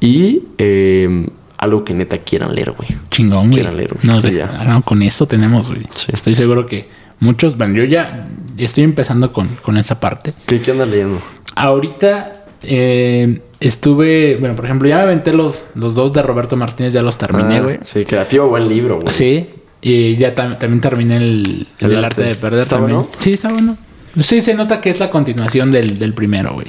y 0.00 0.42
eh, 0.58 1.28
algo 1.64 1.84
que 1.84 1.92
neta 1.94 2.18
quieran 2.18 2.54
leer, 2.54 2.72
güey. 2.72 2.88
Chingón, 3.10 3.44
güey. 3.48 3.54
Quieran 3.54 3.76
leer, 3.76 3.90
güey. 3.94 4.00
No, 4.06 4.20
de- 4.20 4.34
ya. 4.34 4.50
ah, 4.60 4.80
con 4.84 5.02
esto 5.02 5.26
tenemos, 5.26 5.68
güey. 5.68 5.82
Sí. 5.94 6.10
Estoy 6.12 6.34
seguro 6.34 6.66
que 6.66 6.88
muchos, 7.20 7.56
bueno, 7.58 7.74
yo 7.74 7.84
ya 7.84 8.28
estoy 8.56 8.84
empezando 8.84 9.32
con, 9.32 9.48
con 9.62 9.76
esa 9.76 9.98
parte. 10.00 10.32
¿Qué, 10.46 10.60
qué 10.60 10.70
andas 10.70 10.88
leyendo? 10.88 11.20
Ahorita 11.56 12.44
eh, 12.62 13.40
estuve, 13.60 14.36
bueno, 14.38 14.54
por 14.56 14.64
ejemplo, 14.66 14.88
ya 14.88 14.96
me 14.98 15.02
aventé 15.02 15.32
los, 15.32 15.64
los 15.74 15.94
dos 15.94 16.12
de 16.12 16.22
Roberto 16.22 16.56
Martínez, 16.56 16.92
ya 16.94 17.02
los 17.02 17.16
terminé, 17.18 17.56
Ah, 17.56 17.60
güey. 17.62 17.78
sí, 17.84 18.04
creativo, 18.04 18.48
buen 18.48 18.68
libro, 18.68 18.96
güey. 19.00 19.10
Sí, 19.10 19.48
y 19.80 20.16
ya 20.16 20.34
tam- 20.34 20.58
también 20.58 20.80
terminé 20.80 21.16
el, 21.16 21.66
el 21.78 21.84
El 21.86 21.88
del 21.90 22.04
arte. 22.04 22.22
arte 22.22 22.34
de 22.34 22.34
perder 22.36 22.60
¿Está 22.60 22.76
también. 22.76 22.98
bueno? 23.00 23.12
Sí, 23.18 23.32
está 23.34 23.48
bueno. 23.50 23.76
Sí, 24.20 24.42
se 24.42 24.54
nota 24.54 24.80
que 24.80 24.90
es 24.90 25.00
la 25.00 25.10
continuación 25.10 25.70
del, 25.70 25.98
del 25.98 26.14
primero, 26.14 26.52
güey. 26.54 26.66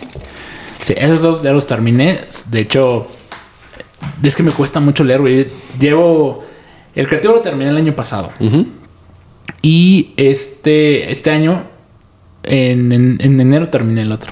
Sí, 0.81 0.93
esos 0.97 1.21
dos 1.21 1.41
ya 1.43 1.51
los 1.51 1.65
terminé. 1.67 2.19
De 2.49 2.59
hecho, 2.61 3.07
es 4.23 4.35
que 4.35 4.43
me 4.43 4.51
cuesta 4.51 4.79
mucho 4.79 5.03
leer, 5.03 5.21
güey. 5.21 5.47
Llevo. 5.79 6.43
El 6.93 7.07
creativo 7.07 7.33
lo 7.35 7.41
terminé 7.41 7.69
el 7.69 7.77
año 7.77 7.95
pasado. 7.95 8.31
Ujú. 8.39 8.67
Y 9.61 10.13
este, 10.17 11.11
este 11.11 11.31
año, 11.31 11.63
en, 12.43 12.91
en- 12.91 13.17
en 13.19 13.39
enero 13.39 13.69
terminé 13.69 14.01
el 14.01 14.11
otro. 14.11 14.31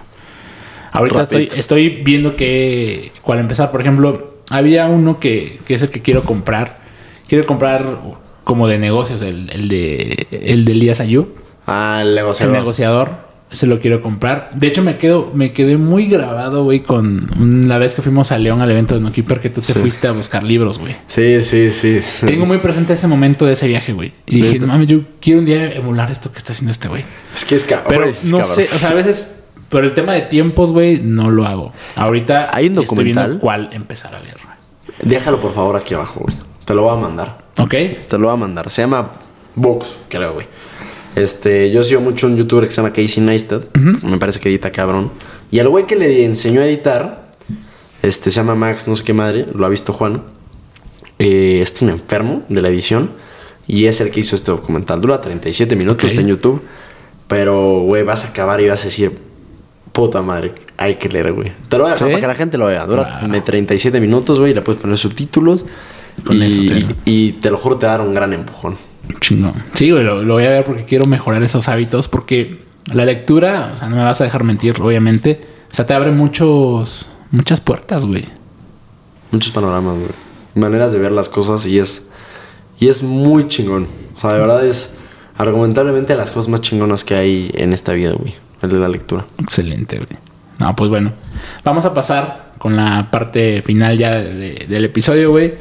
Ahorita 0.92 1.24
estoy, 1.24 1.50
estoy 1.56 1.90
viendo 1.90 2.36
que 2.36 3.12
cuál 3.22 3.40
empezar. 3.40 3.72
Por 3.72 3.82
ejemplo, 3.82 4.36
había 4.50 4.86
uno 4.88 5.20
que, 5.20 5.60
que 5.66 5.74
es 5.74 5.82
el 5.82 5.90
que 5.90 6.02
quiero 6.02 6.24
comprar. 6.24 6.80
Quiero 7.28 7.46
comprar 7.48 8.00
como 8.44 8.68
de 8.68 8.78
negocios, 8.78 9.22
el, 9.22 9.50
el 9.52 9.70
de 9.70 10.28
el 10.32 10.66
de 10.66 10.72
Elías 10.74 11.00
Ayub, 11.00 11.30
Ah, 11.66 12.00
el 12.02 12.10
el 12.10 12.52
negociador. 12.52 13.33
Se 13.54 13.68
lo 13.68 13.80
quiero 13.80 14.02
comprar. 14.02 14.50
De 14.56 14.68
hecho, 14.68 14.82
me 14.82 14.98
quedo, 14.98 15.32
me 15.34 15.54
quedé 15.54 15.78
muy 15.78 16.08
grabado, 16.08 16.64
güey, 16.64 16.82
con 16.82 17.28
la 17.68 17.78
vez 17.78 17.94
que 17.96 18.02
fuimos 18.02 18.32
a 18.32 18.38
León 18.38 18.62
al 18.62 18.70
evento 18.72 18.96
de 18.96 19.02
No 19.02 19.12
Keeper 19.12 19.40
que 19.40 19.50
tú 19.50 19.62
te 19.62 19.74
Sí. 19.74 19.80
fuiste 19.80 20.08
a 20.08 20.12
buscar 20.12 20.44
libros, 20.44 20.80
güey. 20.80 20.96
Sí, 21.08 21.42
sí, 21.42 21.70
sí. 21.72 22.00
Tengo 22.26 22.46
muy 22.46 22.58
presente 22.58 22.94
ese 22.94 23.08
momento 23.08 23.46
de 23.46 23.54
ese 23.54 23.68
viaje, 23.68 23.94
güey. 23.94 24.12
Y 24.26 24.38
dije, 24.42 24.54
Neta. 24.56 24.66
mami, 24.66 24.86
yo 24.88 25.00
quiero 25.22 25.40
un 25.40 25.46
día 25.46 25.72
emular 25.72 26.12
esto 26.12 26.32
que 26.32 26.40
está 26.40 26.52
haciendo 26.52 26.72
este 26.72 26.88
güey. 26.88 27.06
Es 27.34 27.46
que 27.46 27.56
es 27.56 27.64
cabrón. 27.64 27.88
Pero 27.90 28.06
es 28.06 28.24
no 28.26 28.40
cabrón. 28.40 28.56
sé, 28.56 28.70
o 28.76 28.80
sea, 28.80 28.90
a 28.90 28.94
veces 28.96 29.40
por 29.70 29.84
el 29.86 29.94
tema 29.94 30.14
de 30.14 30.22
tiempos, 30.24 30.72
güey, 30.72 31.00
no 31.00 31.30
lo 31.32 31.46
hago. 31.46 31.72
Ahorita 31.96 32.50
Hay 32.54 32.68
un 32.68 32.80
estoy 32.80 33.04
viendo 33.06 33.40
cuál 33.40 33.70
empezar 33.72 34.14
a 34.16 34.20
leer. 34.20 34.38
güey. 34.44 34.56
Déjalo 35.04 35.40
por 35.40 35.54
favor 35.54 35.76
aquí 35.76 35.94
abajo, 35.94 36.22
güey. 36.26 36.36
Te 36.66 36.74
lo 36.74 36.84
voy 36.84 36.98
a 36.98 37.02
mandar. 37.02 37.38
¿Ok? 37.60 37.70
Te 38.08 38.18
lo 38.18 38.28
voy 38.28 38.34
a 38.34 38.38
mandar. 38.38 38.70
Se 38.70 38.82
llama 38.82 39.12
Vox, 39.56 39.98
creo, 40.10 40.34
güey. 40.34 40.48
Este, 41.16 41.72
yo 41.72 41.84
sigo 41.84 42.02
mucho 42.02 42.28
un 42.28 42.36
youtuber 42.38 42.66
que 42.66 42.72
se 42.72 42.78
llama 42.82 42.92
Casey 42.94 43.22
Neistat. 43.24 43.64
Me 43.78 44.18
parece 44.18 44.40
que 44.40 44.50
edita 44.50 44.72
cabrón. 44.72 45.12
Y 45.52 45.60
al 45.60 45.70
güey 45.70 45.86
que 45.86 45.96
le 45.96 46.26
enseñó 46.26 46.62
a 46.62 46.66
editar, 46.66 47.32
este, 48.02 48.32
se 48.32 48.38
llama 48.38 48.56
Max, 48.56 48.88
no 48.88 48.96
sé 48.96 49.04
qué 49.04 49.14
madre, 49.14 49.46
lo 49.54 49.66
ha 49.66 49.70
visto 49.70 49.94
Juan. 49.94 50.24
Eh, 51.20 51.60
este 51.62 51.78
es 51.78 51.82
un 51.84 51.90
enfermo 51.90 52.44
de 52.50 52.62
la 52.62 52.70
edición. 52.70 53.12
Y 53.68 53.86
es 53.86 54.02
el 54.02 54.12
que 54.12 54.20
hizo 54.22 54.36
este 54.36 54.52
documental. 54.52 55.00
Dura 55.00 55.22
37 55.22 55.76
minutos, 55.76 56.04
Ok. 56.04 56.10
está 56.10 56.22
en 56.22 56.28
YouTube. 56.28 56.62
Pero, 57.28 57.80
güey, 57.82 58.04
vas 58.04 58.26
a 58.26 58.30
acabar 58.30 58.60
y 58.60 58.68
vas 58.68 58.82
a 58.82 58.86
decir, 58.86 59.18
puta 59.94 60.22
madre, 60.22 60.52
hay 60.76 60.96
que 60.96 61.08
leer, 61.08 61.32
güey. 61.32 61.52
Te 61.70 61.78
lo 61.78 61.84
voy 61.84 61.92
a 61.92 61.94
dejar 61.94 62.08
¿Sí? 62.10 62.12
para 62.12 62.22
que 62.22 62.28
la 62.28 62.36
gente 62.36 62.58
lo 62.58 62.66
vea. 62.66 62.86
Dura 62.86 63.20
Wow. 63.22 63.30
me 63.30 63.40
37 63.42 64.02
minutos, 64.02 64.40
güey, 64.40 64.52
y 64.52 64.56
le 64.56 64.62
puedes 64.62 64.82
poner 64.82 64.98
subtítulos. 64.98 65.64
Con 66.26 66.36
y, 66.38 66.44
eso 66.46 66.62
te- 66.62 66.80
y- 67.06 67.28
y 67.28 67.32
te 67.34 67.50
lo 67.50 67.58
juro, 67.58 67.78
te 67.78 67.86
va 67.86 67.94
a 67.94 67.98
dar 67.98 68.08
un 68.08 68.14
gran 68.14 68.34
empujón. 68.34 68.76
Chingón. 69.20 69.54
Sí, 69.74 69.92
güey, 69.92 70.04
lo, 70.04 70.24
lo 70.24 70.34
voy 70.36 70.46
a 70.46 70.50
ver 70.50 70.66
porque 70.66 70.86
quiero 70.86 71.06
mejorar 71.06 71.44
esos 71.44 71.68
hábitos. 71.70 72.08
Porque 72.08 72.64
la 72.94 73.06
lectura, 73.06 73.72
o 73.74 73.78
sea, 73.78 73.90
no 73.90 73.96
me 73.96 74.04
vas 74.04 74.20
a 74.22 74.24
dejar 74.24 74.44
mentir, 74.44 74.80
obviamente. 74.82 75.42
O 75.72 75.76
sea, 75.76 75.86
te 75.86 75.94
abre 75.94 76.12
muchos, 76.12 77.10
muchas 77.32 77.62
puertas, 77.62 78.06
güey. 78.06 78.26
Muchos 79.32 79.52
panoramas, 79.52 79.96
güey. 79.96 80.10
Maneras 80.56 80.92
de 80.92 81.00
ver 81.00 81.12
las 81.12 81.30
cosas 81.30 81.66
y 81.66 81.80
es. 81.80 82.10
Y 82.80 82.88
es 82.90 83.02
muy 83.04 83.48
chingón. 83.48 83.88
O 84.16 84.20
sea, 84.20 84.34
de 84.34 84.40
verdad 84.40 84.66
es 84.66 84.96
argumentablemente 85.38 86.16
las 86.16 86.32
cosas 86.32 86.50
más 86.50 86.62
chingonas 86.62 87.04
que 87.04 87.16
hay 87.16 87.52
en 87.56 87.74
esta 87.74 87.94
vida, 87.94 88.12
güey. 88.14 88.36
El 88.62 88.70
de 88.70 88.78
la 88.80 88.88
lectura. 88.88 89.26
Excelente, 89.40 89.98
güey. 89.98 90.10
No, 90.60 90.76
pues 90.76 90.90
bueno. 90.90 91.12
Vamos 91.64 91.86
a 91.86 91.94
pasar 91.94 92.54
con 92.60 92.76
la 92.76 93.10
parte 93.12 93.62
final 93.62 93.98
ya 93.98 94.12
de- 94.22 94.30
de- 94.34 94.66
del 94.70 94.86
episodio, 94.86 95.32
güey. 95.32 95.54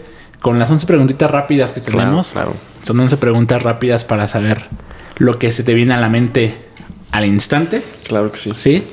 Con 0.43 0.59
las 0.59 0.71
11 0.71 0.87
preguntitas 0.87 1.31
rápidas 1.31 1.73
que 1.73 1.81
tenemos. 1.81 2.31
claro. 2.33 2.55
Son 2.83 2.99
11 2.99 3.17
preguntas 3.17 3.63
rápidas 3.63 4.05
para 4.05 4.27
saber 4.27 4.67
lo 5.17 5.39
que 5.39 5.53
se 5.53 5.63
te 5.63 5.73
viene 5.73 5.95
a 5.95 5.99
la 5.99 6.09
mente 6.09 6.67
al 7.13 7.27
instante. 7.27 7.83
Claro 8.07 8.33
que 8.33 8.39
sí. 8.39 8.53
¿Sí? 8.57 8.85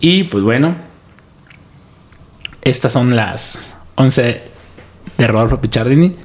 Y 0.00 0.24
pues 0.24 0.42
bueno. 0.42 0.74
Estas 2.62 2.92
son 2.92 3.14
las 3.14 3.74
11 3.96 4.42
de 5.18 5.26
Rodolfo 5.26 5.60
Pichardini. 5.60 6.16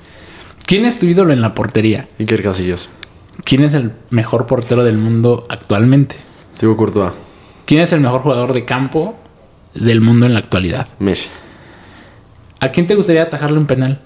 ¿Quién 0.66 0.86
es 0.86 1.00
tu 1.00 1.08
ídolo 1.08 1.34
en 1.34 1.42
la 1.42 1.54
portería? 1.54 2.08
Iker 2.20 2.44
Casillas. 2.44 2.90
¿Quién 3.44 3.64
es 3.64 3.74
el 3.74 3.92
mejor 4.10 4.46
portero 4.46 4.84
del 4.84 4.98
mundo 4.98 5.46
actualmente? 5.50 6.16
Thibaut 6.58 6.78
Courtois. 6.78 7.12
¿Quién 7.66 7.82
es 7.82 7.92
el 7.92 8.00
mejor 8.02 8.22
jugador 8.22 8.54
de 8.54 8.66
campo 8.66 9.16
del 9.74 10.00
mundo 10.02 10.26
en 10.26 10.34
la 10.34 10.40
actualidad? 10.40 10.88
Messi. 11.00 11.30
¿A 12.60 12.70
quién 12.70 12.88
te 12.88 12.96
gustaría 12.96 13.24
atajarle 13.24 13.58
un 13.58 13.68
penal? 13.68 14.00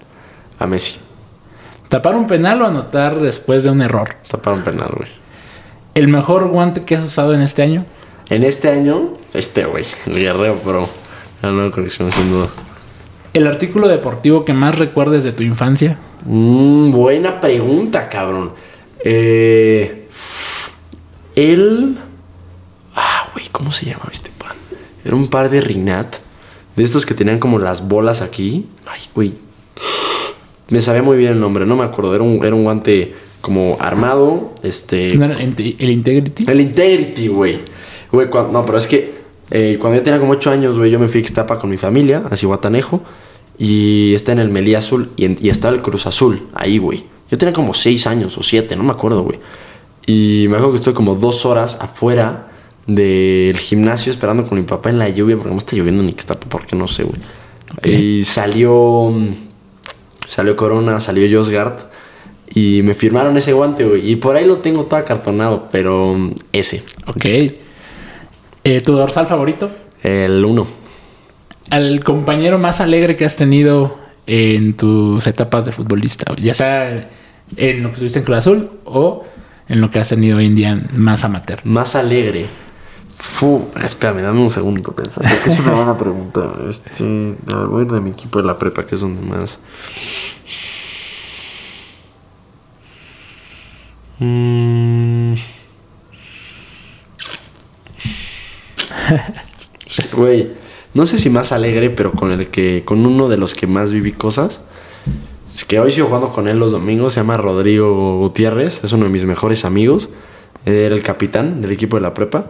A 0.62 0.66
Messi. 0.66 0.98
¿Tapar 1.88 2.14
un 2.14 2.26
penal 2.26 2.62
o 2.62 2.66
anotar 2.66 3.18
después 3.20 3.64
de 3.64 3.70
un 3.70 3.82
error? 3.82 4.16
Tapar 4.28 4.54
un 4.54 4.62
penal, 4.62 4.92
güey. 4.96 5.10
¿El 5.94 6.08
mejor 6.08 6.48
guante 6.48 6.84
que 6.84 6.96
has 6.96 7.04
usado 7.04 7.34
en 7.34 7.42
este 7.42 7.62
año? 7.62 7.84
En 8.30 8.44
este 8.44 8.70
año, 8.70 9.18
este, 9.34 9.64
güey. 9.64 9.84
El 10.06 10.14
guerrero, 10.14 10.60
pero. 10.64 10.88
La 11.42 11.50
nueva 11.50 11.70
conexión, 11.70 12.12
sin 12.12 12.30
duda. 12.30 12.48
¿El 13.34 13.46
artículo 13.46 13.88
deportivo 13.88 14.44
que 14.44 14.52
más 14.52 14.78
recuerdes 14.78 15.24
de 15.24 15.32
tu 15.32 15.42
infancia? 15.42 15.98
Mm, 16.24 16.92
buena 16.92 17.40
pregunta, 17.40 18.08
cabrón. 18.08 18.52
Eh, 19.04 20.08
el. 21.34 21.98
Ah, 22.94 23.28
güey, 23.32 23.48
¿cómo 23.50 23.72
se 23.72 23.86
llamaba 23.86 24.10
este 24.12 24.30
pan? 24.30 24.56
Era 25.04 25.16
un 25.16 25.28
par 25.28 25.50
de 25.50 25.60
Rinat. 25.60 26.16
De 26.76 26.84
estos 26.84 27.04
que 27.04 27.14
tenían 27.14 27.38
como 27.38 27.58
las 27.58 27.86
bolas 27.86 28.22
aquí. 28.22 28.66
Ay, 28.86 29.00
güey. 29.14 29.34
Me 30.72 30.80
sabía 30.80 31.02
muy 31.02 31.16
bien 31.16 31.32
el 31.32 31.40
nombre, 31.40 31.66
no 31.66 31.76
me 31.76 31.84
acuerdo. 31.84 32.14
Era 32.14 32.24
un, 32.24 32.44
era 32.44 32.54
un 32.54 32.64
guante 32.64 33.14
como 33.40 33.76
armado. 33.80 34.52
Este. 34.62 35.14
¿No 35.16 35.26
era 35.26 35.34
el 35.40 35.54
inte- 35.54 35.76
el 35.78 35.90
Integrity? 35.90 36.44
El 36.50 36.60
Integrity, 36.60 37.28
güey. 37.28 37.58
Güey, 38.10 38.28
no, 38.52 38.64
pero 38.64 38.78
es 38.78 38.86
que 38.86 39.12
eh, 39.50 39.76
cuando 39.80 39.98
yo 39.98 40.02
tenía 40.04 40.18
como 40.18 40.32
8 40.32 40.50
años, 40.50 40.76
güey, 40.76 40.90
yo 40.90 40.98
me 40.98 41.08
fui 41.08 41.18
a 41.18 41.20
Ixtapa 41.22 41.58
con 41.58 41.70
mi 41.70 41.76
familia, 41.76 42.22
a 42.30 42.36
Cihuatanejo, 42.36 43.02
y 43.58 44.14
está 44.14 44.32
en 44.32 44.38
el 44.38 44.48
Melí 44.48 44.74
Azul, 44.74 45.10
y, 45.16 45.26
en- 45.26 45.38
y 45.40 45.48
estaba 45.50 45.74
el 45.74 45.82
Cruz 45.82 46.06
Azul, 46.06 46.42
ahí, 46.54 46.78
güey. 46.78 47.04
Yo 47.30 47.38
tenía 47.38 47.52
como 47.52 47.72
6 47.74 48.06
años 48.06 48.36
o 48.38 48.42
7, 48.42 48.76
no 48.76 48.82
me 48.82 48.92
acuerdo, 48.92 49.22
güey. 49.22 49.38
Y 50.06 50.46
me 50.48 50.56
acuerdo 50.56 50.72
que 50.72 50.76
estuve 50.78 50.94
como 50.94 51.14
dos 51.14 51.44
horas 51.46 51.78
afuera 51.80 52.48
del 52.86 53.56
gimnasio 53.58 54.10
esperando 54.10 54.44
con 54.46 54.58
mi 54.58 54.64
papá 54.64 54.90
en 54.90 54.98
la 54.98 55.08
lluvia, 55.08 55.36
porque 55.36 55.50
no 55.52 55.58
está 55.58 55.76
lloviendo 55.76 56.02
en 56.02 56.08
Ixtapa, 56.08 56.46
porque 56.48 56.74
no 56.76 56.88
sé, 56.88 57.04
güey. 57.04 57.20
Y 57.84 58.24
salió. 58.24 59.12
Salió 60.32 60.56
Corona, 60.56 60.98
salió 60.98 61.28
Josgard. 61.30 61.74
Y 62.54 62.80
me 62.84 62.94
firmaron 62.94 63.36
ese 63.36 63.52
guante, 63.52 63.84
güey. 63.84 64.10
Y 64.10 64.16
por 64.16 64.34
ahí 64.34 64.46
lo 64.46 64.56
tengo 64.56 64.84
todo 64.84 64.96
acartonado, 64.96 65.68
pero 65.70 66.14
mm, 66.14 66.34
ese. 66.52 66.82
Ok. 67.06 67.26
Eh, 68.64 68.80
¿Tu 68.80 68.92
dorsal 68.94 69.26
favorito? 69.26 69.70
El 70.02 70.42
1. 70.42 70.66
¿Al 71.68 72.02
compañero 72.02 72.58
más 72.58 72.80
alegre 72.80 73.14
que 73.14 73.26
has 73.26 73.36
tenido 73.36 73.98
en 74.26 74.72
tus 74.72 75.26
etapas 75.26 75.66
de 75.66 75.72
futbolista? 75.72 76.34
Ya 76.40 76.54
sea 76.54 77.10
en 77.56 77.82
lo 77.82 77.90
que 77.90 77.94
estuviste 77.94 78.20
en 78.20 78.24
Cruz 78.24 78.38
Azul 78.38 78.70
o 78.86 79.24
en 79.68 79.82
lo 79.82 79.90
que 79.90 79.98
has 79.98 80.08
tenido 80.08 80.38
hoy 80.38 80.46
en 80.46 80.54
día 80.54 80.82
más 80.94 81.24
amateur. 81.24 81.60
Más 81.64 81.94
alegre. 81.94 82.46
Fu, 83.14 83.68
espérame, 83.82 84.22
dame 84.22 84.40
un 84.40 84.50
segundo 84.50 84.82
para 84.82 85.02
pensar. 85.02 85.24
Es 85.46 85.58
una 85.58 85.72
buena 85.72 85.96
pregunta. 85.96 86.52
Este, 86.68 87.36
voy 87.44 87.84
de 87.84 88.00
mi 88.00 88.10
equipo 88.10 88.40
de 88.40 88.46
la 88.46 88.58
prepa, 88.58 88.84
que 88.84 88.94
es 88.94 89.00
donde 89.00 89.22
más. 89.22 89.58
Mm. 94.18 95.34
Güey, 100.12 100.52
no 100.94 101.06
sé 101.06 101.18
si 101.18 101.30
más 101.30 101.52
alegre, 101.52 101.90
pero 101.90 102.12
con 102.12 102.32
el 102.32 102.48
que, 102.48 102.82
con 102.84 103.04
uno 103.04 103.28
de 103.28 103.36
los 103.36 103.54
que 103.54 103.66
más 103.66 103.92
viví 103.92 104.12
cosas. 104.12 104.60
Es 105.54 105.64
que 105.64 105.80
hoy 105.80 105.92
sigo 105.92 106.06
jugando 106.06 106.32
con 106.32 106.48
él 106.48 106.58
los 106.58 106.72
domingos. 106.72 107.14
Se 107.14 107.20
llama 107.20 107.36
Rodrigo 107.36 108.18
Gutiérrez. 108.18 108.84
Es 108.84 108.92
uno 108.92 109.04
de 109.04 109.10
mis 109.10 109.24
mejores 109.24 109.64
amigos. 109.64 110.08
Era 110.64 110.94
el 110.94 111.02
capitán 111.02 111.60
del 111.60 111.72
equipo 111.72 111.96
de 111.96 112.02
la 112.02 112.14
prepa. 112.14 112.46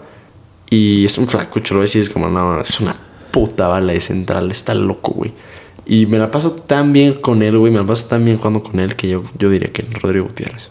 Y 0.75 1.05
es 1.05 1.19
un 1.19 1.29
flacucho, 1.29 1.75
lo 1.75 1.81
ves 1.81 1.95
y 1.97 2.01
es 2.01 2.09
como, 2.09 2.29
no, 2.29 2.61
es 2.61 2.81
una 2.81 2.97
puta 3.31 3.69
bala 3.69 3.93
de 3.93 4.01
central. 4.01 4.51
Está 4.51 4.73
loco, 4.75 5.13
güey. 5.13 5.33
Y 5.85 6.07
me 6.07 6.17
la 6.19 6.31
paso 6.31 6.53
tan 6.53 6.93
bien 6.95 7.15
con 7.15 7.43
él, 7.43 7.59
güey. 7.59 7.71
Me 7.71 7.79
la 7.81 7.85
paso 7.85 8.07
tan 8.07 8.25
bien 8.25 8.39
jugando 8.39 8.63
con 8.63 8.81
él 8.81 8.97
que 8.97 9.09
yo, 9.09 9.23
yo 9.39 9.51
diría 9.51 9.71
que 9.71 9.83
Rodrigo 10.01 10.27
Gutiérrez. 10.27 10.71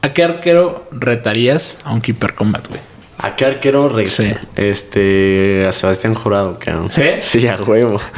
¿A 0.00 0.12
qué 0.14 0.22
arquero 0.24 0.88
retarías 0.90 1.78
a 1.84 1.92
un 1.92 2.00
Keeper 2.00 2.34
Combat, 2.34 2.66
güey? 2.68 2.80
¿A 3.18 3.36
qué 3.36 3.44
arquero 3.44 3.88
re- 3.90 4.06
Sí. 4.06 4.32
Este. 4.56 5.66
A 5.68 5.72
Sebastián 5.72 6.14
Jurado, 6.14 6.58
cabrón. 6.58 6.90
¿Sí? 6.90 7.02
Sí, 7.20 7.46
a 7.46 7.56
huevo. 7.62 8.00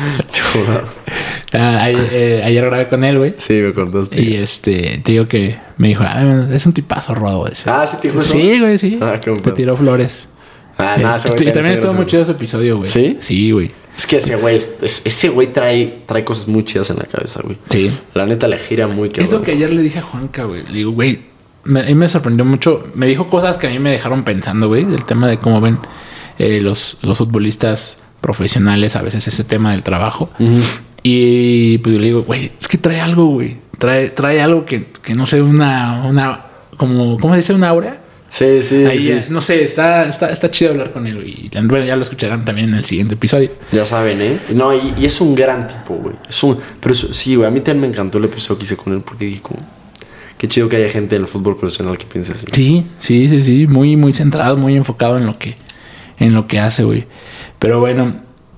Ah, 1.52 1.84
ayer, 1.84 2.08
eh, 2.12 2.42
ayer 2.44 2.64
grabé 2.66 2.88
con 2.88 3.04
él, 3.04 3.18
güey. 3.18 3.34
Sí, 3.38 3.54
me 3.54 3.72
contaste. 3.72 4.20
Y 4.20 4.34
este, 4.34 5.00
te 5.02 5.12
digo 5.12 5.28
que 5.28 5.56
me 5.78 5.88
dijo, 5.88 6.02
"Ah, 6.04 6.46
es 6.52 6.66
un 6.66 6.72
tipazo 6.72 7.14
rodo 7.14 7.46
ese. 7.46 7.70
Ah, 7.70 7.86
¿sí 7.86 7.96
te 8.02 8.08
dijo 8.08 8.20
eso? 8.20 8.32
Sí, 8.32 8.58
güey, 8.58 8.76
sí. 8.78 8.98
Ah, 9.00 9.18
qué 9.22 9.30
te 9.32 9.52
tiró 9.52 9.76
flores. 9.76 10.28
Ah, 10.78 10.96
nada, 11.00 11.16
Es- 11.16 11.24
ese 11.24 11.28
güey 11.34 11.40
estu- 11.46 11.48
y 11.48 11.52
también 11.52 11.74
estuvo 11.74 11.94
muy 11.94 12.06
chido 12.06 12.22
ese 12.22 12.32
episodio, 12.32 12.76
güey. 12.78 12.90
¿Sí? 12.90 13.16
Sí, 13.20 13.50
güey. 13.50 13.70
Es 13.96 14.06
que 14.06 14.16
ese 14.18 14.36
güey, 14.36 14.56
es- 14.56 14.74
es- 14.82 15.02
ese 15.06 15.28
güey 15.30 15.52
trae, 15.52 16.00
trae 16.06 16.22
cosas 16.24 16.48
muy 16.48 16.64
chidas 16.64 16.90
en 16.90 16.96
la 16.98 17.04
cabeza, 17.04 17.40
güey. 17.42 17.56
Sí. 17.70 17.90
La 18.14 18.26
neta 18.26 18.46
le 18.46 18.58
gira 18.58 18.86
muy 18.86 19.08
Es 19.08 19.16
lo 19.18 19.22
cabrón. 19.24 19.42
que 19.44 19.52
ayer 19.52 19.72
le 19.72 19.82
dije 19.82 19.98
a 20.00 20.02
Juanca, 20.02 20.44
güey. 20.44 20.64
Le 20.64 20.72
digo, 20.72 20.90
güey, 20.92 21.18
me, 21.64 21.80
a 21.80 21.84
mí 21.84 21.94
me 21.94 22.06
sorprendió 22.08 22.44
mucho. 22.44 22.84
Me 22.94 23.06
dijo 23.06 23.28
cosas 23.28 23.56
que 23.56 23.66
a 23.68 23.70
mí 23.70 23.78
me 23.78 23.90
dejaron 23.90 24.22
pensando, 24.24 24.68
güey, 24.68 24.84
del 24.84 25.04
tema 25.06 25.26
de 25.28 25.38
cómo 25.38 25.60
ven 25.62 25.78
eh, 26.38 26.60
los, 26.60 26.98
los 27.00 27.16
futbolistas 27.16 27.96
profesionales 28.20 28.96
a 28.96 29.02
veces 29.02 29.26
ese 29.28 29.44
tema 29.44 29.70
del 29.72 29.82
trabajo. 29.82 30.28
Y 31.02 31.78
pues 31.78 31.94
yo 31.94 32.00
le 32.00 32.06
digo, 32.08 32.22
güey, 32.22 32.50
es 32.60 32.68
que 32.68 32.78
trae 32.78 33.00
algo, 33.00 33.26
güey. 33.26 33.56
Trae, 33.78 34.10
trae 34.10 34.40
algo 34.42 34.64
que, 34.64 34.88
que 35.02 35.14
no 35.14 35.26
sé, 35.26 35.40
una, 35.42 36.04
una, 36.06 36.46
como, 36.76 37.18
¿cómo 37.18 37.34
se 37.34 37.40
dice? 37.40 37.54
Una 37.54 37.68
aura. 37.68 38.02
Sí, 38.28 38.62
sí, 38.62 38.84
Ahí, 38.84 38.98
sí. 38.98 39.08
ya, 39.08 39.26
no 39.28 39.40
sé, 39.40 39.62
está, 39.62 40.06
está, 40.06 40.30
está 40.30 40.50
chido 40.50 40.72
hablar 40.72 40.92
con 40.92 41.06
él, 41.06 41.14
güey. 41.14 41.46
Y 41.46 41.50
bueno, 41.66 41.84
ya 41.84 41.96
lo 41.96 42.02
escucharán 42.02 42.44
también 42.44 42.70
en 42.70 42.74
el 42.74 42.84
siguiente 42.84 43.14
episodio. 43.14 43.50
Ya 43.72 43.84
saben, 43.84 44.20
¿eh? 44.20 44.38
No, 44.52 44.74
y, 44.74 44.94
y 44.98 45.06
es 45.06 45.20
un 45.20 45.34
gran 45.34 45.68
tipo, 45.68 45.94
güey. 45.94 46.16
Es 46.28 46.42
un... 46.42 46.58
Pero 46.80 46.94
sí, 46.94 47.36
güey, 47.36 47.46
a 47.48 47.50
mí 47.50 47.60
también 47.60 47.82
me 47.82 47.86
encantó 47.86 48.18
el 48.18 48.24
episodio 48.24 48.58
que 48.58 48.64
hice 48.64 48.76
con 48.76 48.92
él 48.92 49.02
porque 49.04 49.26
dije 49.26 49.40
como... 49.42 49.60
Qué 50.38 50.48
chido 50.48 50.68
que 50.68 50.76
haya 50.76 50.88
gente 50.90 51.16
en 51.16 51.22
el 51.22 51.28
fútbol 51.28 51.56
profesional 51.56 51.96
que 51.96 52.04
piense 52.04 52.32
así. 52.32 52.46
Sí, 52.52 52.86
sí, 52.98 53.28
sí, 53.28 53.42
sí. 53.42 53.66
Muy, 53.66 53.96
muy 53.96 54.12
centrado, 54.12 54.56
muy 54.56 54.76
enfocado 54.76 55.16
en 55.16 55.24
lo 55.24 55.38
que, 55.38 55.54
en 56.18 56.34
lo 56.34 56.46
que 56.46 56.58
hace, 56.58 56.84
güey. 56.84 57.06
Pero 57.58 57.80
bueno, 57.80 58.16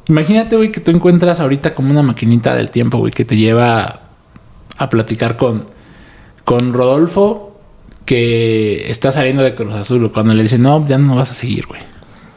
imagínate, 0.09 0.57
güey, 0.57 0.73
que 0.73 0.81
tú 0.81 0.91
encuentras 0.91 1.39
ahorita 1.39 1.75
como 1.75 1.91
una 1.91 2.03
maquinita 2.03 2.55
del 2.57 2.71
tiempo, 2.71 2.99
güey, 2.99 3.13
que 3.13 3.25
te 3.25 3.37
lleva 3.37 4.01
a 4.77 4.91
platicar 4.91 5.37
con, 5.37 5.67
con 6.45 6.73
Rodolfo, 6.73 7.48
que 8.09 8.91
está 8.91 9.13
saliendo 9.13 9.43
de 9.43 9.55
Cruz 9.55 9.75
Azul. 9.75 10.11
Cuando 10.11 10.33
le 10.33 10.43
dice, 10.43 10.57
no, 10.57 10.89
ya 10.89 10.97
no 10.97 11.15
vas 11.15 11.31
a 11.31 11.35
seguir, 11.35 11.67
güey. 11.67 11.83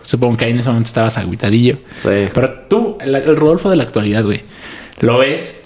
Supongo 0.01 0.35
que 0.35 0.43
ahí 0.43 0.51
en 0.51 0.59
ese 0.59 0.67
momento 0.67 0.87
estabas 0.87 1.17
agüitadillo. 1.17 1.77
Sí. 1.95 2.27
Pero 2.33 2.53
tú, 2.67 2.97
el, 2.99 3.15
el 3.15 3.37
Rodolfo 3.37 3.69
de 3.69 3.77
la 3.77 3.83
actualidad, 3.83 4.25
güey, 4.25 4.41
lo 4.99 5.19
ves. 5.19 5.61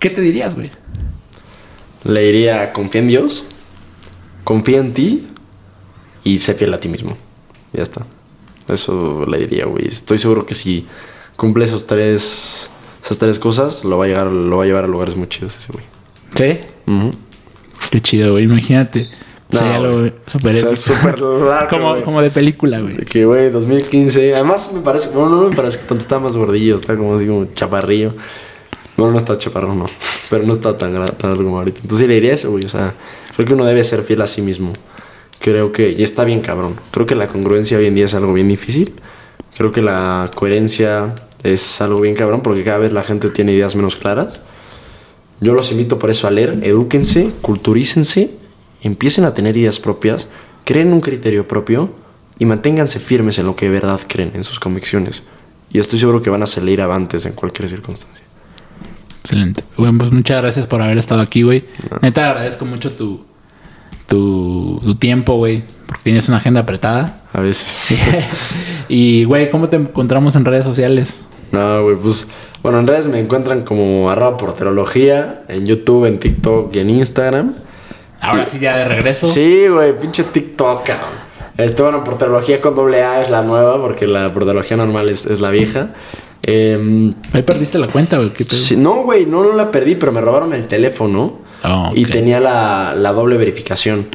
¿Qué 0.00 0.10
te 0.10 0.20
dirías, 0.20 0.56
güey? 0.56 0.68
Le 2.02 2.22
diría, 2.22 2.72
confía 2.72 3.02
en 3.02 3.06
Dios, 3.06 3.44
confía 4.42 4.78
en 4.78 4.92
ti 4.92 5.28
y 6.24 6.40
sé 6.40 6.54
fiel 6.54 6.74
a 6.74 6.78
ti 6.78 6.88
mismo. 6.88 7.16
Ya 7.72 7.84
está. 7.84 8.04
Eso 8.66 9.26
le 9.28 9.38
diría, 9.38 9.66
güey. 9.66 9.86
Estoy 9.86 10.18
seguro 10.18 10.44
que 10.44 10.56
si 10.56 10.88
cumple 11.36 11.66
esos 11.66 11.86
tres, 11.86 12.68
esas 13.00 13.20
tres 13.20 13.38
cosas, 13.38 13.84
lo 13.84 13.96
va 13.96 14.06
a, 14.06 14.08
llegar, 14.08 14.26
lo 14.26 14.56
va 14.56 14.64
a 14.64 14.66
llevar 14.66 14.82
a 14.82 14.88
lugares 14.88 15.14
muy 15.14 15.28
chidos 15.28 15.56
ese 15.56 15.70
güey. 15.70 15.84
Sí. 16.34 16.66
Ujú. 16.90 17.12
Qué 17.94 18.00
chido, 18.02 18.32
güey. 18.32 18.42
Imagínate. 18.42 19.06
No, 19.52 19.58
Sería 19.60 19.76
algo 19.76 20.10
súper 20.26 20.56
O 20.64 20.74
sea, 21.46 21.68
como, 21.70 22.00
como 22.02 22.20
de 22.20 22.30
película, 22.30 22.80
güey. 22.80 22.96
Que, 22.96 23.24
güey, 23.24 23.50
2015. 23.50 24.34
Además, 24.34 24.72
me 24.74 24.80
parece. 24.80 25.10
Bueno, 25.10 25.30
no 25.42 25.48
me 25.48 25.54
parece 25.54 25.78
que 25.78 25.84
tanto 25.84 26.02
está 26.02 26.18
más 26.18 26.36
gordillo. 26.36 26.74
Está 26.74 26.96
como 26.96 27.14
así 27.14 27.24
como 27.24 27.44
chaparrillo. 27.54 28.14
No, 28.96 29.12
no 29.12 29.16
está 29.16 29.38
chaparro, 29.38 29.72
no. 29.76 29.86
Pero 30.28 30.42
no 30.42 30.52
está 30.54 30.76
tan, 30.76 30.92
gra- 30.92 31.12
tan 31.16 31.30
alto 31.30 31.44
como 31.44 31.56
ahorita. 31.58 31.78
Entonces 31.82 32.08
le 32.08 32.14
diría 32.14 32.34
eso, 32.34 32.50
güey. 32.50 32.64
O 32.64 32.68
sea, 32.68 32.94
creo 33.36 33.46
que 33.46 33.54
uno 33.54 33.64
debe 33.64 33.84
ser 33.84 34.02
fiel 34.02 34.22
a 34.22 34.26
sí 34.26 34.42
mismo. 34.42 34.72
Creo 35.38 35.70
que. 35.70 35.90
Y 35.92 36.02
está 36.02 36.24
bien, 36.24 36.40
cabrón. 36.40 36.74
Creo 36.90 37.06
que 37.06 37.14
la 37.14 37.28
congruencia 37.28 37.78
hoy 37.78 37.86
en 37.86 37.94
día 37.94 38.06
es 38.06 38.14
algo 38.16 38.32
bien 38.32 38.48
difícil. 38.48 38.92
Creo 39.56 39.70
que 39.70 39.82
la 39.82 40.28
coherencia 40.34 41.14
es 41.44 41.80
algo 41.80 42.00
bien 42.00 42.16
cabrón 42.16 42.40
porque 42.42 42.64
cada 42.64 42.78
vez 42.78 42.90
la 42.90 43.04
gente 43.04 43.30
tiene 43.30 43.52
ideas 43.52 43.76
menos 43.76 43.94
claras. 43.94 44.40
Yo 45.40 45.54
los 45.54 45.70
invito 45.72 45.98
por 45.98 46.10
eso 46.10 46.26
a 46.26 46.30
leer, 46.30 46.60
edúquense, 46.62 47.30
culturícense, 47.42 48.30
empiecen 48.82 49.24
a 49.24 49.34
tener 49.34 49.56
ideas 49.56 49.80
propias, 49.80 50.28
creen 50.64 50.92
un 50.92 51.00
criterio 51.00 51.46
propio 51.48 51.90
y 52.38 52.44
manténganse 52.44 52.98
firmes 53.00 53.38
en 53.38 53.46
lo 53.46 53.56
que 53.56 53.66
de 53.66 53.72
verdad 53.72 54.00
creen, 54.06 54.32
en 54.34 54.44
sus 54.44 54.60
convicciones. 54.60 55.22
Y 55.70 55.78
estoy 55.78 55.98
seguro 55.98 56.22
que 56.22 56.30
van 56.30 56.42
a 56.42 56.46
salir 56.46 56.80
avantes 56.80 57.26
en 57.26 57.32
cualquier 57.32 57.68
circunstancia. 57.68 58.22
Excelente. 59.20 59.64
Bueno, 59.76 59.98
pues 59.98 60.12
muchas 60.12 60.40
gracias 60.42 60.66
por 60.66 60.82
haber 60.82 60.98
estado 60.98 61.20
aquí, 61.20 61.42
güey. 61.42 61.64
Neta, 62.02 62.28
agradezco 62.28 62.64
mucho 62.64 62.92
tu, 62.92 63.24
tu, 64.06 64.80
tu 64.84 64.94
tiempo, 64.96 65.36
güey. 65.36 65.62
Porque 65.86 66.02
tienes 66.04 66.28
una 66.28 66.36
agenda 66.38 66.60
apretada. 66.60 67.22
A 67.32 67.40
veces. 67.40 67.78
y, 68.88 69.24
güey, 69.24 69.50
¿cómo 69.50 69.68
te 69.68 69.76
encontramos 69.76 70.36
en 70.36 70.44
redes 70.44 70.64
sociales? 70.64 71.16
No, 71.54 71.82
güey, 71.84 71.96
pues. 71.96 72.26
Bueno, 72.62 72.78
en 72.80 72.86
redes 72.86 73.06
me 73.06 73.18
encuentran 73.18 73.62
como 73.62 74.10
arroba 74.10 74.36
porterología, 74.36 75.42
en 75.48 75.66
YouTube, 75.66 76.06
en 76.06 76.18
TikTok 76.18 76.74
y 76.74 76.78
en 76.80 76.90
Instagram. 76.90 77.54
Ahora 78.20 78.46
sí, 78.46 78.58
ya 78.58 78.76
de 78.78 78.86
regreso. 78.86 79.26
Sí, 79.26 79.68
güey, 79.68 79.98
pinche 79.98 80.24
TikTok, 80.24 80.84
cabrón. 80.84 81.10
Este, 81.58 81.82
bueno, 81.82 82.02
porterología 82.02 82.60
con 82.60 82.74
doble 82.74 83.02
A 83.02 83.20
es 83.20 83.28
la 83.30 83.42
nueva, 83.42 83.80
porque 83.80 84.06
la 84.06 84.32
porterología 84.32 84.76
normal 84.76 85.10
es, 85.10 85.26
es 85.26 85.40
la 85.40 85.50
vieja. 85.50 85.90
Em, 86.42 87.14
Ahí 87.32 87.42
perdiste 87.42 87.78
la 87.78 87.88
cuenta, 87.88 88.16
güey. 88.16 88.32
¿Qué 88.32 88.44
pedo? 88.44 88.56
sí, 88.56 88.76
no, 88.76 89.02
güey, 89.02 89.26
no, 89.26 89.44
no 89.44 89.52
la 89.52 89.70
perdí, 89.70 89.94
pero 89.94 90.10
me 90.12 90.20
robaron 90.20 90.52
el 90.54 90.66
teléfono 90.66 91.38
Ah, 91.62 91.90
y 91.94 92.04
tenía 92.04 92.40
la, 92.40 92.94
la 92.96 93.12
doble 93.12 93.36
verificación. 93.38 94.06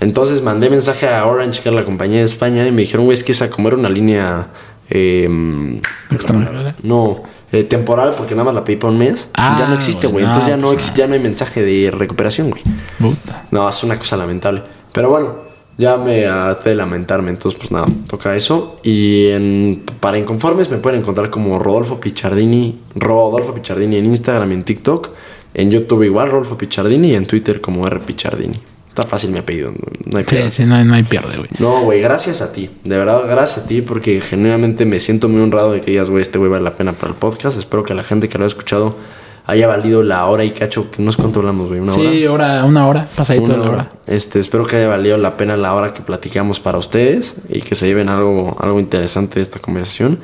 Entonces 0.00 0.42
mandé 0.42 0.70
mensaje 0.70 1.08
a 1.08 1.26
Orange, 1.26 1.62
que 1.62 1.68
es 1.68 1.74
la 1.74 1.84
compañía 1.84 2.20
de 2.20 2.24
España, 2.24 2.66
y 2.66 2.72
me 2.72 2.82
dijeron, 2.82 3.04
güey, 3.04 3.16
es 3.16 3.22
que 3.22 3.32
esa 3.32 3.50
como 3.50 3.68
era 3.68 3.76
una 3.76 3.88
línea... 3.88 4.48
em, 4.90 5.80
Extranjera. 6.10 6.74
no, 6.82 7.22
eh, 7.52 7.64
temporal, 7.64 8.14
porque 8.16 8.34
nada 8.34 8.44
más 8.44 8.54
la 8.54 8.64
pedí 8.64 8.78
un 8.86 8.98
mes. 8.98 9.28
Ah, 9.34 9.56
ya 9.58 9.66
no 9.66 9.74
existe, 9.74 10.06
güey, 10.06 10.24
no, 10.24 10.30
Entonces 10.30 10.50
ya 10.50 10.56
no, 10.56 10.72
pues 10.72 10.90
no. 10.90 10.96
ya 10.96 11.06
no 11.06 11.14
hay 11.14 11.20
mensaje 11.20 11.62
de 11.62 11.90
recuperación, 11.90 12.50
güey. 12.50 12.62
No, 13.50 13.68
es 13.68 13.82
una 13.82 13.98
cosa 13.98 14.16
lamentable. 14.16 14.62
Pero 14.92 15.08
bueno, 15.10 15.34
ya 15.76 15.96
me 15.96 16.26
harté 16.26 16.70
de 16.70 16.74
lamentarme. 16.76 17.30
Entonces, 17.30 17.58
pues 17.58 17.72
nada, 17.72 17.86
toca 18.06 18.36
eso. 18.36 18.76
Y 18.82 19.28
en, 19.28 19.82
para 19.98 20.18
inconformes 20.18 20.70
me 20.70 20.76
pueden 20.76 21.00
encontrar 21.00 21.30
como 21.30 21.58
Rodolfo 21.58 21.98
Pichardini. 21.98 22.78
Rodolfo 22.94 23.54
Pichardini 23.54 23.96
en 23.96 24.06
Instagram 24.06 24.50
y 24.50 24.54
en 24.54 24.64
TikTok. 24.64 25.10
En 25.54 25.70
YouTube 25.70 26.04
igual, 26.04 26.30
Rodolfo 26.30 26.56
Pichardini. 26.56 27.12
Y 27.12 27.14
en 27.14 27.26
Twitter 27.26 27.60
como 27.60 27.86
R 27.86 27.98
Pichardini. 28.00 28.60
Está 28.90 29.04
fácil 29.04 29.30
mi 29.30 29.38
apellido. 29.38 29.72
No 30.04 30.18
hay 30.18 30.24
Sí, 30.24 30.36
pedo. 30.36 30.50
sí, 30.50 30.64
no, 30.66 30.74
hay- 30.74 30.84
no 30.84 30.92
hay 30.94 31.04
pierde, 31.04 31.36
güey. 31.38 31.48
No, 31.58 31.80
güey, 31.82 32.00
gracias 32.02 32.42
a 32.42 32.52
ti. 32.52 32.68
De 32.84 32.98
verdad, 32.98 33.22
gracias 33.26 33.64
a 33.64 33.68
ti 33.68 33.80
porque 33.80 34.20
genuinamente 34.20 34.84
me 34.84 34.98
siento 34.98 35.28
muy 35.28 35.40
honrado 35.40 35.72
de 35.72 35.80
que 35.80 35.92
digas, 35.92 36.10
güey, 36.10 36.20
este 36.22 36.38
güey 36.38 36.50
vale 36.50 36.64
la 36.64 36.72
pena 36.76 36.92
para 36.92 37.12
el 37.12 37.18
podcast. 37.18 37.56
Espero 37.58 37.82
que 37.84 37.94
la 37.94 38.02
gente 38.02 38.28
que 38.28 38.36
lo 38.36 38.44
ha 38.44 38.46
escuchado 38.48 38.96
haya 39.46 39.66
valido 39.66 40.02
la 40.02 40.26
hora 40.26 40.44
y 40.44 40.50
cacho, 40.50 40.90
que 40.90 41.02
no 41.02 41.10
es 41.10 41.16
cuánto 41.16 41.38
hablamos, 41.40 41.68
güey, 41.68 41.80
una 41.80 41.94
hora. 41.94 42.10
Sí, 42.10 42.26
hora, 42.26 42.64
una 42.64 42.86
hora, 42.86 43.08
pasadito 43.16 43.46
Una 43.46 43.54
de 43.54 43.58
la 43.60 43.64
hora. 43.70 43.76
hora. 43.82 43.92
Este, 44.06 44.38
espero 44.38 44.66
que 44.66 44.76
haya 44.76 44.86
valido 44.88 45.16
la 45.16 45.36
pena 45.36 45.56
la 45.56 45.74
hora 45.74 45.92
que 45.92 46.02
platicamos 46.02 46.60
para 46.60 46.78
ustedes 46.78 47.36
y 47.48 47.60
que 47.60 47.74
se 47.74 47.86
lleven 47.86 48.08
algo, 48.08 48.56
algo 48.60 48.78
interesante 48.78 49.36
de 49.36 49.42
esta 49.42 49.58
conversación. 49.60 50.18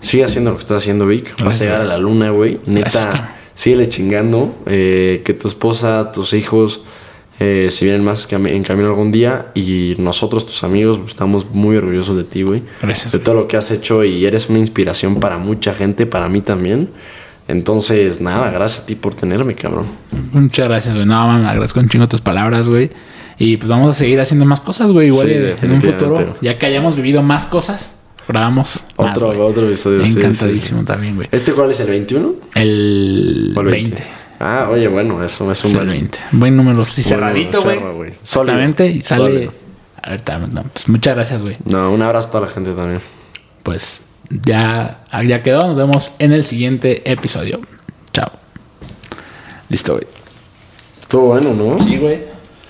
Sigue 0.00 0.24
haciendo 0.24 0.50
lo 0.50 0.56
que 0.56 0.60
estás 0.62 0.78
haciendo, 0.78 1.06
Vic. 1.06 1.30
Vas 1.32 1.40
a 1.40 1.44
Gracias, 1.44 1.60
llegar 1.62 1.80
a 1.80 1.84
la 1.84 1.98
luna, 1.98 2.30
güey. 2.30 2.60
Gracias, 2.66 3.04
Neta, 3.06 3.10
cabrón. 3.18 3.28
síguele 3.54 3.88
chingando. 3.88 4.54
eh, 4.66 5.22
que 5.24 5.34
tu 5.34 5.48
esposa, 5.48 6.12
tus 6.12 6.32
hijos, 6.34 6.82
eh, 7.40 7.68
se 7.70 7.84
vienen 7.84 8.04
más 8.04 8.30
en 8.32 8.62
camino 8.64 8.88
algún 8.88 9.12
día. 9.12 9.46
Y 9.54 9.94
nosotros, 9.98 10.46
tus 10.46 10.64
amigos, 10.64 10.98
pues, 10.98 11.10
estamos 11.10 11.46
muy 11.50 11.76
orgullosos 11.76 12.16
de 12.16 12.24
ti, 12.24 12.42
güey. 12.42 12.62
Gracias. 12.82 13.12
De 13.12 13.18
todo 13.18 13.34
lo 13.34 13.48
que 13.48 13.56
has 13.56 13.70
hecho 13.70 14.04
y 14.04 14.26
eres 14.26 14.48
una 14.48 14.58
inspiración 14.58 15.20
para 15.20 15.38
mucha 15.38 15.74
gente, 15.74 16.06
para 16.06 16.28
mí 16.28 16.40
también. 16.40 16.90
Entonces, 17.46 18.20
nada, 18.20 18.50
gracias 18.50 18.82
a 18.82 18.86
ti 18.86 18.94
por 18.94 19.14
tenerme, 19.14 19.54
cabrón. 19.54 19.86
Muchas 20.32 20.68
gracias, 20.68 20.94
güey. 20.94 21.06
No, 21.06 21.26
man, 21.26 21.46
agradezco 21.46 21.80
un 21.80 21.88
chingo 21.88 22.06
tus 22.06 22.20
palabras, 22.20 22.68
güey. 22.68 22.90
Y 23.38 23.56
pues 23.56 23.68
vamos 23.68 23.94
a 23.94 23.98
seguir 23.98 24.20
haciendo 24.20 24.44
más 24.44 24.60
cosas, 24.60 24.90
güey. 24.90 25.06
Igual 25.06 25.28
Sí, 25.28 25.64
en 25.64 25.72
un 25.72 25.80
futuro, 25.80 26.36
ya 26.42 26.58
que 26.58 26.66
hayamos 26.66 26.96
vivido 26.96 27.22
más 27.22 27.46
cosas, 27.46 27.92
grabamos 28.26 28.84
Otro, 28.96 29.28
otro 29.46 29.66
episodio. 29.66 30.04
sí, 30.04 30.18
Encantadísimo 30.18 30.80
sí. 30.80 30.86
también, 30.86 31.14
güey. 31.16 31.28
¿Este 31.30 31.52
cuál 31.52 31.70
es 31.70 31.80
el 31.80 31.86
21? 31.88 32.34
El 32.54 33.52
¿O 33.56 33.60
el 33.60 33.66
20. 33.66 34.02
Ah, 34.40 34.68
oye, 34.70 34.86
bueno, 34.88 35.22
eso 35.24 35.50
es 35.50 35.64
un 35.64 35.72
buen- 35.72 35.88
20. 35.88 36.18
Buen 36.32 36.56
número. 36.56 36.84
Sí, 36.84 37.02
Buen 37.02 37.08
cerradito, 37.08 37.60
güey. 37.94 38.12
Exactamente. 38.22 38.86
Y 38.86 39.02
sale. 39.02 39.24
Sólido. 39.32 39.52
Ahorita, 40.02 40.38
no, 40.38 40.62
pues 40.64 40.88
muchas 40.88 41.16
gracias, 41.16 41.42
güey. 41.42 41.56
No, 41.64 41.90
un 41.92 42.00
abrazo 42.02 42.28
a 42.28 42.30
toda 42.30 42.46
la 42.46 42.52
gente 42.52 42.72
también. 42.72 43.00
Pues 43.62 44.02
ya, 44.30 45.04
ya 45.26 45.42
quedó. 45.42 45.66
Nos 45.66 45.76
vemos 45.76 46.12
en 46.18 46.32
el 46.32 46.44
siguiente 46.44 47.10
episodio. 47.10 47.60
Chao. 48.12 48.30
Listo, 49.68 49.94
güey. 49.94 50.06
Estuvo 51.00 51.28
bueno, 51.28 51.52
¿no? 51.54 51.78
Sí, 51.78 51.96
güey. 51.96 52.20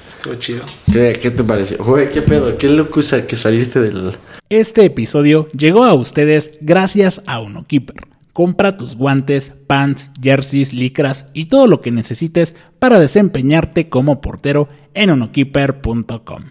Estuvo 0.09 0.35
chido. 0.37 0.65
¿Qué, 0.91 1.19
qué 1.23 1.31
te 1.31 1.45
pareció? 1.45 1.79
Güey, 1.85 2.11
qué 2.11 2.23
pedo, 2.23 2.57
qué 2.57 2.69
loco 2.69 3.01
que 3.01 3.37
saliste 3.37 3.81
del... 3.81 4.17
Este 4.49 4.85
episodio 4.87 5.49
llegó 5.53 5.85
a 5.85 5.93
ustedes 5.95 6.53
gracias 6.61 7.21
a 7.27 7.41
UnoKeeper. 7.41 7.97
Compra 8.39 8.77
tus 8.77 8.95
guantes, 8.95 9.53
pants, 9.67 10.13
jerseys, 10.23 10.73
licras 10.73 11.27
y 11.33 11.47
todo 11.47 11.67
lo 11.67 11.81
que 11.81 11.91
necesites 11.91 12.55
para 12.79 13.01
desempeñarte 13.01 13.89
como 13.89 14.21
portero 14.21 14.69
en 14.95 15.11
unokeeper.com 15.11 16.45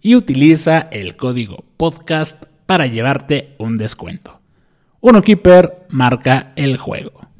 y 0.00 0.14
utiliza 0.14 0.78
el 0.92 1.16
código 1.16 1.64
podcast 1.76 2.44
para 2.64 2.86
llevarte 2.86 3.56
un 3.58 3.76
descuento. 3.76 4.38
Unokeeper 5.00 5.88
marca 5.88 6.52
el 6.54 6.76
juego. 6.76 7.31